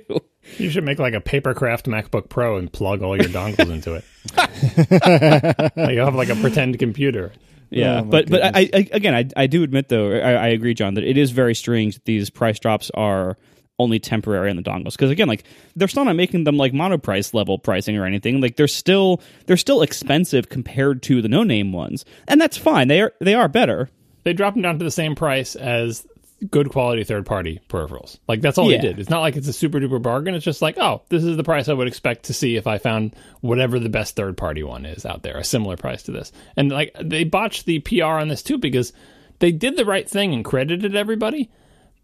you 0.57 0.69
should 0.69 0.83
make 0.83 0.99
like 0.99 1.13
a 1.13 1.21
papercraft 1.21 1.83
MacBook 1.83 2.27
Pro 2.29 2.57
and 2.57 2.71
plug 2.71 3.01
all 3.01 3.15
your 3.15 3.29
dongles 3.29 3.71
into 3.71 3.93
it. 3.95 4.03
Like, 5.75 5.95
You'll 5.95 6.05
have 6.05 6.15
like 6.15 6.29
a 6.29 6.35
pretend 6.35 6.79
computer. 6.79 7.31
Yeah, 7.69 8.01
Oh, 8.01 8.03
my 8.03 8.09
but 8.11 8.29
but 8.29 8.43
I, 8.55 8.69
I 8.73 8.87
again 8.91 9.15
I 9.15 9.27
I 9.35 9.47
do 9.47 9.63
admit 9.63 9.89
though 9.89 10.11
I, 10.11 10.33
I 10.33 10.47
agree, 10.49 10.73
John, 10.75 10.93
that 10.95 11.03
it 11.03 11.17
is 11.17 11.31
very 11.31 11.55
strange 11.55 11.95
that 11.95 12.05
these 12.05 12.29
price 12.29 12.59
drops 12.59 12.91
are 12.93 13.37
only 13.79 13.99
temporary 13.99 14.49
on 14.49 14.55
the 14.55 14.61
dongles 14.61 14.91
because 14.91 15.09
again 15.09 15.27
like 15.27 15.43
they're 15.75 15.87
still 15.87 16.05
not 16.05 16.15
making 16.15 16.43
them 16.43 16.57
like 16.57 16.73
monoprice 16.73 17.33
level 17.33 17.57
pricing 17.57 17.97
or 17.97 18.05
anything 18.05 18.39
like 18.39 18.55
they're 18.55 18.67
still 18.67 19.19
they're 19.47 19.57
still 19.57 19.81
expensive 19.81 20.47
compared 20.47 21.01
to 21.01 21.21
the 21.23 21.27
no 21.27 21.43
name 21.43 21.73
ones 21.73 22.05
and 22.27 22.39
that's 22.39 22.55
fine 22.57 22.87
they 22.87 23.01
are 23.01 23.13
they 23.19 23.33
are 23.33 23.47
better 23.47 23.89
They 24.23 24.33
dropped 24.33 24.55
them 24.55 24.61
down 24.61 24.77
to 24.77 24.85
the 24.85 24.91
same 24.91 25.15
price 25.15 25.55
as 25.55 26.05
good 26.51 26.69
quality 26.69 27.03
third 27.05 27.25
party 27.25 27.61
peripherals. 27.69 28.19
Like 28.27 28.41
that's 28.41 28.57
all 28.57 28.69
Yeah. 28.69 28.77
they 28.81 28.87
did. 28.89 28.99
It's 28.99 29.09
not 29.09 29.21
like 29.21 29.37
it's 29.37 29.47
a 29.47 29.53
super 29.53 29.79
duper 29.79 30.01
bargain. 30.01 30.35
It's 30.35 30.43
just 30.43 30.61
like, 30.61 30.77
oh, 30.77 31.01
this 31.07 31.23
is 31.23 31.37
the 31.37 31.43
price 31.43 31.69
I 31.69 31.73
would 31.73 31.87
expect 31.87 32.23
to 32.25 32.33
see 32.33 32.57
if 32.57 32.67
I 32.67 32.79
found 32.79 33.15
whatever 33.39 33.79
the 33.79 33.87
best 33.89 34.17
third 34.17 34.35
party 34.37 34.61
one 34.61 34.85
is 34.85 35.05
out 35.05 35.23
there, 35.23 35.37
a 35.37 35.43
similar 35.45 35.77
price 35.77 36.03
to 36.03 36.11
this. 36.11 36.33
And 36.57 36.69
like 36.69 36.93
they 37.01 37.23
botched 37.23 37.65
the 37.65 37.79
PR 37.79 38.03
on 38.19 38.27
this 38.27 38.43
too 38.43 38.57
because 38.57 38.91
they 39.39 39.53
did 39.53 39.77
the 39.77 39.85
right 39.85 40.07
thing 40.09 40.33
and 40.33 40.43
credited 40.43 40.95
everybody. 40.97 41.49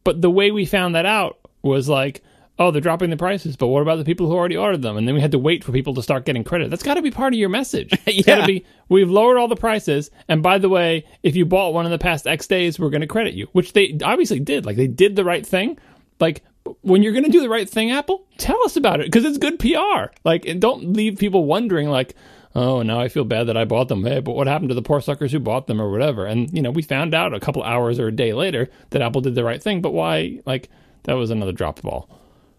But 0.05 0.21
the 0.21 0.31
way 0.31 0.51
we 0.51 0.65
found 0.65 0.95
that 0.95 1.05
out 1.05 1.37
was 1.61 1.89
like, 1.89 2.21
oh, 2.57 2.71
they're 2.71 2.81
dropping 2.81 3.09
the 3.09 3.17
prices, 3.17 3.55
but 3.55 3.67
what 3.67 3.81
about 3.81 3.97
the 3.97 4.03
people 4.03 4.27
who 4.27 4.35
already 4.35 4.57
ordered 4.57 4.81
them? 4.81 4.97
And 4.97 5.07
then 5.07 5.15
we 5.15 5.21
had 5.21 5.31
to 5.31 5.39
wait 5.39 5.63
for 5.63 5.71
people 5.71 5.93
to 5.93 6.03
start 6.03 6.25
getting 6.25 6.43
credit. 6.43 6.69
That's 6.69 6.83
got 6.83 6.95
to 6.95 7.01
be 7.01 7.09
part 7.09 7.33
of 7.33 7.39
your 7.39 7.49
message. 7.49 7.93
Yeah. 8.05 8.41
to 8.41 8.45
be, 8.45 8.65
we've 8.89 9.09
lowered 9.09 9.37
all 9.37 9.47
the 9.47 9.55
prices. 9.55 10.11
And 10.27 10.43
by 10.43 10.57
the 10.57 10.67
way, 10.67 11.05
if 11.23 11.35
you 11.37 11.45
bought 11.45 11.73
one 11.73 11.85
in 11.85 11.91
the 11.91 11.97
past 11.97 12.27
X 12.27 12.47
days, 12.47 12.77
we're 12.77 12.89
going 12.89 13.01
to 13.01 13.07
credit 13.07 13.33
you, 13.33 13.47
which 13.53 13.71
they 13.73 13.97
obviously 14.03 14.39
did. 14.39 14.65
Like 14.65 14.75
they 14.75 14.87
did 14.87 15.15
the 15.15 15.23
right 15.23 15.45
thing. 15.45 15.77
Like 16.19 16.43
when 16.81 17.01
you're 17.01 17.13
going 17.13 17.23
to 17.23 17.31
do 17.31 17.39
the 17.41 17.49
right 17.49 17.69
thing, 17.69 17.91
Apple, 17.91 18.25
tell 18.37 18.61
us 18.65 18.75
about 18.75 18.99
it 18.99 19.07
because 19.07 19.25
it's 19.25 19.37
good 19.37 19.59
PR. 19.59 20.11
Like, 20.25 20.45
and 20.45 20.59
don't 20.59 20.93
leave 20.93 21.17
people 21.17 21.45
wondering, 21.45 21.89
like, 21.89 22.15
oh, 22.55 22.81
now 22.81 22.99
I 22.99 23.07
feel 23.07 23.23
bad 23.23 23.47
that 23.47 23.57
I 23.57 23.65
bought 23.65 23.87
them. 23.87 24.03
Hey, 24.03 24.19
but 24.19 24.33
what 24.33 24.47
happened 24.47 24.69
to 24.69 24.75
the 24.75 24.81
poor 24.81 25.01
suckers 25.01 25.31
who 25.31 25.39
bought 25.39 25.67
them 25.67 25.81
or 25.81 25.89
whatever? 25.91 26.25
And, 26.25 26.51
you 26.53 26.61
know, 26.61 26.71
we 26.71 26.81
found 26.81 27.13
out 27.13 27.33
a 27.33 27.39
couple 27.39 27.63
hours 27.63 27.99
or 27.99 28.07
a 28.07 28.15
day 28.15 28.33
later 28.33 28.69
that 28.89 29.01
Apple 29.01 29.21
did 29.21 29.35
the 29.35 29.43
right 29.43 29.61
thing. 29.61 29.81
But 29.81 29.91
why? 29.93 30.39
Like, 30.45 30.69
that 31.03 31.13
was 31.13 31.29
another 31.29 31.51
drop 31.51 31.81
ball. 31.81 32.09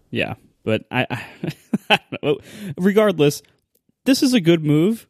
Yeah, 0.09 0.35
but 0.63 0.83
I, 0.91 1.25
I 1.89 1.99
regardless, 2.77 3.41
this 4.05 4.23
is 4.23 4.33
a 4.33 4.41
good 4.41 4.63
move. 4.63 5.07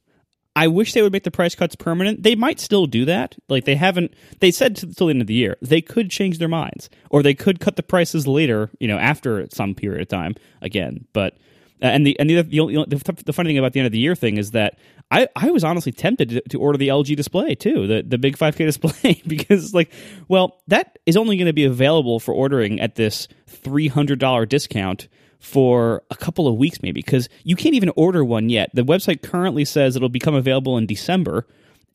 I 0.53 0.67
wish 0.67 0.93
they 0.93 1.01
would 1.01 1.13
make 1.13 1.23
the 1.23 1.31
price 1.31 1.55
cuts 1.55 1.75
permanent. 1.75 2.23
They 2.23 2.35
might 2.35 2.59
still 2.59 2.85
do 2.85 3.05
that. 3.05 3.37
Like 3.47 3.63
they 3.65 3.75
haven't. 3.75 4.13
They 4.39 4.51
said 4.51 4.75
till 4.75 5.07
the 5.07 5.11
end 5.11 5.21
of 5.21 5.27
the 5.27 5.33
year 5.33 5.57
they 5.61 5.81
could 5.81 6.09
change 6.11 6.39
their 6.39 6.49
minds, 6.49 6.89
or 7.09 7.23
they 7.23 7.33
could 7.33 7.59
cut 7.59 7.77
the 7.77 7.83
prices 7.83 8.27
later. 8.27 8.69
You 8.79 8.87
know, 8.87 8.97
after 8.97 9.47
some 9.51 9.75
period 9.75 10.01
of 10.01 10.07
time 10.09 10.35
again. 10.61 11.05
But 11.13 11.37
Uh, 11.81 11.85
and 11.85 12.05
the 12.05 12.19
and 12.19 12.29
the 12.29 12.41
the, 12.43 12.85
the 12.87 13.23
the 13.25 13.33
funny 13.33 13.49
thing 13.49 13.57
about 13.57 13.73
the 13.73 13.79
end 13.79 13.87
of 13.87 13.91
the 13.91 13.99
year 13.99 14.15
thing 14.15 14.37
is 14.37 14.51
that 14.51 14.77
I 15.09 15.27
I 15.35 15.49
was 15.51 15.63
honestly 15.63 15.91
tempted 15.91 16.29
to, 16.29 16.41
to 16.41 16.59
order 16.59 16.77
the 16.77 16.89
LG 16.89 17.15
display 17.15 17.55
too, 17.55 17.87
the 17.87 18.03
the 18.03 18.17
big 18.17 18.37
5K 18.37 18.57
display 18.57 19.21
because 19.25 19.73
like, 19.73 19.91
well, 20.27 20.61
that 20.67 20.99
is 21.05 21.17
only 21.17 21.37
going 21.37 21.47
to 21.47 21.53
be 21.53 21.65
available 21.65 22.19
for 22.19 22.33
ordering 22.33 22.79
at 22.79 22.95
this 22.95 23.27
three 23.47 23.87
hundred 23.87 24.19
dollar 24.19 24.45
discount 24.45 25.07
for 25.39 26.03
a 26.11 26.15
couple 26.15 26.47
of 26.47 26.55
weeks 26.55 26.83
maybe 26.83 27.01
because 27.01 27.27
you 27.43 27.55
can't 27.55 27.73
even 27.73 27.91
order 27.95 28.23
one 28.23 28.49
yet. 28.49 28.69
The 28.73 28.83
website 28.83 29.23
currently 29.23 29.65
says 29.65 29.95
it'll 29.95 30.09
become 30.09 30.35
available 30.35 30.77
in 30.77 30.85
December, 30.85 31.47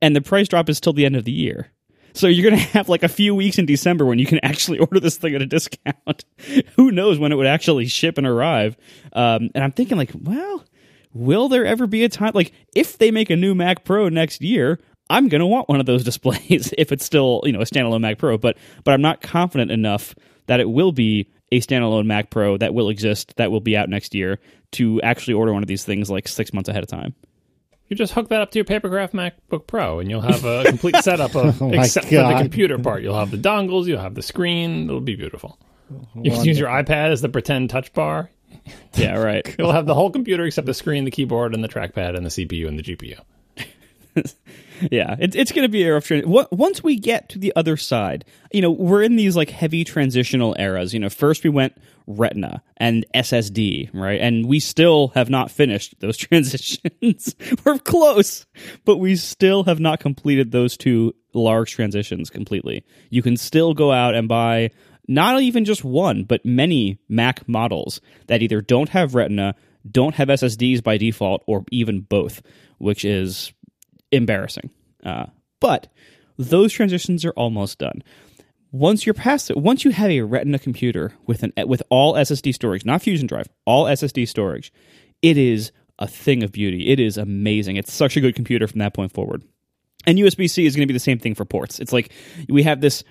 and 0.02 0.16
the 0.16 0.20
price 0.20 0.48
drop 0.48 0.68
is 0.68 0.80
till 0.80 0.92
the 0.92 1.06
end 1.06 1.14
of 1.14 1.24
the 1.24 1.32
year. 1.32 1.70
So 2.16 2.28
you're 2.28 2.50
going 2.50 2.58
to 2.58 2.68
have 2.70 2.88
like 2.88 3.02
a 3.02 3.08
few 3.08 3.34
weeks 3.34 3.58
in 3.58 3.66
December 3.66 4.06
when 4.06 4.18
you 4.18 4.24
can 4.24 4.40
actually 4.42 4.78
order 4.80 4.98
this 5.00 5.18
thing 5.18 5.34
at 5.34 5.42
a 5.42 5.46
discount. 5.46 6.24
Who 6.76 6.90
knows 6.90 7.18
when 7.18 7.30
it 7.30 7.34
would 7.34 7.46
actually 7.46 7.86
ship 7.86 8.16
and 8.16 8.26
arrive? 8.26 8.76
Um, 9.12 9.50
and 9.54 9.62
I'm 9.62 9.72
thinking 9.72 9.98
like, 9.98 10.12
well, 10.18 10.64
will 11.12 11.50
there 11.50 11.66
ever 11.66 11.86
be 11.86 12.04
a 12.04 12.08
time 12.08 12.32
like 12.34 12.52
if 12.74 12.96
they 12.96 13.10
make 13.10 13.28
a 13.28 13.36
new 13.36 13.54
Mac 13.54 13.84
Pro 13.84 14.08
next 14.08 14.40
year? 14.40 14.80
I'm 15.10 15.28
going 15.28 15.40
to 15.40 15.46
want 15.46 15.68
one 15.68 15.78
of 15.78 15.84
those 15.84 16.04
displays 16.10 16.72
if 16.78 16.90
it's 16.90 17.04
still, 17.04 17.42
you 17.44 17.52
know, 17.52 17.60
a 17.60 17.64
standalone 17.64 18.00
Mac 18.00 18.16
Pro, 18.16 18.38
but 18.38 18.56
but 18.82 18.94
I'm 18.94 19.02
not 19.02 19.20
confident 19.20 19.70
enough 19.70 20.14
that 20.46 20.58
it 20.58 20.70
will 20.70 20.92
be 20.92 21.30
a 21.52 21.60
standalone 21.60 22.06
Mac 22.06 22.30
Pro 22.30 22.56
that 22.56 22.72
will 22.72 22.88
exist 22.88 23.34
that 23.36 23.50
will 23.50 23.60
be 23.60 23.76
out 23.76 23.90
next 23.90 24.14
year 24.14 24.40
to 24.72 25.02
actually 25.02 25.34
order 25.34 25.52
one 25.52 25.62
of 25.62 25.68
these 25.68 25.84
things 25.84 26.10
like 26.10 26.28
6 26.28 26.52
months 26.54 26.70
ahead 26.70 26.82
of 26.82 26.88
time. 26.88 27.14
You 27.88 27.96
just 27.96 28.12
hook 28.12 28.28
that 28.30 28.40
up 28.40 28.50
to 28.50 28.58
your 28.58 28.64
Papercraft 28.64 29.12
MacBook 29.12 29.66
Pro, 29.66 30.00
and 30.00 30.10
you'll 30.10 30.20
have 30.20 30.44
a 30.44 30.64
complete 30.66 30.96
setup 30.96 31.36
of 31.36 31.62
Oh 31.62 31.70
except 31.72 32.08
for 32.08 32.14
the 32.14 32.38
computer 32.38 32.78
part. 32.78 33.02
You'll 33.02 33.18
have 33.18 33.30
the 33.30 33.36
dongles, 33.36 33.86
you'll 33.86 34.00
have 34.00 34.14
the 34.14 34.22
screen. 34.22 34.88
It'll 34.88 35.00
be 35.00 35.14
beautiful. 35.14 35.58
You 36.14 36.32
can 36.32 36.44
use 36.44 36.58
your 36.58 36.68
iPad 36.68 37.12
as 37.12 37.20
the 37.20 37.28
pretend 37.28 37.70
touch 37.70 37.92
bar. 37.92 38.30
Yeah, 38.94 39.18
right. 39.18 39.54
You'll 39.58 39.72
have 39.72 39.86
the 39.86 39.94
whole 39.94 40.10
computer 40.10 40.44
except 40.44 40.66
the 40.66 40.74
screen, 40.74 41.04
the 41.04 41.10
keyboard, 41.10 41.54
and 41.54 41.62
the 41.62 41.68
trackpad, 41.68 42.16
and 42.16 42.24
the 42.26 42.30
CPU 42.30 42.66
and 42.66 42.78
the 42.78 42.82
GPU. 42.82 43.20
yeah, 44.90 45.16
it's 45.18 45.36
it's 45.36 45.52
going 45.52 45.64
to 45.64 45.68
be 45.68 45.84
a 45.84 45.92
rough 45.92 46.06
transition. 46.06 46.46
Once 46.50 46.82
we 46.82 46.96
get 46.96 47.28
to 47.30 47.38
the 47.38 47.52
other 47.56 47.76
side, 47.76 48.24
you 48.52 48.60
know, 48.60 48.70
we're 48.70 49.02
in 49.02 49.16
these 49.16 49.36
like 49.36 49.50
heavy 49.50 49.84
transitional 49.84 50.56
eras. 50.58 50.92
You 50.94 51.00
know, 51.00 51.08
first 51.08 51.44
we 51.44 51.50
went 51.50 51.76
Retina 52.06 52.62
and 52.76 53.04
SSD, 53.14 53.90
right? 53.92 54.20
And 54.20 54.46
we 54.46 54.60
still 54.60 55.08
have 55.08 55.30
not 55.30 55.50
finished 55.50 55.98
those 56.00 56.16
transitions. 56.16 57.34
we're 57.64 57.78
close, 57.78 58.46
but 58.84 58.98
we 58.98 59.16
still 59.16 59.64
have 59.64 59.80
not 59.80 60.00
completed 60.00 60.52
those 60.52 60.76
two 60.76 61.14
large 61.34 61.72
transitions 61.72 62.30
completely. 62.30 62.84
You 63.10 63.22
can 63.22 63.36
still 63.36 63.74
go 63.74 63.92
out 63.92 64.14
and 64.14 64.28
buy 64.28 64.70
not 65.08 65.40
even 65.40 65.64
just 65.64 65.84
one, 65.84 66.24
but 66.24 66.44
many 66.44 66.98
Mac 67.08 67.48
models 67.48 68.00
that 68.26 68.42
either 68.42 68.60
don't 68.60 68.88
have 68.90 69.14
Retina, 69.14 69.54
don't 69.88 70.14
have 70.16 70.28
SSDs 70.28 70.82
by 70.82 70.96
default, 70.96 71.42
or 71.46 71.64
even 71.70 72.00
both, 72.00 72.42
which 72.78 73.04
is 73.04 73.52
embarrassing. 74.12 74.70
Uh, 75.04 75.26
But 75.60 75.88
those 76.36 76.72
transitions 76.72 77.24
are 77.24 77.32
almost 77.32 77.78
done. 77.78 78.02
Once 78.72 79.06
you're 79.06 79.14
past 79.14 79.50
it, 79.50 79.56
once 79.56 79.84
you 79.84 79.90
have 79.90 80.10
a 80.10 80.20
Retina 80.20 80.58
computer 80.58 81.12
with 81.26 81.42
an 81.42 81.52
with 81.66 81.82
all 81.88 82.14
SSD 82.14 82.52
storage, 82.52 82.84
not 82.84 83.00
Fusion 83.02 83.26
Drive, 83.26 83.48
all 83.64 83.84
SSD 83.84 84.28
storage, 84.28 84.72
it 85.22 85.38
is 85.38 85.72
a 85.98 86.06
thing 86.06 86.42
of 86.42 86.52
beauty. 86.52 86.88
It 86.88 87.00
is 87.00 87.16
amazing. 87.16 87.76
It's 87.76 87.92
such 87.92 88.16
a 88.16 88.20
good 88.20 88.34
computer 88.34 88.66
from 88.66 88.80
that 88.80 88.92
point 88.92 89.12
forward. 89.12 89.42
And 90.06 90.18
USB 90.18 90.48
C 90.48 90.66
is 90.66 90.76
going 90.76 90.86
to 90.86 90.92
be 90.92 90.96
the 90.96 91.00
same 91.00 91.18
thing 91.18 91.34
for 91.34 91.44
ports. 91.44 91.80
It's 91.80 91.92
like 91.92 92.12
we 92.48 92.62
have 92.64 92.80
this 92.80 93.02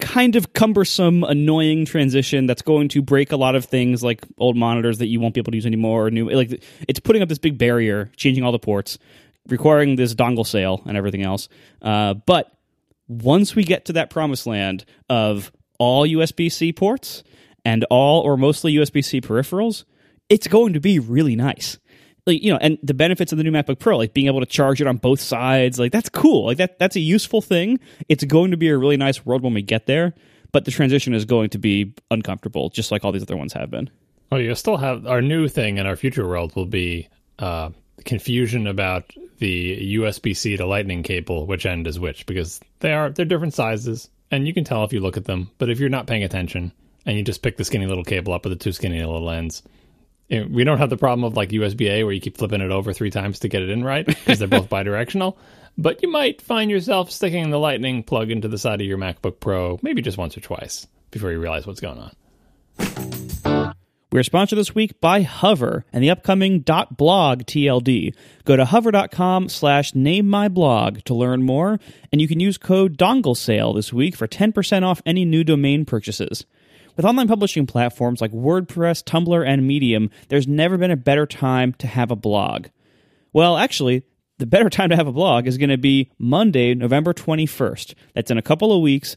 kind 0.00 0.34
of 0.34 0.52
cumbersome, 0.52 1.22
annoying 1.22 1.84
transition 1.84 2.46
that's 2.46 2.62
going 2.62 2.88
to 2.88 3.00
break 3.00 3.30
a 3.30 3.36
lot 3.36 3.54
of 3.54 3.64
things 3.64 4.02
like 4.02 4.24
old 4.38 4.56
monitors 4.56 4.98
that 4.98 5.06
you 5.06 5.20
won't 5.20 5.34
be 5.34 5.40
able 5.40 5.52
to 5.52 5.56
use 5.56 5.66
anymore 5.66 6.06
or 6.06 6.10
new 6.10 6.28
like 6.30 6.62
it's 6.88 6.98
putting 7.00 7.22
up 7.22 7.28
this 7.28 7.38
big 7.38 7.56
barrier, 7.56 8.10
changing 8.16 8.42
all 8.42 8.52
the 8.52 8.58
ports, 8.58 8.98
requiring 9.48 9.96
this 9.96 10.14
dongle 10.14 10.46
sale 10.46 10.82
and 10.86 10.96
everything 10.96 11.22
else. 11.22 11.48
Uh, 11.82 12.14
but 12.14 12.50
once 13.08 13.54
we 13.54 13.64
get 13.64 13.86
to 13.86 13.94
that 13.94 14.10
promised 14.10 14.46
land 14.46 14.84
of 15.08 15.52
all 15.78 16.06
USB 16.06 16.50
C 16.50 16.72
ports 16.72 17.22
and 17.64 17.84
all 17.90 18.22
or 18.22 18.36
mostly 18.36 18.74
USB 18.74 19.04
C 19.04 19.20
peripherals, 19.20 19.84
it's 20.28 20.46
going 20.46 20.72
to 20.72 20.80
be 20.80 20.98
really 20.98 21.36
nice. 21.36 21.78
Like 22.26 22.42
you 22.42 22.50
know 22.50 22.58
and 22.58 22.78
the 22.82 22.94
benefits 22.94 23.32
of 23.32 23.38
the 23.38 23.44
new 23.44 23.50
macbook 23.50 23.78
pro 23.78 23.98
like 23.98 24.14
being 24.14 24.28
able 24.28 24.40
to 24.40 24.46
charge 24.46 24.80
it 24.80 24.86
on 24.86 24.96
both 24.96 25.20
sides 25.20 25.78
like 25.78 25.92
that's 25.92 26.08
cool. 26.08 26.46
Like 26.46 26.56
that 26.56 26.78
that's 26.78 26.96
a 26.96 27.00
useful 27.00 27.42
thing. 27.42 27.80
It's 28.08 28.24
going 28.24 28.50
to 28.52 28.56
be 28.56 28.68
a 28.68 28.78
really 28.78 28.96
nice 28.96 29.26
world 29.26 29.42
when 29.42 29.52
we 29.52 29.62
get 29.62 29.86
there 29.86 30.14
but 30.54 30.64
the 30.64 30.70
transition 30.70 31.12
is 31.14 31.24
going 31.24 31.50
to 31.50 31.58
be 31.58 31.92
uncomfortable 32.12 32.70
just 32.70 32.92
like 32.92 33.04
all 33.04 33.10
these 33.12 33.22
other 33.22 33.36
ones 33.36 33.52
have 33.52 33.70
been. 33.70 33.90
Oh 34.32 34.36
you'll 34.36 34.56
still 34.56 34.78
have 34.78 35.06
our 35.06 35.20
new 35.20 35.48
thing 35.48 35.76
in 35.76 35.86
our 35.86 35.96
future 35.96 36.26
world 36.26 36.56
will 36.56 36.64
be 36.64 37.08
uh, 37.38 37.70
confusion 38.04 38.66
about 38.66 39.04
the 39.38 39.96
usb-c 39.96 40.56
to 40.56 40.66
lightning 40.66 41.02
cable 41.02 41.46
which 41.46 41.66
end 41.66 41.86
is 41.86 41.98
which 41.98 42.26
because 42.26 42.60
they 42.80 42.92
are 42.92 43.10
they're 43.10 43.24
different 43.24 43.54
sizes 43.54 44.08
and 44.30 44.46
you 44.46 44.54
can 44.54 44.64
tell 44.64 44.84
if 44.84 44.92
you 44.92 45.00
look 45.00 45.16
at 45.16 45.24
them 45.24 45.50
but 45.58 45.70
if 45.70 45.78
you're 45.78 45.88
not 45.88 46.06
paying 46.06 46.24
attention 46.24 46.72
and 47.06 47.16
you 47.16 47.22
just 47.22 47.42
pick 47.42 47.56
the 47.56 47.64
skinny 47.64 47.86
little 47.86 48.04
cable 48.04 48.32
up 48.32 48.44
with 48.44 48.52
the 48.52 48.62
two 48.62 48.72
skinny 48.72 48.98
little 48.98 49.30
ends 49.30 49.62
eh, 50.30 50.44
we 50.48 50.64
don't 50.64 50.78
have 50.78 50.90
the 50.90 50.96
problem 50.96 51.24
of 51.24 51.36
like 51.36 51.50
USB 51.50 51.88
A 51.90 52.04
where 52.04 52.12
you 52.12 52.20
keep 52.20 52.36
flipping 52.36 52.60
it 52.60 52.70
over 52.70 52.92
three 52.92 53.10
times 53.10 53.40
to 53.40 53.48
get 53.48 53.62
it 53.62 53.70
in 53.70 53.84
right 53.84 54.06
because 54.06 54.38
they're 54.38 54.48
both 54.48 54.68
bidirectional. 54.70 55.36
But 55.76 56.02
you 56.02 56.10
might 56.10 56.40
find 56.40 56.70
yourself 56.70 57.10
sticking 57.10 57.50
the 57.50 57.58
lightning 57.58 58.04
plug 58.04 58.30
into 58.30 58.46
the 58.46 58.58
side 58.58 58.80
of 58.80 58.86
your 58.86 58.98
MacBook 58.98 59.40
Pro 59.40 59.78
maybe 59.82 60.02
just 60.02 60.18
once 60.18 60.36
or 60.36 60.40
twice 60.40 60.86
before 61.10 61.32
you 61.32 61.40
realize 61.40 61.66
what's 61.66 61.80
going 61.80 61.98
on. 61.98 63.13
We're 64.14 64.22
sponsored 64.22 64.60
this 64.60 64.76
week 64.76 65.00
by 65.00 65.22
Hover 65.22 65.84
and 65.92 66.00
the 66.00 66.10
upcoming 66.10 66.60
.blog 66.60 67.42
TLD. 67.42 68.14
Go 68.44 68.54
to 68.54 68.64
hover.com 68.64 69.48
slash 69.48 69.92
name 69.92 70.30
my 70.30 70.46
blog 70.46 71.00
to 71.06 71.14
learn 71.14 71.42
more, 71.42 71.80
and 72.12 72.20
you 72.20 72.28
can 72.28 72.38
use 72.38 72.56
code 72.56 72.96
dongle 72.96 73.36
sale 73.36 73.72
this 73.72 73.92
week 73.92 74.14
for 74.14 74.28
10% 74.28 74.84
off 74.84 75.02
any 75.04 75.24
new 75.24 75.42
domain 75.42 75.84
purchases. 75.84 76.46
With 76.96 77.04
online 77.04 77.26
publishing 77.26 77.66
platforms 77.66 78.20
like 78.20 78.30
WordPress, 78.30 79.02
Tumblr, 79.02 79.44
and 79.44 79.66
Medium, 79.66 80.10
there's 80.28 80.46
never 80.46 80.78
been 80.78 80.92
a 80.92 80.96
better 80.96 81.26
time 81.26 81.72
to 81.78 81.88
have 81.88 82.12
a 82.12 82.16
blog. 82.16 82.68
Well, 83.32 83.56
actually, 83.56 84.04
the 84.38 84.46
better 84.46 84.70
time 84.70 84.90
to 84.90 84.96
have 84.96 85.08
a 85.08 85.12
blog 85.12 85.48
is 85.48 85.58
going 85.58 85.70
to 85.70 85.76
be 85.76 86.12
Monday, 86.18 86.72
November 86.76 87.14
21st. 87.14 87.94
That's 88.14 88.30
in 88.30 88.38
a 88.38 88.42
couple 88.42 88.72
of 88.72 88.80
weeks. 88.80 89.16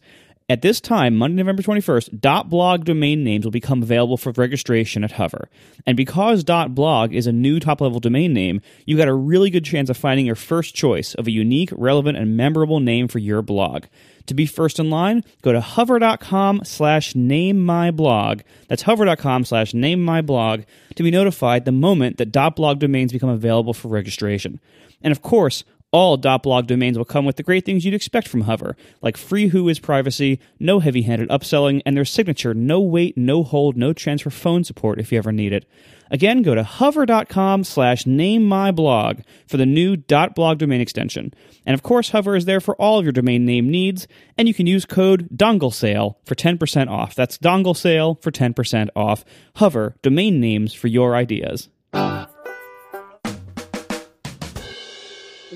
At 0.50 0.62
this 0.62 0.80
time, 0.80 1.18
Monday, 1.18 1.44
November 1.44 1.62
21st, 1.62 2.50
.blog 2.50 2.86
domain 2.86 3.22
names 3.22 3.44
will 3.44 3.52
become 3.52 3.84
available 3.84 4.16
for 4.16 4.32
registration 4.32 5.04
at 5.04 5.12
Hover. 5.12 5.50
And 5.86 5.98
because 5.98 6.46
.blog 6.46 7.14
is 7.14 7.28
a 7.28 7.34
new 7.34 7.60
top-level 7.60 8.00
domain 8.00 8.32
name, 8.32 8.62
you've 8.86 8.98
got 8.98 9.10
a 9.10 9.14
really 9.14 9.50
good 9.50 9.66
chance 9.66 9.90
of 9.90 9.98
finding 9.98 10.26
your 10.26 10.36
first 10.36 10.74
choice 10.74 11.14
of 11.16 11.28
a 11.28 11.32
unique, 11.32 11.72
relevant, 11.76 12.18
and 12.18 12.38
memorable 12.38 12.80
name 12.80 13.10
for 13.10 13.20
your 13.20 13.42
blog. 13.42 13.88
To 14.28 14.34
be 14.34 14.46
first 14.46 14.80
in 14.80 14.90
line, 14.90 15.26
go 15.42 15.52
to 15.52 15.60
hover.com 15.60 16.62
slash 16.64 17.14
name 17.14 17.66
my 17.66 17.92
blog. 17.92 18.40
That's 18.70 18.84
hover.com 18.84 19.44
slash 19.44 19.74
name 19.74 20.02
my 20.02 20.22
blog 20.22 20.62
to 20.96 21.04
be 21.04 21.12
notified 21.12 21.66
the 21.66 21.74
moment 21.74 22.20
that 22.20 22.56
.blog 22.56 22.80
domains 22.80 23.12
become 23.12 23.30
available 23.30 23.74
for 23.74 23.90
registration. 23.90 24.62
And 25.02 25.12
of 25.12 25.22
course, 25.22 25.66
all 25.92 26.18
.blog 26.18 26.68
domains 26.68 26.98
will 26.98 27.06
come 27.06 27.26
with 27.26 27.38
the 27.38 27.44
great 27.44 27.66
things 27.66 27.86
you'd 27.86 27.94
expect 27.94 28.28
from 28.28 28.42
Hover, 28.42 28.76
like 29.02 29.16
free 29.16 29.50
Whois 29.50 29.82
privacy, 29.82 30.40
no 30.60 30.80
heavy-handed 30.80 31.30
upselling, 31.30 31.82
and 31.86 31.96
their 31.96 32.06
signature 32.06 32.54
no 32.54 32.82
wait, 32.82 33.18
no 33.18 33.44
hold, 33.44 33.78
no 33.78 33.94
transfer 33.94 34.30
phone 34.30 34.64
support 34.64 35.00
if 35.00 35.12
you 35.12 35.18
ever 35.18 35.32
need 35.32 35.54
it. 35.54 35.66
Again, 36.10 36.42
go 36.42 36.56
to 36.56 36.64
hover.com 36.64 37.64
slash 37.64 38.04
blog 38.06 39.20
for 39.48 39.58
the 39.58 39.66
new 39.66 39.98
.blog 39.98 40.58
domain 40.58 40.82
extension. 40.82 41.34
And 41.66 41.74
of 41.74 41.84
course, 41.84 42.10
Hover 42.10 42.36
is 42.36 42.46
there 42.46 42.62
for 42.62 42.76
all 42.76 43.00
of 43.00 43.06
your 43.06 43.12
domain 43.12 43.46
name 43.46 43.70
needs, 43.70 44.08
and 44.38 44.48
you 44.48 44.54
can 44.54 44.68
use 44.68 44.86
code 44.86 45.30
dongle 45.36 45.74
sale 45.74 46.20
for 46.26 46.36
10% 46.36 46.90
off. 46.90 47.16
That's 47.16 47.38
dongle 47.38 47.76
sale 47.76 48.16
for 48.22 48.32
10% 48.32 48.90
off. 48.96 49.26
Hover, 49.56 49.96
domain 50.02 50.40
names 50.40 50.74
for 50.74 50.88
your 50.88 51.16
ideas. 51.16 51.70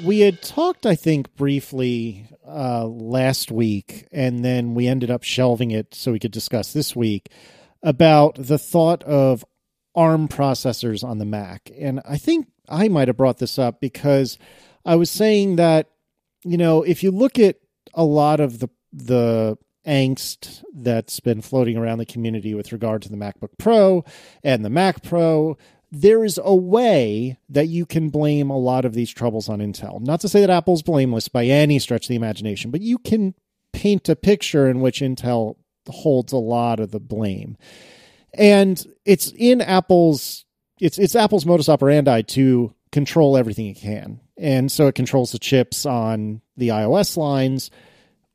We 0.03 0.21
had 0.21 0.41
talked, 0.41 0.85
I 0.85 0.95
think, 0.95 1.35
briefly 1.35 2.25
uh, 2.47 2.85
last 2.85 3.51
week, 3.51 4.07
and 4.11 4.43
then 4.43 4.73
we 4.73 4.87
ended 4.87 5.11
up 5.11 5.23
shelving 5.23 5.71
it 5.71 5.93
so 5.93 6.11
we 6.11 6.19
could 6.19 6.31
discuss 6.31 6.73
this 6.73 6.95
week 6.95 7.29
about 7.83 8.35
the 8.35 8.57
thought 8.57 9.03
of 9.03 9.45
ARM 9.95 10.27
processors 10.27 11.03
on 11.03 11.17
the 11.17 11.25
Mac. 11.25 11.71
And 11.77 12.01
I 12.07 12.17
think 12.17 12.47
I 12.67 12.87
might 12.87 13.09
have 13.09 13.17
brought 13.17 13.37
this 13.37 13.59
up 13.59 13.79
because 13.79 14.37
I 14.85 14.95
was 14.95 15.09
saying 15.09 15.57
that, 15.57 15.89
you 16.43 16.57
know, 16.57 16.83
if 16.83 17.03
you 17.03 17.11
look 17.11 17.37
at 17.37 17.57
a 17.93 18.03
lot 18.03 18.39
of 18.39 18.59
the 18.59 18.69
the 18.93 19.57
angst 19.85 20.63
that's 20.73 21.19
been 21.19 21.41
floating 21.41 21.77
around 21.77 21.97
the 21.97 22.05
community 22.05 22.53
with 22.53 22.71
regard 22.71 23.01
to 23.01 23.09
the 23.09 23.17
MacBook 23.17 23.57
Pro 23.57 24.03
and 24.43 24.63
the 24.63 24.69
Mac 24.69 25.01
Pro, 25.01 25.57
there 25.91 26.23
is 26.23 26.39
a 26.43 26.55
way 26.55 27.37
that 27.49 27.67
you 27.67 27.85
can 27.85 28.09
blame 28.09 28.49
a 28.49 28.57
lot 28.57 28.85
of 28.85 28.93
these 28.93 29.11
troubles 29.11 29.49
on 29.49 29.59
Intel. 29.59 29.99
Not 29.99 30.21
to 30.21 30.29
say 30.29 30.41
that 30.41 30.49
Apple's 30.49 30.81
blameless 30.81 31.27
by 31.27 31.45
any 31.45 31.79
stretch 31.79 32.05
of 32.05 32.09
the 32.09 32.15
imagination, 32.15 32.71
but 32.71 32.81
you 32.81 32.97
can 32.97 33.35
paint 33.73 34.07
a 34.09 34.15
picture 34.15 34.69
in 34.69 34.81
which 34.81 35.01
Intel 35.01 35.57
holds 35.89 36.31
a 36.31 36.37
lot 36.37 36.79
of 36.79 36.91
the 36.91 36.99
blame 36.99 37.57
and 38.33 38.85
it's 39.05 39.31
in 39.37 39.61
Apple's 39.61 40.45
it's 40.79 40.97
it's 40.97 41.15
Apple's 41.15 41.45
modus 41.45 41.69
operandi 41.69 42.21
to 42.21 42.73
control 42.91 43.37
everything 43.37 43.67
it 43.67 43.77
can, 43.77 44.19
and 44.37 44.71
so 44.71 44.87
it 44.87 44.95
controls 44.95 45.31
the 45.31 45.39
chips 45.39 45.85
on 45.85 46.41
the 46.57 46.69
iOS 46.69 47.17
lines. 47.17 47.71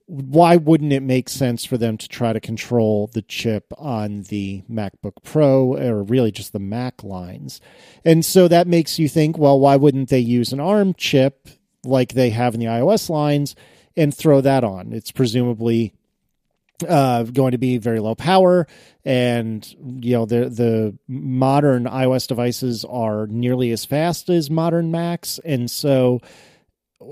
Why 0.06 0.56
wouldn't 0.56 0.92
it 0.92 1.02
make 1.02 1.28
sense 1.28 1.64
for 1.64 1.76
them 1.76 1.98
to 1.98 2.08
try 2.08 2.32
to 2.32 2.40
control 2.40 3.08
the 3.08 3.22
chip 3.22 3.72
on 3.76 4.22
the 4.22 4.62
MacBook 4.70 5.22
Pro 5.24 5.76
or 5.76 6.02
really 6.02 6.30
just 6.30 6.52
the 6.52 6.60
Mac 6.60 7.02
lines? 7.02 7.60
And 8.04 8.24
so 8.24 8.46
that 8.48 8.68
makes 8.68 8.98
you 8.98 9.08
think, 9.08 9.36
well, 9.36 9.58
why 9.58 9.76
wouldn't 9.76 10.08
they 10.08 10.20
use 10.20 10.52
an 10.52 10.60
ARM 10.60 10.94
chip 10.94 11.48
like 11.84 12.12
they 12.12 12.30
have 12.30 12.54
in 12.54 12.60
the 12.60 12.66
iOS 12.66 13.10
lines 13.10 13.56
and 13.96 14.14
throw 14.14 14.40
that 14.40 14.62
on? 14.62 14.92
It's 14.92 15.10
presumably 15.10 15.92
uh, 16.86 17.24
going 17.24 17.52
to 17.52 17.58
be 17.58 17.78
very 17.78 18.00
low 18.00 18.14
power, 18.14 18.66
and 19.04 19.66
you 20.02 20.12
know 20.12 20.26
the 20.26 20.48
the 20.48 20.96
modern 21.08 21.84
iOS 21.84 22.26
devices 22.26 22.84
are 22.84 23.26
nearly 23.26 23.70
as 23.70 23.84
fast 23.84 24.28
as 24.28 24.50
modern 24.50 24.90
Macs, 24.90 25.40
and 25.44 25.70
so 25.70 26.20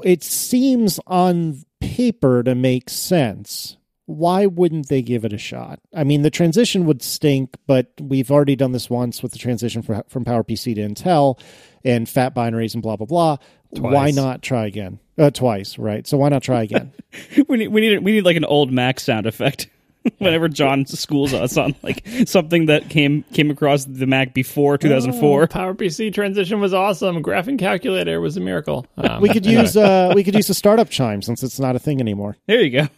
it 0.02 0.22
seems 0.22 1.00
on 1.06 1.62
paper 1.80 2.42
to 2.42 2.54
make 2.54 2.88
sense. 2.88 3.76
Why 4.06 4.46
wouldn't 4.46 4.88
they 4.88 5.00
give 5.00 5.24
it 5.24 5.32
a 5.32 5.38
shot? 5.38 5.80
I 5.94 6.04
mean, 6.04 6.22
the 6.22 6.30
transition 6.30 6.84
would 6.84 7.02
stink, 7.02 7.54
but 7.66 7.92
we've 7.98 8.30
already 8.30 8.54
done 8.54 8.72
this 8.72 8.90
once 8.90 9.22
with 9.22 9.32
the 9.32 9.38
transition 9.38 9.80
from 9.82 10.24
PowerPC 10.24 10.74
to 10.74 10.80
Intel 10.82 11.40
and 11.84 12.08
fat 12.08 12.34
binaries 12.34 12.74
and 12.74 12.82
blah 12.82 12.96
blah 12.96 13.06
blah. 13.06 13.36
Twice. 13.74 13.92
Why 13.92 14.10
not 14.10 14.42
try 14.42 14.66
again? 14.66 15.00
Uh, 15.18 15.30
twice, 15.30 15.78
right? 15.78 16.06
So 16.06 16.18
why 16.18 16.28
not 16.28 16.42
try 16.42 16.62
again? 16.62 16.92
we 17.48 17.56
need 17.56 17.68
we 17.68 17.80
need 17.80 17.98
we 18.04 18.12
need 18.12 18.24
like 18.24 18.36
an 18.36 18.44
old 18.44 18.70
Mac 18.70 19.00
sound 19.00 19.26
effect. 19.26 19.68
Whenever 20.18 20.48
John 20.48 20.86
schools 20.86 21.32
us 21.32 21.56
on 21.56 21.74
like 21.82 22.06
something 22.26 22.66
that 22.66 22.90
came 22.90 23.22
came 23.32 23.50
across 23.50 23.84
the 23.84 24.06
Mac 24.06 24.34
before 24.34 24.76
2004, 24.76 25.42
oh, 25.42 25.46
PowerPC 25.46 26.12
transition 26.12 26.60
was 26.60 26.74
awesome. 26.74 27.22
Graphing 27.22 27.58
calculator 27.58 28.20
was 28.20 28.36
a 28.36 28.40
miracle. 28.40 28.86
Um, 28.96 29.20
we 29.20 29.28
could 29.28 29.46
use 29.46 29.76
uh, 29.76 30.12
we 30.14 30.24
could 30.24 30.34
use 30.34 30.50
a 30.50 30.54
startup 30.54 30.90
chime 30.90 31.22
since 31.22 31.42
it's 31.42 31.58
not 31.58 31.76
a 31.76 31.78
thing 31.78 32.00
anymore. 32.00 32.36
There 32.46 32.60
you 32.60 32.70
go. 32.82 32.88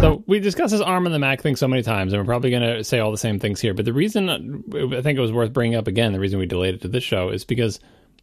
So 0.00 0.24
we 0.26 0.40
discussed 0.40 0.72
this 0.72 0.80
ARM 0.80 1.04
and 1.04 1.14
the 1.14 1.18
Mac 1.18 1.42
thing 1.42 1.56
so 1.56 1.68
many 1.68 1.82
times, 1.82 2.14
and 2.14 2.22
we're 2.22 2.26
probably 2.26 2.50
going 2.50 2.62
to 2.62 2.82
say 2.82 3.00
all 3.00 3.10
the 3.10 3.18
same 3.18 3.38
things 3.38 3.60
here. 3.60 3.74
But 3.74 3.84
the 3.84 3.92
reason 3.92 4.30
I 4.30 5.02
think 5.02 5.18
it 5.18 5.20
was 5.20 5.30
worth 5.30 5.52
bringing 5.52 5.76
up 5.76 5.88
again, 5.88 6.14
the 6.14 6.20
reason 6.20 6.38
we 6.38 6.46
delayed 6.46 6.74
it 6.74 6.80
to 6.82 6.88
this 6.88 7.04
show, 7.04 7.28
is 7.28 7.44
because 7.44 7.80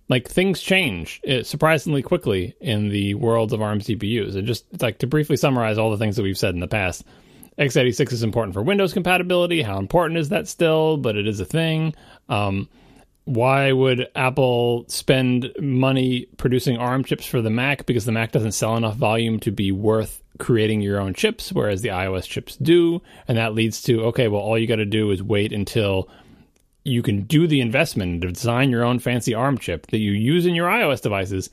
like 0.10 0.28
things 0.28 0.60
change 0.60 1.22
uh, 1.30 1.44
surprisingly 1.44 2.02
quickly 2.02 2.56
in 2.60 2.90
the 2.90 3.14
world 3.14 3.54
of 3.54 3.62
ARM 3.62 3.80
CPUs. 3.80 4.36
And 4.36 4.48
just 4.48 4.66
like 4.82 5.00
to 5.00 5.08
briefly 5.08 5.38
summarize 5.38 5.78
all 5.78 5.92
the 5.92 5.98
things 5.98 6.16
that 6.16 6.24
we've 6.24 6.38
said 6.38 6.56
in 6.56 6.62
the 6.62 6.68
past, 6.68 7.04
x86 7.60 8.12
is 8.14 8.24
important 8.24 8.54
for 8.54 8.62
Windows 8.62 8.94
compatibility. 8.94 9.62
How 9.62 9.80
important 9.80 10.20
is 10.20 10.30
that 10.30 10.48
still? 10.48 10.98
But 10.98 11.16
it 11.16 11.28
is 11.28 11.40
a 11.40 11.46
thing. 11.46 11.96
Um, 12.30 12.70
why 13.26 13.74
would 13.74 14.08
Apple 14.16 14.86
spend 14.88 15.52
money 15.60 16.28
producing 16.38 16.78
ARM 16.78 17.04
chips 17.04 17.26
for 17.26 17.42
the 17.42 17.50
Mac? 17.50 17.86
Because 17.86 18.06
the 18.06 18.12
Mac 18.12 18.32
doesn't 18.32 18.54
sell 18.54 18.78
enough 18.78 18.96
volume 18.96 19.40
to 19.42 19.52
be 19.52 19.72
worth 19.72 20.24
creating 20.40 20.82
your 20.82 21.00
own 21.00 21.14
chips, 21.14 21.52
whereas 21.52 21.82
the 21.82 21.90
iOS 21.90 22.26
chips 22.26 22.56
do. 22.58 23.02
And 23.28 23.38
that 23.38 23.54
leads 23.54 23.82
to, 23.84 24.02
okay, 24.06 24.28
well, 24.28 24.42
all 24.42 24.58
you 24.58 24.68
got 24.68 24.78
to 24.78 24.86
do 24.86 25.12
is 25.12 25.22
wait 25.22 25.52
until 25.52 26.08
you 26.84 27.02
can 27.02 27.24
do 27.24 27.48
the 27.48 27.60
investment 27.60 28.22
to 28.22 28.32
design 28.32 28.70
your 28.70 28.86
own 28.86 29.00
fancy 29.00 29.34
ARM 29.34 29.58
chip 29.58 29.88
that 29.88 29.98
you 29.98 30.12
use 30.12 30.46
in 30.46 30.56
your 30.56 30.70
iOS 30.70 31.02
devices 31.02 31.50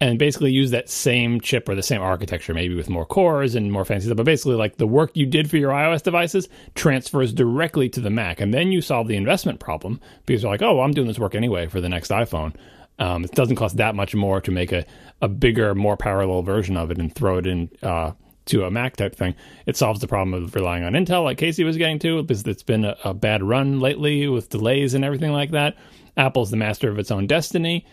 and 0.00 0.18
basically 0.18 0.52
use 0.52 0.70
that 0.70 0.88
same 0.88 1.40
chip 1.40 1.68
or 1.68 1.74
the 1.74 1.82
same 1.82 2.00
architecture, 2.00 2.54
maybe 2.54 2.74
with 2.74 2.88
more 2.88 3.04
cores 3.04 3.54
and 3.54 3.72
more 3.72 3.84
fancy 3.84 4.06
stuff. 4.06 4.16
But 4.16 4.26
basically, 4.26 4.54
like 4.54 4.76
the 4.76 4.86
work 4.86 5.10
you 5.14 5.26
did 5.26 5.50
for 5.50 5.56
your 5.56 5.72
iOS 5.72 6.02
devices 6.02 6.48
transfers 6.74 7.32
directly 7.32 7.88
to 7.90 8.00
the 8.00 8.10
Mac, 8.10 8.40
and 8.40 8.54
then 8.54 8.70
you 8.70 8.80
solve 8.80 9.08
the 9.08 9.16
investment 9.16 9.58
problem 9.58 10.00
because 10.24 10.42
you're 10.42 10.52
like, 10.52 10.62
oh, 10.62 10.76
well, 10.76 10.84
I'm 10.84 10.92
doing 10.92 11.08
this 11.08 11.18
work 11.18 11.34
anyway 11.34 11.66
for 11.66 11.80
the 11.80 11.88
next 11.88 12.10
iPhone. 12.10 12.54
Um, 13.00 13.24
it 13.24 13.32
doesn't 13.32 13.56
cost 13.56 13.76
that 13.76 13.94
much 13.94 14.14
more 14.14 14.40
to 14.40 14.50
make 14.50 14.72
a, 14.72 14.84
a 15.20 15.28
bigger, 15.28 15.74
more 15.74 15.96
parallel 15.96 16.42
version 16.42 16.76
of 16.76 16.90
it 16.90 16.98
and 16.98 17.14
throw 17.14 17.38
it 17.38 17.46
in 17.46 17.70
uh, 17.82 18.12
to 18.46 18.64
a 18.64 18.70
Mac 18.70 18.96
type 18.96 19.14
thing. 19.14 19.34
It 19.66 19.76
solves 19.76 20.00
the 20.00 20.08
problem 20.08 20.34
of 20.34 20.54
relying 20.54 20.84
on 20.84 20.94
Intel, 20.94 21.24
like 21.24 21.38
Casey 21.38 21.64
was 21.64 21.76
getting 21.76 21.98
to, 22.00 22.22
because 22.22 22.46
it's 22.46 22.62
been 22.62 22.84
a, 22.84 22.96
a 23.04 23.14
bad 23.14 23.42
run 23.42 23.80
lately 23.80 24.26
with 24.28 24.48
delays 24.48 24.94
and 24.94 25.04
everything 25.04 25.32
like 25.32 25.52
that. 25.52 25.76
Apple's 26.16 26.50
the 26.50 26.56
master 26.56 26.90
of 26.90 26.98
its 26.98 27.12
own 27.12 27.26
destiny. 27.28 27.86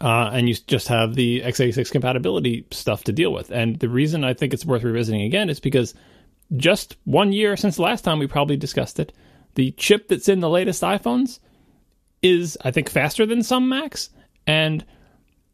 Uh, 0.00 0.30
and 0.32 0.48
you 0.48 0.54
just 0.66 0.88
have 0.88 1.14
the 1.14 1.42
x86 1.42 1.90
compatibility 1.90 2.66
stuff 2.70 3.04
to 3.04 3.12
deal 3.12 3.32
with. 3.32 3.50
And 3.50 3.78
the 3.78 3.88
reason 3.88 4.24
I 4.24 4.34
think 4.34 4.54
it's 4.54 4.64
worth 4.64 4.82
revisiting 4.82 5.22
again 5.22 5.50
is 5.50 5.60
because 5.60 5.94
just 6.56 6.96
one 7.04 7.32
year 7.32 7.56
since 7.56 7.76
the 7.76 7.82
last 7.82 8.02
time 8.02 8.18
we 8.18 8.26
probably 8.26 8.56
discussed 8.56 8.98
it, 8.98 9.12
the 9.54 9.72
chip 9.72 10.08
that's 10.08 10.28
in 10.28 10.40
the 10.40 10.48
latest 10.48 10.82
iPhones 10.82 11.40
is, 12.22 12.56
I 12.64 12.70
think, 12.70 12.88
faster 12.88 13.26
than 13.26 13.42
some 13.42 13.68
Macs, 13.68 14.10
and 14.46 14.84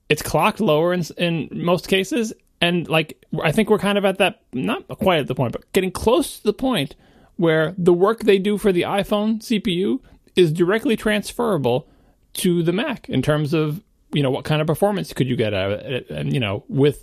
it's 0.09 0.23
clocked 0.23 0.61
lower 0.61 0.93
in, 0.93 1.03
in 1.17 1.49
most 1.51 1.89
cases. 1.89 2.33
And 2.61 2.89
like, 2.89 3.25
I 3.43 3.53
think 3.53 3.71
we're 3.71 3.79
kind 3.79 3.99
of 3.99 4.05
at 4.05 4.19
that, 4.19 4.43
not 4.53 4.87
quite 4.89 5.21
at 5.21 5.27
the 5.27 5.35
point, 5.35 5.53
but 5.53 5.71
getting 5.73 5.91
close 5.91 6.39
to 6.39 6.45
the 6.45 6.53
point 6.53 6.95
where 7.37 7.75
the 7.79 7.93
work 7.93 8.21
they 8.21 8.39
do 8.39 8.59
for 8.59 8.73
the 8.73 8.83
iPhone 8.83 9.41
CPU 9.41 10.01
is 10.37 10.53
directly 10.53 10.97
transferable 10.97 11.89
to 12.35 12.63
the 12.63 12.73
Mac 12.73 13.09
in 13.09 13.23
terms 13.23 13.55
of 13.55 13.83
you 14.13 14.23
know 14.23 14.31
what 14.31 14.45
kind 14.45 14.61
of 14.61 14.67
performance 14.67 15.13
could 15.13 15.29
you 15.29 15.37
get 15.37 15.55
out 15.55 15.73
of 15.73 15.81
it? 15.81 16.11
And 16.11 16.33
you 16.33 16.41
know 16.41 16.65
with 16.69 17.03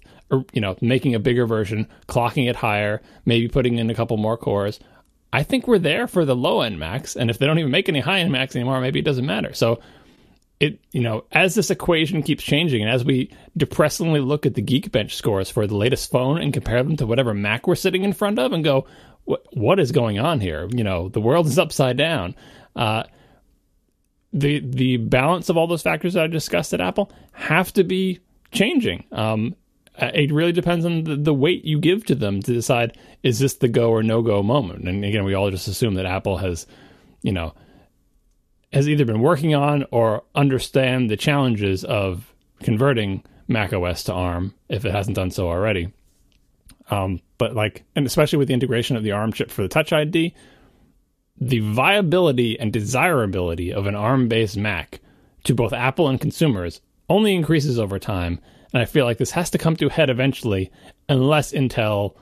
you 0.53 0.61
know 0.61 0.75
making 0.81 1.15
a 1.15 1.19
bigger 1.19 1.45
version 1.45 1.87
clocking 2.07 2.49
it 2.49 2.55
higher 2.55 3.01
maybe 3.25 3.47
putting 3.47 3.77
in 3.77 3.89
a 3.89 3.93
couple 3.93 4.17
more 4.17 4.37
cores 4.37 4.79
i 5.31 5.43
think 5.43 5.67
we're 5.67 5.77
there 5.77 6.07
for 6.07 6.25
the 6.25 6.35
low 6.35 6.61
end 6.61 6.79
macs 6.79 7.15
and 7.15 7.29
if 7.29 7.37
they 7.37 7.45
don't 7.45 7.59
even 7.59 7.71
make 7.71 7.87
any 7.87 7.99
high 7.99 8.19
end 8.19 8.31
macs 8.31 8.55
anymore 8.55 8.81
maybe 8.81 8.99
it 8.99 9.05
doesn't 9.05 9.25
matter. 9.25 9.53
So 9.53 9.79
it 10.59 10.79
you 10.91 11.01
know 11.01 11.25
as 11.31 11.53
this 11.53 11.69
equation 11.69 12.23
keeps 12.23 12.43
changing 12.43 12.81
and 12.81 12.89
as 12.89 13.03
we 13.03 13.29
depressingly 13.57 14.21
look 14.21 14.45
at 14.45 14.53
the 14.55 14.61
geekbench 14.61 15.11
scores 15.11 15.49
for 15.49 15.67
the 15.67 15.75
latest 15.75 16.09
phone 16.09 16.41
and 16.41 16.53
compare 16.53 16.81
them 16.81 16.95
to 16.97 17.05
whatever 17.05 17.33
mac 17.33 17.67
we're 17.67 17.75
sitting 17.75 18.03
in 18.03 18.13
front 18.13 18.39
of 18.39 18.53
and 18.53 18.63
go 18.63 18.87
what 19.25 19.43
what 19.53 19.79
is 19.79 19.91
going 19.91 20.19
on 20.19 20.39
here? 20.39 20.67
You 20.71 20.83
know 20.83 21.09
the 21.09 21.19
world 21.19 21.47
is 21.47 21.59
upside 21.59 21.97
down. 21.97 22.35
Uh, 22.75 23.03
the 24.35 24.59
the 24.59 24.97
balance 24.97 25.49
of 25.49 25.55
all 25.55 25.65
those 25.65 25.81
factors 25.81 26.13
that 26.13 26.25
I 26.25 26.27
discussed 26.27 26.73
at 26.73 26.81
Apple 26.81 27.11
have 27.31 27.71
to 27.73 27.83
be 27.83 28.19
changing. 28.51 29.05
Um, 29.11 29.55
it 29.97 30.31
really 30.31 30.51
depends 30.51 30.85
on 30.85 31.05
the, 31.05 31.15
the, 31.15 31.33
weight 31.33 31.63
you 31.63 31.79
give 31.79 32.05
to 32.07 32.15
them 32.15 32.41
to 32.41 32.53
decide 32.53 32.97
is 33.23 33.39
this 33.39 33.55
the 33.55 33.69
go 33.69 33.91
or 33.91 34.03
no 34.03 34.21
go 34.21 34.43
moment. 34.43 34.89
And 34.89 35.05
again, 35.05 35.23
we 35.23 35.33
all 35.33 35.49
just 35.49 35.69
assume 35.69 35.93
that 35.93 36.05
Apple 36.05 36.35
has, 36.37 36.67
you 37.21 37.31
know, 37.31 37.53
has 38.73 38.89
either 38.89 39.05
been 39.05 39.21
working 39.21 39.55
on 39.55 39.85
or 39.91 40.23
understand 40.35 41.09
the 41.09 41.15
challenges 41.15 41.85
of 41.85 42.33
converting 42.61 43.23
Mac 43.47 43.71
OS 43.71 44.03
to 44.03 44.13
ARM 44.13 44.53
if 44.67 44.83
it 44.83 44.91
hasn't 44.91 45.15
done 45.15 45.31
so 45.31 45.47
already. 45.47 45.93
Um, 46.91 47.21
but 47.37 47.55
like, 47.55 47.85
and 47.95 48.05
especially 48.05 48.37
with 48.37 48.49
the 48.49 48.53
integration 48.53 48.97
of 48.97 49.03
the 49.03 49.13
ARM 49.13 49.31
chip 49.31 49.49
for 49.49 49.61
the 49.61 49.69
Touch 49.69 49.93
ID, 49.93 50.35
the 51.39 51.59
viability 51.59 52.59
and 52.59 52.71
desirability 52.71 53.73
of 53.73 53.87
an 53.87 53.95
ARM 53.95 54.27
based 54.27 54.57
Mac 54.57 54.99
to 55.43 55.53
both 55.53 55.73
Apple 55.73 56.07
and 56.07 56.19
consumers 56.19 56.81
only 57.09 57.35
increases 57.35 57.77
over 57.77 57.99
time. 57.99 58.39
And 58.73 58.81
I 58.81 58.85
feel 58.85 59.05
like 59.05 59.17
this 59.17 59.31
has 59.31 59.49
to 59.51 59.57
come 59.57 59.75
to 59.77 59.87
a 59.87 59.91
head 59.91 60.09
eventually, 60.09 60.71
unless 61.07 61.51
Intel 61.51 62.15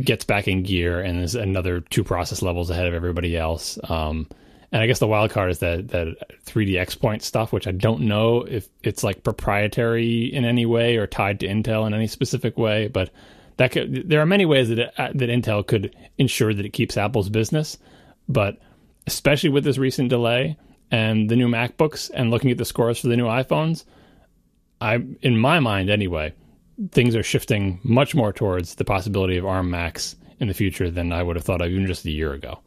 gets 0.00 0.24
back 0.24 0.48
in 0.48 0.62
gear 0.62 1.00
and 1.00 1.22
is 1.22 1.34
another 1.34 1.80
two 1.80 2.04
process 2.04 2.42
levels 2.42 2.70
ahead 2.70 2.86
of 2.86 2.94
everybody 2.94 3.36
else. 3.36 3.78
Um, 3.88 4.28
and 4.72 4.82
I 4.82 4.86
guess 4.86 4.98
the 4.98 5.06
wild 5.06 5.30
card 5.30 5.50
is 5.50 5.60
that 5.60 5.88
that 5.88 6.16
3D 6.44 6.72
XPoint 6.72 7.22
stuff, 7.22 7.52
which 7.52 7.66
I 7.66 7.72
don't 7.72 8.02
know 8.02 8.42
if 8.42 8.68
it's 8.82 9.04
like 9.04 9.22
proprietary 9.22 10.24
in 10.24 10.44
any 10.44 10.66
way 10.66 10.96
or 10.96 11.06
tied 11.06 11.40
to 11.40 11.46
Intel 11.46 11.86
in 11.86 11.94
any 11.94 12.06
specific 12.06 12.58
way. 12.58 12.88
But 12.88 13.10
that 13.56 13.72
could, 13.72 14.08
there 14.08 14.20
are 14.20 14.26
many 14.26 14.44
ways 14.44 14.68
that 14.68 14.78
it, 14.78 14.92
that 14.96 15.30
Intel 15.30 15.66
could 15.66 15.94
ensure 16.18 16.52
that 16.52 16.66
it 16.66 16.72
keeps 16.72 16.96
Apple's 16.96 17.28
business. 17.28 17.78
But 18.28 18.58
especially 19.06 19.50
with 19.50 19.64
this 19.64 19.78
recent 19.78 20.08
delay 20.08 20.56
and 20.90 21.28
the 21.28 21.36
new 21.36 21.48
MacBooks 21.48 22.10
and 22.12 22.30
looking 22.30 22.50
at 22.50 22.58
the 22.58 22.64
scores 22.64 22.98
for 22.98 23.08
the 23.08 23.16
new 23.16 23.26
iPhones, 23.26 23.84
I 24.80 25.02
in 25.22 25.38
my 25.38 25.60
mind 25.60 25.90
anyway, 25.90 26.34
things 26.90 27.16
are 27.16 27.22
shifting 27.22 27.80
much 27.82 28.14
more 28.14 28.32
towards 28.32 28.74
the 28.74 28.84
possibility 28.84 29.36
of 29.36 29.46
ARM 29.46 29.70
Macs 29.70 30.16
in 30.38 30.48
the 30.48 30.54
future 30.54 30.90
than 30.90 31.12
I 31.12 31.22
would 31.22 31.36
have 31.36 31.44
thought 31.44 31.62
of 31.62 31.70
even 31.70 31.86
just 31.86 32.04
a 32.04 32.10
year 32.10 32.32
ago. 32.32 32.60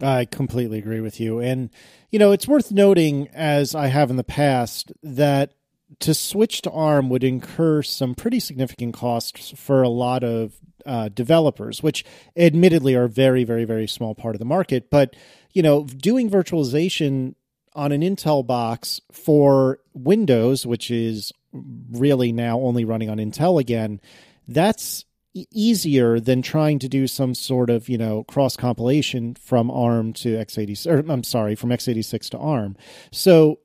I 0.00 0.24
completely 0.24 0.78
agree 0.78 1.00
with 1.00 1.20
you. 1.20 1.40
And, 1.40 1.70
you 2.10 2.18
know, 2.18 2.32
it's 2.32 2.46
worth 2.46 2.70
noting, 2.70 3.28
as 3.28 3.74
I 3.74 3.88
have 3.88 4.10
in 4.10 4.16
the 4.16 4.24
past, 4.24 4.92
that 5.02 5.54
to 6.00 6.14
switch 6.14 6.62
to 6.62 6.70
ARM 6.70 7.08
would 7.08 7.24
incur 7.24 7.82
some 7.82 8.14
pretty 8.14 8.40
significant 8.40 8.94
costs 8.94 9.52
for 9.56 9.82
a 9.82 9.88
lot 9.88 10.22
of 10.22 10.54
uh, 10.86 11.08
developers, 11.08 11.82
which 11.82 12.04
admittedly 12.36 12.94
are 12.94 13.08
very, 13.08 13.44
very, 13.44 13.64
very 13.64 13.86
small 13.86 14.14
part 14.14 14.34
of 14.34 14.38
the 14.38 14.44
market. 14.44 14.90
But 14.90 15.14
you 15.52 15.62
know, 15.62 15.84
doing 15.84 16.30
virtualization 16.30 17.34
on 17.74 17.92
an 17.92 18.02
Intel 18.02 18.46
box 18.46 19.00
for 19.12 19.78
Windows, 19.94 20.66
which 20.66 20.90
is 20.90 21.32
really 21.52 22.32
now 22.32 22.60
only 22.60 22.84
running 22.84 23.10
on 23.10 23.18
Intel 23.18 23.60
again, 23.60 24.00
that's 24.46 25.04
easier 25.52 26.18
than 26.18 26.42
trying 26.42 26.78
to 26.80 26.88
do 26.88 27.06
some 27.06 27.34
sort 27.34 27.70
of 27.70 27.88
you 27.88 27.98
know 27.98 28.24
cross 28.24 28.56
compilation 28.56 29.34
from 29.34 29.70
ARM 29.70 30.12
to 30.12 30.36
x86. 30.36 30.86
Or, 30.86 31.10
I'm 31.10 31.24
sorry, 31.24 31.54
from 31.54 31.70
x86 31.70 32.30
to 32.30 32.38
ARM. 32.38 32.76
So 33.12 33.60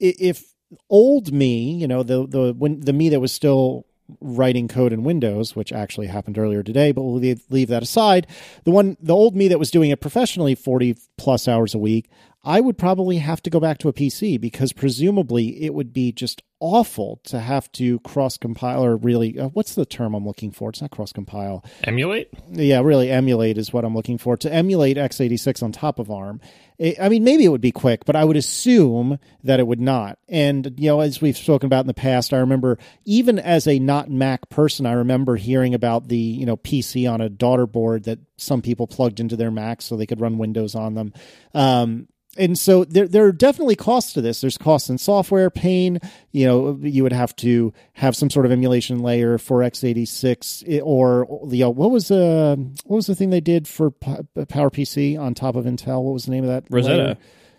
if 0.00 0.54
old 0.88 1.32
me, 1.32 1.72
you 1.72 1.88
know 1.88 2.02
the 2.02 2.26
the 2.26 2.54
when 2.56 2.80
the 2.80 2.92
me 2.92 3.08
that 3.10 3.20
was 3.20 3.32
still 3.32 3.86
writing 4.20 4.68
code 4.68 4.92
in 4.92 5.04
Windows, 5.04 5.54
which 5.54 5.72
actually 5.72 6.06
happened 6.06 6.38
earlier 6.38 6.62
today, 6.62 6.92
but 6.92 7.02
we'll 7.02 7.14
leave, 7.14 7.68
that 7.68 7.82
aside. 7.82 8.26
The 8.64 8.70
one, 8.70 8.96
the 9.00 9.14
old 9.14 9.36
me 9.36 9.48
that 9.48 9.58
was 9.58 9.70
doing 9.70 9.90
it 9.90 10.00
professionally 10.00 10.54
40 10.54 10.96
plus 11.16 11.46
hours 11.46 11.74
a 11.74 11.78
week, 11.78 12.08
I 12.44 12.60
would 12.60 12.78
probably 12.78 13.18
have 13.18 13.42
to 13.42 13.50
go 13.50 13.60
back 13.60 13.78
to 13.78 13.88
a 13.88 13.92
PC 13.92 14.40
because 14.40 14.72
presumably 14.72 15.62
it 15.64 15.74
would 15.74 15.92
be 15.92 16.12
just 16.12 16.42
awful 16.60 17.20
to 17.24 17.40
have 17.40 17.70
to 17.72 18.00
cross 18.00 18.36
compile 18.36 18.84
or 18.84 18.96
really 18.96 19.38
uh, 19.38 19.48
what's 19.48 19.74
the 19.74 19.84
term 19.84 20.14
I'm 20.14 20.26
looking 20.26 20.50
for? 20.50 20.70
It's 20.70 20.80
not 20.80 20.90
cross 20.90 21.12
compile. 21.12 21.64
Emulate? 21.84 22.30
Yeah, 22.50 22.80
really 22.80 23.10
emulate 23.10 23.58
is 23.58 23.72
what 23.72 23.84
I'm 23.84 23.94
looking 23.94 24.18
for. 24.18 24.36
To 24.36 24.52
emulate 24.52 24.96
x86 24.96 25.62
on 25.62 25.72
top 25.72 25.98
of 25.98 26.10
ARM. 26.10 26.40
I 26.80 27.08
mean, 27.08 27.24
maybe 27.24 27.44
it 27.44 27.48
would 27.48 27.60
be 27.60 27.72
quick, 27.72 28.04
but 28.04 28.14
I 28.14 28.24
would 28.24 28.36
assume 28.36 29.18
that 29.42 29.58
it 29.58 29.66
would 29.66 29.80
not. 29.80 30.18
And, 30.28 30.74
you 30.78 30.88
know, 30.88 31.00
as 31.00 31.20
we've 31.20 31.36
spoken 31.36 31.66
about 31.66 31.80
in 31.80 31.88
the 31.88 31.94
past, 31.94 32.32
I 32.32 32.38
remember 32.38 32.78
even 33.04 33.40
as 33.40 33.66
a 33.66 33.80
not 33.80 34.08
Mac 34.08 34.48
person, 34.48 34.86
I 34.86 34.92
remember 34.92 35.34
hearing 35.34 35.74
about 35.74 36.06
the, 36.06 36.16
you 36.16 36.46
know, 36.46 36.56
PC 36.56 37.10
on 37.10 37.20
a 37.20 37.28
daughter 37.28 37.66
board 37.66 38.04
that 38.04 38.20
some 38.36 38.62
people 38.62 38.86
plugged 38.86 39.18
into 39.18 39.34
their 39.34 39.50
Macs 39.50 39.86
so 39.86 39.96
they 39.96 40.06
could 40.06 40.20
run 40.20 40.38
Windows 40.38 40.76
on 40.76 40.94
them. 40.94 41.12
Um, 41.52 42.06
and 42.36 42.58
so 42.58 42.84
there 42.84 43.08
there 43.08 43.24
are 43.24 43.32
definitely 43.32 43.76
costs 43.76 44.12
to 44.12 44.20
this. 44.20 44.40
There's 44.40 44.58
costs 44.58 44.88
in 44.88 44.98
software, 44.98 45.50
pain. 45.50 45.98
You 46.32 46.46
know, 46.46 46.78
you 46.82 47.02
would 47.02 47.12
have 47.12 47.34
to 47.36 47.72
have 47.94 48.14
some 48.14 48.30
sort 48.30 48.46
of 48.46 48.52
emulation 48.52 49.00
layer 49.00 49.38
for 49.38 49.60
x86 49.60 50.80
or 50.84 51.26
you 51.50 51.64
know 51.64 51.70
what 51.70 51.90
was 51.90 52.08
the 52.08 52.24
uh, 52.24 52.56
what 52.84 52.96
was 52.96 53.06
the 53.06 53.14
thing 53.14 53.30
they 53.30 53.40
did 53.40 53.66
for 53.66 53.90
PowerPC 53.90 55.18
on 55.18 55.34
top 55.34 55.56
of 55.56 55.64
Intel? 55.64 56.02
What 56.02 56.12
was 56.12 56.26
the 56.26 56.30
name 56.32 56.44
of 56.44 56.50
that? 56.50 56.64
Rosetta. 56.70 57.02
Layer? 57.02 57.16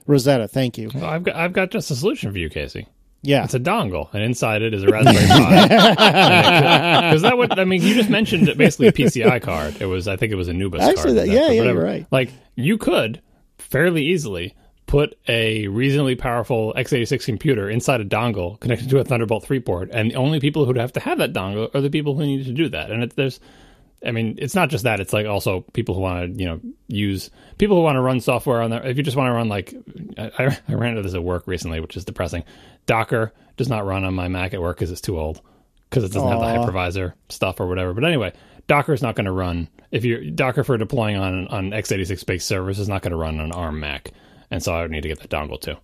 Rosetta. 0.08 0.48
Thank 0.48 0.78
you. 0.78 0.90
Well, 0.94 1.06
I've 1.06 1.24
got 1.24 1.36
I've 1.36 1.54
got 1.54 1.72
just 1.72 1.91
a 1.91 1.96
solution 1.96 2.32
for 2.32 2.38
you, 2.38 2.50
Casey. 2.50 2.88
Yeah, 3.22 3.44
it's 3.44 3.54
a 3.54 3.60
dongle, 3.60 4.08
and 4.14 4.24
inside 4.24 4.62
it 4.62 4.74
is 4.74 4.84
a 4.84 4.88
Raspberry 4.88 5.28
Pi. 5.28 7.10
Because 7.10 7.22
that 7.24 7.38
would, 7.38 7.60
I 7.60 7.66
mean, 7.66 7.82
you 7.82 7.94
just 7.94 8.10
mentioned 8.10 8.48
it 8.48 8.58
basically 8.58 8.88
a 8.88 8.94
PCI 8.94 9.41
card. 9.41 9.82
It 9.82 9.88
was, 9.88 10.08
I 10.08 10.16
think, 10.16 10.32
it 10.32 10.36
was 10.36 10.48
a 10.48 10.54
NuBus 10.54 10.80
Actually, 10.80 10.96
card. 10.96 11.16
That, 11.18 11.28
yeah, 11.28 11.50
yeah, 11.50 11.64
you're 11.64 11.84
right. 11.84 12.08
Like 12.12 12.30
you 12.56 12.78
could 12.78 13.22
fairly 13.70 14.04
easily 14.04 14.56
put 14.86 15.16
a 15.28 15.68
reasonably 15.68 16.16
powerful 16.16 16.74
x86 16.76 17.24
computer 17.24 17.70
inside 17.70 18.02
a 18.02 18.06
dongle 18.06 18.60
connected 18.60 18.90
to 18.90 18.98
a 18.98 19.04
Thunderbolt 19.04 19.46
3 19.46 19.60
port, 19.60 19.90
and 19.94 20.12
the 20.12 20.16
only 20.16 20.40
people 20.40 20.66
who'd 20.66 20.78
have 20.78 20.94
to 20.94 21.00
have 21.00 21.20
that 21.20 21.32
dongle 21.32 21.74
are 21.76 21.82
the 21.82 21.90
people 21.90 22.16
who 22.16 22.26
need 22.26 22.46
to 22.46 22.54
do 22.54 22.70
that. 22.70 22.91
And 22.91 23.04
it, 23.04 23.16
there's 23.16 23.40
I 24.06 24.12
mean, 24.12 24.36
it's 24.38 24.56
not 24.56 24.70
just 24.70 24.86
that. 24.86 25.00
It's 25.00 25.12
like 25.12 25.26
also 25.26 25.62
people 25.74 25.94
who 25.94 26.02
want 26.02 26.34
to, 26.34 26.40
you 26.40 26.48
know, 26.48 26.62
use 26.88 27.30
people 27.58 27.76
who 27.76 27.84
want 27.84 27.98
to 27.98 28.02
run 28.02 28.22
software 28.22 28.62
on 28.62 28.70
there. 28.70 28.86
If 28.86 28.98
you 28.98 29.04
just 29.04 29.18
want 29.18 29.28
to 29.28 29.34
run 29.34 29.50
like, 29.50 29.74
I, 30.18 30.58
I 30.68 30.74
ran 30.74 30.91
into 30.91 31.02
this 31.02 31.14
at 31.14 31.24
work 31.24 31.44
recently, 31.48 31.80
which 31.80 31.98
is 31.98 32.06
depressing. 32.06 32.44
Docker 32.86 33.34
does 33.58 33.68
not 33.68 33.86
run 33.86 34.06
on 34.06 34.14
my 34.14 34.28
Mac 34.30 34.54
at 34.54 34.62
work 34.62 34.78
because 34.78 34.91
it's 34.91 35.02
too 35.02 35.20
old 35.20 35.41
because 35.90 36.04
it 36.04 36.14
doesn't 36.14 36.30
have 36.30 36.40
the 36.40 36.46
hypervisor 36.46 37.14
stuff 37.28 37.60
or 37.60 37.68
whatever. 37.68 37.94
But 37.94 38.06
anyway, 38.06 38.34
Docker 38.70 38.94
is 38.94 39.02
not 39.02 39.16
going 39.16 39.26
to 39.26 39.32
run 39.32 39.68
if 39.91 40.06
you 40.06 40.30
Docker 40.32 40.64
for 40.64 40.78
deploying 40.78 41.18
on 41.18 41.48
on 41.48 41.72
x86 41.72 42.26
based 42.26 42.48
servers 42.48 42.80
is 42.80 42.88
not 42.88 43.02
going 43.02 43.12
to 43.12 43.18
run 43.18 43.40
on 43.40 43.52
ARM 43.52 43.80
Mac, 43.80 44.12
and 44.52 44.64
so 44.64 44.74
I 44.74 44.84
would 44.84 44.91
need 44.91 45.02
to 45.02 45.10
get 45.10 45.20
that 45.20 45.30
dongle 45.30 45.60
too. 45.60 45.76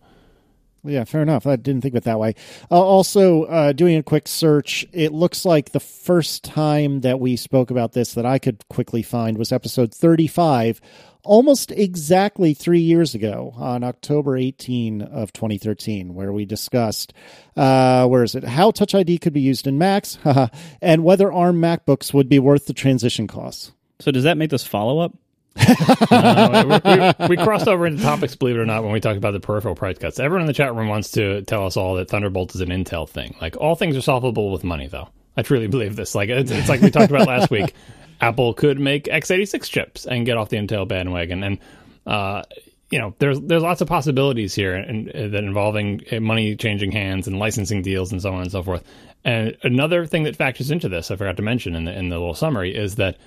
Yeah, 0.86 1.04
fair 1.04 1.22
enough. 1.22 1.48
I 1.48 1.56
didn't 1.56 1.82
think 1.82 1.94
of 1.94 1.98
it 1.98 2.04
that 2.04 2.20
way. 2.20 2.36
Uh, 2.70 2.82
also, 2.82 3.44
uh, 3.44 3.72
doing 3.72 3.98
a 3.98 4.04
quick 4.04 4.28
search, 4.28 4.86
it 4.94 5.12
looks 5.12 5.46
like 5.46 5.72
the 5.72 5.80
first 5.80 6.44
time 6.44 7.02
that 7.02 7.20
we 7.20 7.36
spoke 7.36 7.72
about 7.72 7.94
this 7.94 8.14
that 8.14 8.26
I 8.26 8.40
could 8.40 8.68
quickly 8.70 9.02
find 9.02 9.38
was 9.38 9.52
episode 9.52 9.94
35, 9.94 10.82
almost 11.24 11.72
exactly 11.72 12.54
three 12.54 12.80
years 12.80 13.16
ago 13.16 13.54
on 13.58 13.84
October 13.84 14.38
18 14.38 15.02
of 15.02 15.34
2013, 15.34 16.14
where 16.14 16.32
we 16.32 16.46
discussed, 16.46 17.14
uh, 17.58 18.08
where 18.08 18.24
is 18.24 18.36
it, 18.36 18.44
how 18.44 18.72
Touch 18.72 18.94
ID 18.96 19.18
could 19.18 19.34
be 19.34 19.42
used 19.42 19.68
in 19.68 19.78
Macs, 19.78 20.18
and 20.82 21.04
whether 21.04 21.32
ARM 21.32 21.60
MacBooks 21.62 22.14
would 22.14 22.30
be 22.30 22.40
worth 22.40 22.68
the 22.68 22.74
transition 22.74 23.28
costs. 23.28 23.72
So 24.00 24.12
does 24.12 24.24
that 24.24 24.38
make 24.38 24.50
this 24.50 24.66
follow 24.66 25.00
up? 25.00 25.14
Uh, 25.58 26.80
we, 26.84 27.28
we, 27.28 27.28
we 27.30 27.44
crossed 27.44 27.68
over 27.68 27.86
into 27.86 28.02
topics, 28.02 28.36
believe 28.36 28.56
it 28.56 28.60
or 28.60 28.66
not, 28.66 28.84
when 28.84 28.92
we 28.92 29.00
talked 29.00 29.18
about 29.18 29.32
the 29.32 29.40
peripheral 29.40 29.76
price 29.76 29.98
cuts. 29.98 30.20
Everyone 30.20 30.42
in 30.42 30.48
the 30.48 30.54
chat 30.54 30.76
room 30.76 30.88
wants 30.88 31.12
to 31.12 31.42
tell 31.44 31.66
us 31.66 31.78
all 31.78 31.96
that 31.96 32.10
Thunderbolt 32.10 32.56
is 32.56 32.62
an 32.62 32.70
Intel 32.70 33.08
thing. 33.08 33.36
Like 33.42 33.58
all 33.58 33.76
things 33.76 33.96
are 33.98 34.02
solvable 34.02 34.52
with 34.52 34.64
money, 34.64 34.88
though. 34.88 35.10
I 35.38 35.42
truly 35.42 35.68
believe 35.68 35.96
this. 35.96 36.16
Like 36.16 36.30
it's, 36.30 36.52
it's 36.52 36.70
like 36.70 36.82
we 36.82 36.92
talked 36.92 37.12
about 37.12 37.28
last 37.28 37.50
week. 37.50 37.74
Apple 38.22 38.54
could 38.54 38.80
make 38.80 39.06
x86 39.06 39.70
chips 39.70 40.06
and 40.06 40.26
get 40.26 40.38
off 40.38 40.50
the 40.50 40.58
Intel 40.58 40.88
bandwagon, 40.88 41.44
and 41.44 41.60
uh, 42.06 42.44
you 42.90 43.00
know, 43.00 43.14
there's 43.20 43.40
there's 43.42 43.64
lots 43.64 43.82
of 43.82 43.88
possibilities 43.88 44.56
here, 44.56 44.74
and 44.74 45.10
uh, 45.10 45.28
that 45.28 45.44
involving 45.44 46.02
uh, 46.12 46.20
money 46.20 46.56
changing 46.56 46.92
hands 46.92 47.28
and 47.28 47.40
licensing 47.40 47.82
deals 47.82 48.12
and 48.12 48.22
so 48.22 48.34
on 48.34 48.42
and 48.42 48.52
so 48.52 48.64
forth. 48.64 48.84
And 49.24 49.58
another 49.64 50.06
thing 50.06 50.24
that 50.24 50.36
factors 50.36 50.72
into 50.72 50.88
this, 50.88 51.12
I 51.12 51.16
forgot 51.16 51.38
to 51.38 51.44
mention 51.44 51.76
in 51.76 51.86
the 51.86 51.98
in 51.98 52.10
the 52.10 52.18
little 52.18 52.34
summary, 52.34 52.76
is 52.76 52.96
that 52.96 53.18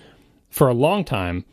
for 0.50 0.68
a 0.68 0.74
long 0.74 1.04
time. 1.04 1.44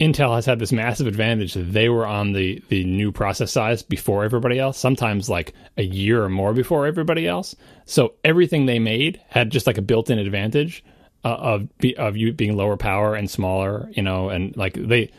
Intel 0.00 0.36
has 0.36 0.46
had 0.46 0.60
this 0.60 0.70
massive 0.70 1.08
advantage 1.08 1.54
that 1.54 1.72
they 1.72 1.88
were 1.88 2.06
on 2.06 2.32
the 2.32 2.62
the 2.68 2.84
new 2.84 3.10
process 3.10 3.50
size 3.50 3.82
before 3.82 4.24
everybody 4.24 4.58
else, 4.58 4.78
sometimes 4.78 5.28
like 5.28 5.54
a 5.76 5.82
year 5.82 6.22
or 6.22 6.28
more 6.28 6.52
before 6.52 6.86
everybody 6.86 7.26
else. 7.26 7.56
So 7.84 8.14
everything 8.24 8.66
they 8.66 8.78
made 8.78 9.20
had 9.28 9.50
just 9.50 9.66
like 9.66 9.78
a 9.78 9.82
built-in 9.82 10.20
advantage 10.20 10.84
uh, 11.24 11.34
of 11.34 11.78
be, 11.78 11.96
of 11.96 12.16
you 12.16 12.32
being 12.32 12.56
lower 12.56 12.76
power 12.76 13.16
and 13.16 13.28
smaller, 13.28 13.90
you 13.92 14.02
know, 14.02 14.28
and 14.28 14.56
like 14.56 14.74
they 14.74 15.10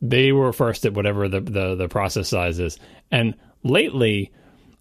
they 0.00 0.30
were 0.30 0.52
first 0.52 0.86
at 0.86 0.94
whatever 0.94 1.28
the 1.28 1.40
the, 1.40 1.74
the 1.74 1.88
process 1.88 2.28
size 2.28 2.60
is. 2.60 2.78
And 3.10 3.34
lately, 3.64 4.30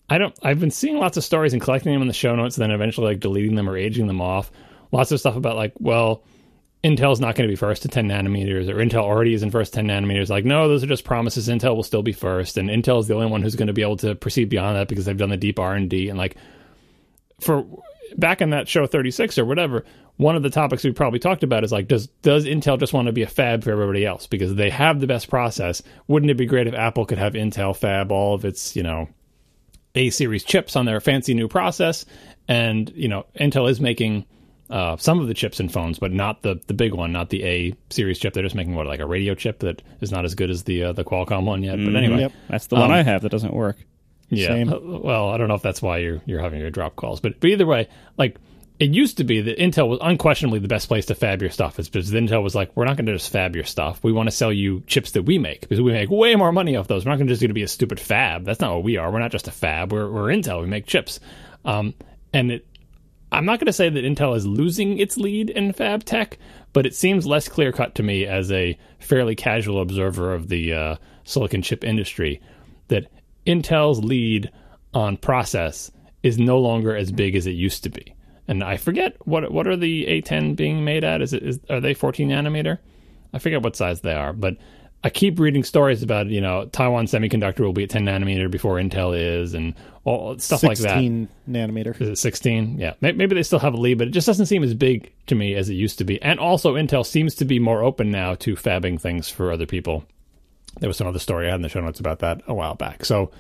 I 0.08 0.20
don't. 0.20 0.38
I've 0.44 0.60
been 0.60 0.70
seeing 0.70 1.00
lots 1.00 1.18
of 1.18 1.24
stories 1.24 1.54
and 1.54 1.62
collecting 1.62 1.94
them 1.94 2.04
in 2.04 2.08
the 2.08 2.14
show 2.14 2.36
notes, 2.36 2.58
and 2.58 2.62
then 2.62 2.72
eventually 2.72 3.08
like 3.08 3.22
deleting 3.22 3.56
them 3.56 3.68
or 3.68 3.76
aging 3.76 4.06
them 4.06 4.22
off. 4.22 4.52
Lots 4.92 5.12
of 5.12 5.20
stuff 5.20 5.36
about 5.36 5.56
like, 5.56 5.74
well, 5.80 6.24
Intel's 6.88 7.20
not 7.20 7.36
going 7.36 7.48
to 7.48 7.52
be 7.52 7.58
first 7.58 7.82
to 7.82 7.90
10 7.90 8.08
nanometers, 8.08 8.70
or 8.70 8.76
Intel 8.76 9.04
already 9.04 9.34
is 9.34 9.44
in 9.44 9.52
first 9.52 9.74
10 9.74 9.88
nanometers. 9.88 10.30
Like, 10.30 10.46
no, 10.46 10.70
those 10.70 10.84
are 10.84 10.88
just 10.88 11.04
promises. 11.04 11.50
Intel 11.50 11.76
will 11.76 11.84
still 11.84 12.02
be 12.02 12.14
first, 12.14 12.58
and 12.58 12.70
Intel 12.70 13.00
is 13.00 13.08
the 13.08 13.14
only 13.14 13.28
one 13.28 13.42
who's 13.42 13.58
going 13.58 13.68
to 13.68 13.74
be 13.74 13.82
able 13.82 13.98
to 13.98 14.16
proceed 14.16 14.48
beyond 14.48 14.78
that 14.78 14.88
because 14.88 15.04
they've 15.04 15.18
done 15.18 15.30
the 15.30 15.38
deep 15.38 15.60
R 15.60 15.76
and 15.76 15.90
D. 15.90 16.08
And 16.08 16.18
like, 16.18 16.38
for 17.42 17.66
back 18.18 18.42
in 18.42 18.52
that 18.52 18.70
show 18.70 18.88
36 18.88 19.38
or 19.38 19.44
whatever, 19.44 19.84
one 20.16 20.38
of 20.38 20.44
the 20.44 20.50
topics 20.50 20.84
we 20.84 20.92
probably 20.94 21.20
talked 21.20 21.44
about 21.44 21.66
is 21.66 21.74
like, 21.74 21.90
does 21.90 22.08
does 22.22 22.46
Intel 22.46 22.80
just 22.80 22.94
want 22.94 23.08
to 23.08 23.12
be 23.12 23.24
a 23.24 23.28
fab 23.28 23.66
for 23.66 23.72
everybody 23.72 24.06
else 24.06 24.26
because 24.26 24.56
they 24.56 24.70
have 24.70 25.02
the 25.02 25.08
best 25.08 25.30
process? 25.30 25.82
Wouldn't 26.08 26.32
it 26.32 26.38
be 26.38 26.46
great 26.46 26.68
if 26.68 26.74
Apple 26.74 27.06
could 27.06 27.18
have 27.18 27.34
Intel 27.34 27.76
fab 27.76 28.14
all 28.14 28.34
of 28.34 28.46
its, 28.46 28.78
you 28.78 28.84
know, 28.84 29.10
A 29.96 30.10
series 30.10 30.46
chips 30.46 30.78
on 30.78 30.86
their 30.86 31.02
fancy 31.02 31.34
new 31.34 31.50
process? 31.50 32.06
And 32.48 32.90
you 32.96 33.10
know, 33.10 33.26
Intel 33.38 33.70
is 33.70 33.82
making 33.82 34.26
uh, 34.70 34.98
some 34.98 35.20
of 35.20 35.28
the 35.28 35.34
chips 35.34 35.60
in 35.60 35.70
phones, 35.70 36.00
but 36.00 36.12
not 36.12 36.42
the 36.42 36.60
the 36.68 36.74
big 36.74 36.94
one, 36.94 37.12
not 37.12 37.30
the 37.30 37.44
A 37.46 37.74
series 37.90 38.20
chip. 38.20 38.34
They're 38.34 38.44
just 38.44 38.56
making 38.56 38.76
what 38.76 38.86
like 38.88 39.00
a 39.00 39.06
radio 39.06 39.34
chip 39.36 39.60
that 39.60 39.82
is 40.02 40.12
not 40.12 40.26
as 40.26 40.36
good 40.36 40.50
as 40.50 40.64
the 40.64 40.84
uh, 40.86 40.94
the 40.94 41.04
Qualcomm 41.04 41.46
one 41.46 41.64
yet. 41.64 41.78
But 41.78 41.96
anyway, 41.96 42.20
Yep. 42.22 42.32
That's 42.50 42.68
the 42.68 42.76
one 42.76 42.86
Um, 42.86 42.92
I 42.92 43.04
have 43.04 43.22
that 43.22 43.30
doesn't 43.30 43.54
work. 43.54 43.78
yeah. 44.30 44.48
Same. 44.48 44.74
Uh, 44.74 44.80
Well, 44.80 45.30
I 45.30 45.38
don't 45.38 45.48
know 45.48 45.56
if 45.56 45.62
that's 45.62 45.82
why 45.82 46.00
you're 46.00 46.22
you're 46.26 46.42
having 46.42 46.60
your 46.60 46.70
drop 46.72 46.96
calls, 46.96 47.20
but 47.22 47.40
but 47.40 47.50
either 47.50 47.66
way, 47.66 47.88
like 48.18 48.36
it 48.80 48.92
used 48.92 49.18
to 49.18 49.24
be 49.24 49.42
that 49.42 49.58
Intel 49.58 49.88
was 49.88 49.98
unquestionably 50.04 50.60
the 50.60 50.68
best 50.68 50.88
place 50.88 51.08
to 51.08 51.16
fab 51.16 51.42
your 51.42 51.50
stuff. 51.50 51.80
Is 51.80 51.90
because 51.90 52.12
Intel 52.12 52.44
was 52.44 52.54
like, 52.54 52.70
we're 52.76 52.86
not 52.86 52.96
going 52.96 53.08
to 53.08 53.14
just 53.14 53.32
fab 53.32 53.56
your 53.56 53.64
stuff. 53.64 54.04
We 54.04 54.12
want 54.12 54.28
to 54.28 54.36
sell 54.36 54.54
you 54.54 54.84
chips 54.86 55.12
that 55.12 55.24
we 55.24 55.40
make 55.40 55.62
because 55.62 55.82
we 55.82 55.94
make 55.94 56.12
way 56.12 56.36
more 56.36 56.52
money 56.52 56.76
off 56.76 56.88
those. 56.88 57.04
We're 57.04 57.12
not 57.14 57.18
going 57.18 57.26
to 57.28 57.34
just 57.34 57.42
going 57.42 57.50
to 57.50 57.56
be 57.56 57.64
a 57.64 57.68
stupid 57.68 58.00
fab. 58.00 58.44
That's 58.46 58.60
not 58.60 58.76
what 58.76 58.84
we 58.84 58.98
are. 58.98 59.12
We're 59.12 59.18
not 59.20 59.32
just 59.32 59.48
a 59.48 59.52
fab. 59.52 59.92
We're 59.92 60.12
we're 60.12 60.28
Intel. 60.28 60.62
We 60.62 60.68
make 60.68 60.86
chips. 60.86 61.20
Um, 61.66 61.96
and 62.34 62.52
it, 62.52 62.68
I'm 63.32 63.46
not 63.46 63.60
going 63.60 63.68
to 63.68 63.74
say 63.74 63.90
that 63.90 64.04
Intel 64.04 64.36
is 64.36 64.48
losing 64.48 65.00
its 65.00 65.18
lead 65.18 65.50
in 65.50 65.74
fab 65.74 66.04
tech, 66.04 66.38
but 66.74 66.86
it 66.86 66.96
seems 66.96 67.28
less 67.28 67.48
clear 67.48 67.72
cut 67.72 67.96
to 67.96 68.04
me 68.04 68.26
as 68.26 68.52
a 68.52 68.78
fairly 69.00 69.36
casual 69.36 69.82
observer 69.82 70.34
of 70.34 70.48
the 70.48 70.74
uh, 70.74 70.96
silicon 71.24 71.62
chip 71.62 71.84
industry 71.84 72.42
that 72.88 73.08
Intel's 73.46 74.04
lead 74.04 74.52
on 74.94 75.18
process 75.18 75.92
is 76.24 76.38
no 76.38 76.58
longer 76.58 76.96
as 76.96 77.12
big 77.12 77.36
as 77.36 77.48
it 77.48 77.52
used 77.52 77.84
to 77.84 77.90
be. 77.90 78.14
And 78.48 78.64
I 78.64 78.78
forget 78.78 79.16
what 79.28 79.52
what 79.52 79.68
are 79.68 79.76
the 79.76 80.06
A10 80.06 80.56
being 80.56 80.86
made 80.86 81.04
at? 81.04 81.22
Is 81.22 81.34
it 81.34 81.44
is 81.44 81.60
are 81.70 81.82
they 81.82 81.94
14 81.94 82.30
nanometer? 82.30 82.80
I 83.34 83.40
forget 83.40 83.62
what 83.62 83.76
size 83.76 84.02
they 84.02 84.14
are, 84.14 84.32
but 84.32 84.58
I 85.04 85.10
keep 85.10 85.40
reading 85.40 85.64
stories 85.64 86.04
about 86.04 86.28
you 86.28 86.42
know 86.42 86.66
Taiwan 86.66 87.06
Semiconductor 87.06 87.60
will 87.62 87.74
be 87.74 87.84
at 87.84 87.90
10 87.90 88.06
nanometer 88.06 88.50
before 88.50 88.76
Intel 88.76 89.18
is, 89.18 89.54
and 89.54 89.76
all 90.04 90.38
stuff 90.40 90.64
like 90.64 90.78
that. 90.80 90.96
16 90.96 91.28
nanometer. 91.50 92.00
Is 92.02 92.10
it 92.10 92.18
16? 92.18 92.80
Yeah. 92.80 92.94
Maybe 93.02 93.28
they 93.28 93.44
still 93.44 93.60
have 93.60 93.74
a 93.74 93.78
lead, 93.78 93.98
but 93.98 94.08
it 94.08 94.12
just 94.12 94.28
doesn't 94.28 94.48
seem 94.48 94.64
as 94.64 94.74
big 94.74 95.12
to 95.28 95.36
me 95.36 95.54
as 95.56 95.70
it 95.70 95.76
used 95.76 95.98
to 96.00 96.04
be. 96.04 96.22
And 96.22 96.40
also, 96.40 96.76
Intel 96.76 97.06
seems 97.06 97.36
to 97.36 97.46
be 97.46 97.60
more 97.60 97.84
open 97.84 98.10
now 98.10 98.36
to 98.36 98.56
fabbing 98.56 99.00
things 99.00 99.30
for 99.30 99.52
other 99.52 99.66
people. 99.66 100.04
There 100.80 100.90
was 100.90 100.98
some 100.98 101.08
other 101.08 101.20
story 101.20 101.48
I 101.48 101.52
had 101.52 101.56
in 101.58 101.62
the 101.62 101.70
show 101.70 101.82
notes 101.82 102.00
about 102.00 102.20
that 102.20 102.42
a 102.48 102.54
while 102.54 102.76
back. 102.76 103.06
So 103.06 103.32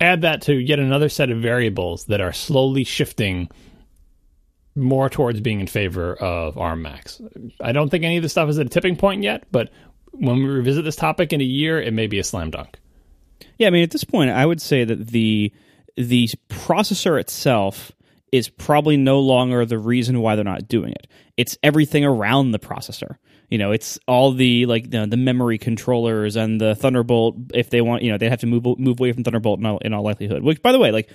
add 0.00 0.22
that 0.22 0.42
to 0.42 0.54
yet 0.54 0.78
another 0.78 1.08
set 1.08 1.30
of 1.30 1.38
variables 1.38 2.04
that 2.06 2.20
are 2.20 2.32
slowly 2.32 2.84
shifting 2.84 3.48
more 4.76 5.08
towards 5.08 5.40
being 5.40 5.60
in 5.60 5.66
favor 5.66 6.14
of 6.14 6.56
ARM 6.56 6.82
Macs. 6.82 7.20
I 7.60 7.72
don't 7.72 7.88
think 7.88 8.04
any 8.04 8.16
of 8.16 8.22
this 8.22 8.32
stuff 8.32 8.48
is 8.48 8.58
at 8.58 8.66
a 8.66 8.68
tipping 8.68 8.96
point 8.96 9.24
yet, 9.24 9.44
but 9.50 9.70
when 10.12 10.36
we 10.36 10.44
revisit 10.44 10.84
this 10.84 10.96
topic 10.96 11.32
in 11.32 11.40
a 11.40 11.44
year, 11.44 11.80
it 11.80 11.92
may 11.92 12.06
be 12.06 12.18
a 12.18 12.24
slam 12.24 12.50
dunk. 12.50 12.78
Yeah, 13.58 13.68
I 13.68 13.70
mean, 13.70 13.82
at 13.82 13.90
this 13.90 14.04
point, 14.04 14.30
I 14.30 14.46
would 14.46 14.60
say 14.60 14.84
that 14.84 15.08
the 15.08 15.52
the 15.96 16.28
processor 16.48 17.18
itself 17.18 17.92
is 18.30 18.48
probably 18.48 18.96
no 18.96 19.20
longer 19.20 19.64
the 19.64 19.78
reason 19.78 20.20
why 20.20 20.36
they're 20.36 20.44
not 20.44 20.68
doing 20.68 20.92
it. 20.92 21.06
It's 21.36 21.58
everything 21.62 22.04
around 22.04 22.52
the 22.52 22.58
processor. 22.58 23.16
You 23.48 23.58
know, 23.58 23.72
it's 23.72 23.98
all 24.06 24.32
the 24.32 24.66
like 24.66 24.90
the, 24.90 25.06
the 25.06 25.16
memory 25.16 25.58
controllers 25.58 26.36
and 26.36 26.60
the 26.60 26.74
Thunderbolt. 26.74 27.36
If 27.54 27.70
they 27.70 27.80
want, 27.80 28.02
you 28.02 28.12
know, 28.12 28.18
they 28.18 28.28
have 28.28 28.40
to 28.40 28.46
move 28.46 28.64
move 28.78 29.00
away 29.00 29.12
from 29.12 29.24
Thunderbolt 29.24 29.60
in 29.60 29.66
all, 29.66 29.78
in 29.78 29.94
all 29.94 30.02
likelihood. 30.02 30.42
Which, 30.42 30.62
by 30.62 30.72
the 30.72 30.78
way, 30.78 30.90
like. 30.90 31.10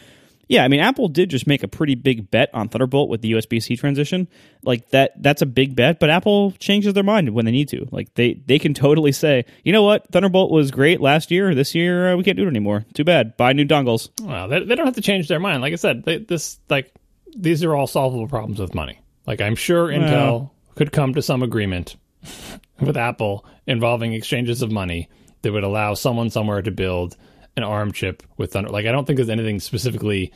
Yeah, 0.48 0.64
I 0.64 0.68
mean, 0.68 0.82
Apple 0.82 1.08
did 1.08 1.30
just 1.30 1.48
make 1.48 1.64
a 1.64 1.68
pretty 1.68 1.96
big 1.96 2.30
bet 2.30 2.50
on 2.54 2.68
Thunderbolt 2.68 3.10
with 3.10 3.22
the 3.22 3.32
USB 3.32 3.62
C 3.62 3.76
transition. 3.76 4.28
Like 4.64 4.90
that, 4.90 5.22
that's 5.22 5.42
a 5.42 5.46
big 5.46 5.76
bet. 5.76 6.00
But 6.00 6.10
Apple 6.10 6.52
changes 6.60 6.94
their 6.94 7.04
mind 7.04 7.30
when 7.30 7.46
they 7.46 7.52
need 7.52 7.70
to. 7.70 7.88
Like 7.92 8.14
they, 8.16 8.34
they 8.46 8.60
can 8.60 8.74
totally 8.74 9.12
say, 9.12 9.46
you 9.64 9.72
know 9.72 9.84
what, 9.84 10.12
Thunderbolt 10.12 10.52
was 10.52 10.72
great 10.72 11.02
last 11.02 11.32
year. 11.32 11.56
This 11.56 11.74
year 11.74 12.14
uh, 12.14 12.18
we 12.18 12.24
can't 12.24 12.38
do 12.38 12.44
it 12.44 12.50
anymore. 12.50 12.86
Too 12.94 13.04
bad. 13.04 13.38
Buy 13.38 13.54
new 13.54 13.66
dongles. 13.66 14.10
Well, 14.22 14.48
they, 14.48 14.64
they 14.64 14.76
don't 14.76 14.86
have 14.86 14.96
to 14.96 15.02
change 15.02 15.28
their 15.28 15.40
mind. 15.40 15.62
Like 15.62 15.74
I 15.74 15.78
said, 15.78 16.04
they, 16.04 16.18
this 16.18 16.60
like 16.70 16.94
these 17.36 17.64
are 17.64 17.76
all 17.76 17.88
solvable 17.88 18.28
problems 18.28 18.60
with 18.60 18.76
money. 18.76 19.00
Like 19.26 19.42
I'm 19.42 19.56
sure 19.56 19.88
Intel 19.88 20.52
could 20.76 20.92
come 20.92 21.14
to 21.14 21.22
some 21.22 21.44
agreement 21.44 21.96
with 22.80 22.98
Apple 22.98 23.46
involving 23.66 24.14
exchanges 24.14 24.62
of 24.62 24.72
money 24.72 25.10
that 25.42 25.52
would 25.52 25.64
allow 25.64 25.94
someone 25.94 26.30
somewhere 26.30 26.62
to 26.62 26.72
build 26.72 27.16
an 27.56 27.64
ARM 27.64 27.92
chip 27.92 28.24
with 28.38 28.54
Thunder. 28.54 28.70
Like 28.70 28.86
I 28.86 28.92
don't 28.92 29.06
think 29.06 29.18
there's 29.18 29.30
anything 29.30 29.60
specifically 29.60 30.32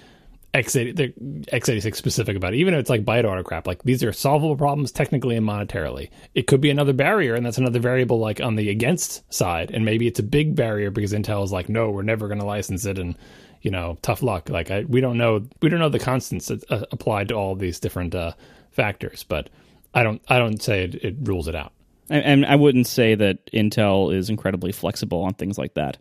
x80 0.54 0.96
the 0.96 1.10
x86 1.52 1.96
specific 1.96 2.36
about 2.36 2.54
it. 2.54 2.58
Even 2.58 2.74
if 2.74 2.80
it's 2.80 2.90
like 2.90 3.06
byte 3.06 3.26
auto 3.26 3.44
crap, 3.44 3.68
like 3.68 3.84
these 3.84 4.04
are 4.04 4.14
solvable 4.14 4.56
problems 4.56 4.92
technically 4.92 5.36
and 5.36 5.46
monetarily. 5.46 6.10
It 6.34 6.48
could 6.48 6.62
be 6.62 6.70
another 6.70 6.94
barrier, 6.94 7.36
and 7.36 7.46
that's 7.46 7.58
another 7.58 7.80
variable 7.80 8.20
like 8.20 8.42
on 8.42 8.56
the 8.56 8.70
against 8.70 9.32
side, 9.34 9.72
and 9.72 9.86
maybe 9.86 10.08
it's 10.08 10.20
a 10.20 10.24
big 10.24 10.56
barrier 10.56 10.90
because 10.90 11.14
Intel 11.14 11.44
is 11.44 11.52
like, 11.52 11.70
no, 11.70 11.90
we're 11.90 12.02
never 12.02 12.28
going 12.28 12.40
to 12.40 12.46
license 12.46 12.86
it, 12.86 12.98
and 12.98 13.16
you 13.62 13.72
know, 13.72 13.98
tough 14.02 14.24
luck. 14.24 14.50
Like 14.50 14.72
I, 14.72 14.82
we 14.82 15.02
don't 15.02 15.18
know, 15.18 15.46
we 15.62 15.70
don't 15.70 15.80
know 15.80 15.90
the 15.90 16.00
constants 16.00 16.48
that 16.48 16.70
uh, 16.72 16.86
applied 16.92 17.28
to 17.30 17.36
all 17.36 17.56
these 17.56 17.80
different 17.80 18.16
uh, 18.16 18.34
factors, 18.72 19.24
but 19.24 19.50
I 19.94 20.04
don't, 20.04 20.22
I 20.28 20.38
don't 20.40 20.62
say 20.62 20.86
it, 20.86 20.96
it 20.96 21.16
rules 21.22 21.48
it 21.48 21.56
out. 21.56 21.74
And 22.10 22.46
I 22.46 22.56
wouldn't 22.56 22.88
say 22.88 23.16
that 23.16 23.46
Intel 23.52 24.16
is 24.16 24.30
incredibly 24.30 24.72
flexible 24.72 25.24
on 25.24 25.34
things 25.34 25.58
like 25.58 25.74
that. 25.74 25.98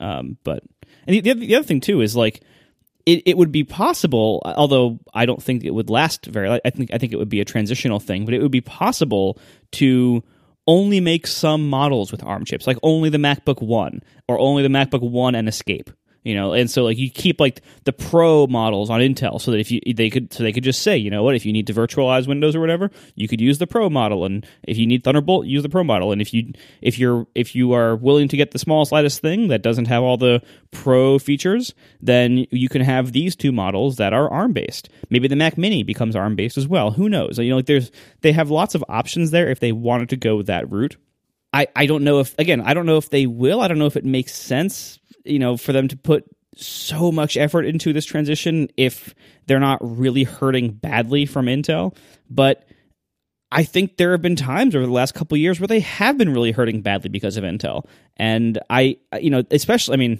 Um, 0.00 0.36
but 0.44 0.62
and 1.06 1.14
the, 1.14 1.20
the, 1.20 1.30
other, 1.30 1.40
the 1.40 1.56
other 1.56 1.66
thing 1.66 1.80
too 1.80 2.00
is 2.00 2.16
like 2.16 2.42
it, 3.06 3.22
it 3.24 3.36
would 3.36 3.52
be 3.52 3.64
possible, 3.64 4.42
although 4.44 4.98
I 5.14 5.24
don't 5.24 5.42
think 5.42 5.64
it 5.64 5.70
would 5.70 5.90
last 5.90 6.26
very. 6.26 6.60
I 6.64 6.70
think 6.70 6.92
I 6.92 6.98
think 6.98 7.12
it 7.12 7.16
would 7.16 7.28
be 7.28 7.40
a 7.40 7.44
transitional 7.44 8.00
thing, 8.00 8.24
but 8.24 8.34
it 8.34 8.42
would 8.42 8.52
be 8.52 8.60
possible 8.60 9.38
to 9.72 10.22
only 10.66 11.00
make 11.00 11.26
some 11.26 11.68
models 11.68 12.12
with 12.12 12.22
ARM 12.22 12.44
chips, 12.44 12.66
like 12.66 12.76
only 12.82 13.08
the 13.08 13.18
MacBook 13.18 13.62
One 13.62 14.02
or 14.28 14.38
only 14.38 14.62
the 14.62 14.68
MacBook 14.68 15.00
One 15.00 15.34
and 15.34 15.48
Escape 15.48 15.90
you 16.22 16.34
know 16.34 16.52
and 16.52 16.70
so 16.70 16.84
like 16.84 16.98
you 16.98 17.10
keep 17.10 17.40
like 17.40 17.62
the 17.84 17.92
pro 17.92 18.46
models 18.46 18.90
on 18.90 19.00
intel 19.00 19.40
so 19.40 19.50
that 19.50 19.60
if 19.60 19.70
you 19.70 19.80
they 19.94 20.10
could 20.10 20.32
so 20.32 20.42
they 20.42 20.52
could 20.52 20.64
just 20.64 20.82
say 20.82 20.96
you 20.96 21.10
know 21.10 21.22
what 21.22 21.34
if 21.34 21.46
you 21.46 21.52
need 21.52 21.66
to 21.66 21.74
virtualize 21.74 22.26
windows 22.26 22.54
or 22.54 22.60
whatever 22.60 22.90
you 23.14 23.28
could 23.28 23.40
use 23.40 23.58
the 23.58 23.66
pro 23.66 23.90
model. 23.90 24.24
And 24.24 24.46
if 24.62 24.78
you 24.78 24.86
need 24.86 25.04
thunderbolt 25.04 25.46
use 25.46 25.62
the 25.62 25.68
pro 25.68 25.84
model. 25.84 26.12
And 26.12 26.20
if 26.20 26.32
you 26.32 26.52
if 26.80 26.98
you're 26.98 27.26
if 27.34 27.54
you 27.54 27.72
are 27.72 27.96
willing 27.96 28.28
to 28.28 28.36
get 28.36 28.50
the 28.50 28.58
smallest 28.58 28.92
lightest 28.92 29.20
thing 29.20 29.48
that 29.48 29.62
doesn't 29.62 29.86
have 29.86 30.02
all 30.02 30.16
the 30.16 30.42
pro 30.70 31.18
features 31.18 31.74
then 32.00 32.46
you 32.50 32.68
can 32.68 32.82
have 32.82 33.12
these 33.12 33.34
two 33.34 33.52
models 33.52 33.96
that 33.96 34.12
are 34.12 34.30
arm 34.30 34.52
based 34.52 34.88
maybe 35.10 35.28
the 35.28 35.36
mac 35.36 35.56
mini 35.56 35.82
becomes 35.82 36.14
arm 36.16 36.36
based 36.36 36.58
as 36.58 36.66
well. 36.66 36.90
Who 36.92 37.08
knows? 37.08 37.38
You 37.38 37.50
know 37.50 37.56
like 37.56 37.66
there's 37.66 37.90
they 38.20 38.32
have 38.32 38.50
lots 38.50 38.74
of 38.74 38.84
options 38.88 39.30
there 39.30 39.48
if 39.48 39.60
they 39.60 39.72
wanted 39.72 40.10
to 40.10 40.16
go 40.16 40.42
that 40.42 40.70
route. 40.70 40.96
I, 41.52 41.66
I 41.74 41.86
don't 41.86 42.04
know 42.04 42.20
if 42.20 42.38
again 42.38 42.60
I 42.60 42.74
don't 42.74 42.86
know 42.86 42.98
if 42.98 43.10
they 43.10 43.26
will. 43.26 43.60
I 43.60 43.68
don't 43.68 43.78
know 43.78 43.86
if 43.86 43.96
it 43.96 44.04
makes 44.04 44.34
sense 44.34 44.98
you 45.28 45.38
know, 45.38 45.56
for 45.56 45.72
them 45.72 45.88
to 45.88 45.96
put 45.96 46.24
so 46.56 47.12
much 47.12 47.36
effort 47.36 47.64
into 47.64 47.92
this 47.92 48.04
transition 48.04 48.68
if 48.76 49.14
they're 49.46 49.60
not 49.60 49.78
really 49.80 50.24
hurting 50.24 50.72
badly 50.72 51.26
from 51.26 51.46
Intel. 51.46 51.96
But 52.28 52.66
I 53.50 53.64
think 53.64 53.96
there 53.96 54.12
have 54.12 54.22
been 54.22 54.36
times 54.36 54.74
over 54.74 54.84
the 54.84 54.92
last 54.92 55.14
couple 55.14 55.36
years 55.38 55.60
where 55.60 55.68
they 55.68 55.80
have 55.80 56.18
been 56.18 56.32
really 56.32 56.52
hurting 56.52 56.82
badly 56.82 57.08
because 57.08 57.36
of 57.36 57.44
Intel. 57.44 57.86
And 58.16 58.58
I, 58.68 58.98
you 59.20 59.30
know, 59.30 59.42
especially, 59.50 59.94
I 59.94 59.96
mean, 59.96 60.18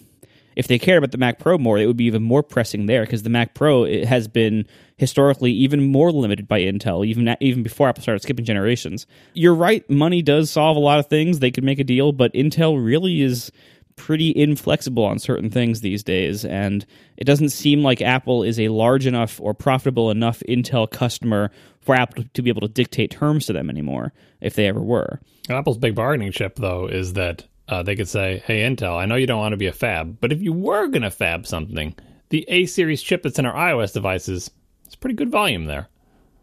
if 0.57 0.67
they 0.67 0.79
cared 0.79 0.99
about 0.99 1.13
the 1.13 1.19
Mac 1.19 1.39
Pro 1.39 1.57
more, 1.57 1.79
it 1.79 1.87
would 1.87 1.97
be 1.97 2.07
even 2.07 2.23
more 2.23 2.43
pressing 2.43 2.87
there 2.87 3.03
because 3.03 3.23
the 3.23 3.31
Mac 3.31 3.55
Pro 3.55 3.85
has 4.05 4.27
been 4.27 4.67
historically 4.97 5.53
even 5.53 5.87
more 5.87 6.11
limited 6.11 6.49
by 6.49 6.61
Intel, 6.63 7.07
even 7.07 7.37
even 7.41 7.63
before 7.63 7.89
Apple 7.89 8.03
started 8.03 8.23
skipping 8.23 8.45
generations. 8.45 9.07
You're 9.35 9.55
right, 9.55 9.89
money 9.89 10.21
does 10.21 10.51
solve 10.51 10.77
a 10.77 10.81
lot 10.81 10.99
of 10.99 11.07
things. 11.07 11.39
They 11.39 11.53
could 11.53 11.63
make 11.63 11.79
a 11.79 11.85
deal, 11.85 12.11
but 12.11 12.33
Intel 12.35 12.85
really 12.85 13.23
is 13.23 13.53
pretty 13.99 14.33
inflexible 14.35 15.05
on 15.05 15.19
certain 15.19 15.51
things 15.51 15.81
these 15.81 16.03
days, 16.03 16.45
and 16.45 16.87
it 17.17 17.25
doesn't 17.25 17.51
seem 17.51 17.83
like 17.83 18.01
Apple 18.01 18.43
is 18.43 18.59
a 18.59 18.69
large 18.69 19.07
enough 19.07 19.41
or 19.41 19.53
profitable 19.53 20.11
enough 20.11 20.43
Intel 20.49 20.91
customer 20.91 21.51
for 21.81 21.95
Apple 21.95 22.25
to 22.33 22.43
be 22.43 22.49
able 22.49 22.63
to 22.63 22.69
dictate 22.69 23.11
terms 23.11 23.47
to 23.47 23.53
them 23.53 23.69
anymore, 23.69 24.13
if 24.41 24.55
they 24.55 24.67
ever 24.67 24.81
were. 24.81 25.21
Apple's 25.51 25.79
big 25.79 25.95
bargaining 25.95 26.33
chip, 26.33 26.57
though, 26.57 26.87
is 26.87 27.15
that 27.15 27.45
uh, 27.69 27.83
they 27.83 27.97
could 27.97 28.09
say, 28.09 28.43
"Hey, 28.47 28.61
Intel, 28.61 28.97
I 28.97 29.05
know 29.05 29.17
you 29.17 29.27
don't 29.27 29.41
want 29.41 29.53
to 29.53 29.59
be 29.59 29.67
a 29.67 29.73
fab, 29.73 30.19
but 30.21 30.33
if 30.33 30.41
you 30.41 30.53
were 30.53 30.87
going 30.87 31.03
to 31.03 31.11
fab 31.11 31.47
something, 31.47 31.95
the 32.31 32.45
A 32.49 32.67
series 32.67 33.03
chip 33.03 33.23
that's 33.23 33.39
in 33.39 33.47
our 33.47 33.55
iOS 33.55 33.93
devices, 33.93 34.51
it's 34.87 34.95
pretty 34.95 35.17
good 35.17 35.31
volume 35.31 35.67
there." 35.67 35.89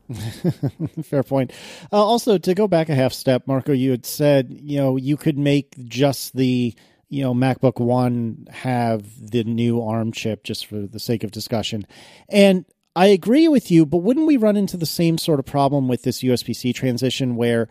Fair 1.04 1.24
point. 1.24 1.52
Uh, 1.92 2.04
also, 2.04 2.38
to 2.38 2.54
go 2.54 2.68
back 2.68 2.90
a 2.90 2.96
half 2.96 3.12
step, 3.12 3.48
Marco, 3.48 3.72
you 3.72 3.92
had 3.92 4.06
said 4.06 4.56
you 4.62 4.78
know 4.78 4.98
you 4.98 5.18
could 5.18 5.38
make 5.38 5.76
just 5.86 6.36
the 6.36 6.76
you 7.10 7.24
know 7.24 7.34
MacBook 7.34 7.80
One 7.80 8.48
have 8.52 9.32
the 9.32 9.44
new 9.44 9.82
ARM 9.82 10.12
chip 10.12 10.44
just 10.44 10.66
for 10.66 10.82
the 10.82 11.00
sake 11.00 11.24
of 11.24 11.32
discussion. 11.32 11.86
And 12.30 12.66
I 12.96 13.08
agree 13.08 13.48
with 13.48 13.70
you, 13.70 13.86
but 13.86 13.98
wouldn't 13.98 14.28
we 14.28 14.38
run 14.38 14.56
into 14.56 14.78
the 14.78 14.86
same 14.86 15.18
sort 15.18 15.40
of 15.40 15.46
problem 15.46 15.88
with 15.88 16.04
this 16.04 16.24
USB-C 16.24 16.72
transition 16.74 17.36
where 17.36 17.68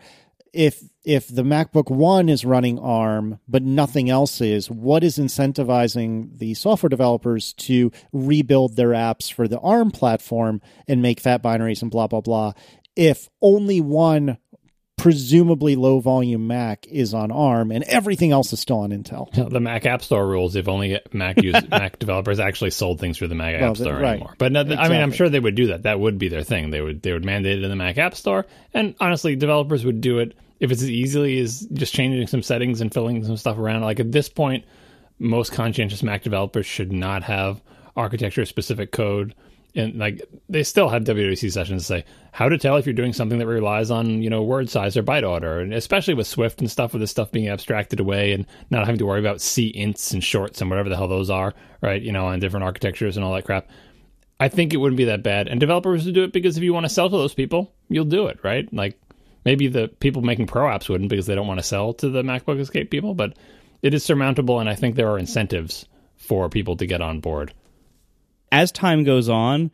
if 0.53 0.83
if 1.03 1.27
the 1.27 1.43
MacBook 1.43 1.91
One 1.91 2.29
is 2.29 2.45
running 2.45 2.79
ARM 2.79 3.39
but 3.47 3.61
nothing 3.61 4.09
else 4.09 4.39
is, 4.39 4.71
what 4.71 5.03
is 5.03 5.17
incentivizing 5.17 6.37
the 6.37 6.53
software 6.53 6.89
developers 6.89 7.53
to 7.53 7.91
rebuild 8.13 8.75
their 8.75 8.89
apps 8.89 9.31
for 9.31 9.47
the 9.47 9.59
ARM 9.59 9.91
platform 9.91 10.61
and 10.87 11.01
make 11.01 11.19
fat 11.19 11.43
binaries 11.43 11.81
and 11.81 11.91
blah 11.91 12.07
blah 12.07 12.21
blah? 12.21 12.53
If 12.95 13.29
only 13.41 13.81
one 13.81 14.37
presumably 15.05 15.75
low 15.75 15.99
volume 15.99 16.47
Mac 16.47 16.87
is 16.87 17.13
on 17.13 17.31
ARM, 17.31 17.71
and 17.71 17.83
everything 17.83 18.31
else 18.31 18.51
is 18.51 18.59
still 18.59 18.79
on 18.79 18.89
Intel. 18.89 19.31
The 19.51 19.59
Mac 19.59 19.85
App 19.85 20.01
Store 20.01 20.25
rules 20.25 20.55
if 20.55 20.67
only 20.67 20.99
Mac 21.13 21.43
use, 21.43 21.55
Mac 21.69 21.99
developers 21.99 22.39
actually 22.39 22.71
sold 22.71 22.99
things 22.99 23.19
through 23.19 23.27
the 23.27 23.35
Mac 23.35 23.61
well, 23.61 23.69
App 23.69 23.77
Store 23.77 23.93
right. 23.93 24.13
anymore. 24.13 24.33
But 24.39 24.51
no, 24.51 24.61
exactly. 24.61 24.83
I 24.83 24.89
mean, 24.89 25.01
I'm 25.01 25.11
sure 25.11 25.29
they 25.29 25.39
would 25.39 25.53
do 25.53 25.67
that. 25.67 25.83
That 25.83 25.99
would 25.99 26.17
be 26.17 26.27
their 26.27 26.41
thing. 26.41 26.71
They 26.71 26.81
would 26.81 27.03
they 27.03 27.13
would 27.13 27.23
mandate 27.23 27.59
it 27.59 27.63
in 27.63 27.69
the 27.69 27.75
Mac 27.75 27.99
App 27.99 28.15
Store, 28.15 28.47
and 28.73 28.95
honestly, 28.99 29.35
developers 29.35 29.85
would 29.85 30.01
do 30.01 30.17
it 30.17 30.35
if 30.59 30.71
it's 30.71 30.81
as 30.81 30.89
easily 30.89 31.37
as 31.37 31.59
just 31.71 31.93
changing 31.93 32.25
some 32.25 32.41
settings 32.41 32.81
and 32.81 32.91
filling 32.91 33.23
some 33.23 33.37
stuff 33.37 33.59
around. 33.59 33.83
Like 33.83 33.99
at 33.99 34.11
this 34.11 34.27
point, 34.27 34.65
most 35.19 35.51
conscientious 35.51 36.01
Mac 36.01 36.23
developers 36.23 36.65
should 36.65 36.91
not 36.91 37.21
have 37.21 37.61
architecture 37.95 38.43
specific 38.43 38.91
code 38.91 39.35
and 39.75 39.97
like 39.97 40.21
they 40.47 40.63
still 40.63 40.89
have 40.89 41.03
WWDC 41.03 41.51
sessions 41.51 41.83
to 41.83 41.85
say 41.85 42.05
how 42.31 42.49
to 42.49 42.57
tell 42.57 42.77
if 42.77 42.85
you're 42.85 42.93
doing 42.93 43.13
something 43.13 43.39
that 43.39 43.47
relies 43.47 43.91
on 43.91 44.21
you 44.21 44.29
know 44.29 44.43
word 44.43 44.69
size 44.69 44.95
or 44.97 45.03
byte 45.03 45.27
order, 45.27 45.59
and 45.59 45.73
especially 45.73 46.13
with 46.13 46.27
Swift 46.27 46.59
and 46.59 46.71
stuff, 46.71 46.93
with 46.93 47.01
this 47.01 47.11
stuff 47.11 47.31
being 47.31 47.49
abstracted 47.49 47.99
away 47.99 48.31
and 48.31 48.45
not 48.69 48.85
having 48.85 48.99
to 48.99 49.05
worry 49.05 49.19
about 49.19 49.41
C 49.41 49.73
ints 49.73 50.13
and 50.13 50.23
shorts 50.23 50.61
and 50.61 50.69
whatever 50.69 50.89
the 50.89 50.95
hell 50.95 51.07
those 51.07 51.29
are, 51.29 51.53
right? 51.81 52.01
You 52.01 52.11
know, 52.11 52.27
on 52.27 52.39
different 52.39 52.63
architectures 52.63 53.17
and 53.17 53.25
all 53.25 53.33
that 53.33 53.45
crap. 53.45 53.67
I 54.39 54.49
think 54.49 54.73
it 54.73 54.77
wouldn't 54.77 54.97
be 54.97 55.05
that 55.05 55.23
bad, 55.23 55.47
and 55.47 55.59
developers 55.59 56.05
would 56.05 56.15
do 56.15 56.23
it 56.23 56.33
because 56.33 56.57
if 56.57 56.63
you 56.63 56.73
want 56.73 56.85
to 56.85 56.89
sell 56.89 57.09
to 57.09 57.17
those 57.17 57.33
people, 57.33 57.73
you'll 57.89 58.05
do 58.05 58.27
it, 58.27 58.39
right? 58.43 58.71
Like 58.73 58.99
maybe 59.45 59.67
the 59.67 59.87
people 59.87 60.21
making 60.21 60.47
pro 60.47 60.63
apps 60.63 60.89
wouldn't 60.89 61.09
because 61.09 61.25
they 61.25 61.35
don't 61.35 61.47
want 61.47 61.59
to 61.59 61.65
sell 61.65 61.93
to 61.95 62.09
the 62.09 62.23
MacBook 62.23 62.59
Escape 62.59 62.89
people, 62.89 63.13
but 63.13 63.37
it 63.81 63.93
is 63.93 64.03
surmountable, 64.03 64.59
and 64.59 64.69
I 64.69 64.75
think 64.75 64.95
there 64.95 65.09
are 65.09 65.19
incentives 65.19 65.85
for 66.17 66.49
people 66.49 66.75
to 66.77 66.85
get 66.85 67.01
on 67.01 67.19
board 67.19 67.53
as 68.55 68.71
time 68.71 69.03
goes 69.03 69.27
on, 69.27 69.69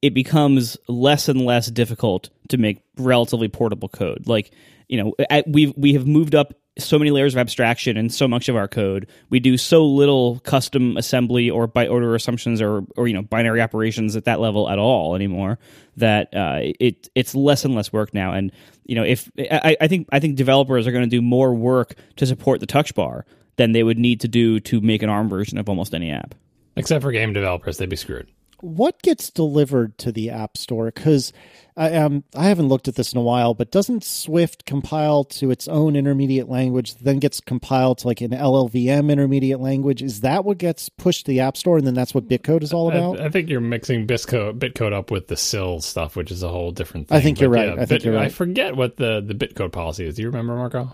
it 0.00 0.14
becomes 0.14 0.76
less 0.88 1.28
and 1.28 1.44
less 1.44 1.66
difficult 1.66 2.30
to 2.48 2.56
make 2.56 2.82
relatively 2.96 3.48
portable 3.48 3.88
code. 3.88 4.26
Like, 4.26 4.52
you 4.88 5.02
know, 5.02 5.42
we 5.46 5.74
we 5.76 5.94
have 5.94 6.06
moved 6.06 6.34
up 6.34 6.54
so 6.78 6.98
many 6.98 7.10
layers 7.10 7.34
of 7.34 7.38
abstraction 7.38 7.96
and 7.96 8.12
so 8.12 8.26
much 8.26 8.48
of 8.48 8.56
our 8.56 8.68
code. 8.68 9.06
We 9.28 9.40
do 9.40 9.58
so 9.58 9.84
little 9.84 10.38
custom 10.40 10.96
assembly 10.96 11.50
or 11.50 11.68
byte 11.68 11.90
order 11.90 12.14
assumptions 12.14 12.62
or 12.62 12.84
or 12.96 13.08
you 13.08 13.14
know 13.14 13.22
binary 13.22 13.60
operations 13.60 14.14
at 14.14 14.24
that 14.24 14.40
level 14.40 14.70
at 14.70 14.78
all 14.78 15.16
anymore. 15.16 15.58
That 15.96 16.34
uh, 16.34 16.60
it 16.78 17.08
it's 17.14 17.34
less 17.34 17.64
and 17.64 17.74
less 17.74 17.92
work 17.92 18.14
now. 18.14 18.32
And 18.32 18.52
you 18.84 18.94
know, 18.94 19.04
if 19.04 19.30
I, 19.38 19.76
I 19.80 19.88
think 19.88 20.08
I 20.12 20.20
think 20.20 20.36
developers 20.36 20.86
are 20.86 20.92
going 20.92 21.04
to 21.04 21.16
do 21.16 21.22
more 21.22 21.52
work 21.54 21.96
to 22.16 22.26
support 22.26 22.60
the 22.60 22.66
touch 22.66 22.94
bar 22.94 23.26
than 23.56 23.72
they 23.72 23.82
would 23.82 23.98
need 23.98 24.20
to 24.20 24.28
do 24.28 24.60
to 24.60 24.80
make 24.80 25.02
an 25.02 25.10
ARM 25.10 25.28
version 25.28 25.58
of 25.58 25.68
almost 25.68 25.92
any 25.92 26.10
app. 26.10 26.34
Except 26.76 27.02
for 27.02 27.12
game 27.12 27.32
developers, 27.32 27.78
they'd 27.78 27.88
be 27.88 27.96
screwed. 27.96 28.28
What 28.60 29.02
gets 29.02 29.28
delivered 29.28 29.98
to 29.98 30.12
the 30.12 30.30
App 30.30 30.56
Store? 30.56 30.86
Because 30.86 31.32
I, 31.76 31.94
um, 31.96 32.22
I 32.36 32.44
haven't 32.44 32.68
looked 32.68 32.86
at 32.86 32.94
this 32.94 33.12
in 33.12 33.18
a 33.18 33.22
while, 33.22 33.54
but 33.54 33.72
doesn't 33.72 34.04
Swift 34.04 34.66
compile 34.66 35.24
to 35.24 35.50
its 35.50 35.66
own 35.66 35.96
intermediate 35.96 36.48
language, 36.48 36.94
then 36.94 37.18
gets 37.18 37.40
compiled 37.40 37.98
to 37.98 38.06
like 38.06 38.20
an 38.20 38.30
LLVM 38.30 39.10
intermediate 39.10 39.58
language? 39.58 40.00
Is 40.00 40.20
that 40.20 40.44
what 40.44 40.58
gets 40.58 40.88
pushed 40.88 41.26
to 41.26 41.32
the 41.32 41.40
App 41.40 41.56
Store, 41.56 41.76
and 41.76 41.84
then 41.84 41.94
that's 41.94 42.14
what 42.14 42.28
Bitcode 42.28 42.62
is 42.62 42.72
all 42.72 42.88
about? 42.88 43.20
I, 43.20 43.26
I 43.26 43.28
think 43.30 43.50
you're 43.50 43.60
mixing 43.60 44.06
Bitcode, 44.06 44.60
Bitcode 44.60 44.92
up 44.92 45.10
with 45.10 45.26
the 45.26 45.36
SIL 45.36 45.80
stuff, 45.80 46.14
which 46.14 46.30
is 46.30 46.44
a 46.44 46.48
whole 46.48 46.70
different 46.70 47.08
thing. 47.08 47.18
I 47.18 47.20
think 47.20 47.38
but 47.38 47.42
you're 47.42 47.50
right. 47.50 47.66
Yeah, 47.66 47.72
I 47.74 47.76
think 47.78 47.88
Bit, 47.88 48.04
you're 48.04 48.14
right. 48.14 48.26
I 48.26 48.28
forget 48.28 48.76
what 48.76 48.96
the, 48.96 49.20
the 49.20 49.34
Bitcode 49.34 49.72
policy 49.72 50.06
is. 50.06 50.14
Do 50.14 50.22
you 50.22 50.28
remember, 50.28 50.54
Marco? 50.54 50.92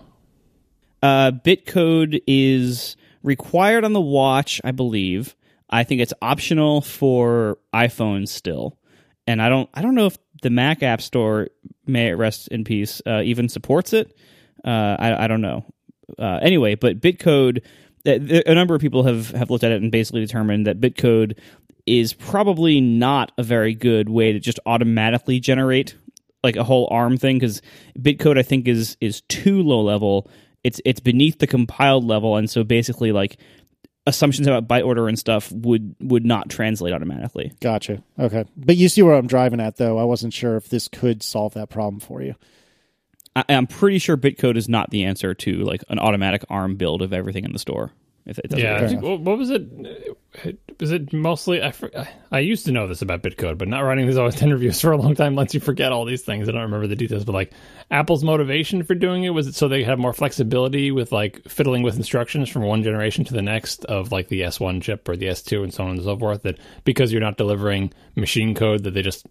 Uh, 1.03 1.31
Bitcode 1.31 2.21
is 2.25 2.95
required 3.21 3.85
on 3.85 3.93
the 3.93 4.01
watch, 4.01 4.59
I 4.63 4.71
believe. 4.71 5.35
I 5.69 5.83
think 5.83 6.01
it's 6.01 6.13
optional 6.21 6.81
for 6.81 7.57
iPhones 7.73 8.29
still, 8.29 8.77
and 9.27 9.41
I 9.41 9.49
don't 9.49 9.69
I 9.73 9.81
don't 9.81 9.95
know 9.95 10.07
if 10.07 10.17
the 10.41 10.49
Mac 10.49 10.83
App 10.83 11.01
Store 11.01 11.49
may 11.85 12.09
it 12.09 12.13
rest 12.13 12.47
in 12.49 12.63
peace 12.63 13.01
uh, 13.05 13.21
even 13.23 13.49
supports 13.49 13.93
it. 13.93 14.15
Uh, 14.63 14.95
I 14.99 15.25
I 15.25 15.27
don't 15.27 15.41
know. 15.41 15.65
Uh, 16.17 16.39
anyway, 16.41 16.75
but 16.75 16.99
Bitcode, 16.99 17.59
uh, 18.07 18.41
a 18.45 18.55
number 18.55 18.75
of 18.75 18.81
people 18.81 19.03
have 19.03 19.31
have 19.31 19.49
looked 19.49 19.63
at 19.63 19.71
it 19.71 19.81
and 19.81 19.91
basically 19.91 20.21
determined 20.21 20.65
that 20.67 20.79
Bitcode 20.79 21.37
is 21.85 22.13
probably 22.13 22.79
not 22.79 23.31
a 23.37 23.43
very 23.43 23.73
good 23.73 24.09
way 24.09 24.31
to 24.31 24.39
just 24.39 24.59
automatically 24.65 25.39
generate 25.39 25.95
like 26.43 26.55
a 26.55 26.63
whole 26.63 26.87
ARM 26.91 27.17
thing 27.17 27.37
because 27.37 27.61
Bitcode 27.97 28.37
I 28.37 28.43
think 28.43 28.67
is 28.67 28.97
is 29.01 29.21
too 29.21 29.61
low 29.61 29.81
level. 29.81 30.29
It's 30.63 30.81
it's 30.85 30.99
beneath 30.99 31.39
the 31.39 31.47
compiled 31.47 32.05
level, 32.05 32.35
and 32.35 32.49
so 32.49 32.63
basically 32.63 33.11
like 33.11 33.37
assumptions 34.07 34.47
about 34.47 34.67
byte 34.67 34.85
order 34.85 35.07
and 35.07 35.17
stuff 35.17 35.51
would 35.51 35.95
would 35.99 36.25
not 36.25 36.49
translate 36.49 36.93
automatically. 36.93 37.53
Gotcha. 37.61 38.03
Okay, 38.17 38.45
but 38.57 38.77
you 38.77 38.89
see 38.89 39.01
where 39.01 39.15
I'm 39.15 39.27
driving 39.27 39.59
at, 39.59 39.77
though. 39.77 39.97
I 39.97 40.03
wasn't 40.03 40.33
sure 40.33 40.55
if 40.55 40.69
this 40.69 40.87
could 40.87 41.23
solve 41.23 41.53
that 41.53 41.69
problem 41.69 41.99
for 41.99 42.21
you. 42.21 42.35
I, 43.35 43.43
am 43.49 43.67
pretty 43.67 43.99
sure 43.99 44.17
Bitcode 44.17 44.57
is 44.57 44.67
not 44.67 44.89
the 44.89 45.05
answer 45.05 45.33
to 45.33 45.63
like 45.63 45.83
an 45.89 45.99
automatic 45.99 46.43
ARM 46.49 46.75
build 46.75 47.01
of 47.01 47.13
everything 47.13 47.45
in 47.45 47.53
the 47.53 47.59
store. 47.59 47.91
If 48.29 48.37
it 48.37 48.51
doesn't 48.51 48.63
yeah, 48.63 48.99
what 48.99 49.39
was 49.39 49.49
it 49.49 49.63
was 50.79 50.91
it 50.91 51.11
mostly 51.11 51.63
I, 51.63 51.73
I 52.31 52.39
used 52.39 52.63
to 52.67 52.71
know 52.71 52.87
this 52.87 53.01
about 53.01 53.23
bitcode 53.23 53.57
but 53.57 53.67
not 53.67 53.79
writing 53.79 54.05
these 54.05 54.19
OS 54.19 54.35
X 54.35 54.43
reviews 54.43 54.79
for 54.79 54.91
a 54.91 54.97
long 54.97 55.15
time 55.15 55.33
lets 55.35 55.55
you 55.55 55.59
forget 55.59 55.91
all 55.91 56.05
these 56.05 56.21
things. 56.21 56.47
I 56.47 56.51
don't 56.51 56.61
remember 56.61 56.85
the 56.85 56.95
details 56.95 57.25
but 57.25 57.33
like 57.33 57.53
apple's 57.89 58.23
motivation 58.23 58.83
for 58.83 58.93
doing 58.93 59.23
it 59.23 59.31
was 59.31 59.47
it 59.47 59.55
so 59.55 59.67
they 59.67 59.83
have 59.83 59.97
more 59.97 60.13
flexibility 60.13 60.91
with 60.91 61.11
like 61.11 61.41
fiddling 61.49 61.81
with 61.81 61.95
instructions 61.95 62.49
from 62.49 62.61
one 62.61 62.83
generation 62.83 63.25
to 63.25 63.33
the 63.33 63.41
next 63.41 63.83
of 63.85 64.11
like 64.11 64.27
the 64.27 64.41
s1 64.41 64.79
chip 64.83 65.09
or 65.09 65.17
the 65.17 65.25
s2 65.25 65.63
and 65.63 65.73
so 65.73 65.83
on 65.85 65.89
and 65.89 66.03
so 66.03 66.15
forth 66.15 66.43
that 66.43 66.59
because 66.83 67.11
you're 67.11 67.21
not 67.21 67.37
delivering 67.37 67.91
machine 68.15 68.53
code 68.53 68.83
that 68.83 68.93
they 68.93 69.01
just 69.01 69.25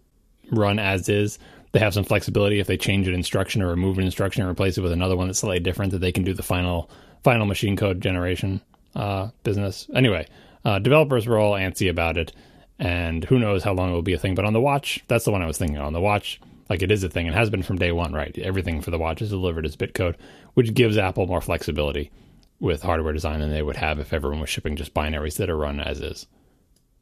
run 0.51 0.77
as 0.77 1.07
is 1.07 1.39
they 1.71 1.79
have 1.79 1.93
some 1.93 2.03
flexibility 2.03 2.59
if 2.59 2.67
they 2.67 2.75
change 2.75 3.07
an 3.07 3.13
instruction 3.13 3.61
or 3.61 3.67
remove 3.67 3.97
an 3.97 4.03
instruction 4.03 4.41
and 4.41 4.51
replace 4.51 4.77
it 4.77 4.81
with 4.81 4.91
another 4.91 5.15
one 5.15 5.27
that's 5.27 5.39
slightly 5.39 5.61
different 5.61 5.93
that 5.93 5.99
they 5.99 6.11
can 6.11 6.25
do 6.25 6.33
the 6.33 6.43
final 6.43 6.91
final 7.23 7.45
machine 7.45 7.77
code 7.77 8.01
generation 8.01 8.59
uh, 8.95 9.29
business 9.43 9.87
anyway 9.93 10.25
uh, 10.65 10.79
developers 10.79 11.27
were 11.27 11.39
all 11.39 11.53
antsy 11.53 11.89
about 11.89 12.17
it, 12.17 12.33
and 12.77 13.23
who 13.25 13.39
knows 13.39 13.63
how 13.63 13.73
long 13.73 13.91
it 13.91 13.93
will 13.93 14.01
be 14.01 14.13
a 14.13 14.19
thing. 14.19 14.35
But 14.35 14.45
on 14.45 14.53
the 14.53 14.61
watch, 14.61 15.03
that's 15.07 15.25
the 15.25 15.31
one 15.31 15.41
I 15.41 15.47
was 15.47 15.57
thinking 15.57 15.77
on 15.77 15.93
the 15.93 16.01
watch. 16.01 16.39
Like 16.69 16.83
it 16.83 16.91
is 16.91 17.03
a 17.03 17.09
thing 17.09 17.25
and 17.25 17.35
has 17.35 17.49
been 17.49 17.63
from 17.63 17.77
day 17.77 17.91
one, 17.91 18.13
right? 18.13 18.37
Everything 18.37 18.81
for 18.81 18.91
the 18.91 18.99
watch 18.99 19.21
is 19.21 19.29
delivered 19.29 19.65
as 19.65 19.75
bitcode, 19.75 20.15
which 20.53 20.73
gives 20.75 20.97
Apple 20.97 21.25
more 21.25 21.41
flexibility 21.41 22.11
with 22.59 22.83
hardware 22.83 23.13
design 23.13 23.39
than 23.39 23.49
they 23.49 23.63
would 23.63 23.77
have 23.77 23.99
if 23.99 24.13
everyone 24.13 24.39
was 24.39 24.49
shipping 24.49 24.75
just 24.75 24.93
binaries 24.93 25.37
that 25.37 25.49
are 25.49 25.57
run 25.57 25.79
as 25.79 25.99
is. 25.99 26.27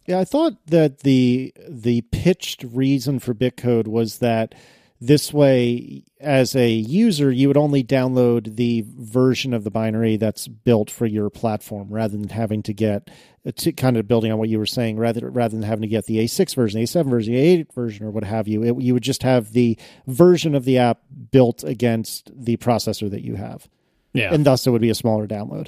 Yeah, 0.06 0.20
I 0.20 0.24
thought 0.24 0.54
that 0.68 1.00
the 1.00 1.54
the 1.68 2.02
pitched 2.12 2.64
reason 2.64 3.20
for 3.20 3.34
bitcode 3.34 3.88
was 3.88 4.20
that 4.20 4.56
this 5.00 5.32
way, 5.32 6.04
as 6.20 6.56
a 6.56 6.70
user, 6.70 7.32
you 7.32 7.48
would 7.48 7.58
only 7.58 7.84
download 7.84 8.56
the 8.56 8.84
version 8.88 9.54
of 9.54 9.64
the 9.64 9.70
binary 9.70 10.18
that's 10.18 10.48
built 10.48 10.90
for 10.90 11.06
your 11.06 11.30
platform 11.30 11.90
rather 11.90 12.18
than 12.18 12.30
having 12.30 12.64
to 12.64 12.74
get 12.74 13.10
uh, 13.46 13.52
to 13.58 13.72
kind 13.72 13.98
of 13.98 14.08
building 14.08 14.32
on 14.32 14.40
what 14.40 14.50
you 14.50 14.58
were 14.58 14.66
saying, 14.66 14.98
rather 14.98 15.30
rather 15.30 15.56
than 15.56 15.64
having 15.64 15.84
to 15.84 15.88
get 15.88 16.06
the 16.06 16.18
A6 16.18 16.56
version, 16.56 16.82
A7 16.82 17.10
version, 17.10 17.36
A8 17.36 17.74
version, 17.74 18.06
or 18.08 18.12
what 18.12 18.24
have 18.24 18.48
you. 18.48 18.64
It, 18.64 18.82
you 18.82 18.94
would 18.96 19.04
just 19.04 19.22
have 19.22 19.54
the 19.54 19.78
version 20.08 20.56
of 20.56 20.66
the 20.66 20.80
app 20.80 21.02
built 21.32 21.64
against 21.64 22.32
the 22.36 22.58
processor 22.58 23.10
that 23.12 23.24
you 23.24 23.36
have. 23.36 23.68
Yeah, 24.14 24.34
and 24.34 24.46
thus 24.46 24.66
it 24.66 24.72
would 24.72 24.82
be 24.82 24.90
a 24.90 24.96
smaller 24.96 25.28
download. 25.28 25.68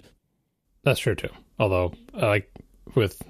That's 0.84 1.00
true 1.00 1.16
too. 1.16 1.30
Although, 1.60 1.94
like 2.14 2.50
with 2.96 3.22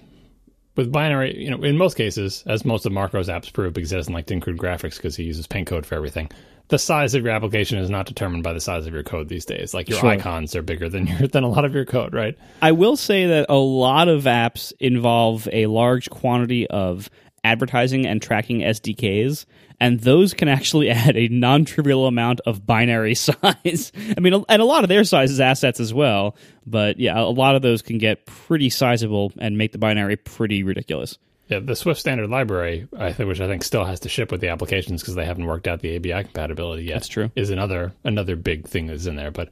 with 0.75 0.91
binary, 0.91 1.37
you 1.37 1.49
know, 1.49 1.61
in 1.63 1.77
most 1.77 1.95
cases, 1.95 2.43
as 2.47 2.63
most 2.63 2.85
of 2.85 2.91
Marco's 2.91 3.27
apps 3.27 3.51
prove, 3.51 3.73
because 3.73 3.89
he 3.89 3.97
doesn't 3.97 4.13
like 4.13 4.27
to 4.27 4.33
include 4.33 4.57
graphics 4.57 4.95
because 4.95 5.15
he 5.15 5.23
uses 5.23 5.47
PaintCode 5.47 5.85
for 5.85 5.95
everything. 5.95 6.29
The 6.69 6.77
size 6.77 7.15
of 7.15 7.23
your 7.23 7.33
application 7.33 7.79
is 7.79 7.89
not 7.89 8.05
determined 8.05 8.43
by 8.43 8.53
the 8.53 8.61
size 8.61 8.85
of 8.85 8.93
your 8.93 9.03
code 9.03 9.27
these 9.27 9.45
days. 9.45 9.73
Like 9.73 9.89
your 9.89 9.99
sure. 9.99 10.09
icons 10.09 10.55
are 10.55 10.61
bigger 10.61 10.87
than 10.87 11.07
your 11.07 11.27
than 11.27 11.43
a 11.43 11.49
lot 11.49 11.65
of 11.65 11.73
your 11.73 11.85
code, 11.85 12.13
right? 12.13 12.37
I 12.61 12.71
will 12.73 12.95
say 12.95 13.25
that 13.25 13.47
a 13.49 13.57
lot 13.57 14.07
of 14.07 14.23
apps 14.23 14.71
involve 14.79 15.47
a 15.51 15.65
large 15.65 16.09
quantity 16.11 16.67
of 16.67 17.09
advertising 17.43 18.05
and 18.05 18.21
tracking 18.21 18.59
SDKs, 18.59 19.45
and 19.79 19.99
those 20.01 20.33
can 20.33 20.47
actually 20.47 20.89
add 20.89 21.15
a 21.15 21.27
non-trivial 21.29 22.05
amount 22.05 22.41
of 22.45 22.65
binary 22.65 23.15
size. 23.15 23.91
I 23.95 24.19
mean, 24.19 24.43
and 24.47 24.61
a 24.61 24.65
lot 24.65 24.83
of 24.83 24.89
their 24.89 25.03
sizes 25.03 25.39
assets 25.39 25.79
as 25.79 25.93
well. 25.93 26.35
But 26.65 26.99
yeah, 26.99 27.19
a 27.19 27.23
lot 27.23 27.55
of 27.55 27.61
those 27.61 27.81
can 27.81 27.97
get 27.97 28.25
pretty 28.25 28.69
sizable 28.69 29.31
and 29.39 29.57
make 29.57 29.71
the 29.71 29.77
binary 29.77 30.15
pretty 30.15 30.63
ridiculous. 30.63 31.17
Yeah, 31.47 31.59
the 31.59 31.75
Swift 31.75 31.99
standard 31.99 32.29
library, 32.29 32.87
I 32.95 33.11
think, 33.11 33.27
which 33.27 33.41
I 33.41 33.47
think 33.47 33.63
still 33.63 33.83
has 33.83 33.99
to 34.01 34.09
ship 34.09 34.31
with 34.31 34.39
the 34.39 34.49
applications 34.49 35.01
because 35.01 35.15
they 35.15 35.25
haven't 35.25 35.47
worked 35.47 35.67
out 35.67 35.79
the 35.79 35.95
ABI 35.95 36.25
compatibility 36.25 36.83
yet. 36.83 36.93
That's 36.93 37.07
true. 37.07 37.31
Is 37.35 37.49
another 37.49 37.91
another 38.03 38.35
big 38.35 38.67
thing 38.67 38.85
that's 38.85 39.07
in 39.07 39.15
there, 39.15 39.31
but 39.31 39.49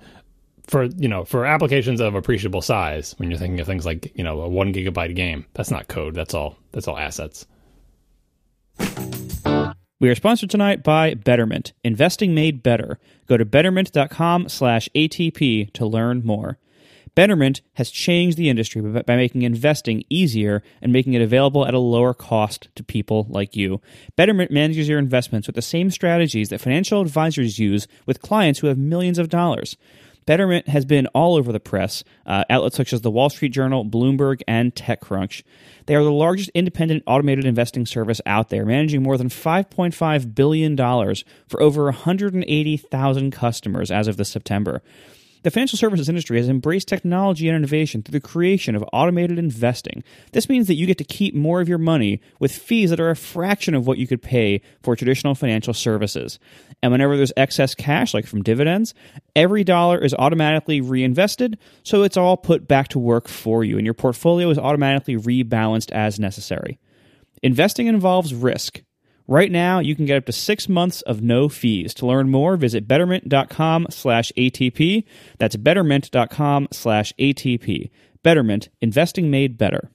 for 0.67 0.83
you 0.83 1.07
know 1.07 1.25
for 1.25 1.45
applications 1.45 1.99
of 1.99 2.13
appreciable 2.13 2.61
size, 2.61 3.15
when 3.17 3.31
you're 3.31 3.39
thinking 3.39 3.59
of 3.59 3.65
things 3.65 3.85
like 3.85 4.15
you 4.15 4.23
know 4.23 4.41
a 4.41 4.47
one 4.47 4.73
gigabyte 4.73 5.15
game, 5.15 5.45
that's 5.53 5.71
not 5.71 5.87
code. 5.87 6.13
That's 6.13 6.35
all. 6.35 6.55
That's 6.71 6.87
all 6.87 6.99
assets. 6.99 7.47
We 9.99 10.09
are 10.09 10.15
sponsored 10.15 10.51
tonight 10.51 10.83
by 10.83 11.15
Betterment, 11.15 11.73
investing 11.83 12.35
made 12.35 12.61
better. 12.61 12.99
Go 13.25 13.35
to 13.35 13.45
betterment.com 13.45 14.47
slash 14.47 14.87
ATP 14.93 15.73
to 15.73 15.85
learn 15.87 16.23
more. 16.23 16.59
Betterment 17.15 17.61
has 17.73 17.89
changed 17.89 18.37
the 18.37 18.47
industry 18.47 18.79
by 18.79 19.15
making 19.15 19.41
investing 19.41 20.03
easier 20.07 20.61
and 20.83 20.93
making 20.93 21.15
it 21.15 21.23
available 21.23 21.65
at 21.65 21.73
a 21.73 21.79
lower 21.79 22.13
cost 22.13 22.67
to 22.75 22.83
people 22.83 23.25
like 23.27 23.55
you. 23.55 23.81
Betterment 24.15 24.51
manages 24.51 24.87
your 24.87 24.99
investments 24.99 25.47
with 25.47 25.55
the 25.55 25.63
same 25.63 25.89
strategies 25.89 26.49
that 26.49 26.61
financial 26.61 27.01
advisors 27.01 27.57
use 27.57 27.87
with 28.05 28.21
clients 28.21 28.59
who 28.59 28.67
have 28.67 28.77
millions 28.77 29.17
of 29.17 29.29
dollars. 29.29 29.77
Betterment 30.27 30.67
has 30.67 30.85
been 30.85 31.07
all 31.07 31.35
over 31.35 31.53
the 31.53 31.59
press, 31.59 32.03
uh, 32.25 32.43
outlets 32.49 32.75
such 32.75 32.91
as 32.91 33.01
the 33.01 33.09
Wall 33.09 33.29
Street 33.29 33.49
Journal, 33.49 33.85
Bloomberg, 33.85 34.41
and 34.45 34.75
TechCrunch. 34.75 35.41
They 35.85 35.95
are 35.95 36.03
the 36.03 36.11
largest 36.11 36.51
independent 36.53 37.03
automated 37.07 37.45
investing 37.45 37.85
service 37.85 38.19
out 38.25 38.49
there, 38.49 38.65
managing 38.65 39.01
more 39.01 39.17
than 39.17 39.29
$5.5 39.29 40.35
billion 40.35 40.75
for 40.75 41.63
over 41.63 41.85
180,000 41.85 43.31
customers 43.31 43.89
as 43.89 44.09
of 44.09 44.17
this 44.17 44.29
September. 44.29 44.83
The 45.43 45.51
financial 45.51 45.77
services 45.77 46.09
industry 46.09 46.38
has 46.38 46.49
embraced 46.49 46.88
technology 46.88 47.47
and 47.47 47.55
innovation 47.55 48.01
through 48.01 48.19
the 48.19 48.27
creation 48.27 48.76
of 48.76 48.84
automated 48.91 49.38
investing. 49.38 50.03
This 50.31 50.49
means 50.49 50.68
that 50.68 50.76
you 50.76 50.85
get 50.85 50.97
to 50.97 51.03
keep 51.03 51.35
more 51.35 51.61
of 51.61 51.69
your 51.69 51.77
money 51.77 52.19
with 52.39 52.51
fees 52.51 52.89
that 52.89 52.99
are 52.99 53.09
a 53.09 53.15
fraction 53.15 53.76
of 53.76 53.85
what 53.88 53.97
you 53.97 54.07
could 54.07 54.22
pay 54.22 54.61
for 54.81 54.95
traditional 54.95 55.35
financial 55.35 55.73
services. 55.73 56.39
And 56.81 56.91
whenever 56.91 57.15
there's 57.15 57.34
excess 57.38 57.76
cash, 57.76 58.14
like 58.14 58.26
from 58.26 58.43
dividends, 58.43 58.93
every 59.35 59.64
dollar 59.64 59.97
is 59.97 60.14
automatically 60.14 60.81
reinvested, 60.81 61.57
so 61.84 62.03
it's 62.03 62.18
all 62.18 62.38
put 62.38 62.68
back 62.68 62.88
to 62.89 62.99
work 62.99 63.27
for 63.27 63.64
you, 63.64 63.77
and 63.77 63.85
your 63.85 63.93
portfolio 63.93 64.49
is 64.49 64.57
automatically 64.57 65.15
rebalanced 65.15 65.91
as 65.91 66.19
necessary. 66.19 66.80
Investing 67.43 67.88
involves 67.88 68.34
risk. 68.34 68.81
Right 69.29 69.51
now, 69.51 69.79
you 69.79 69.93
can 69.93 70.05
get 70.05 70.17
up 70.17 70.25
to 70.27 70.31
six 70.31 70.69
months 70.69 71.01
of 71.01 71.21
no 71.21 71.49
fees. 71.49 71.93
To 71.95 72.05
learn 72.05 72.29
more, 72.29 72.55
visit 72.55 72.87
betterment.com 72.87 73.87
slash 73.89 74.31
ATP. 74.37 75.03
That's 75.37 75.57
betterment.com 75.57 76.69
slash 76.71 77.13
ATP. 77.19 77.89
Betterment, 78.23 78.69
investing 78.79 79.29
made 79.29 79.57
better. 79.57 79.91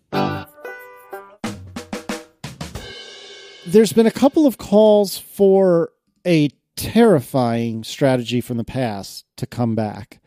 There's 3.66 3.92
been 3.94 4.06
a 4.06 4.10
couple 4.10 4.46
of 4.46 4.59
calls 4.59 5.16
for 5.16 5.92
a 6.26 6.50
terrifying 6.76 7.84
strategy 7.84 8.42
from 8.42 8.59
the 8.59 8.64
past 8.64 9.24
to 9.36 9.46
come 9.46 9.74
back. 9.74 10.20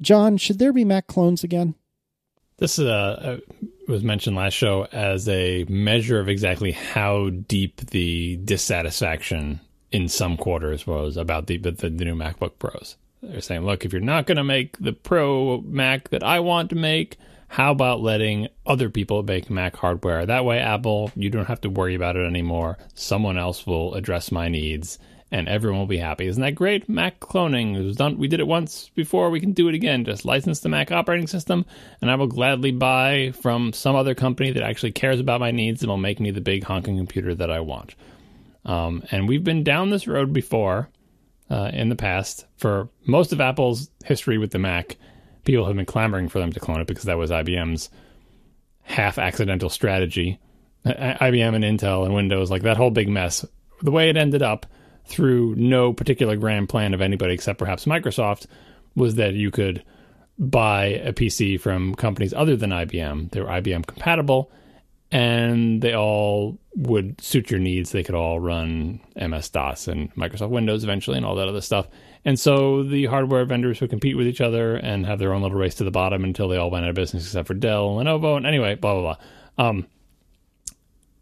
John, 0.00 0.36
should 0.36 0.58
there 0.58 0.72
be 0.72 0.84
Mac 0.84 1.06
clones 1.06 1.44
again? 1.44 1.76
This 2.58 2.78
is 2.78 2.86
a, 2.86 3.40
a, 3.40 3.66
was 3.88 4.02
mentioned 4.02 4.36
last 4.36 4.54
show 4.54 4.86
as 4.92 5.28
a 5.28 5.64
measure 5.68 6.20
of 6.20 6.28
exactly 6.28 6.72
how 6.72 7.30
deep 7.30 7.80
the 7.90 8.36
dissatisfaction 8.36 9.60
in 9.92 10.08
some 10.08 10.36
quarters 10.36 10.86
was 10.86 11.16
about 11.16 11.46
the 11.46 11.56
the, 11.56 11.70
the 11.70 11.90
new 11.90 12.14
MacBook 12.14 12.58
Pros. 12.58 12.96
They're 13.22 13.40
saying, 13.40 13.64
look, 13.64 13.84
if 13.84 13.92
you're 13.92 14.02
not 14.02 14.26
going 14.26 14.36
to 14.36 14.44
make 14.44 14.76
the 14.78 14.92
Pro 14.92 15.60
Mac 15.62 16.10
that 16.10 16.22
I 16.22 16.40
want 16.40 16.70
to 16.70 16.76
make, 16.76 17.16
how 17.48 17.72
about 17.72 18.00
letting 18.00 18.48
other 18.66 18.90
people 18.90 19.22
make 19.22 19.50
Mac 19.50 19.76
hardware? 19.76 20.26
That 20.26 20.44
way, 20.44 20.58
Apple, 20.58 21.10
you 21.16 21.30
don't 21.30 21.46
have 21.46 21.60
to 21.62 21.70
worry 21.70 21.94
about 21.94 22.16
it 22.16 22.26
anymore. 22.26 22.78
Someone 22.94 23.38
else 23.38 23.66
will 23.66 23.94
address 23.94 24.30
my 24.30 24.48
needs 24.48 24.98
and 25.36 25.50
everyone 25.50 25.80
will 25.80 25.86
be 25.86 25.98
happy. 25.98 26.26
Isn't 26.26 26.42
that 26.42 26.54
great? 26.54 26.88
Mac 26.88 27.20
cloning. 27.20 27.84
Was 27.84 27.96
done. 27.96 28.16
We 28.16 28.26
did 28.26 28.40
it 28.40 28.46
once 28.46 28.90
before. 28.94 29.28
We 29.28 29.38
can 29.38 29.52
do 29.52 29.68
it 29.68 29.74
again. 29.74 30.02
Just 30.02 30.24
license 30.24 30.60
the 30.60 30.70
Mac 30.70 30.90
operating 30.90 31.26
system, 31.26 31.66
and 32.00 32.10
I 32.10 32.14
will 32.14 32.26
gladly 32.26 32.70
buy 32.70 33.32
from 33.42 33.74
some 33.74 33.94
other 33.94 34.14
company 34.14 34.50
that 34.52 34.62
actually 34.62 34.92
cares 34.92 35.20
about 35.20 35.40
my 35.40 35.50
needs 35.50 35.82
and 35.82 35.90
will 35.90 35.98
make 35.98 36.20
me 36.20 36.30
the 36.30 36.40
big 36.40 36.64
honking 36.64 36.96
computer 36.96 37.34
that 37.34 37.50
I 37.50 37.60
want. 37.60 37.94
Um, 38.64 39.02
and 39.10 39.28
we've 39.28 39.44
been 39.44 39.62
down 39.62 39.90
this 39.90 40.08
road 40.08 40.32
before 40.32 40.88
uh, 41.50 41.70
in 41.70 41.90
the 41.90 41.96
past. 41.96 42.46
For 42.56 42.88
most 43.04 43.34
of 43.34 43.40
Apple's 43.40 43.90
history 44.06 44.38
with 44.38 44.52
the 44.52 44.58
Mac, 44.58 44.96
people 45.44 45.66
have 45.66 45.76
been 45.76 45.84
clamoring 45.84 46.30
for 46.30 46.38
them 46.38 46.52
to 46.54 46.60
clone 46.60 46.80
it 46.80 46.86
because 46.86 47.04
that 47.04 47.18
was 47.18 47.30
IBM's 47.30 47.90
half 48.84 49.18
accidental 49.18 49.68
strategy. 49.68 50.40
IBM 50.86 51.54
and 51.54 51.64
Intel 51.64 52.06
and 52.06 52.14
Windows, 52.14 52.50
like 52.50 52.62
that 52.62 52.78
whole 52.78 52.90
big 52.90 53.10
mess. 53.10 53.44
The 53.82 53.90
way 53.90 54.08
it 54.08 54.16
ended 54.16 54.40
up 54.40 54.64
through 55.06 55.54
no 55.56 55.92
particular 55.92 56.36
grand 56.36 56.68
plan 56.68 56.94
of 56.94 57.00
anybody 57.00 57.34
except 57.34 57.58
perhaps 57.58 57.84
Microsoft 57.84 58.46
was 58.94 59.16
that 59.16 59.34
you 59.34 59.50
could 59.50 59.84
buy 60.38 60.86
a 60.86 61.12
PC 61.12 61.60
from 61.60 61.94
companies 61.94 62.34
other 62.34 62.56
than 62.56 62.70
IBM. 62.70 63.30
They 63.30 63.40
were 63.40 63.48
IBM 63.48 63.86
compatible 63.86 64.50
and 65.10 65.80
they 65.80 65.94
all 65.94 66.58
would 66.74 67.20
suit 67.20 67.50
your 67.50 67.60
needs. 67.60 67.92
They 67.92 68.02
could 68.02 68.14
all 68.14 68.40
run 68.40 69.00
MS 69.16 69.48
DOS 69.50 69.88
and 69.88 70.12
Microsoft 70.14 70.50
Windows 70.50 70.84
eventually 70.84 71.16
and 71.16 71.24
all 71.24 71.36
that 71.36 71.48
other 71.48 71.60
stuff. 71.60 71.88
And 72.24 72.38
so 72.38 72.82
the 72.82 73.06
hardware 73.06 73.44
vendors 73.44 73.80
would 73.80 73.90
compete 73.90 74.16
with 74.16 74.26
each 74.26 74.40
other 74.40 74.74
and 74.74 75.06
have 75.06 75.18
their 75.18 75.32
own 75.32 75.42
little 75.42 75.56
race 75.56 75.76
to 75.76 75.84
the 75.84 75.92
bottom 75.92 76.24
until 76.24 76.48
they 76.48 76.56
all 76.56 76.70
went 76.70 76.84
out 76.84 76.90
of 76.90 76.96
business 76.96 77.24
except 77.24 77.46
for 77.46 77.54
Dell 77.54 77.98
and 77.98 78.08
Lenovo. 78.08 78.36
And 78.36 78.46
anyway, 78.46 78.74
blah, 78.74 78.94
blah, 78.94 79.16
blah. 79.56 79.64
Um, 79.64 79.86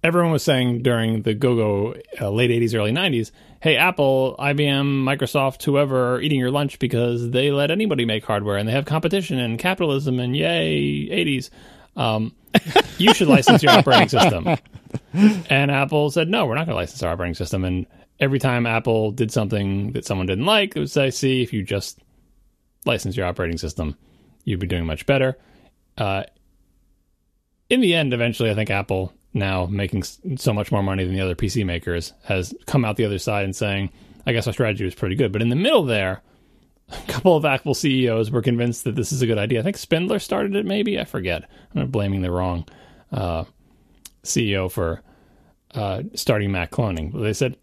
everyone 0.02 0.32
was 0.32 0.43
saying 0.43 0.82
during 0.82 1.23
the 1.23 1.35
go-go 1.35 1.94
uh, 2.20 2.31
late 2.31 2.51
80s 2.51 2.74
early 2.74 2.93
90s 2.93 3.31
hey 3.65 3.77
apple 3.77 4.36
ibm 4.39 5.03
microsoft 5.03 5.62
whoever 5.65 6.15
are 6.15 6.20
eating 6.20 6.39
your 6.39 6.51
lunch 6.53 6.78
because 6.78 7.31
they 7.31 7.51
let 7.51 7.70
anybody 7.70 8.05
make 8.05 8.24
hardware 8.24 8.57
and 8.57 8.69
they 8.69 8.73
have 8.73 8.85
competition 8.85 9.39
and 9.39 9.59
capitalism 9.59 10.20
and 10.20 10.36
yay 10.36 11.09
80s 11.09 11.51
Um, 11.97 12.35
you 12.99 13.15
should 13.15 13.28
license 13.28 13.62
your 13.62 13.73
operating 13.73 14.09
system. 14.09 14.47
And 15.12 15.70
Apple 15.70 16.11
said, 16.11 16.28
no, 16.28 16.47
we're 16.47 16.55
not 16.55 16.66
going 16.66 16.74
to 16.74 16.77
license 16.77 17.03
our 17.03 17.12
operating 17.12 17.35
system. 17.35 17.65
And 17.65 17.86
every 18.20 18.39
time 18.39 18.66
Apple 18.66 19.11
did 19.11 19.32
something 19.32 19.93
that 19.93 20.05
someone 20.05 20.27
didn't 20.27 20.47
like, 20.47 20.77
it 20.77 20.78
would 20.78 20.91
say, 20.91 21.11
see, 21.11 21.43
if 21.43 21.53
you 21.53 21.62
just 21.62 21.99
license 22.85 23.16
your 23.16 23.27
operating 23.27 23.59
system, 23.59 23.97
you'd 24.45 24.61
be 24.61 24.66
doing 24.66 24.86
much 24.86 25.07
better. 25.07 25.36
Uh, 25.99 26.24
in 27.69 27.81
the 27.81 27.95
end, 27.95 28.12
eventually, 28.12 28.51
I 28.51 28.55
think 28.55 28.70
Apple, 28.70 29.12
now 29.35 29.66
making 29.66 30.05
so 30.05 30.52
much 30.52 30.73
more 30.73 30.82
money 30.82 31.05
than 31.05 31.15
the 31.15 31.20
other 31.20 31.35
PC 31.35 31.66
makers, 31.66 32.12
has 32.24 32.55
come 32.66 32.85
out 32.85 32.97
the 32.97 33.05
other 33.05 33.19
side 33.19 33.44
and 33.44 33.55
saying, 33.55 33.90
I 34.27 34.32
guess 34.32 34.47
our 34.47 34.52
strategy 34.52 34.85
was 34.85 34.94
pretty 34.94 35.16
good. 35.16 35.32
But 35.32 35.43
in 35.43 35.51
the 35.51 35.56
middle 35.56 35.85
there, 35.85 36.23
a 36.89 36.97
couple 37.09 37.36
of 37.36 37.44
Apple 37.44 37.74
CEOs 37.74 38.31
were 38.31 38.43
convinced 38.43 38.85
that 38.85 38.94
this 38.94 39.12
is 39.12 39.23
a 39.23 39.27
good 39.27 39.39
idea. 39.39 39.61
I 39.61 39.62
think 39.62 39.77
Spindler 39.77 40.19
started 40.19 40.55
it, 40.55 40.65
maybe. 40.65 40.98
I 40.98 41.05
forget. 41.05 41.43
I'm 41.74 41.81
not 41.81 41.93
blaming 41.93 42.23
the 42.23 42.31
wrong 42.31 42.66
uh, 43.12 43.44
CEO 44.23 44.70
for 44.70 45.02
uh, 45.74 46.02
starting 46.15 46.52
Mac 46.52 46.70
cloning. 46.70 47.12
They 47.20 47.32
said 47.32 47.56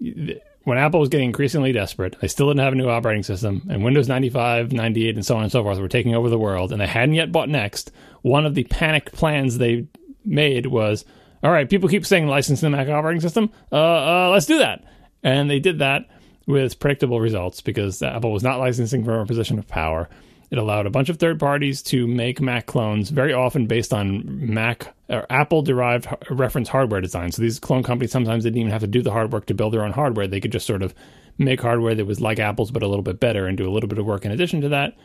when 0.63 0.77
Apple 0.77 0.99
was 0.99 1.09
getting 1.09 1.27
increasingly 1.27 1.71
desperate, 1.71 2.19
they 2.19 2.27
still 2.27 2.47
didn't 2.47 2.59
have 2.59 2.73
a 2.73 2.77
new 2.77 2.89
operating 2.89 3.23
system, 3.23 3.65
and 3.69 3.83
Windows 3.83 4.07
95, 4.07 4.71
98, 4.71 5.15
and 5.15 5.25
so 5.25 5.35
on 5.35 5.43
and 5.43 5.51
so 5.51 5.63
forth 5.63 5.79
were 5.79 5.87
taking 5.87 6.13
over 6.13 6.29
the 6.29 6.37
world, 6.37 6.71
and 6.71 6.79
they 6.79 6.87
hadn't 6.87 7.15
yet 7.15 7.31
bought 7.31 7.49
Next. 7.49 7.91
One 8.21 8.45
of 8.45 8.53
the 8.53 8.65
panicked 8.65 9.11
plans 9.13 9.57
they 9.57 9.87
made 10.23 10.67
was, 10.67 11.03
all 11.43 11.51
right, 11.51 11.69
people 11.69 11.89
keep 11.89 12.05
saying 12.05 12.27
license 12.27 12.61
the 12.61 12.69
Mac 12.69 12.87
operating 12.87 13.21
system. 13.21 13.51
Uh, 13.71 13.75
uh, 13.75 14.29
let's 14.31 14.45
do 14.45 14.59
that. 14.59 14.83
And 15.23 15.49
they 15.49 15.59
did 15.59 15.79
that 15.79 16.07
with 16.47 16.79
predictable 16.79 17.19
results 17.19 17.61
because 17.61 18.01
Apple 18.01 18.31
was 18.31 18.43
not 18.43 18.59
licensing 18.59 19.03
from 19.03 19.19
a 19.19 19.25
position 19.25 19.59
of 19.59 19.67
power. 19.67 20.09
It 20.51 20.57
allowed 20.57 20.85
a 20.85 20.89
bunch 20.89 21.07
of 21.07 21.17
third 21.17 21.39
parties 21.39 21.81
to 21.83 22.05
make 22.05 22.41
Mac 22.41 22.65
clones, 22.65 23.09
very 23.09 23.31
often 23.31 23.67
based 23.67 23.93
on 23.93 24.53
Mac 24.53 24.93
or 25.07 25.25
Apple 25.29 25.61
derived 25.61 26.07
reference 26.29 26.67
hardware 26.67 26.99
design. 26.99 27.31
So 27.31 27.41
these 27.41 27.57
clone 27.57 27.83
companies 27.83 28.11
sometimes 28.11 28.43
didn't 28.43 28.59
even 28.59 28.71
have 28.71 28.81
to 28.81 28.87
do 28.87 29.01
the 29.01 29.11
hard 29.11 29.31
work 29.31 29.45
to 29.45 29.53
build 29.53 29.73
their 29.73 29.85
own 29.85 29.93
hardware. 29.93 30.27
They 30.27 30.41
could 30.41 30.51
just 30.51 30.67
sort 30.67 30.83
of 30.83 30.93
make 31.37 31.61
hardware 31.61 31.95
that 31.95 32.05
was 32.05 32.19
like 32.19 32.39
Apple's 32.39 32.69
but 32.69 32.83
a 32.83 32.87
little 32.87 33.01
bit 33.01 33.19
better 33.19 33.47
and 33.47 33.57
do 33.57 33.67
a 33.67 33.71
little 33.71 33.87
bit 33.87 33.97
of 33.97 34.05
work 34.05 34.25
in 34.25 34.31
addition 34.31 34.61
to 34.61 34.69
that. 34.69 34.97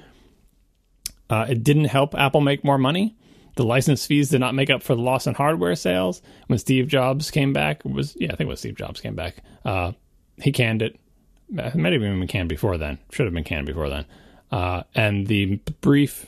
Uh, 1.30 1.46
it 1.48 1.62
didn't 1.62 1.86
help 1.86 2.14
Apple 2.14 2.40
make 2.40 2.64
more 2.64 2.78
money. 2.78 3.16
The 3.56 3.64
license 3.64 4.06
fees 4.06 4.30
did 4.30 4.40
not 4.40 4.54
make 4.54 4.70
up 4.70 4.82
for 4.82 4.94
the 4.94 5.02
loss 5.02 5.26
in 5.26 5.34
hardware 5.34 5.74
sales. 5.74 6.22
When 6.46 6.58
Steve 6.58 6.88
Jobs 6.88 7.30
came 7.30 7.52
back, 7.52 7.84
was 7.84 8.16
yeah, 8.18 8.32
I 8.32 8.36
think 8.36 8.48
it 8.48 8.50
was 8.50 8.60
Steve 8.60 8.76
Jobs 8.76 9.00
came 9.00 9.14
back. 9.14 9.36
Uh, 9.64 9.92
he 10.36 10.52
canned 10.52 10.82
it. 10.82 10.98
It 11.50 11.74
might 11.74 11.92
have 11.92 12.02
even 12.02 12.18
been 12.18 12.28
canned 12.28 12.48
before 12.48 12.76
then. 12.76 12.98
Should 13.10 13.26
have 13.26 13.34
been 13.34 13.44
canned 13.44 13.66
before 13.66 13.88
then. 13.88 14.04
Uh, 14.50 14.82
and 14.94 15.26
the 15.26 15.56
brief 15.80 16.26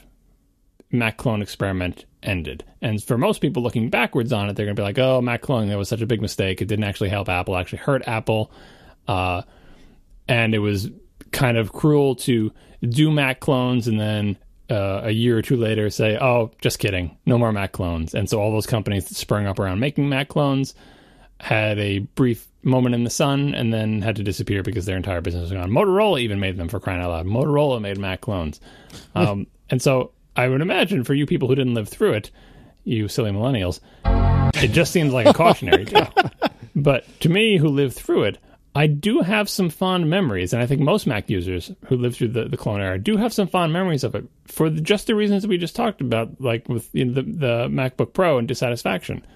Mac 0.90 1.18
clone 1.18 1.42
experiment 1.42 2.06
ended. 2.22 2.64
And 2.80 3.02
for 3.02 3.18
most 3.18 3.40
people 3.40 3.62
looking 3.62 3.90
backwards 3.90 4.32
on 4.32 4.48
it, 4.48 4.56
they're 4.56 4.66
going 4.66 4.76
to 4.76 4.80
be 4.80 4.84
like, 4.84 4.98
oh, 4.98 5.20
Mac 5.20 5.42
cloning, 5.42 5.68
that 5.68 5.78
was 5.78 5.88
such 5.88 6.00
a 6.00 6.06
big 6.06 6.22
mistake. 6.22 6.62
It 6.62 6.66
didn't 6.66 6.84
actually 6.84 7.10
help 7.10 7.28
Apple, 7.28 7.56
it 7.56 7.60
actually 7.60 7.78
hurt 7.78 8.06
Apple. 8.06 8.50
Uh, 9.06 9.42
and 10.26 10.54
it 10.54 10.58
was 10.58 10.90
kind 11.30 11.56
of 11.56 11.72
cruel 11.72 12.14
to 12.14 12.52
do 12.82 13.10
Mac 13.10 13.40
clones 13.40 13.88
and 13.88 14.00
then 14.00 14.38
uh, 14.70 15.00
a 15.04 15.10
year 15.10 15.38
or 15.38 15.42
two 15.42 15.56
later 15.56 15.90
say, 15.90 16.18
oh, 16.18 16.50
just 16.60 16.78
kidding, 16.78 17.16
no 17.26 17.38
more 17.38 17.52
Mac 17.52 17.72
clones. 17.72 18.14
And 18.14 18.28
so 18.28 18.40
all 18.40 18.52
those 18.52 18.66
companies 18.66 19.08
that 19.08 19.14
sprung 19.16 19.46
up 19.46 19.58
around 19.58 19.80
making 19.80 20.08
Mac 20.08 20.28
clones 20.28 20.74
had 21.40 21.78
a 21.78 22.00
brief 22.00 22.46
moment 22.62 22.94
in 22.94 23.04
the 23.04 23.10
sun 23.10 23.54
and 23.54 23.72
then 23.72 24.02
had 24.02 24.16
to 24.16 24.22
disappear 24.22 24.62
because 24.62 24.84
their 24.84 24.96
entire 24.96 25.20
business 25.20 25.42
was 25.42 25.52
gone. 25.52 25.70
Motorola 25.70 26.20
even 26.20 26.40
made 26.40 26.56
them 26.56 26.68
for 26.68 26.80
crying 26.80 27.00
out 27.00 27.10
loud. 27.10 27.26
Motorola 27.26 27.80
made 27.80 27.98
Mac 27.98 28.20
clones. 28.20 28.60
Um, 29.14 29.46
and 29.70 29.80
so 29.80 30.12
I 30.36 30.48
would 30.48 30.60
imagine 30.60 31.04
for 31.04 31.14
you 31.14 31.26
people 31.26 31.48
who 31.48 31.54
didn't 31.54 31.74
live 31.74 31.88
through 31.88 32.14
it, 32.14 32.30
you 32.84 33.08
silly 33.08 33.30
millennials, 33.30 33.80
it 34.62 34.68
just 34.68 34.92
seems 34.92 35.12
like 35.12 35.26
a 35.26 35.34
cautionary 35.34 35.84
tale. 35.84 36.12
But 36.76 37.04
to 37.20 37.28
me, 37.28 37.56
who 37.56 37.68
lived 37.68 37.96
through 37.96 38.24
it, 38.24 38.38
I 38.78 38.86
do 38.86 39.22
have 39.22 39.48
some 39.48 39.70
fond 39.70 40.08
memories, 40.08 40.52
and 40.52 40.62
I 40.62 40.66
think 40.66 40.80
most 40.80 41.04
Mac 41.04 41.28
users 41.28 41.72
who 41.86 41.96
lived 41.96 42.14
through 42.14 42.28
the, 42.28 42.44
the 42.44 42.56
clone 42.56 42.80
era 42.80 42.96
do 42.96 43.16
have 43.16 43.32
some 43.32 43.48
fond 43.48 43.72
memories 43.72 44.04
of 44.04 44.14
it 44.14 44.24
for 44.46 44.70
the, 44.70 44.80
just 44.80 45.08
the 45.08 45.16
reasons 45.16 45.42
that 45.42 45.48
we 45.48 45.58
just 45.58 45.74
talked 45.74 46.00
about, 46.00 46.40
like 46.40 46.68
with 46.68 46.88
you 46.94 47.04
know, 47.04 47.14
the, 47.14 47.22
the 47.22 47.68
MacBook 47.68 48.12
Pro 48.12 48.38
and 48.38 48.46
dissatisfaction. 48.46 49.26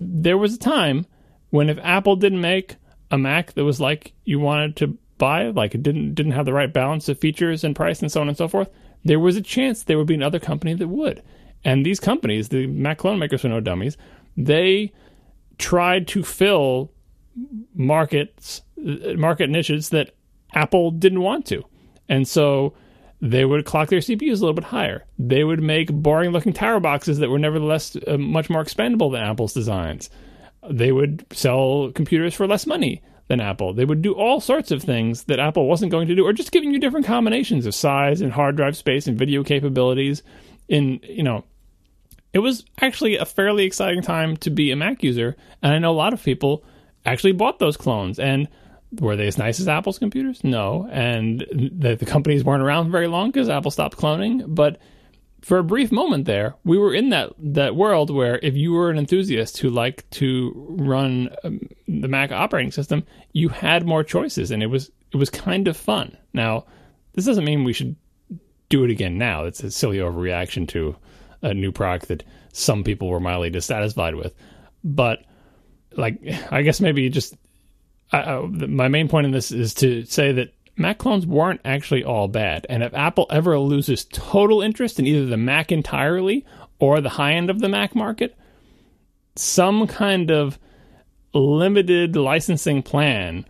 There 0.00 0.38
was 0.38 0.54
a 0.54 0.58
time 0.58 1.04
when 1.50 1.68
if 1.68 1.78
Apple 1.82 2.16
didn't 2.16 2.40
make 2.40 2.76
a 3.10 3.18
Mac 3.18 3.52
that 3.52 3.64
was 3.64 3.82
like 3.82 4.14
you 4.24 4.40
wanted 4.40 4.76
to 4.76 4.96
buy, 5.18 5.48
like 5.48 5.74
it 5.74 5.82
didn't 5.82 6.14
didn't 6.14 6.32
have 6.32 6.46
the 6.46 6.54
right 6.54 6.72
balance 6.72 7.06
of 7.10 7.18
features 7.18 7.64
and 7.64 7.76
price 7.76 8.00
and 8.00 8.10
so 8.10 8.22
on 8.22 8.28
and 8.28 8.38
so 8.38 8.48
forth, 8.48 8.70
there 9.04 9.20
was 9.20 9.36
a 9.36 9.42
chance 9.42 9.82
there 9.82 9.98
would 9.98 10.06
be 10.06 10.14
another 10.14 10.40
company 10.40 10.72
that 10.72 10.88
would. 10.88 11.22
And 11.66 11.84
these 11.84 12.00
companies, 12.00 12.48
the 12.48 12.66
Mac 12.66 12.96
clone 12.96 13.18
makers 13.18 13.42
were 13.42 13.50
no 13.50 13.60
dummies, 13.60 13.98
they 14.38 14.94
tried 15.58 16.08
to 16.08 16.22
fill 16.22 16.92
markets 17.74 18.62
market 18.76 19.50
niches 19.50 19.90
that 19.90 20.14
Apple 20.54 20.90
didn't 20.90 21.20
want 21.20 21.46
to. 21.46 21.64
And 22.08 22.26
so 22.26 22.74
they 23.20 23.44
would 23.44 23.64
clock 23.64 23.88
their 23.88 24.00
CPUs 24.00 24.38
a 24.38 24.40
little 24.40 24.52
bit 24.52 24.64
higher. 24.64 25.04
They 25.18 25.44
would 25.44 25.62
make 25.62 25.92
boring 25.92 26.30
looking 26.30 26.52
tower 26.52 26.80
boxes 26.80 27.18
that 27.18 27.30
were 27.30 27.38
nevertheless 27.38 27.96
uh, 28.06 28.18
much 28.18 28.50
more 28.50 28.60
expendable 28.60 29.10
than 29.10 29.22
Apple's 29.22 29.54
designs. 29.54 30.10
They 30.68 30.92
would 30.92 31.24
sell 31.32 31.90
computers 31.94 32.34
for 32.34 32.46
less 32.46 32.66
money 32.66 33.02
than 33.28 33.40
Apple. 33.40 33.72
They 33.72 33.84
would 33.84 34.02
do 34.02 34.12
all 34.12 34.40
sorts 34.40 34.70
of 34.70 34.82
things 34.82 35.24
that 35.24 35.40
Apple 35.40 35.66
wasn't 35.66 35.90
going 35.90 36.08
to 36.08 36.14
do, 36.14 36.24
or 36.24 36.32
just 36.32 36.52
giving 36.52 36.72
you 36.72 36.78
different 36.78 37.06
combinations 37.06 37.66
of 37.66 37.74
size 37.74 38.20
and 38.20 38.32
hard 38.32 38.56
drive 38.56 38.76
space 38.76 39.06
and 39.06 39.18
video 39.18 39.42
capabilities. 39.42 40.22
In 40.68 41.00
you 41.02 41.22
know, 41.22 41.44
it 42.32 42.40
was 42.40 42.64
actually 42.80 43.16
a 43.16 43.24
fairly 43.24 43.64
exciting 43.64 44.02
time 44.02 44.36
to 44.38 44.50
be 44.50 44.70
a 44.70 44.76
Mac 44.76 45.02
user, 45.02 45.36
and 45.62 45.72
I 45.72 45.78
know 45.78 45.90
a 45.90 45.94
lot 45.94 46.12
of 46.12 46.22
people 46.22 46.64
actually 47.04 47.32
bought 47.32 47.58
those 47.58 47.76
clones. 47.76 48.18
And 48.18 48.48
were 49.00 49.16
they 49.16 49.26
as 49.26 49.38
nice 49.38 49.60
as 49.60 49.68
Apple's 49.68 49.98
computers? 49.98 50.42
No, 50.44 50.88
and 50.90 51.44
the, 51.52 51.96
the 51.96 52.06
companies 52.06 52.44
weren't 52.44 52.62
around 52.62 52.90
very 52.90 53.06
long 53.06 53.30
because 53.30 53.48
Apple 53.48 53.70
stopped 53.70 53.96
cloning, 53.96 54.44
but 54.46 54.78
for 55.46 55.58
a 55.58 55.64
brief 55.64 55.92
moment 55.92 56.24
there, 56.24 56.56
we 56.64 56.76
were 56.76 56.92
in 56.92 57.10
that 57.10 57.32
that 57.38 57.76
world 57.76 58.10
where 58.10 58.40
if 58.42 58.56
you 58.56 58.72
were 58.72 58.90
an 58.90 58.98
enthusiast 58.98 59.58
who 59.58 59.70
liked 59.70 60.10
to 60.10 60.52
run 60.70 61.30
um, 61.44 61.60
the 61.86 62.08
Mac 62.08 62.32
operating 62.32 62.72
system, 62.72 63.04
you 63.32 63.48
had 63.48 63.86
more 63.86 64.02
choices, 64.02 64.50
and 64.50 64.62
it 64.62 64.66
was 64.66 64.90
it 65.12 65.16
was 65.16 65.30
kind 65.30 65.68
of 65.68 65.76
fun. 65.76 66.16
Now, 66.32 66.66
this 67.12 67.26
doesn't 67.26 67.44
mean 67.44 67.62
we 67.62 67.72
should 67.72 67.94
do 68.68 68.82
it 68.82 68.90
again 68.90 69.18
now. 69.18 69.44
It's 69.44 69.62
a 69.62 69.70
silly 69.70 69.98
overreaction 69.98 70.66
to 70.70 70.96
a 71.42 71.54
new 71.54 71.70
product 71.70 72.08
that 72.08 72.24
some 72.52 72.82
people 72.82 73.08
were 73.08 73.20
mildly 73.20 73.50
dissatisfied 73.50 74.16
with, 74.16 74.34
but 74.82 75.24
like 75.96 76.20
I 76.50 76.62
guess 76.62 76.80
maybe 76.80 77.08
just 77.08 77.36
My 78.12 78.88
main 78.88 79.08
point 79.08 79.26
in 79.26 79.32
this 79.32 79.50
is 79.50 79.74
to 79.74 80.04
say 80.04 80.32
that 80.32 80.52
Mac 80.76 80.98
clones 80.98 81.26
weren't 81.26 81.60
actually 81.64 82.04
all 82.04 82.28
bad. 82.28 82.66
And 82.68 82.82
if 82.82 82.94
Apple 82.94 83.26
ever 83.30 83.58
loses 83.58 84.04
total 84.04 84.60
interest 84.62 84.98
in 84.98 85.06
either 85.06 85.26
the 85.26 85.36
Mac 85.36 85.72
entirely 85.72 86.44
or 86.78 87.00
the 87.00 87.08
high 87.10 87.32
end 87.32 87.48
of 87.48 87.60
the 87.60 87.68
Mac 87.68 87.94
market, 87.94 88.36
some 89.34 89.86
kind 89.86 90.30
of 90.30 90.58
limited 91.32 92.16
licensing 92.16 92.82
plan 92.82 93.46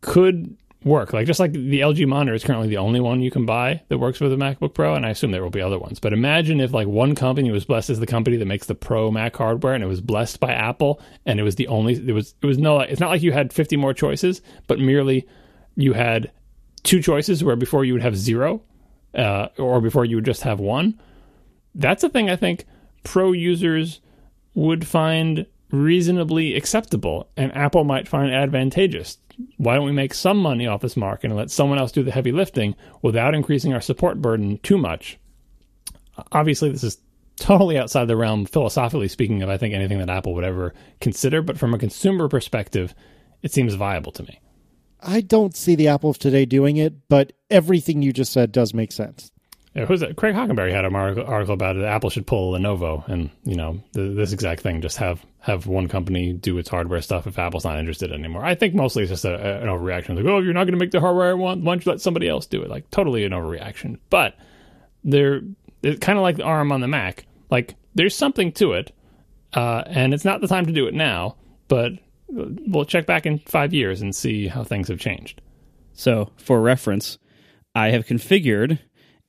could 0.00 0.56
work. 0.86 1.12
Like 1.12 1.26
just 1.26 1.40
like 1.40 1.52
the 1.52 1.80
LG 1.80 2.06
monitor 2.06 2.34
is 2.34 2.44
currently 2.44 2.68
the 2.68 2.78
only 2.78 3.00
one 3.00 3.20
you 3.20 3.30
can 3.30 3.44
buy 3.44 3.82
that 3.88 3.98
works 3.98 4.20
with 4.20 4.30
the 4.30 4.36
MacBook 4.36 4.72
Pro, 4.72 4.94
and 4.94 5.04
I 5.04 5.10
assume 5.10 5.32
there 5.32 5.42
will 5.42 5.50
be 5.50 5.60
other 5.60 5.78
ones. 5.78 5.98
But 5.98 6.12
imagine 6.12 6.60
if 6.60 6.72
like 6.72 6.86
one 6.86 7.14
company 7.14 7.50
was 7.50 7.64
blessed 7.64 7.90
as 7.90 8.00
the 8.00 8.06
company 8.06 8.36
that 8.36 8.46
makes 8.46 8.66
the 8.66 8.74
Pro 8.74 9.10
Mac 9.10 9.36
hardware, 9.36 9.74
and 9.74 9.84
it 9.84 9.88
was 9.88 10.00
blessed 10.00 10.40
by 10.40 10.52
Apple, 10.52 11.00
and 11.26 11.38
it 11.38 11.42
was 11.42 11.56
the 11.56 11.66
only. 11.66 11.94
It 11.94 12.12
was 12.12 12.34
it 12.40 12.46
was 12.46 12.56
no. 12.56 12.80
It's 12.80 13.00
not 13.00 13.10
like 13.10 13.22
you 13.22 13.32
had 13.32 13.52
fifty 13.52 13.76
more 13.76 13.92
choices, 13.92 14.40
but 14.68 14.78
merely 14.78 15.26
you 15.74 15.92
had 15.92 16.30
two 16.84 17.02
choices 17.02 17.42
where 17.42 17.56
before 17.56 17.84
you 17.84 17.92
would 17.92 18.02
have 18.02 18.16
zero, 18.16 18.62
uh, 19.14 19.48
or 19.58 19.80
before 19.80 20.04
you 20.04 20.16
would 20.16 20.24
just 20.24 20.42
have 20.42 20.60
one. 20.60 20.98
That's 21.74 22.04
a 22.04 22.08
thing 22.08 22.30
I 22.30 22.36
think 22.36 22.64
pro 23.02 23.32
users 23.32 24.00
would 24.54 24.86
find 24.86 25.46
reasonably 25.70 26.54
acceptable 26.54 27.28
and 27.36 27.54
Apple 27.54 27.84
might 27.84 28.08
find 28.08 28.32
advantageous. 28.32 29.18
Why 29.56 29.74
don't 29.74 29.84
we 29.84 29.92
make 29.92 30.14
some 30.14 30.38
money 30.38 30.66
off 30.66 30.80
this 30.80 30.96
market 30.96 31.26
and 31.26 31.36
let 31.36 31.50
someone 31.50 31.78
else 31.78 31.92
do 31.92 32.02
the 32.02 32.10
heavy 32.10 32.32
lifting 32.32 32.74
without 33.02 33.34
increasing 33.34 33.72
our 33.72 33.80
support 33.80 34.20
burden 34.20 34.58
too 34.58 34.78
much? 34.78 35.18
Obviously, 36.32 36.70
this 36.70 36.84
is 36.84 36.98
totally 37.36 37.78
outside 37.78 38.06
the 38.06 38.16
realm, 38.16 38.46
philosophically 38.46 39.08
speaking, 39.08 39.42
of 39.42 39.48
I 39.48 39.58
think 39.58 39.74
anything 39.74 39.98
that 39.98 40.10
Apple 40.10 40.34
would 40.34 40.44
ever 40.44 40.72
consider, 41.00 41.42
but 41.42 41.58
from 41.58 41.74
a 41.74 41.78
consumer 41.78 42.28
perspective, 42.28 42.94
it 43.42 43.52
seems 43.52 43.74
viable 43.74 44.12
to 44.12 44.22
me. 44.22 44.40
I 45.00 45.20
don't 45.20 45.54
see 45.54 45.74
the 45.74 45.88
Apple 45.88 46.10
of 46.10 46.18
today 46.18 46.46
doing 46.46 46.78
it, 46.78 47.08
but 47.08 47.32
everything 47.50 48.02
you 48.02 48.12
just 48.12 48.32
said 48.32 48.52
does 48.52 48.72
make 48.72 48.92
sense. 48.92 49.30
Who's 49.84 50.00
that? 50.00 50.16
Craig 50.16 50.34
Hockenberry 50.34 50.72
had 50.72 50.86
an 50.86 50.94
article 50.94 51.52
about 51.52 51.76
it. 51.76 51.84
Apple 51.84 52.08
should 52.08 52.26
pull 52.26 52.52
Lenovo, 52.52 53.06
and 53.08 53.28
you 53.44 53.56
know 53.56 53.82
the, 53.92 54.02
this 54.02 54.32
exact 54.32 54.62
thing. 54.62 54.80
Just 54.80 54.96
have 54.96 55.24
have 55.40 55.66
one 55.66 55.86
company 55.86 56.32
do 56.32 56.56
its 56.56 56.70
hardware 56.70 57.02
stuff 57.02 57.26
if 57.26 57.38
Apple's 57.38 57.64
not 57.64 57.78
interested 57.78 58.10
anymore. 58.10 58.42
I 58.42 58.54
think 58.54 58.74
mostly 58.74 59.02
it's 59.02 59.10
just 59.10 59.26
a, 59.26 59.60
an 59.60 59.68
overreaction. 59.68 60.16
Like, 60.16 60.24
oh, 60.24 60.38
you're 60.38 60.54
not 60.54 60.64
going 60.64 60.72
to 60.72 60.78
make 60.78 60.92
the 60.92 61.00
hardware 61.00 61.30
I 61.30 61.34
want. 61.34 61.62
Why 61.62 61.74
don't 61.74 61.84
you 61.84 61.92
let 61.92 62.00
somebody 62.00 62.26
else 62.26 62.46
do 62.46 62.62
it? 62.62 62.70
Like, 62.70 62.90
totally 62.90 63.24
an 63.24 63.32
overreaction. 63.32 63.98
But 64.08 64.36
they're 65.04 65.42
kind 65.82 66.18
of 66.18 66.22
like 66.22 66.36
the 66.36 66.44
ARM 66.44 66.72
on 66.72 66.80
the 66.80 66.88
Mac. 66.88 67.26
Like 67.50 67.74
there's 67.94 68.16
something 68.16 68.52
to 68.52 68.72
it, 68.72 68.92
uh, 69.52 69.82
and 69.86 70.14
it's 70.14 70.24
not 70.24 70.40
the 70.40 70.48
time 70.48 70.64
to 70.66 70.72
do 70.72 70.86
it 70.86 70.94
now. 70.94 71.36
But 71.68 71.92
we'll 72.28 72.86
check 72.86 73.04
back 73.04 73.26
in 73.26 73.40
five 73.40 73.74
years 73.74 74.00
and 74.00 74.14
see 74.14 74.48
how 74.48 74.64
things 74.64 74.88
have 74.88 75.00
changed. 75.00 75.42
So, 75.92 76.30
for 76.36 76.60
reference, 76.60 77.18
I 77.74 77.90
have 77.90 78.06
configured 78.06 78.78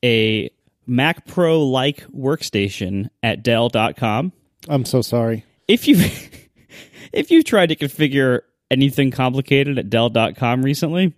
a 0.04 0.50
Mac 0.86 1.26
Pro 1.28 1.64
like 1.64 2.06
workstation 2.08 3.10
at 3.22 3.44
Dell.com. 3.44 4.32
I'm 4.70 4.86
so 4.86 5.02
sorry. 5.02 5.44
If 5.68 5.88
you 5.88 5.98
if 7.14 7.32
you've 7.32 7.46
tried 7.46 7.68
to 7.68 7.76
configure 7.76 8.42
anything 8.72 9.12
complicated 9.12 9.78
at 9.78 9.90
Dell.com 9.90 10.64
recently, 10.64 11.14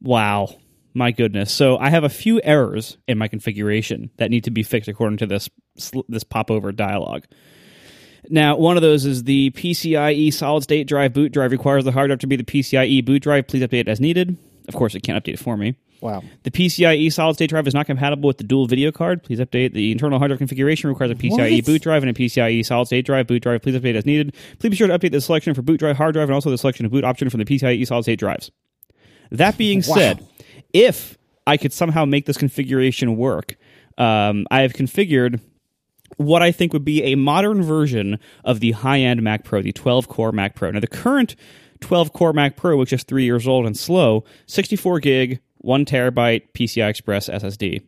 wow, 0.00 0.48
my 0.94 1.10
goodness. 1.10 1.52
So 1.52 1.76
I 1.76 1.90
have 1.90 2.04
a 2.04 2.08
few 2.08 2.40
errors 2.42 2.96
in 3.06 3.18
my 3.18 3.28
configuration 3.28 4.10
that 4.16 4.30
need 4.30 4.44
to 4.44 4.50
be 4.50 4.62
fixed 4.62 4.88
according 4.88 5.18
to 5.18 5.26
this 5.26 5.50
this 6.08 6.24
popover 6.24 6.72
dialog. 6.72 7.24
Now, 8.30 8.56
one 8.56 8.76
of 8.76 8.82
those 8.82 9.04
is 9.04 9.24
the 9.24 9.50
PCIe 9.50 10.32
solid 10.32 10.62
state 10.62 10.86
drive 10.86 11.12
boot 11.12 11.32
drive 11.32 11.50
requires 11.50 11.84
the 11.84 11.92
hard 11.92 12.08
drive 12.08 12.20
to 12.20 12.26
be 12.26 12.36
the 12.36 12.44
PCIe 12.44 13.04
boot 13.04 13.22
drive. 13.22 13.46
Please 13.48 13.62
update 13.62 13.88
as 13.88 14.00
needed. 14.00 14.38
Of 14.68 14.74
course, 14.74 14.94
it 14.94 15.02
can't 15.02 15.22
update 15.22 15.34
it 15.34 15.38
for 15.40 15.56
me. 15.56 15.74
Wow. 16.04 16.22
The 16.42 16.50
PCIe 16.50 17.10
solid 17.10 17.32
state 17.32 17.48
drive 17.48 17.66
is 17.66 17.72
not 17.72 17.86
compatible 17.86 18.26
with 18.26 18.36
the 18.36 18.44
dual 18.44 18.66
video 18.66 18.92
card. 18.92 19.22
Please 19.22 19.38
update 19.38 19.72
the 19.72 19.90
internal 19.90 20.18
hard 20.18 20.28
drive 20.28 20.36
configuration 20.38 20.90
requires 20.90 21.10
a 21.10 21.14
PCIe 21.14 21.56
What? 21.56 21.64
boot 21.64 21.80
drive 21.82 22.02
and 22.02 22.10
a 22.10 22.12
PCIe 22.12 22.62
solid 22.62 22.84
state 22.84 23.06
drive 23.06 23.26
boot 23.26 23.42
drive. 23.42 23.62
Please 23.62 23.74
update 23.74 23.94
as 23.94 24.04
needed. 24.04 24.34
Please 24.58 24.68
be 24.68 24.76
sure 24.76 24.86
to 24.86 24.98
update 24.98 25.12
the 25.12 25.20
selection 25.22 25.54
for 25.54 25.62
boot 25.62 25.78
drive, 25.80 25.96
hard 25.96 26.12
drive, 26.12 26.28
and 26.28 26.34
also 26.34 26.50
the 26.50 26.58
selection 26.58 26.84
of 26.84 26.92
boot 26.92 27.04
option 27.04 27.30
from 27.30 27.38
the 27.38 27.46
PCIe 27.46 27.86
solid 27.86 28.02
state 28.02 28.18
drives. 28.18 28.50
That 29.30 29.56
being 29.56 29.78
Wow. 29.78 29.94
said, 29.94 30.26
if 30.74 31.16
I 31.46 31.56
could 31.56 31.72
somehow 31.72 32.04
make 32.04 32.26
this 32.26 32.36
configuration 32.36 33.16
work, 33.16 33.56
um, 33.96 34.46
I 34.50 34.60
have 34.60 34.74
configured 34.74 35.40
what 36.18 36.42
I 36.42 36.52
think 36.52 36.74
would 36.74 36.84
be 36.84 37.02
a 37.04 37.14
modern 37.14 37.62
version 37.62 38.18
of 38.44 38.60
the 38.60 38.72
high 38.72 39.00
end 39.00 39.22
Mac 39.22 39.42
Pro, 39.42 39.62
the 39.62 39.72
12 39.72 40.08
core 40.08 40.32
Mac 40.32 40.54
Pro. 40.54 40.70
Now, 40.70 40.80
the 40.80 40.86
current 40.86 41.34
12 41.80 42.12
core 42.12 42.34
Mac 42.34 42.56
Pro, 42.56 42.76
which 42.76 42.92
is 42.92 43.04
three 43.04 43.24
years 43.24 43.48
old 43.48 43.64
and 43.64 43.74
slow, 43.74 44.22
64 44.44 45.00
gig, 45.00 45.40
one 45.64 45.84
terabyte 45.84 46.42
PCI 46.54 46.88
Express 46.88 47.28
SSD. 47.28 47.82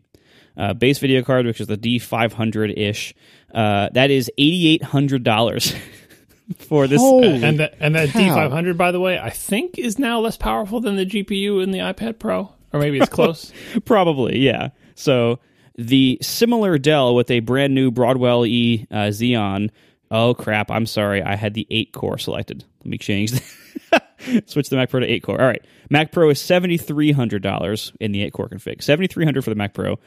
Uh, 0.57 0.73
base 0.73 0.98
video 0.98 1.23
card, 1.23 1.44
which 1.44 1.61
is 1.61 1.66
the 1.66 1.77
D500 1.77 2.78
ish, 2.78 3.15
uh, 3.55 3.90
that 3.93 4.11
is 4.11 4.31
$8,800 4.39 5.77
for 6.59 6.86
this. 6.86 7.01
Holy 7.01 7.43
And 7.43 7.61
that 7.61 7.74
and 7.78 7.94
that 7.94 8.09
cow. 8.11 8.48
D500, 8.48 8.77
by 8.77 8.90
the 8.90 9.01
way, 9.01 9.19
I 9.19 9.31
think 9.31 9.78
is 9.78 9.98
now 9.98 10.20
less 10.20 10.36
powerful 10.36 10.81
than 10.81 10.97
the 10.97 11.05
GPU 11.05 11.62
in 11.62 11.73
the 11.73 11.81
iPad 11.81 12.19
Pro, 12.19 12.51
or 12.73 12.81
maybe 12.81 12.98
it's 12.98 13.11
close. 13.11 13.53
Probably, 13.85 14.39
yeah. 14.39 14.70
So 14.94 15.40
the 15.77 16.19
similar 16.23 16.78
Dell 16.78 17.15
with 17.15 17.31
a 17.31 17.40
brand 17.40 17.74
new 17.74 17.90
Broadwell 17.90 18.47
E 18.47 18.86
uh, 18.90 19.09
Xeon. 19.09 19.70
Oh 20.11 20.35
crap! 20.35 20.70
I'm 20.70 20.86
sorry. 20.86 21.23
I 21.23 21.36
had 21.36 21.55
the 21.55 21.66
eight 21.70 21.93
core 21.93 22.16
selected. 22.16 22.65
Let 22.86 22.90
me 22.90 22.98
change. 22.98 23.32
Switch 24.46 24.68
the 24.68 24.76
Mac 24.76 24.90
Pro 24.90 25.00
to 25.00 25.06
eight 25.06 25.24
core. 25.24 25.40
All 25.40 25.46
right. 25.46 25.64
Mac 25.90 26.12
Pro 26.12 26.30
is 26.30 26.40
seventy 26.40 26.76
three 26.76 27.10
hundred 27.10 27.42
dollars 27.42 27.92
in 27.98 28.12
the 28.12 28.22
eight 28.22 28.32
core 28.32 28.48
config. 28.48 28.80
Seventy 28.80 29.08
three 29.08 29.24
hundred 29.24 29.42
for 29.42 29.50
the 29.50 29.56
Mac 29.56 29.74
Pro. 29.74 29.98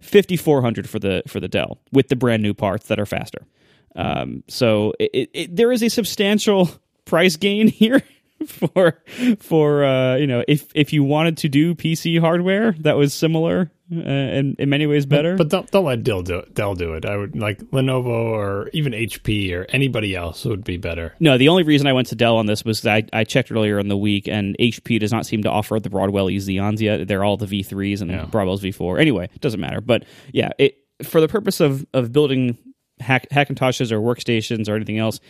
Fifty 0.00 0.36
four 0.36 0.60
hundred 0.60 0.90
for 0.90 0.98
the 0.98 1.22
for 1.28 1.38
the 1.38 1.46
Dell 1.46 1.78
with 1.92 2.08
the 2.08 2.16
brand 2.16 2.42
new 2.42 2.52
parts 2.52 2.88
that 2.88 2.98
are 2.98 3.06
faster. 3.06 3.46
Um, 3.94 4.42
so 4.48 4.94
it, 4.98 5.30
it, 5.32 5.56
there 5.56 5.70
is 5.70 5.80
a 5.80 5.88
substantial 5.88 6.68
price 7.04 7.36
gain 7.36 7.68
here 7.68 8.02
for 8.46 9.02
for 9.38 9.84
uh, 9.84 10.16
you 10.16 10.26
know 10.26 10.44
if 10.48 10.66
if 10.74 10.92
you 10.92 11.04
wanted 11.04 11.36
to 11.38 11.48
do 11.48 11.74
PC 11.74 12.20
hardware 12.20 12.72
that 12.80 12.96
was 12.96 13.12
similar 13.14 13.70
uh, 13.92 14.00
and 14.00 14.56
in 14.58 14.68
many 14.68 14.86
ways 14.86 15.06
better. 15.06 15.36
But 15.36 15.48
don't 15.50 15.70
don't 15.70 15.84
let 15.84 16.02
Dell 16.02 16.22
do 16.22 16.38
it. 16.38 16.54
Dell 16.54 16.74
do 16.74 16.94
it. 16.94 17.04
I 17.04 17.16
would 17.16 17.36
like 17.36 17.58
Lenovo 17.70 18.06
or 18.06 18.68
even 18.72 18.92
HP 18.92 19.52
or 19.52 19.66
anybody 19.68 20.14
else 20.14 20.44
would 20.44 20.64
be 20.64 20.76
better. 20.76 21.14
no, 21.20 21.36
the 21.38 21.48
only 21.48 21.62
reason 21.62 21.86
I 21.86 21.92
went 21.92 22.08
to 22.08 22.14
Dell 22.16 22.36
on 22.36 22.46
this 22.46 22.64
was 22.64 22.82
that 22.82 23.10
I, 23.12 23.20
I 23.20 23.24
checked 23.24 23.52
earlier 23.52 23.78
in 23.78 23.88
the 23.88 23.96
week, 23.96 24.26
and 24.28 24.56
HP 24.58 24.98
does 25.00 25.12
not 25.12 25.26
seem 25.26 25.42
to 25.42 25.50
offer 25.50 25.78
the 25.80 25.90
Broadwell 25.90 26.26
Xeons 26.26 26.80
yet. 26.80 27.06
They're 27.08 27.24
all 27.24 27.36
the 27.36 27.46
V3s 27.46 28.00
and 28.00 28.10
Yeah. 28.10 28.24
Broadwell's 28.26 28.62
V4. 28.62 29.00
Anyway, 29.00 29.28
it 29.34 29.40
doesn't 29.40 29.60
matter. 29.60 29.80
But 29.80 30.04
yeah, 30.32 30.50
it 30.58 30.76
for 31.02 31.20
the 31.20 31.28
purpose 31.28 31.60
of 31.60 31.86
of 31.92 32.12
building 32.12 32.56
hack, 33.00 33.28
Hackintoshes 33.30 33.92
or 33.92 34.00
workstations 34.00 34.68
or 34.68 34.76
anything 34.76 34.98
else. 34.98 35.20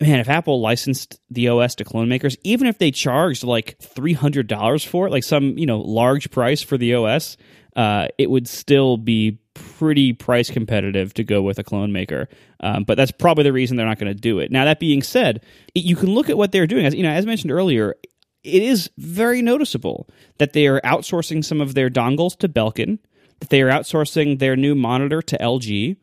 Man, 0.00 0.20
if 0.20 0.28
Apple 0.28 0.60
licensed 0.60 1.20
the 1.30 1.48
OS 1.48 1.74
to 1.76 1.84
clone 1.84 2.08
makers, 2.08 2.36
even 2.44 2.66
if 2.68 2.78
they 2.78 2.90
charged 2.90 3.42
like 3.42 3.76
three 3.80 4.12
hundred 4.12 4.46
dollars 4.46 4.84
for 4.84 5.06
it, 5.06 5.10
like 5.10 5.24
some 5.24 5.58
you 5.58 5.66
know 5.66 5.80
large 5.80 6.30
price 6.30 6.62
for 6.62 6.78
the 6.78 6.94
OS, 6.94 7.36
uh, 7.74 8.06
it 8.16 8.30
would 8.30 8.46
still 8.46 8.96
be 8.96 9.38
pretty 9.54 10.12
price 10.12 10.50
competitive 10.50 11.12
to 11.14 11.24
go 11.24 11.42
with 11.42 11.58
a 11.58 11.64
clone 11.64 11.92
maker. 11.92 12.28
Um, 12.60 12.84
but 12.84 12.96
that's 12.96 13.10
probably 13.10 13.42
the 13.42 13.52
reason 13.52 13.76
they're 13.76 13.86
not 13.86 13.98
going 13.98 14.12
to 14.12 14.20
do 14.20 14.38
it. 14.38 14.52
Now 14.52 14.64
that 14.66 14.78
being 14.78 15.02
said, 15.02 15.42
it- 15.74 15.84
you 15.84 15.96
can 15.96 16.10
look 16.14 16.30
at 16.30 16.38
what 16.38 16.52
they're 16.52 16.66
doing. 16.68 16.86
As 16.86 16.94
you 16.94 17.02
know, 17.02 17.10
as 17.10 17.26
mentioned 17.26 17.50
earlier, 17.50 17.96
it 18.44 18.62
is 18.62 18.90
very 18.98 19.42
noticeable 19.42 20.08
that 20.38 20.52
they 20.52 20.68
are 20.68 20.80
outsourcing 20.82 21.44
some 21.44 21.60
of 21.60 21.74
their 21.74 21.90
dongles 21.90 22.38
to 22.38 22.48
Belkin, 22.48 23.00
that 23.40 23.48
they 23.50 23.62
are 23.62 23.68
outsourcing 23.70 24.38
their 24.38 24.54
new 24.54 24.76
monitor 24.76 25.20
to 25.22 25.36
LG. 25.38 25.96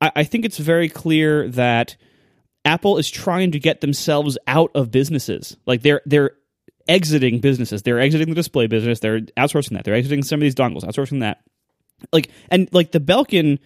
I, 0.00 0.10
I 0.16 0.24
think 0.24 0.44
it's 0.44 0.58
very 0.58 0.88
clear 0.88 1.48
that 1.50 1.96
Apple 2.66 2.98
is 2.98 3.08
trying 3.08 3.52
to 3.52 3.60
get 3.60 3.80
themselves 3.80 4.36
out 4.46 4.72
of 4.74 4.90
businesses. 4.90 5.56
Like 5.66 5.82
they're 5.82 6.02
they're 6.04 6.32
exiting 6.88 7.40
businesses. 7.40 7.82
They're 7.82 8.00
exiting 8.00 8.28
the 8.28 8.34
display 8.34 8.66
business. 8.66 9.00
They're 9.00 9.20
outsourcing 9.20 9.70
that. 9.70 9.84
They're 9.84 9.94
exiting 9.94 10.22
some 10.22 10.38
of 10.38 10.42
these 10.42 10.54
dongles, 10.54 10.82
outsourcing 10.82 11.20
that. 11.20 11.40
Like 12.12 12.28
and 12.50 12.68
like 12.72 12.92
the 12.92 13.00
Belkin 13.00 13.58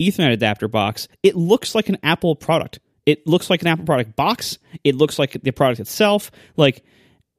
Ethernet 0.00 0.32
adapter 0.32 0.68
box, 0.68 1.08
it 1.22 1.36
looks 1.36 1.74
like 1.74 1.88
an 1.88 1.98
Apple 2.02 2.36
product. 2.36 2.80
It 3.06 3.26
looks 3.26 3.48
like 3.48 3.62
an 3.62 3.68
Apple 3.68 3.86
product 3.86 4.16
box. 4.16 4.58
It 4.84 4.96
looks 4.96 5.18
like 5.18 5.40
the 5.42 5.52
product 5.52 5.80
itself. 5.80 6.30
Like 6.56 6.84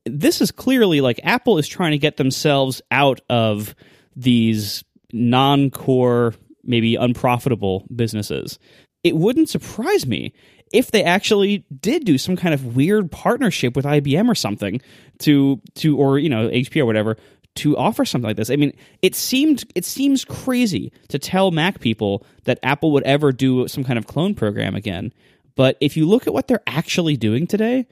this 0.05 0.41
is 0.41 0.51
clearly 0.51 1.01
like 1.01 1.19
Apple 1.23 1.57
is 1.57 1.67
trying 1.67 1.91
to 1.91 1.97
get 1.97 2.17
themselves 2.17 2.81
out 2.89 3.19
of 3.29 3.75
these 4.15 4.83
non-core, 5.11 6.33
maybe 6.63 6.95
unprofitable 6.95 7.85
businesses. 7.93 8.57
It 9.03 9.15
wouldn't 9.15 9.49
surprise 9.49 10.05
me 10.05 10.34
if 10.71 10.91
they 10.91 11.03
actually 11.03 11.65
did 11.81 12.05
do 12.05 12.17
some 12.17 12.35
kind 12.35 12.53
of 12.53 12.76
weird 12.76 13.11
partnership 13.11 13.76
with 13.76 13.85
IBM 13.85 14.30
or 14.30 14.35
something 14.35 14.81
to 15.19 15.61
to 15.76 15.97
or 15.97 16.19
you 16.19 16.30
know 16.30 16.49
HP 16.49 16.81
or 16.81 16.85
whatever 16.85 17.17
to 17.55 17.76
offer 17.77 18.05
something 18.05 18.27
like 18.27 18.38
this. 18.38 18.49
I 18.49 18.55
mean, 18.55 18.73
it 19.01 19.15
seemed 19.15 19.65
it 19.76 19.85
seems 19.85 20.23
crazy 20.23 20.91
to 21.09 21.19
tell 21.19 21.51
Mac 21.51 21.80
people 21.80 22.26
that 22.43 22.59
Apple 22.63 22.91
would 22.93 23.03
ever 23.03 23.31
do 23.31 23.67
some 23.67 23.84
kind 23.84 23.97
of 23.97 24.07
clone 24.07 24.35
program 24.35 24.76
again. 24.76 25.13
But 25.55 25.77
if 25.81 25.97
you 25.97 26.07
look 26.07 26.27
at 26.27 26.34
what 26.34 26.47
they're 26.47 26.63
actually 26.67 27.17
doing 27.17 27.47
today, 27.47 27.88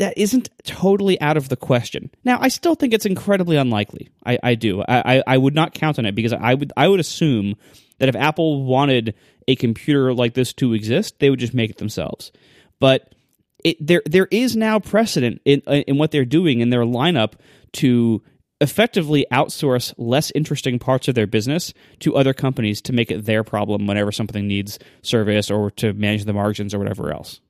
that 0.00 0.16
isn't 0.16 0.48
totally 0.64 1.20
out 1.20 1.36
of 1.36 1.50
the 1.50 1.56
question. 1.56 2.10
Now, 2.24 2.38
I 2.40 2.48
still 2.48 2.74
think 2.74 2.94
it's 2.94 3.04
incredibly 3.04 3.56
unlikely. 3.56 4.08
I, 4.24 4.38
I 4.42 4.54
do. 4.54 4.80
I, 4.80 5.18
I, 5.18 5.22
I 5.26 5.36
would 5.36 5.54
not 5.54 5.74
count 5.74 5.98
on 5.98 6.06
it 6.06 6.14
because 6.14 6.32
I 6.32 6.54
would 6.54 6.72
I 6.74 6.88
would 6.88 7.00
assume 7.00 7.54
that 7.98 8.08
if 8.08 8.16
Apple 8.16 8.64
wanted 8.64 9.14
a 9.46 9.56
computer 9.56 10.14
like 10.14 10.32
this 10.32 10.54
to 10.54 10.72
exist, 10.72 11.18
they 11.18 11.28
would 11.28 11.38
just 11.38 11.52
make 11.52 11.68
it 11.68 11.76
themselves. 11.76 12.32
But 12.78 13.14
it, 13.62 13.76
there 13.78 14.00
there 14.06 14.26
is 14.30 14.56
now 14.56 14.78
precedent 14.80 15.42
in 15.44 15.60
in 15.60 15.98
what 15.98 16.12
they're 16.12 16.24
doing 16.24 16.60
in 16.60 16.70
their 16.70 16.84
lineup 16.84 17.34
to 17.74 18.22
effectively 18.62 19.26
outsource 19.30 19.92
less 19.98 20.32
interesting 20.34 20.78
parts 20.78 21.08
of 21.08 21.14
their 21.14 21.26
business 21.26 21.74
to 21.98 22.16
other 22.16 22.32
companies 22.32 22.80
to 22.82 22.94
make 22.94 23.10
it 23.10 23.26
their 23.26 23.44
problem 23.44 23.86
whenever 23.86 24.12
something 24.12 24.46
needs 24.46 24.78
service 25.02 25.50
or 25.50 25.70
to 25.72 25.92
manage 25.92 26.24
the 26.24 26.32
margins 26.32 26.72
or 26.72 26.78
whatever 26.78 27.12
else. 27.12 27.40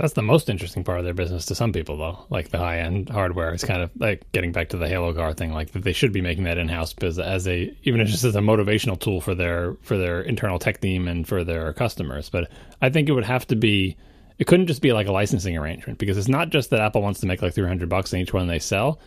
That's 0.00 0.14
the 0.14 0.22
most 0.22 0.48
interesting 0.48 0.82
part 0.82 0.98
of 0.98 1.04
their 1.04 1.12
business 1.12 1.44
to 1.46 1.54
some 1.54 1.74
people, 1.74 1.98
though. 1.98 2.24
Like 2.30 2.48
the 2.48 2.56
high 2.56 2.78
end 2.78 3.10
hardware, 3.10 3.52
it's 3.52 3.64
kind 3.64 3.82
of 3.82 3.90
like 3.98 4.22
getting 4.32 4.50
back 4.50 4.70
to 4.70 4.78
the 4.78 4.88
Halo 4.88 5.12
car 5.12 5.34
thing. 5.34 5.52
Like 5.52 5.72
that 5.72 5.82
they 5.82 5.92
should 5.92 6.10
be 6.10 6.22
making 6.22 6.44
that 6.44 6.56
in 6.56 6.68
house 6.68 6.94
because 6.94 7.18
as 7.18 7.46
a 7.46 7.76
even 7.82 8.06
just 8.06 8.24
as 8.24 8.34
a 8.34 8.40
motivational 8.40 8.98
tool 8.98 9.20
for 9.20 9.34
their 9.34 9.74
for 9.82 9.98
their 9.98 10.22
internal 10.22 10.58
tech 10.58 10.80
team 10.80 11.06
and 11.06 11.28
for 11.28 11.44
their 11.44 11.74
customers. 11.74 12.30
But 12.30 12.50
I 12.80 12.88
think 12.88 13.10
it 13.10 13.12
would 13.12 13.26
have 13.26 13.46
to 13.48 13.56
be. 13.56 13.94
It 14.38 14.46
couldn't 14.46 14.68
just 14.68 14.80
be 14.80 14.94
like 14.94 15.06
a 15.06 15.12
licensing 15.12 15.58
arrangement 15.58 15.98
because 15.98 16.16
it's 16.16 16.28
not 16.28 16.48
just 16.48 16.70
that 16.70 16.80
Apple 16.80 17.02
wants 17.02 17.20
to 17.20 17.26
make 17.26 17.42
like 17.42 17.52
three 17.52 17.68
hundred 17.68 17.90
bucks 17.90 18.14
on 18.14 18.20
each 18.20 18.32
one 18.32 18.46
they 18.46 18.58
sell. 18.58 19.00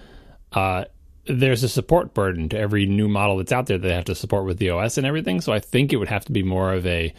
Uh, 0.51 0.85
there's 1.25 1.63
a 1.63 1.69
support 1.69 2.13
burden 2.13 2.49
to 2.49 2.57
every 2.59 2.85
new 2.85 3.07
model 3.07 3.37
that's 3.37 3.51
out 3.51 3.65
there 3.65 3.79
that 3.79 3.87
they 3.87 3.95
have 3.95 4.05
to 4.05 4.13
support 4.13 4.45
with 4.45 4.59
the 4.59 4.69
OS 4.69 4.99
and 4.99 5.07
everything. 5.07 5.41
So 5.41 5.53
I 5.53 5.59
think 5.59 5.91
it 5.91 5.95
would 5.97 6.09
have 6.09 6.25
to 6.25 6.31
be 6.31 6.43
more 6.43 6.71
of 6.71 6.85
a 6.85 7.11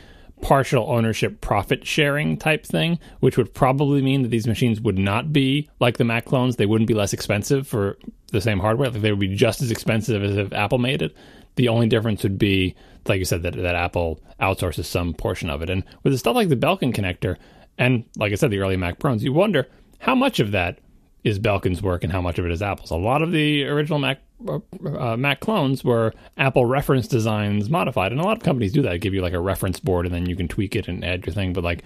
partial 0.44 0.90
ownership 0.90 1.40
profit 1.40 1.86
sharing 1.86 2.36
type 2.36 2.66
thing, 2.66 2.98
which 3.20 3.38
would 3.38 3.54
probably 3.54 4.02
mean 4.02 4.20
that 4.20 4.28
these 4.28 4.46
machines 4.46 4.78
would 4.78 4.98
not 4.98 5.32
be 5.32 5.70
like 5.80 5.96
the 5.96 6.04
Mac 6.04 6.26
clones. 6.26 6.56
They 6.56 6.66
wouldn't 6.66 6.86
be 6.86 6.92
less 6.92 7.14
expensive 7.14 7.66
for 7.66 7.96
the 8.30 8.42
same 8.42 8.60
hardware. 8.60 8.90
Like 8.90 9.00
they 9.00 9.10
would 9.10 9.18
be 9.18 9.34
just 9.34 9.62
as 9.62 9.70
expensive 9.70 10.22
as 10.22 10.36
if 10.36 10.52
Apple 10.52 10.76
made 10.76 11.00
it. 11.00 11.16
The 11.56 11.68
only 11.68 11.88
difference 11.88 12.22
would 12.24 12.36
be, 12.36 12.74
like 13.06 13.20
you 13.20 13.24
said, 13.24 13.42
that, 13.44 13.56
that 13.56 13.74
Apple 13.74 14.20
outsources 14.38 14.84
some 14.84 15.14
portion 15.14 15.48
of 15.48 15.62
it. 15.62 15.70
And 15.70 15.82
with 16.02 16.18
stuff 16.18 16.36
like 16.36 16.50
the 16.50 16.56
Belkin 16.56 16.94
connector, 16.94 17.38
and 17.78 18.04
like 18.18 18.32
I 18.32 18.34
said, 18.34 18.50
the 18.50 18.58
early 18.58 18.76
Mac 18.76 18.98
Pros, 18.98 19.24
you 19.24 19.32
wonder 19.32 19.66
how 19.98 20.14
much 20.14 20.40
of 20.40 20.50
that 20.50 20.78
is 21.22 21.38
Belkin's 21.38 21.80
work 21.80 22.04
and 22.04 22.12
how 22.12 22.20
much 22.20 22.38
of 22.38 22.44
it 22.44 22.52
is 22.52 22.60
Apple's. 22.60 22.90
A 22.90 22.96
lot 22.96 23.22
of 23.22 23.32
the 23.32 23.64
original 23.64 23.98
Mac 23.98 24.20
uh, 24.48 25.16
Mac 25.16 25.40
clones 25.40 25.84
were 25.84 26.12
Apple 26.36 26.66
reference 26.66 27.08
designs 27.08 27.70
modified, 27.70 28.12
and 28.12 28.20
a 28.20 28.24
lot 28.24 28.36
of 28.36 28.42
companies 28.42 28.72
do 28.72 28.82
that. 28.82 29.00
Give 29.00 29.14
you 29.14 29.22
like 29.22 29.32
a 29.32 29.40
reference 29.40 29.80
board, 29.80 30.06
and 30.06 30.14
then 30.14 30.26
you 30.26 30.36
can 30.36 30.48
tweak 30.48 30.76
it 30.76 30.88
and 30.88 31.04
add 31.04 31.26
your 31.26 31.34
thing. 31.34 31.52
But 31.52 31.64
like 31.64 31.84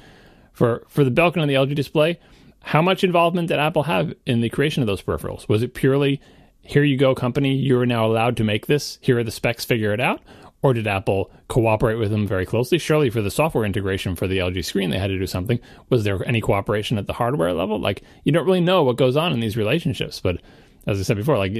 for 0.52 0.85
for 0.89 1.05
the 1.05 1.10
Belkin 1.10 1.40
and 1.40 1.51
the 1.51 1.55
LG 1.55 1.74
display, 1.74 2.18
how 2.60 2.82
much 2.82 3.05
involvement 3.05 3.48
did 3.48 3.59
Apple 3.59 3.85
have 3.85 4.14
in 4.26 4.40
the 4.40 4.48
creation 4.48 4.82
of 4.82 4.86
those 4.86 5.02
peripherals? 5.02 5.48
Was 5.48 5.62
it 5.62 5.74
purely 5.74 6.20
here 6.68 6.85
you 6.85 6.98
go, 6.98 7.14
company, 7.14 7.55
you're 7.55 7.86
now 7.86 8.05
allowed 8.05 8.36
to 8.36 8.44
make 8.44 8.66
this. 8.66 8.98
Here 9.01 9.18
are 9.18 9.24
the 9.24 9.30
specs, 9.30 9.64
figure 9.64 9.94
it 9.94 10.01
out. 10.01 10.20
Or 10.60 10.74
did 10.74 10.86
Apple 10.86 11.30
cooperate 11.48 11.94
with 11.94 12.10
them 12.10 12.26
very 12.26 12.44
closely? 12.44 12.78
Surely 12.78 13.09
for 13.09 13.22
the 13.22 13.30
software 13.30 13.64
integration 13.64 14.14
for 14.14 14.26
the 14.26 14.39
LG 14.39 14.64
screen, 14.66 14.90
they 14.90 14.98
had 14.98 15.06
to 15.09 15.18
do 15.18 15.26
something. 15.26 15.60
Was 15.89 16.05
there 16.05 16.22
any 16.28 16.43
cooperation 16.43 16.98
at 16.98 17.06
the 17.06 17.14
hardware 17.14 17.55
level? 17.55 17.80
Like, 17.80 18.02
you 18.24 18.32
don't 18.32 18.44
really 18.44 18.60
know 18.60 18.82
what 18.82 18.97
goes 18.97 19.16
on 19.16 19.32
in 19.32 19.40
these 19.40 19.56
relationships. 19.56 20.20
But 20.20 20.43
as 20.86 20.98
I 20.98 21.02
said 21.02 21.16
before, 21.16 21.38
like 21.38 21.56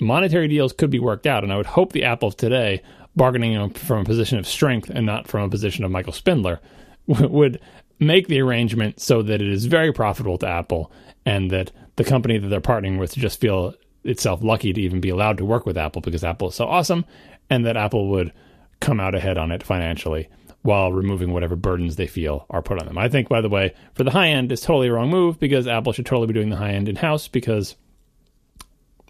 monetary 0.00 0.48
deals 0.48 0.72
could 0.72 0.90
be 0.90 0.98
worked 0.98 1.26
out. 1.26 1.44
And 1.44 1.52
I 1.52 1.56
would 1.56 1.66
hope 1.66 1.92
the 1.92 2.04
Apple 2.04 2.28
of 2.28 2.36
today, 2.36 2.82
bargaining 3.16 3.70
from 3.70 4.00
a 4.00 4.04
position 4.04 4.38
of 4.38 4.46
strength 4.46 4.90
and 4.90 5.06
not 5.06 5.28
from 5.28 5.42
a 5.42 5.48
position 5.48 5.84
of 5.84 5.90
Michael 5.90 6.12
Spindler, 6.12 6.60
would 7.06 7.60
make 8.00 8.28
the 8.28 8.40
arrangement 8.40 9.00
so 9.00 9.22
that 9.22 9.40
it 9.40 9.48
is 9.48 9.66
very 9.66 9.92
profitable 9.92 10.38
to 10.38 10.48
Apple 10.48 10.90
and 11.24 11.50
that 11.50 11.70
the 11.96 12.04
company 12.04 12.38
that 12.38 12.48
they're 12.48 12.60
partnering 12.60 12.98
with 12.98 13.14
just 13.14 13.40
feel 13.40 13.74
itself 14.02 14.42
lucky 14.42 14.72
to 14.72 14.80
even 14.80 15.00
be 15.00 15.08
allowed 15.08 15.38
to 15.38 15.44
work 15.44 15.64
with 15.64 15.78
Apple 15.78 16.02
because 16.02 16.24
Apple 16.24 16.48
is 16.48 16.54
so 16.54 16.66
awesome 16.66 17.04
and 17.48 17.64
that 17.64 17.76
Apple 17.76 18.08
would 18.10 18.32
come 18.80 19.00
out 19.00 19.14
ahead 19.14 19.38
on 19.38 19.50
it 19.50 19.62
financially 19.62 20.28
while 20.62 20.92
removing 20.92 21.32
whatever 21.32 21.56
burdens 21.56 21.96
they 21.96 22.06
feel 22.06 22.46
are 22.50 22.62
put 22.62 22.80
on 22.80 22.86
them. 22.86 22.98
I 22.98 23.08
think, 23.08 23.28
by 23.28 23.40
the 23.40 23.48
way, 23.48 23.74
for 23.94 24.02
the 24.02 24.10
high 24.10 24.28
end, 24.28 24.50
it's 24.50 24.62
totally 24.62 24.88
the 24.88 24.94
wrong 24.94 25.10
move 25.10 25.38
because 25.38 25.66
Apple 25.66 25.92
should 25.92 26.06
totally 26.06 26.26
be 26.26 26.32
doing 26.32 26.48
the 26.50 26.56
high 26.56 26.72
end 26.72 26.88
in 26.88 26.96
house 26.96 27.28
because 27.28 27.76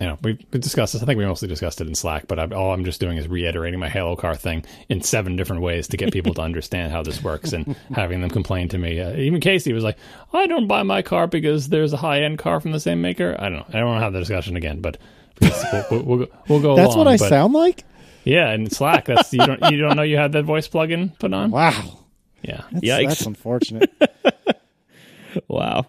you 0.01 0.07
know, 0.07 0.19
we've 0.23 0.39
discussed 0.51 0.93
this. 0.93 1.03
I 1.03 1.07
think 1.07 1.19
we 1.19 1.25
mostly 1.25 1.49
discussed 1.49 1.81
it 1.81 1.87
in 1.87 1.95
Slack, 1.95 2.27
but 2.27 2.39
I, 2.39 2.47
all 2.55 2.73
I'm 2.73 2.85
just 2.85 3.01
doing 3.01 3.17
is 3.17 3.29
reiterating 3.29 3.79
my 3.79 3.89
Halo 3.89 4.17
car 4.17 4.35
thing 4.35 4.65
in 4.89 5.03
seven 5.03 5.37
different 5.37 5.63
ways 5.63 5.89
to 5.89 5.97
get 5.97 6.13
people 6.13 6.35
to 6.35 6.43
understand 6.43 6.93
how 6.93 7.03
this 7.03 7.23
works 7.23 7.53
and 7.53 7.77
having 7.95 8.21
them 8.21 8.31
complain 8.31 8.69
to 8.71 8.79
me. 8.79 9.01
Uh, 9.01 9.15
even 9.17 9.41
Casey 9.41 9.73
was 9.73 9.85
like, 9.85 9.97
I 10.33 10.47
don't 10.47 10.67
buy 10.67 10.83
my 10.83 11.03
car 11.03 11.27
because 11.27 11.69
there's 11.69 11.93
a 11.93 11.97
high 11.97 12.23
end 12.23 12.39
car 12.39 12.61
from 12.61 12.73
the 12.73 12.81
same 12.81 13.01
maker. 13.01 13.37
I 13.39 13.49
don't 13.49 13.59
know. 13.59 13.67
I 13.69 13.79
don't 13.79 13.87
want 13.87 14.01
to 14.01 14.05
have 14.05 14.13
the 14.13 14.19
discussion 14.21 14.57
again, 14.57 14.81
but 14.81 14.99
we'll, 15.41 15.53
we'll, 15.91 16.03
we'll, 16.03 16.27
we'll 16.49 16.61
go 16.61 16.77
That's 16.77 16.95
along, 16.95 16.99
what 16.99 17.09
I 17.09 17.17
but, 17.17 17.29
sound 17.29 17.53
like? 17.53 17.85
Yeah, 18.25 18.53
in 18.53 18.71
Slack. 18.71 19.05
That's 19.05 19.33
you 19.33 19.47
don't 19.47 19.71
you 19.71 19.79
don't 19.79 19.97
know 19.97 20.03
you 20.03 20.17
had 20.17 20.33
that 20.33 20.45
voice 20.45 20.67
plugin 20.67 21.17
put 21.19 21.33
on? 21.35 21.51
Wow. 21.51 22.01
Yeah. 22.43 22.63
That's, 22.73 22.85
Yikes. 22.85 23.09
that's 23.09 23.27
unfortunate. 23.27 23.93
Wow. 25.49 25.87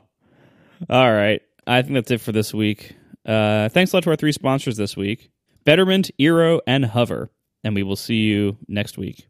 All 0.89 1.13
right. 1.13 1.41
I 1.67 1.81
think 1.81 1.93
that's 1.93 2.11
it 2.11 2.21
for 2.21 2.31
this 2.31 2.53
week. 2.53 2.95
Uh, 3.25 3.69
thanks 3.69 3.91
a 3.91 3.95
lot 3.95 4.03
to 4.03 4.09
our 4.11 4.15
three 4.15 4.31
sponsors 4.31 4.77
this 4.77 4.95
week 4.95 5.31
Betterment, 5.63 6.11
Eero, 6.19 6.59
and 6.67 6.85
Hover. 6.85 7.31
And 7.63 7.73
we 7.73 7.81
will 7.81 7.95
see 7.95 8.21
you 8.21 8.57
next 8.67 8.97
week. 8.97 9.27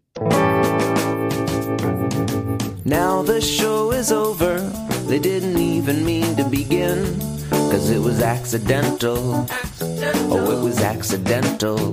Now 2.83 3.23
the 3.23 3.39
show 3.41 3.91
is 3.91 4.11
over. 4.11 4.59
They 5.07 5.19
didn't 5.19 5.57
even 5.57 6.03
mean 6.05 6.35
to 6.35 6.43
begin. 6.43 7.19
Cause 7.49 7.89
it 7.89 7.99
was 7.99 8.21
accidental. 8.21 9.47
Oh, 9.81 10.59
it 10.59 10.63
was 10.63 10.79
accidental. 10.79 11.91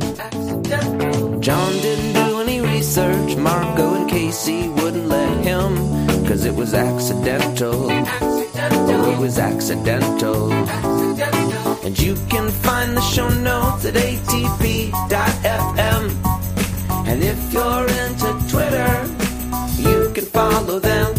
John 1.40 1.72
didn't 1.74 2.12
do 2.14 2.40
any 2.40 2.60
research. 2.60 3.36
Marco 3.36 3.94
and 3.94 4.10
Casey 4.10 4.68
wouldn't 4.68 5.08
let 5.08 5.44
him. 5.44 5.76
Cause 6.26 6.44
it 6.44 6.54
was 6.54 6.74
accidental. 6.74 7.86
Oh, 7.90 9.12
it 9.12 9.18
was 9.20 9.38
accidental. 9.38 10.50
And 11.84 11.98
you 11.98 12.14
can 12.28 12.48
find 12.48 12.96
the 12.96 13.00
show 13.00 13.28
notes 13.28 13.84
at 13.84 13.94
atp.fm. 13.94 14.92
And 17.08 17.22
if 17.22 17.52
you're 17.52 17.86
into 18.02 18.28
Twitter, 18.48 19.06
you 19.78 20.12
can 20.14 20.24
follow 20.24 20.78
them 20.78 21.14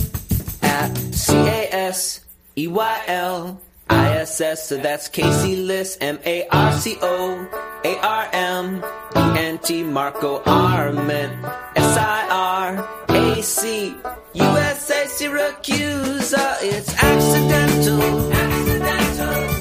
at 0.62 0.98
C 1.14 1.34
A 1.34 1.68
S 1.72 2.22
E 2.56 2.68
Y 2.68 3.04
L 3.08 3.60
I 3.90 4.18
S 4.20 4.40
S. 4.40 4.70
So 4.70 4.78
that's 4.78 5.10
Casey 5.10 5.58
Liss, 5.58 5.98
M 6.00 6.18
A 6.26 6.48
R 6.48 6.72
C 6.74 6.98
O 7.02 7.48
A 7.84 8.00
R 8.00 8.30
M 8.32 8.84
E 9.16 9.40
N 9.40 9.60
T 9.60 9.84
Marco 9.84 10.42
Arment 10.46 11.34
S 11.76 11.98
I 11.98 12.28
R 12.32 12.90
A 13.10 13.42
C 13.44 13.96
U 14.34 14.44
S 14.44 14.90
A 14.90 15.06
Siracusa. 15.08 16.58
It's 16.62 16.94
accidental. 17.04 18.32
Accidental. 18.32 19.53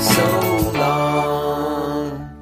So 0.00 0.70
long. 0.74 2.36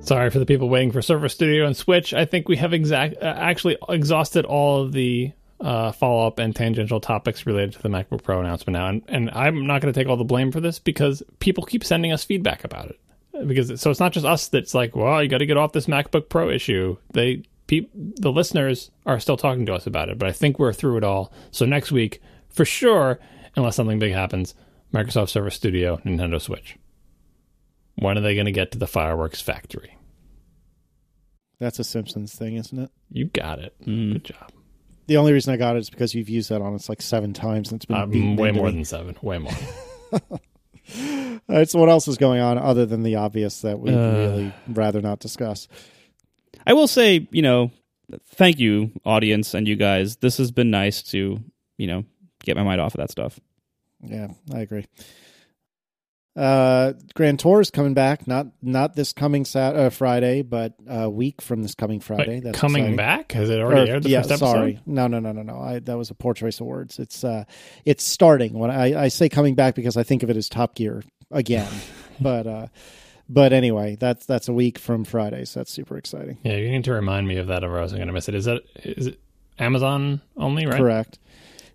Sorry 0.00 0.30
for 0.30 0.38
the 0.38 0.46
people 0.46 0.68
waiting 0.68 0.92
for 0.92 1.00
Surface 1.00 1.32
Studio 1.32 1.66
and 1.66 1.76
Switch. 1.76 2.12
I 2.12 2.24
think 2.26 2.48
we 2.48 2.56
have 2.56 2.72
exact 2.74 3.16
uh, 3.22 3.34
actually 3.38 3.78
exhausted 3.88 4.44
all 4.44 4.82
of 4.82 4.92
the 4.92 5.32
uh, 5.60 5.92
follow 5.92 6.26
up 6.26 6.38
and 6.38 6.54
tangential 6.54 7.00
topics 7.00 7.46
related 7.46 7.72
to 7.72 7.82
the 7.82 7.88
MacBook 7.88 8.22
Pro 8.22 8.40
announcement 8.40 8.74
now, 8.74 8.88
and, 8.88 9.02
and 9.08 9.30
I'm 9.30 9.66
not 9.66 9.80
going 9.80 9.92
to 9.92 9.98
take 9.98 10.08
all 10.08 10.18
the 10.18 10.24
blame 10.24 10.52
for 10.52 10.60
this 10.60 10.78
because 10.78 11.22
people 11.38 11.64
keep 11.64 11.84
sending 11.84 12.12
us 12.12 12.22
feedback 12.22 12.64
about 12.64 12.90
it. 12.90 13.00
Because 13.46 13.80
so 13.80 13.90
it's 13.90 14.00
not 14.00 14.12
just 14.12 14.26
us 14.26 14.48
that's 14.48 14.74
like, 14.74 14.94
well, 14.94 15.22
you 15.22 15.28
got 15.28 15.38
to 15.38 15.46
get 15.46 15.56
off 15.56 15.72
this 15.72 15.86
MacBook 15.86 16.28
Pro 16.28 16.50
issue. 16.50 16.96
They 17.12 17.44
peop, 17.66 17.90
the 17.94 18.30
listeners 18.30 18.90
are 19.06 19.18
still 19.18 19.36
talking 19.36 19.66
to 19.66 19.74
us 19.74 19.86
about 19.86 20.08
it, 20.08 20.18
but 20.18 20.28
I 20.28 20.32
think 20.32 20.58
we're 20.58 20.72
through 20.72 20.98
it 20.98 21.04
all. 21.04 21.32
So 21.50 21.64
next 21.64 21.90
week, 21.90 22.20
for 22.50 22.64
sure, 22.64 23.18
unless 23.56 23.76
something 23.76 23.98
big 23.98 24.12
happens, 24.12 24.54
Microsoft 24.92 25.30
Surface 25.30 25.54
Studio, 25.54 25.96
Nintendo 26.04 26.40
Switch. 26.40 26.76
When 27.96 28.18
are 28.18 28.20
they 28.20 28.34
going 28.34 28.46
to 28.46 28.52
get 28.52 28.72
to 28.72 28.78
the 28.78 28.86
fireworks 28.86 29.40
factory? 29.40 29.96
That's 31.60 31.78
a 31.78 31.84
Simpsons 31.84 32.34
thing, 32.34 32.56
isn't 32.56 32.78
it? 32.78 32.90
You 33.10 33.26
got 33.26 33.58
it. 33.60 33.74
Good 33.84 34.24
job. 34.24 34.50
The 35.06 35.16
only 35.18 35.32
reason 35.32 35.52
I 35.54 35.56
got 35.56 35.76
it 35.76 35.80
is 35.80 35.90
because 35.90 36.14
you've 36.14 36.28
used 36.28 36.50
that 36.50 36.60
on 36.62 36.74
us 36.74 36.88
like 36.88 37.00
seven 37.02 37.32
times 37.32 37.70
and 37.70 37.76
it's 37.78 37.84
been 37.86 38.10
beaten 38.10 38.36
way 38.36 38.50
more 38.50 38.66
me. 38.66 38.72
than 38.72 38.84
seven. 38.84 39.16
Way 39.22 39.38
more. 39.38 39.52
All 40.98 41.40
right, 41.48 41.68
so 41.68 41.78
what 41.78 41.88
else 41.88 42.08
is 42.08 42.16
going 42.18 42.40
on 42.40 42.58
other 42.58 42.86
than 42.86 43.02
the 43.02 43.16
obvious 43.16 43.60
that 43.62 43.78
we'd 43.78 43.94
Uh. 43.94 44.12
really 44.12 44.54
rather 44.68 45.00
not 45.00 45.20
discuss? 45.20 45.68
I 46.66 46.72
will 46.72 46.88
say, 46.88 47.28
you 47.30 47.42
know, 47.42 47.70
thank 48.28 48.58
you, 48.58 48.90
audience, 49.04 49.54
and 49.54 49.68
you 49.68 49.76
guys. 49.76 50.16
This 50.16 50.36
has 50.38 50.50
been 50.50 50.70
nice 50.70 51.02
to, 51.04 51.40
you 51.78 51.86
know, 51.86 52.04
get 52.42 52.56
my 52.56 52.62
mind 52.62 52.80
off 52.80 52.94
of 52.94 52.98
that 52.98 53.10
stuff. 53.10 53.38
Yeah, 54.02 54.28
I 54.52 54.60
agree. 54.60 54.86
Uh, 56.36 56.94
Grand 57.14 57.38
Tour 57.38 57.60
is 57.60 57.70
coming 57.70 57.94
back. 57.94 58.26
Not 58.26 58.48
not 58.60 58.96
this 58.96 59.12
coming 59.12 59.44
Sat 59.44 59.76
uh, 59.76 59.90
Friday, 59.90 60.42
but 60.42 60.74
a 60.88 61.08
week 61.08 61.40
from 61.40 61.62
this 61.62 61.74
coming 61.74 62.00
Friday. 62.00 62.34
Wait, 62.36 62.44
That's 62.44 62.58
coming 62.58 62.82
exciting. 62.82 62.96
back? 62.96 63.32
Has 63.32 63.50
it 63.50 63.60
already 63.60 63.88
Or- 63.90 63.94
aired 63.94 64.02
the 64.02 64.08
yeah, 64.10 64.22
first 64.22 64.32
episode? 64.32 64.46
sorry. 64.52 64.80
No, 64.84 65.06
no, 65.06 65.20
no, 65.20 65.30
no, 65.32 65.42
no. 65.42 65.58
I, 65.60 65.78
that 65.78 65.96
was 65.96 66.10
a 66.10 66.14
poor 66.14 66.34
choice 66.34 66.58
of 66.60 66.66
words. 66.66 66.98
It's 66.98 67.22
uh, 67.22 67.44
it's 67.84 68.02
starting. 68.02 68.52
When 68.58 68.70
I, 68.70 69.04
I 69.04 69.08
say 69.08 69.28
coming 69.28 69.54
back 69.54 69.74
because 69.76 69.96
I 69.96 70.02
think 70.02 70.22
of 70.24 70.30
it 70.30 70.36
as 70.36 70.48
Top 70.48 70.74
Gear 70.74 71.04
again. 71.30 71.70
but 72.20 72.46
uh, 72.48 72.66
but 73.28 73.52
anyway, 73.52 73.96
that's 73.98 74.26
that's 74.26 74.48
a 74.48 74.52
week 74.52 74.78
from 74.78 75.04
Friday, 75.04 75.44
so 75.44 75.60
that's 75.60 75.70
super 75.70 75.96
exciting. 75.96 76.38
Yeah, 76.42 76.56
you 76.56 76.68
need 76.70 76.84
to 76.84 76.92
remind 76.92 77.28
me 77.28 77.36
of 77.36 77.46
that, 77.46 77.62
or 77.62 77.78
I 77.78 77.82
wasn't 77.82 78.00
going 78.00 78.08
to 78.08 78.12
miss 78.12 78.28
it. 78.28 78.34
Is 78.34 78.46
that 78.46 78.62
is 78.82 79.06
it 79.06 79.20
Amazon 79.58 80.20
only? 80.36 80.66
Right. 80.66 80.78
Correct. 80.78 81.20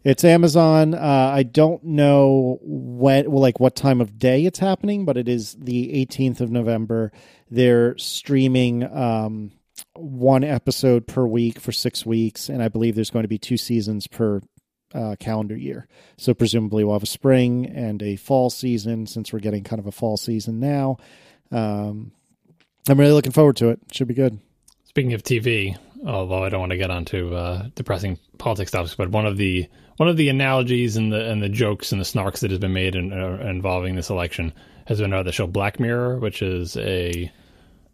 It's 0.03 0.23
Amazon. 0.23 0.93
Uh, 0.93 1.31
I 1.33 1.43
don't 1.43 1.83
know 1.83 2.59
when, 2.61 3.29
well, 3.29 3.41
like 3.41 3.59
what 3.59 3.75
time 3.75 3.99
of 3.99 4.17
day 4.17 4.45
it's 4.45 4.59
happening, 4.59 5.03
but 5.03 5.17
it 5.17 5.27
is 5.27 5.55
the 5.55 6.05
18th 6.05 6.39
of 6.39 6.51
November. 6.51 7.11
They're 7.51 7.97
streaming 7.97 8.83
um, 8.83 9.51
one 9.95 10.45
episode 10.45 11.05
per 11.05 11.25
week 11.25 11.59
for 11.59 11.73
six 11.73 12.05
weeks, 12.05 12.47
and 12.47 12.63
I 12.63 12.69
believe 12.69 12.95
there's 12.95 13.09
going 13.09 13.23
to 13.23 13.29
be 13.29 13.37
two 13.37 13.57
seasons 13.57 14.07
per 14.07 14.41
uh, 14.93 15.17
calendar 15.19 15.57
year. 15.57 15.87
So 16.17 16.33
presumably 16.33 16.85
we'll 16.85 16.95
have 16.95 17.03
a 17.03 17.07
spring 17.07 17.65
and 17.65 18.01
a 18.01 18.15
fall 18.15 18.49
season, 18.49 19.05
since 19.05 19.33
we're 19.33 19.39
getting 19.39 19.65
kind 19.65 19.79
of 19.81 19.87
a 19.87 19.91
fall 19.91 20.15
season 20.15 20.61
now. 20.61 20.97
Um, 21.51 22.13
I'm 22.87 22.99
really 22.99 23.11
looking 23.11 23.33
forward 23.33 23.57
to 23.57 23.69
it. 23.69 23.79
Should 23.91 24.07
be 24.07 24.13
good. 24.13 24.39
Speaking 24.85 25.13
of 25.13 25.23
TV, 25.23 25.77
although 26.05 26.43
I 26.43 26.49
don't 26.49 26.59
want 26.59 26.71
to 26.71 26.77
get 26.77 26.91
onto 26.91 27.35
uh, 27.35 27.67
depressing 27.75 28.17
politics 28.37 28.71
topics, 28.71 28.95
but 28.95 29.09
one 29.09 29.25
of 29.25 29.37
the 29.37 29.67
one 29.97 30.07
of 30.09 30.17
the 30.17 30.29
analogies 30.29 30.95
and 30.97 31.11
the 31.11 31.29
and 31.29 31.41
the 31.41 31.49
jokes 31.49 31.91
and 31.91 31.99
the 31.99 32.05
snarks 32.05 32.39
that 32.39 32.51
has 32.51 32.59
been 32.59 32.73
made 32.73 32.95
in, 32.95 33.11
uh, 33.13 33.37
involving 33.47 33.95
this 33.95 34.09
election 34.09 34.53
has 34.85 34.99
been 34.99 35.11
about 35.13 35.25
the 35.25 35.31
show 35.31 35.45
Black 35.47 35.79
Mirror, 35.79 36.19
which 36.19 36.41
is 36.41 36.77
a 36.77 37.31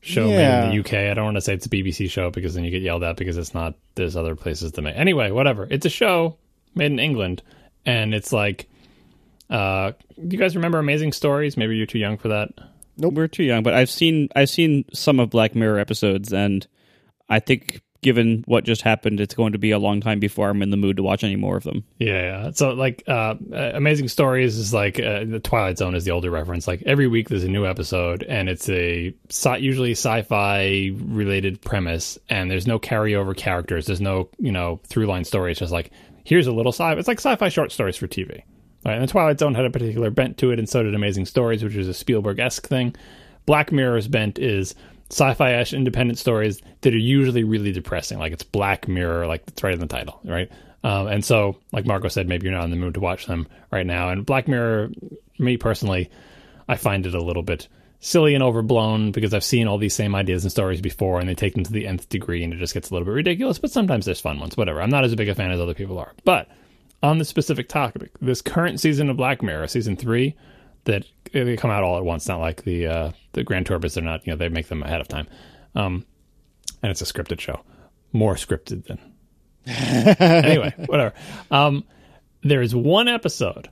show 0.02 0.27
Yeah. 0.27 0.38
made 0.38 0.65
in 0.65 0.69
the 0.72 0.80
UK. 0.80 1.10
I 1.10 1.14
don't 1.14 1.26
want 1.26 1.38
to 1.38 1.41
say 1.41 1.53
it's 1.56 1.65
a 1.65 1.69
BBC 1.69 2.10
show 2.10 2.30
because 2.30 2.53
then 2.53 2.64
you 2.64 2.72
get 2.72 2.82
yelled 2.84 3.03
at 3.03 3.18
because 3.18 3.38
it's 3.38 3.53
not. 3.53 3.73
There's 3.95 4.15
other 4.15 4.36
places 4.36 4.72
to 4.73 4.82
make. 4.82 4.95
Anyway, 4.95 5.32
whatever. 5.32 5.68
It's 5.69 5.86
a 5.86 5.90
show 5.90 6.38
made 6.76 6.91
in 6.91 6.99
England, 6.99 7.41
and 7.86 8.14
it's 8.14 8.32
like. 8.32 8.68
Uh, 9.49 9.91
do 10.15 10.36
you 10.36 10.40
guys 10.40 10.56
remember 10.56 10.80
Amazing 10.80 11.11
Stories? 11.11 11.56
Maybe 11.56 11.76
you're 11.77 11.86
too 11.86 11.99
young 11.99 12.18
for 12.18 12.30
that. 12.30 12.49
Nope, 12.98 13.14
we're 13.14 13.27
too 13.27 13.44
young, 13.44 13.61
but 13.61 13.73
I've 13.76 13.90
seen 13.91 14.30
I've 14.36 14.49
seen 14.49 14.86
some 14.94 15.19
of 15.19 15.30
Black 15.30 15.53
Mirror 15.53 15.77
episodes, 15.80 16.34
and 16.34 16.65
I 17.30 17.40
think 17.40 17.82
given 18.06 18.44
what 18.45 18.64
just 18.64 18.84
happened, 18.84 19.19
it's 19.19 19.34
going 19.34 19.52
to 19.53 19.57
be 19.57 19.72
a 19.72 19.80
long 19.80 19.99
time 19.99 20.19
before 20.19 20.52
I'm 20.52 20.61
in 20.61 20.69
the 20.69 20.77
mood 20.77 20.98
to 20.98 21.03
watch 21.03 21.23
any 21.23 21.36
more 21.36 21.57
of 21.57 21.64
them. 21.64 21.84
Yeah, 21.98 22.22
yeah. 22.22 22.52
So 22.52 22.69
like, 22.73 23.03
uh, 23.07 23.34
uh, 23.52 23.72
Amazing 23.73 24.10
Stories 24.10 24.57
is 24.57 24.76
like 24.76 24.99
uh, 24.99 25.23
the 25.26 25.40
Twilight 25.40 25.80
Zone 25.80 25.95
is 25.95 26.06
the 26.06 26.11
older 26.11 26.30
reference. 26.30 26.68
Like 26.68 26.84
every 26.86 27.07
week 27.07 27.30
there's 27.30 27.44
a 27.44 27.49
new 27.49 27.65
episode, 27.65 28.22
and 28.22 28.48
it's 28.48 28.69
a 28.69 29.11
sci- 29.30 29.57
usually 29.57 29.94
sci-fi 29.94 30.91
related 30.94 31.60
premise, 31.61 32.19
and 32.30 32.52
there's 32.52 32.68
no 32.68 32.77
carryover 32.77 33.36
characters. 33.36 33.88
There's 33.88 34.02
no 34.02 34.30
you 34.38 34.52
know 34.52 34.80
through 34.84 35.07
line 35.07 35.26
story. 35.26 35.49
It's 35.49 35.60
just 35.60 35.73
like 35.73 35.90
here's 36.26 36.45
a 36.45 36.52
little 36.52 36.72
sci. 36.72 36.94
It's 36.94 37.07
like 37.07 37.18
sci-fi 37.18 37.49
short 37.49 37.72
stories 37.72 37.98
for 37.98 38.07
TV. 38.07 38.44
Right, 38.86 38.94
and 38.94 39.02
the 39.02 39.07
Twilight 39.07 39.40
Zone 39.40 39.56
had 39.56 39.65
a 39.65 39.72
particular 39.72 40.11
bent 40.11 40.38
to 40.38 40.52
it, 40.52 40.60
and 40.60 40.69
so 40.69 40.84
did 40.84 40.94
Amazing 40.94 41.26
Stories, 41.26 41.64
which 41.64 41.76
is 41.76 41.88
a 41.88 41.94
Spielberg 41.94 42.38
esque 42.38 42.68
thing. 42.68 42.95
Black 43.48 43.72
Mirror's 43.72 44.07
bent 44.07 44.38
is 44.38 44.76
sci-fi-ish 45.10 45.73
independent 45.73 46.18
stories 46.18 46.61
that 46.82 46.94
are 46.94 46.98
usually 46.98 47.44
really 47.44 47.72
depressing. 47.72 48.18
Like 48.18 48.34
it's 48.34 48.44
Black 48.44 48.88
Mirror, 48.88 49.27
like 49.27 49.44
it's 49.48 49.64
right 49.64 49.73
in 49.73 49.80
the 49.80 49.88
title, 49.88 50.19
right? 50.23 50.52
Um, 50.84 51.07
and 51.07 51.26
so, 51.26 51.57
like 51.72 51.86
Marco 51.86 52.07
said, 52.10 52.27
maybe 52.27 52.45
you're 52.45 52.56
not 52.56 52.65
in 52.65 52.69
the 52.69 52.76
mood 52.76 52.94
to 52.94 52.99
watch 52.99 53.26
them 53.26 53.48
right 53.72 53.86
now. 53.86 54.10
And 54.10 54.26
Black 54.26 54.48
Mirror, 54.48 54.91
me 55.40 55.57
personally, 55.57 56.11
I 56.68 56.76
find 56.76 57.06
it 57.06 57.15
a 57.15 57.23
little 57.23 57.44
bit 57.44 57.68
silly 57.99 58.36
and 58.36 58.44
overblown 58.44 59.11
because 59.11 59.34
I've 59.34 59.44
seen 59.44 59.68
all 59.68 59.80
these 59.80 59.95
same 59.95 60.14
ideas 60.14 60.44
and 60.44 60.52
stories 60.52 60.82
before, 60.82 61.19
and 61.19 61.27
they 61.27 61.34
take 61.34 61.56
them 61.56 61.64
to 61.64 61.72
the 61.72 61.88
nth 61.88 62.07
degree, 62.10 62.44
and 62.44 62.53
it 62.53 62.57
just 62.57 62.76
gets 62.76 62.90
a 62.90 62.94
little 62.94 63.06
bit 63.06 63.14
ridiculous. 63.14 63.57
But 63.57 63.72
sometimes 63.72 64.06
there's 64.06 64.22
fun 64.22 64.40
ones. 64.40 64.57
Whatever. 64.57 64.82
I'm 64.82 64.91
not 64.91 65.03
as 65.03 65.15
big 65.15 65.30
a 65.30 65.34
fan 65.34 65.52
as 65.52 65.60
other 65.60 65.73
people 65.73 65.98
are, 65.98 66.14
but 66.23 66.48
on 67.02 67.18
the 67.18 67.26
specific 67.26 67.68
topic, 67.68 68.11
this 68.22 68.41
current 68.41 68.80
season 68.80 69.10
of 69.10 69.18
Black 69.18 69.41
Mirror, 69.41 69.68
season 69.68 69.95
three, 69.95 70.36
that 70.84 71.06
they 71.43 71.57
come 71.57 71.71
out 71.71 71.83
all 71.83 71.97
at 71.97 72.05
once, 72.05 72.27
not 72.27 72.39
like 72.39 72.63
the 72.63 72.87
uh, 72.87 73.11
the 73.33 73.43
Grand 73.43 73.65
Tourbus. 73.65 73.95
They're 73.95 74.03
not, 74.03 74.25
you 74.25 74.33
know, 74.33 74.37
they 74.37 74.49
make 74.49 74.67
them 74.67 74.83
ahead 74.83 75.01
of 75.01 75.07
time, 75.07 75.27
um, 75.75 76.05
and 76.81 76.91
it's 76.91 77.01
a 77.01 77.05
scripted 77.05 77.39
show, 77.39 77.61
more 78.13 78.35
scripted 78.35 78.85
than. 78.85 78.99
anyway, 79.67 80.73
whatever. 80.85 81.13
Um, 81.49 81.83
there 82.43 82.61
is 82.61 82.75
one 82.75 83.07
episode 83.07 83.69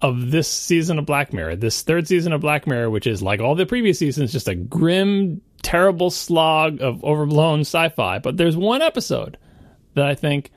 of 0.00 0.30
this 0.30 0.48
season 0.48 0.98
of 0.98 1.06
Black 1.06 1.32
Mirror, 1.32 1.56
this 1.56 1.82
third 1.82 2.08
season 2.08 2.32
of 2.32 2.40
Black 2.40 2.66
Mirror, 2.66 2.90
which 2.90 3.06
is 3.06 3.22
like 3.22 3.40
all 3.40 3.54
the 3.54 3.66
previous 3.66 3.98
seasons, 3.98 4.32
just 4.32 4.48
a 4.48 4.54
grim, 4.54 5.40
terrible 5.62 6.10
slog 6.10 6.80
of 6.80 7.02
overblown 7.04 7.60
sci-fi. 7.60 8.18
But 8.18 8.36
there's 8.36 8.56
one 8.56 8.82
episode 8.82 9.38
that 9.94 10.06
I 10.06 10.14
think 10.14 10.50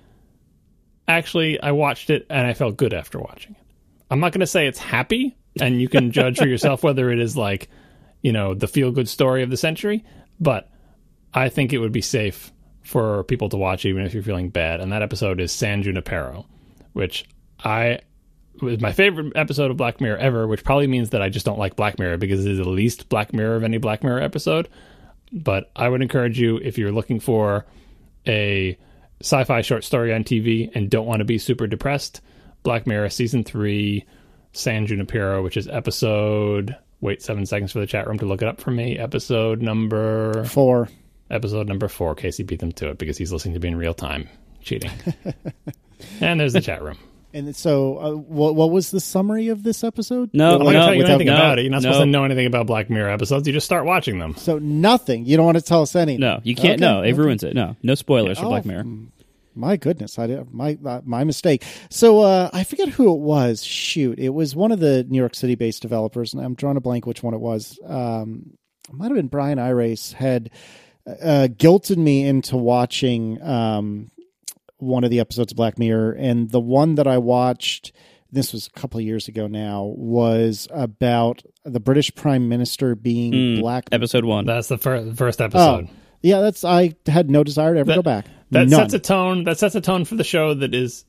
actually 1.07 1.59
I 1.61 1.71
watched 1.71 2.09
it 2.09 2.25
and 2.29 2.45
I 2.45 2.53
felt 2.53 2.77
good 2.77 2.93
after 2.93 3.19
watching 3.19 3.53
it. 3.53 3.65
I'm 4.09 4.19
not 4.19 4.31
going 4.31 4.41
to 4.41 4.47
say 4.47 4.67
it's 4.67 4.79
happy, 4.79 5.35
and 5.61 5.81
you 5.81 5.89
can 5.89 6.11
judge 6.11 6.37
for 6.37 6.47
yourself 6.47 6.83
whether 6.83 7.11
it 7.11 7.19
is 7.19 7.35
like, 7.37 7.69
you 8.21 8.31
know, 8.31 8.53
the 8.53 8.67
feel 8.67 8.91
good 8.91 9.09
story 9.09 9.43
of 9.43 9.49
the 9.49 9.57
century, 9.57 10.03
but 10.39 10.69
I 11.33 11.49
think 11.49 11.73
it 11.73 11.79
would 11.79 11.91
be 11.91 12.01
safe 12.01 12.51
for 12.83 13.23
people 13.25 13.49
to 13.49 13.57
watch 13.57 13.85
even 13.85 14.03
if 14.05 14.13
you're 14.13 14.23
feeling 14.23 14.49
bad. 14.49 14.79
And 14.79 14.91
that 14.91 15.01
episode 15.01 15.39
is 15.39 15.51
San 15.51 15.83
Junipero, 15.83 16.45
which 16.93 17.25
I 17.63 17.99
was 18.61 18.79
my 18.79 18.91
favorite 18.91 19.33
episode 19.35 19.71
of 19.71 19.77
Black 19.77 20.01
Mirror 20.01 20.17
ever, 20.17 20.47
which 20.47 20.63
probably 20.63 20.87
means 20.87 21.11
that 21.11 21.21
I 21.21 21.29
just 21.29 21.45
don't 21.45 21.59
like 21.59 21.75
Black 21.75 21.99
Mirror 21.99 22.17
because 22.17 22.45
it 22.45 22.51
is 22.53 22.57
the 22.57 22.69
least 22.69 23.09
Black 23.09 23.33
Mirror 23.33 23.57
of 23.57 23.63
any 23.63 23.77
Black 23.77 24.03
Mirror 24.03 24.21
episode. 24.21 24.69
But 25.31 25.69
I 25.75 25.89
would 25.89 26.01
encourage 26.01 26.39
you 26.39 26.57
if 26.57 26.77
you're 26.77 26.91
looking 26.91 27.19
for 27.19 27.65
a 28.25 28.77
sci-fi 29.21 29.61
short 29.61 29.83
story 29.83 30.13
on 30.13 30.23
TV 30.23 30.71
and 30.73 30.89
don't 30.89 31.05
want 31.05 31.19
to 31.19 31.25
be 31.25 31.37
super 31.37 31.67
depressed, 31.67 32.21
Black 32.63 32.87
Mirror 32.87 33.09
season 33.09 33.43
3 33.43 34.05
San 34.57 34.87
Junipero, 34.87 35.43
which 35.43 35.57
is 35.57 35.67
episode 35.67 36.75
wait 36.99 37.21
7 37.21 37.45
seconds 37.45 37.71
for 37.71 37.79
the 37.79 37.87
chat 37.87 38.07
room 38.07 38.17
to 38.19 38.25
look 38.25 38.41
it 38.41 38.47
up 38.47 38.59
for 38.59 38.71
me. 38.71 38.97
Episode 38.97 39.61
number 39.61 40.43
Four. 40.45 40.89
episode 41.29 41.67
number 41.67 41.87
4. 41.87 42.15
Casey 42.15 42.43
beat 42.43 42.59
them 42.59 42.71
to 42.73 42.89
it 42.89 42.97
because 42.97 43.17
he's 43.17 43.31
listening 43.31 43.53
to 43.53 43.59
me 43.59 43.69
in 43.69 43.75
real 43.75 43.93
time 43.93 44.27
cheating. 44.61 44.91
and 46.21 46.39
there's 46.39 46.53
the 46.53 46.61
chat 46.61 46.81
room. 46.81 46.97
And 47.33 47.55
so, 47.55 47.97
uh, 47.99 48.11
what, 48.13 48.55
what 48.55 48.71
was 48.71 48.89
the 48.89 48.99
summary 48.99 49.49
of 49.49 49.61
this 49.61 49.83
episode? 49.83 50.31
No, 50.33 50.55
I'm 50.55 50.63
not 50.63 50.71
no, 50.71 50.79
tell 50.85 50.93
you 50.93 50.99
without- 50.99 51.13
anything 51.15 51.27
no, 51.27 51.35
about 51.35 51.59
it. 51.59 51.63
You're 51.63 51.71
not 51.71 51.81
supposed 51.83 51.99
to 51.99 52.05
know 52.05 52.23
anything 52.23 52.47
about 52.47 52.65
Black 52.65 52.89
Mirror 52.89 53.09
episodes. 53.11 53.45
You 53.45 53.53
just 53.53 53.65
start 53.65 53.85
watching 53.85 54.17
them. 54.17 54.35
So 54.37 54.57
nothing. 54.57 55.25
You 55.25 55.37
don't 55.37 55.45
want 55.45 55.57
to 55.57 55.63
tell 55.63 55.83
us 55.83 55.95
anything. 55.95 56.21
No, 56.21 56.39
you 56.43 56.55
can't. 56.55 56.81
Okay, 56.81 56.91
no, 56.91 57.03
it 57.03 57.09
okay. 57.11 57.13
ruins 57.13 57.43
it. 57.43 57.53
No, 57.53 57.75
no 57.83 57.93
spoilers 57.95 58.39
for 58.39 58.45
Oh, 58.45 58.49
Black 58.49 58.65
Mirror. 58.65 58.85
My 59.57 59.75
goodness, 59.75 60.17
I 60.19 60.27
did, 60.27 60.53
my 60.53 60.77
uh, 60.85 61.01
my 61.03 61.23
mistake. 61.23 61.63
So 61.89 62.21
uh, 62.21 62.49
I 62.53 62.63
forget 62.63 62.89
who 62.89 63.13
it 63.13 63.19
was. 63.19 63.63
Shoot, 63.63 64.19
it 64.19 64.29
was 64.29 64.55
one 64.55 64.71
of 64.71 64.79
the 64.79 65.03
New 65.05 65.17
York 65.17 65.35
City 65.35 65.55
based 65.55 65.81
developers, 65.81 66.33
and 66.33 66.43
I'm 66.43 66.53
drawing 66.55 66.77
a 66.77 66.81
blank 66.81 67.05
which 67.05 67.23
one 67.23 67.33
it 67.33 67.39
was. 67.41 67.79
Um, 67.85 68.57
it 68.87 68.93
might 68.93 69.05
have 69.07 69.15
been 69.15 69.27
Bryan 69.27 69.57
Irace 69.57 70.13
had 70.13 70.49
uh, 71.07 71.47
guilted 71.51 71.97
me 71.97 72.25
into 72.25 72.55
watching 72.57 73.41
um, 73.41 74.09
one 74.77 75.03
of 75.03 75.09
the 75.09 75.19
episodes 75.19 75.51
of 75.51 75.55
Black 75.57 75.79
Mirror, 75.79 76.13
and 76.13 76.49
the 76.51 76.59
one 76.61 76.95
that 76.95 77.07
I 77.07 77.17
watched. 77.17 77.91
This 78.29 78.51
was 78.51 78.67
a 78.67 78.77
couple 78.79 78.99
of 78.99 79.05
years 79.05 79.29
ago 79.29 79.47
now. 79.47 79.85
Was 79.95 80.67
about 80.71 81.43
the 81.63 81.79
British 81.79 82.13
Prime 82.13 82.49
Minister 82.49 82.93
being 82.93 83.31
Mm, 83.31 83.59
black. 83.61 83.87
Episode 83.93 84.25
one. 84.25 84.45
That's 84.45 84.67
the 84.67 84.77
fir- 84.77 85.13
first 85.13 85.39
Oh, 85.41 85.45
episode. 85.45 85.87
yeah, 86.21 86.41
that's. 86.41 86.65
I 86.65 86.93
had 87.05 87.31
no 87.31 87.45
desire 87.45 87.73
to 87.75 87.79
ever 87.79 87.87
That- 87.87 87.95
go 87.95 88.01
back. 88.03 88.25
That 88.51 88.67
None. 88.69 88.89
sets 88.89 88.93
a 88.93 88.99
tone. 88.99 89.43
That 89.43 89.57
sets 89.59 89.75
a 89.75 89.81
tone 89.81 90.05
for 90.05 90.15
the 90.15 90.23
show 90.23 90.53
that 90.53 90.73
is 90.73 91.03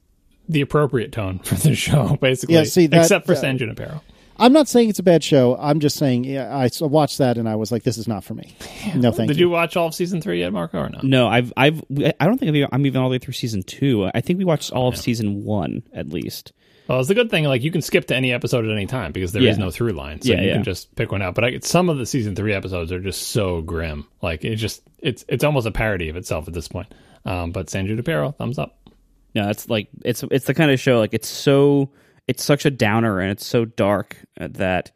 the 0.48 0.60
appropriate 0.60 1.12
tone 1.12 1.38
for 1.44 1.54
the 1.54 1.74
show, 1.74 2.16
basically. 2.20 2.54
Yeah, 2.56 2.64
see, 2.64 2.86
that- 2.88 3.02
except 3.02 3.26
for 3.26 3.32
uh, 3.32 3.36
San 3.36 3.58
Junipero. 3.58 4.02
I'm 4.40 4.52
not 4.52 4.68
saying 4.68 4.88
it's 4.88 5.00
a 5.00 5.02
bad 5.02 5.24
show. 5.24 5.56
I'm 5.58 5.80
just 5.80 5.96
saying 5.96 6.22
yeah, 6.22 6.56
I 6.56 6.66
s- 6.66 6.80
watched 6.80 7.18
that 7.18 7.38
and 7.38 7.48
I 7.48 7.56
was 7.56 7.72
like, 7.72 7.82
this 7.82 7.98
is 7.98 8.06
not 8.06 8.22
for 8.22 8.34
me. 8.34 8.54
No, 8.94 9.10
thank 9.10 9.26
you. 9.28 9.34
Did 9.34 9.40
you. 9.40 9.46
you 9.46 9.50
watch 9.50 9.76
all 9.76 9.88
of 9.88 9.94
season 9.96 10.20
three 10.20 10.38
yet, 10.38 10.52
Marco, 10.52 10.78
or 10.78 10.88
no? 10.90 11.00
No, 11.02 11.26
I've 11.26 11.52
I've 11.56 11.82
I 12.20 12.24
don't 12.24 12.38
think 12.38 12.48
I've 12.50 12.54
even, 12.54 12.68
I'm 12.70 12.86
even 12.86 13.00
all 13.00 13.08
the 13.08 13.14
way 13.14 13.18
through 13.18 13.34
season 13.34 13.64
two. 13.64 14.08
I 14.14 14.20
think 14.20 14.38
we 14.38 14.44
watched 14.44 14.70
all 14.70 14.86
of 14.86 14.96
season 14.96 15.44
one 15.44 15.82
at 15.92 16.08
least. 16.10 16.52
Well, 16.86 17.00
it's 17.00 17.10
a 17.10 17.16
good 17.16 17.30
thing. 17.30 17.44
Like 17.44 17.62
you 17.64 17.72
can 17.72 17.82
skip 17.82 18.06
to 18.06 18.14
any 18.16 18.32
episode 18.32 18.64
at 18.64 18.70
any 18.70 18.86
time 18.86 19.10
because 19.10 19.32
there 19.32 19.42
is 19.42 19.58
Yeah. 19.58 19.64
no 19.64 19.72
through 19.72 19.90
line, 19.90 20.22
so 20.22 20.32
Yeah, 20.32 20.40
you 20.40 20.46
yeah. 20.46 20.54
can 20.54 20.62
just 20.62 20.94
pick 20.94 21.10
one 21.10 21.20
out. 21.20 21.34
But 21.34 21.44
I, 21.44 21.58
some 21.58 21.88
of 21.90 21.98
the 21.98 22.06
season 22.06 22.36
three 22.36 22.54
episodes 22.54 22.92
are 22.92 23.00
just 23.00 23.28
so 23.28 23.60
grim. 23.60 24.06
Like 24.22 24.44
it 24.44 24.54
just 24.54 24.82
it's 25.00 25.24
it's 25.28 25.42
almost 25.42 25.66
a 25.66 25.72
parody 25.72 26.10
of 26.10 26.16
itself 26.16 26.46
at 26.46 26.54
this 26.54 26.68
point. 26.68 26.94
Um, 27.28 27.52
but 27.52 27.68
San 27.68 27.86
Junipero, 27.86 28.32
thumbs 28.32 28.58
up. 28.58 28.88
No, 29.34 29.44
that's 29.44 29.68
like 29.68 29.88
it's 30.02 30.24
it's 30.30 30.46
the 30.46 30.54
kind 30.54 30.70
of 30.70 30.80
show 30.80 30.98
like 30.98 31.12
it's 31.12 31.28
so 31.28 31.92
it's 32.26 32.42
such 32.42 32.64
a 32.64 32.70
downer 32.70 33.20
and 33.20 33.30
it's 33.30 33.44
so 33.44 33.66
dark 33.66 34.16
uh, 34.40 34.48
that 34.52 34.92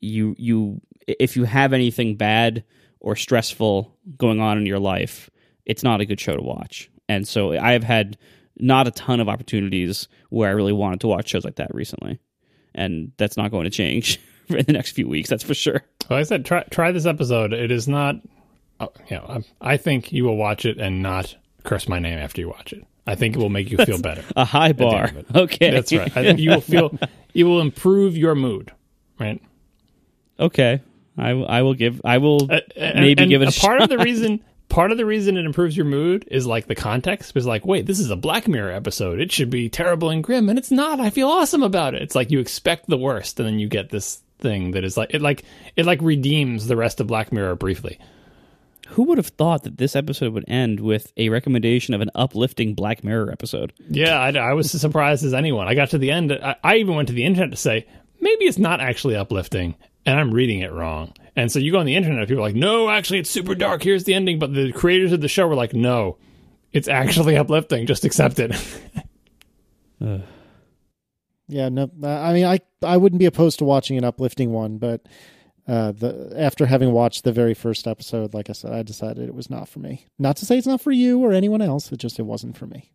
you 0.00 0.34
you 0.38 0.80
if 1.06 1.36
you 1.36 1.44
have 1.44 1.72
anything 1.72 2.16
bad 2.16 2.64
or 2.98 3.14
stressful 3.14 3.96
going 4.16 4.40
on 4.40 4.58
in 4.58 4.66
your 4.66 4.80
life, 4.80 5.30
it's 5.66 5.84
not 5.84 6.00
a 6.00 6.04
good 6.04 6.18
show 6.18 6.36
to 6.36 6.42
watch. 6.42 6.90
And 7.08 7.26
so 7.28 7.52
I 7.52 7.70
have 7.72 7.84
had 7.84 8.18
not 8.58 8.88
a 8.88 8.90
ton 8.90 9.20
of 9.20 9.28
opportunities 9.28 10.08
where 10.30 10.48
I 10.48 10.52
really 10.52 10.72
wanted 10.72 11.00
to 11.02 11.06
watch 11.06 11.28
shows 11.28 11.44
like 11.44 11.56
that 11.56 11.72
recently, 11.72 12.18
and 12.74 13.12
that's 13.18 13.36
not 13.36 13.52
going 13.52 13.64
to 13.64 13.70
change 13.70 14.20
in 14.48 14.66
the 14.66 14.72
next 14.72 14.96
few 14.96 15.06
weeks. 15.06 15.30
That's 15.30 15.44
for 15.44 15.54
sure. 15.54 15.84
Like 16.10 16.20
I 16.20 16.22
said, 16.24 16.44
try 16.44 16.64
try 16.64 16.90
this 16.90 17.06
episode. 17.06 17.52
It 17.52 17.70
is 17.70 17.86
not. 17.86 18.16
Uh, 18.80 18.88
you 19.08 19.16
know, 19.16 19.42
I, 19.60 19.74
I 19.74 19.76
think 19.76 20.12
you 20.12 20.24
will 20.24 20.36
watch 20.36 20.64
it 20.64 20.78
and 20.78 21.02
not 21.02 21.36
curse 21.68 21.88
my 21.88 21.98
name 21.98 22.18
after 22.18 22.40
you 22.40 22.48
watch 22.48 22.72
it. 22.72 22.84
I 23.06 23.14
think 23.14 23.36
it 23.36 23.38
will 23.38 23.48
make 23.48 23.70
you 23.70 23.78
feel 23.78 24.00
better. 24.00 24.24
A 24.36 24.44
high 24.44 24.72
bar. 24.72 25.10
Okay, 25.34 25.70
That's 25.70 25.92
right. 25.92 26.14
I 26.16 26.22
think 26.24 26.38
you 26.40 26.50
will 26.50 26.60
feel 26.60 26.98
you 27.32 27.46
will 27.46 27.60
improve 27.60 28.16
your 28.16 28.34
mood, 28.34 28.72
right? 29.18 29.40
okay, 30.40 30.80
I 31.16 31.34
will- 31.34 31.48
I 31.48 31.62
will 31.62 31.74
give 31.74 32.00
I 32.04 32.18
will 32.18 32.50
Uh, 32.50 32.60
and- 32.76 33.00
maybe 33.00 33.22
and 33.22 33.30
give 33.30 33.42
it 33.42 33.56
a, 33.56 33.60
part 33.60 33.80
of 33.82 33.88
the 33.88 33.98
reason 34.08 34.40
part 34.68 34.92
of 34.92 34.98
the 34.98 35.06
reason 35.06 35.36
it 35.38 35.44
improves 35.46 35.74
your 35.76 35.86
mood 35.86 36.26
is 36.30 36.46
like 36.46 36.66
the 36.66 36.74
context 36.74 37.32
because 37.32 37.46
like 37.46 37.64
wait 37.66 37.86
this 37.86 37.98
is 37.98 38.10
a 38.10 38.16
black 38.16 38.46
mirror 38.46 38.70
episode 38.70 39.18
it 39.18 39.32
should 39.32 39.48
be 39.48 39.68
terrible 39.70 40.10
and 40.10 40.22
grim 40.22 40.48
and 40.50 40.58
it's 40.58 40.70
not 40.70 41.00
i 41.00 41.08
feel 41.08 41.26
awesome 41.28 41.62
about 41.62 41.94
it 41.94 42.02
it's 42.02 42.14
like 42.14 42.30
you 42.30 42.38
expect 42.38 42.86
the 42.86 42.98
worst 42.98 43.40
and 43.40 43.48
then 43.48 43.58
you 43.58 43.66
get 43.66 43.88
this 43.88 44.20
thing 44.40 44.72
that 44.72 44.84
is 44.84 44.94
like 44.96 45.12
it 45.14 45.22
like 45.22 45.42
it 45.74 45.86
like 45.86 46.00
redeems 46.02 46.66
the 46.66 46.76
rest 46.76 47.00
of 47.00 47.06
black 47.06 47.32
mirror 47.32 47.54
briefly 47.56 47.98
Who 48.92 49.04
would 49.04 49.18
have 49.18 49.28
thought 49.28 49.64
that 49.64 49.78
this 49.78 49.94
episode 49.94 50.32
would 50.32 50.44
end 50.48 50.80
with 50.80 51.12
a 51.16 51.28
recommendation 51.28 51.94
of 51.94 52.00
an 52.00 52.10
uplifting 52.14 52.74
Black 52.74 53.04
Mirror 53.04 53.30
episode? 53.30 53.72
yeah 53.88 54.18
i, 54.18 54.30
I 54.30 54.52
was 54.54 54.74
as 54.74 54.80
surprised 54.80 55.24
as 55.24 55.34
anyone 55.34 55.68
i 55.68 55.74
got 55.74 55.90
to 55.90 55.98
the 55.98 56.10
end 56.10 56.32
I, 56.32 56.56
I 56.62 56.76
even 56.76 56.94
went 56.96 57.08
to 57.08 57.14
the 57.14 57.24
internet 57.24 57.50
to 57.50 57.56
say 57.56 57.86
maybe 58.20 58.44
it's 58.44 58.58
not 58.58 58.80
actually 58.80 59.16
uplifting 59.16 59.74
and 60.06 60.18
i'm 60.18 60.32
reading 60.32 60.60
it 60.60 60.72
wrong 60.72 61.12
and 61.36 61.50
so 61.52 61.58
you 61.58 61.72
go 61.72 61.78
on 61.78 61.86
the 61.86 61.96
internet 61.96 62.18
and 62.20 62.28
people 62.28 62.42
are 62.42 62.48
like 62.48 62.56
no 62.56 62.88
actually 62.90 63.20
it's 63.20 63.30
super 63.30 63.54
dark 63.54 63.82
here's 63.82 64.04
the 64.04 64.14
ending 64.14 64.38
but 64.38 64.52
the 64.54 64.72
creators 64.72 65.12
of 65.12 65.20
the 65.20 65.28
show 65.28 65.46
were 65.46 65.54
like 65.54 65.74
no 65.74 66.18
it's 66.72 66.88
actually 66.88 67.36
uplifting 67.42 67.86
just 67.86 68.04
accept 68.04 68.38
it 68.38 68.54
Yeah, 71.48 71.70
no. 71.70 71.90
I 72.04 72.34
mean, 72.34 72.44
I 72.44 72.60
I 72.82 72.98
wouldn't 72.98 73.18
be 73.18 73.26
opposed 73.26 73.58
to 73.60 73.64
watching 73.64 73.96
an 73.96 74.04
uplifting 74.04 74.52
one, 74.52 74.76
but 74.76 75.06
uh, 75.68 75.92
the 75.92 76.32
after 76.36 76.66
having 76.66 76.92
watched 76.92 77.24
the 77.24 77.32
very 77.32 77.54
first 77.54 77.86
episode, 77.86 78.32
like 78.34 78.48
I 78.48 78.54
said, 78.54 78.72
I 78.72 78.82
decided 78.82 79.28
it 79.28 79.34
was 79.34 79.50
not 79.50 79.68
for 79.68 79.78
me. 79.80 80.06
Not 80.18 80.36
to 80.38 80.46
say 80.46 80.56
it's 80.58 80.66
not 80.66 80.80
for 80.80 80.90
you 80.92 81.18
or 81.20 81.32
anyone 81.32 81.60
else. 81.62 81.92
It 81.92 81.98
just 81.98 82.18
it 82.18 82.22
wasn't 82.22 82.56
for 82.56 82.66
me. 82.66 82.90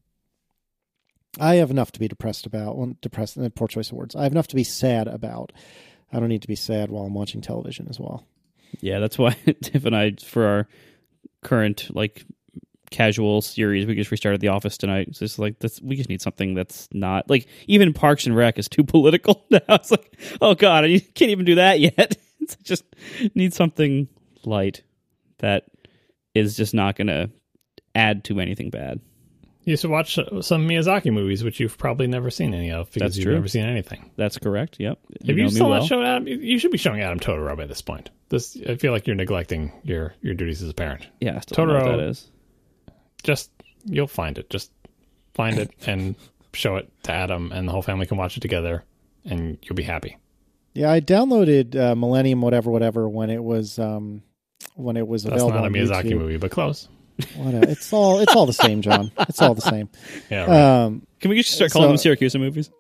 I 1.40 1.56
have 1.56 1.72
enough 1.72 1.92
to 1.94 2.00
be 2.00 2.08
depressed 2.08 2.46
about. 2.46 2.78
Well, 2.78 2.96
depressed. 3.02 3.38
uh, 3.38 3.50
Poor 3.50 3.68
choice 3.68 3.92
of 3.92 3.98
words. 3.98 4.16
I 4.16 4.24
have 4.24 4.32
enough 4.32 4.48
to 4.48 4.56
be 4.56 4.64
sad 4.64 5.08
about. 5.08 5.52
I 6.12 6.20
don't 6.20 6.30
need 6.30 6.44
to 6.44 6.48
be 6.48 6.56
sad 6.56 6.90
while 6.92 7.06
I'm 7.06 7.14
watching 7.14 7.42
television 7.42 7.88
as 7.90 8.00
well. 8.00 8.26
Yeah, 8.82 9.00
that's 9.00 9.18
why 9.18 9.32
Tiff 9.64 9.86
and 9.86 9.96
I, 9.96 10.14
for 10.24 10.46
our 10.46 10.68
current 11.44 11.94
like 11.96 12.26
casual 12.92 13.42
series. 13.42 13.88
We 13.88 13.96
just 13.96 14.12
restarted 14.12 14.40
The 14.42 14.50
Office 14.50 14.78
tonight. 14.78 15.18
It's 15.20 15.40
like 15.40 15.60
this. 15.60 15.82
We 15.82 15.96
just 15.96 16.10
need 16.10 16.22
something 16.22 16.54
that's 16.54 16.88
not 16.94 17.30
like 17.30 17.48
even 17.68 17.94
Parks 17.94 18.26
and 18.28 18.36
Rec 18.36 18.60
is 18.60 18.70
too 18.70 18.84
political 18.84 19.46
now. 19.52 19.60
It's 19.70 19.92
like, 19.92 20.18
oh 20.42 20.54
god, 20.56 20.86
I 20.86 21.00
can't 21.00 21.32
even 21.32 21.46
do 21.46 21.56
that 21.56 21.80
yet. 21.80 22.18
Just 22.64 22.84
need 23.36 23.54
something 23.54 24.08
light 24.46 24.84
that 25.40 25.66
is 26.34 26.58
just 26.58 26.74
not 26.74 26.96
going 26.96 27.08
to 27.08 27.30
add 27.96 28.24
to 28.26 28.40
anything 28.40 28.70
bad. 28.70 29.00
You 29.66 29.78
should 29.78 29.92
watch 29.92 30.18
uh, 30.18 30.42
some 30.42 30.68
Miyazaki 30.68 31.14
movies, 31.14 31.44
which 31.44 31.60
you've 31.60 31.78
probably 31.78 32.08
never 32.08 32.30
seen 32.30 32.54
any 32.54 32.72
of 32.72 32.88
because 32.88 33.00
That's 33.02 33.18
you've 33.18 33.26
true. 33.26 33.34
never 33.36 33.48
seen 33.48 33.64
anything. 33.64 34.12
That's 34.18 34.38
correct. 34.38 34.78
Yep. 34.80 35.00
Have 35.26 35.38
you 35.38 35.44
know 35.44 35.44
me 35.44 35.50
still 35.52 35.70
well. 35.70 35.80
not 35.80 35.88
shown 35.88 36.04
Adam? 36.04 36.28
You 36.28 36.60
should 36.60 36.72
be 36.72 36.78
showing 36.78 37.02
Adam 37.02 37.20
Totoro 37.20 37.56
by 37.56 37.66
this 37.66 37.82
point. 37.82 38.10
This, 38.30 38.58
I 38.68 38.76
feel 38.76 38.92
like 38.92 39.08
you're 39.08 39.16
neglecting 39.16 39.72
your 39.84 40.16
your 40.22 40.34
duties 40.34 40.62
as 40.62 40.70
a 40.70 40.74
parent. 40.74 41.08
Yeah, 41.22 41.38
I 41.38 41.40
still 41.40 41.66
don't 41.66 41.68
know 41.68 41.74
what 41.76 41.84
Totoro. 41.84 41.98
that 41.98 42.08
is. 42.10 42.30
Just 43.24 43.52
you'll 43.86 44.08
find 44.08 44.38
it. 44.38 44.50
Just 44.50 44.72
find 45.34 45.58
it 45.58 45.72
and 45.88 46.16
show 46.54 46.76
it 46.76 46.92
to 47.04 47.12
Adam, 47.14 47.52
and 47.54 47.68
the 47.68 47.72
whole 47.72 47.82
family 47.82 48.06
can 48.06 48.18
watch 48.18 48.36
it 48.36 48.42
together, 48.42 48.84
and 49.24 49.58
you'll 49.64 49.76
be 49.76 49.84
happy. 49.84 50.18
Yeah, 50.74 50.92
I 50.92 51.02
downloaded 51.02 51.76
uh, 51.76 51.96
Millennium 51.96 52.42
whatever 52.42 52.72
whatever 52.72 53.08
when 53.08 53.30
it 53.30 53.44
was 53.44 53.78
um, 53.80 54.24
when 54.76 54.98
it 54.98 55.08
was 55.08 55.26
available. 55.26 55.52
That's 55.52 55.62
not 55.62 55.68
a 55.68 55.70
Miyazaki 55.70 56.12
YouTube. 56.12 56.18
movie, 56.20 56.38
but 56.38 56.52
close. 56.52 56.88
Whatever. 57.36 57.70
It's 57.70 57.94
all 57.94 58.20
it's 58.20 58.36
all 58.36 58.46
the 58.48 58.54
same, 58.54 58.82
John. 58.82 59.12
It's 59.30 59.42
all 59.42 59.54
the 59.54 59.62
same. 59.62 59.90
Yeah, 60.32 60.46
right. 60.46 60.84
Um, 60.86 61.06
Can 61.20 61.30
we 61.30 61.38
just 61.38 61.52
start 61.52 61.72
calling 61.72 61.96
So- 61.98 62.10
them 62.10 62.18
Siracusa 62.18 62.40
movies? 62.40 62.72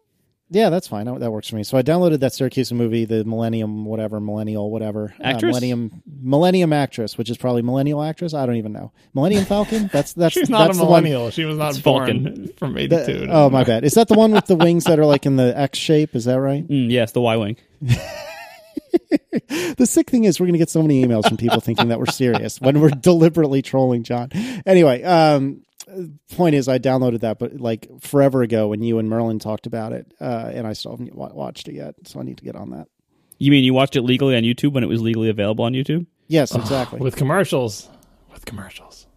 yeah, 0.49 0.69
that's 0.69 0.87
fine. 0.87 1.05
That 1.19 1.31
works 1.31 1.47
for 1.49 1.55
me. 1.55 1.63
So 1.63 1.77
I 1.77 1.83
downloaded 1.83 2.19
that 2.21 2.31
Siracusa 2.31 2.73
movie, 2.73 3.05
the 3.05 3.23
Millennium 3.25 3.85
whatever, 3.85 4.19
Millennial 4.19 4.69
whatever, 4.71 5.13
uh, 5.19 5.23
Actress? 5.23 5.49
Millennium 5.51 6.01
Millennium 6.21 6.73
actress, 6.73 7.15
which 7.17 7.29
is 7.29 7.37
probably 7.37 7.61
Millennial 7.61 8.01
actress. 8.03 8.33
I 8.33 8.45
don't 8.47 8.55
even 8.55 8.71
know. 8.73 8.91
Millennium 9.13 9.45
Falcon. 9.45 9.89
That's 9.93 10.13
that's 10.21 10.33
She's 10.33 10.49
not 10.49 10.65
that's 10.65 10.77
a 10.77 10.81
the 10.81 10.85
one- 10.85 11.03
millennial. 11.03 11.29
She 11.29 11.45
was 11.45 11.57
not 11.59 11.81
born 11.83 12.05
Falcon. 12.07 12.53
from 12.57 12.73
that- 12.73 13.07
'82. 13.09 13.27
oh 13.29 13.51
my 13.51 13.63
bad. 13.63 13.83
Is 13.83 13.93
that 13.93 14.07
the 14.07 14.15
one 14.15 14.31
with 14.31 14.47
the 14.47 14.55
wings 14.55 14.85
that 14.85 14.97
are 14.97 15.05
like 15.05 15.27
in 15.27 15.35
the 15.35 15.55
X 15.57 15.77
shape? 15.77 16.15
Is 16.15 16.25
that 16.25 16.39
right? 16.39 16.67
Mm, 16.67 16.89
yes, 16.89 17.11
the 17.11 17.21
Y 17.21 17.35
wing. 17.37 17.55
The 19.77 19.85
sick 19.85 20.09
thing 20.09 20.23
is, 20.25 20.39
we're 20.39 20.45
going 20.45 20.53
to 20.53 20.59
get 20.59 20.69
so 20.69 20.81
many 20.81 21.03
emails 21.03 21.27
from 21.27 21.37
people 21.37 21.59
thinking 21.59 21.87
that 21.87 21.99
we're 21.99 22.05
serious 22.05 22.61
when 22.61 22.79
we're 22.79 22.89
deliberately 22.89 23.61
trolling 23.61 24.03
John. 24.03 24.29
Anyway, 24.65 25.01
um, 25.03 25.63
point 26.31 26.55
is, 26.55 26.67
I 26.67 26.79
downloaded 26.79 27.21
that, 27.21 27.39
but 27.39 27.59
like 27.59 27.87
forever 27.99 28.41
ago 28.43 28.67
when 28.67 28.83
you 28.83 28.99
and 28.99 29.09
Merlin 29.09 29.39
talked 29.39 29.65
about 29.65 29.93
it, 29.93 30.13
uh, 30.21 30.51
and 30.53 30.67
I 30.67 30.73
still 30.73 30.91
haven't 30.91 31.15
watched 31.15 31.67
it 31.67 31.75
yet, 31.75 31.95
so 32.05 32.19
I 32.19 32.23
need 32.23 32.37
to 32.37 32.43
get 32.43 32.55
on 32.55 32.71
that. 32.71 32.87
You 33.39 33.51
mean 33.51 33.63
you 33.63 33.73
watched 33.73 33.95
it 33.95 34.03
legally 34.03 34.35
on 34.35 34.43
YouTube 34.43 34.73
when 34.73 34.83
it 34.83 34.87
was 34.87 35.01
legally 35.01 35.29
available 35.29 35.65
on 35.65 35.73
YouTube? 35.73 36.05
Yes, 36.27 36.55
exactly. 36.55 36.99
with 36.99 37.15
commercials. 37.15 37.89
With 38.31 38.45
commercials. 38.45 39.07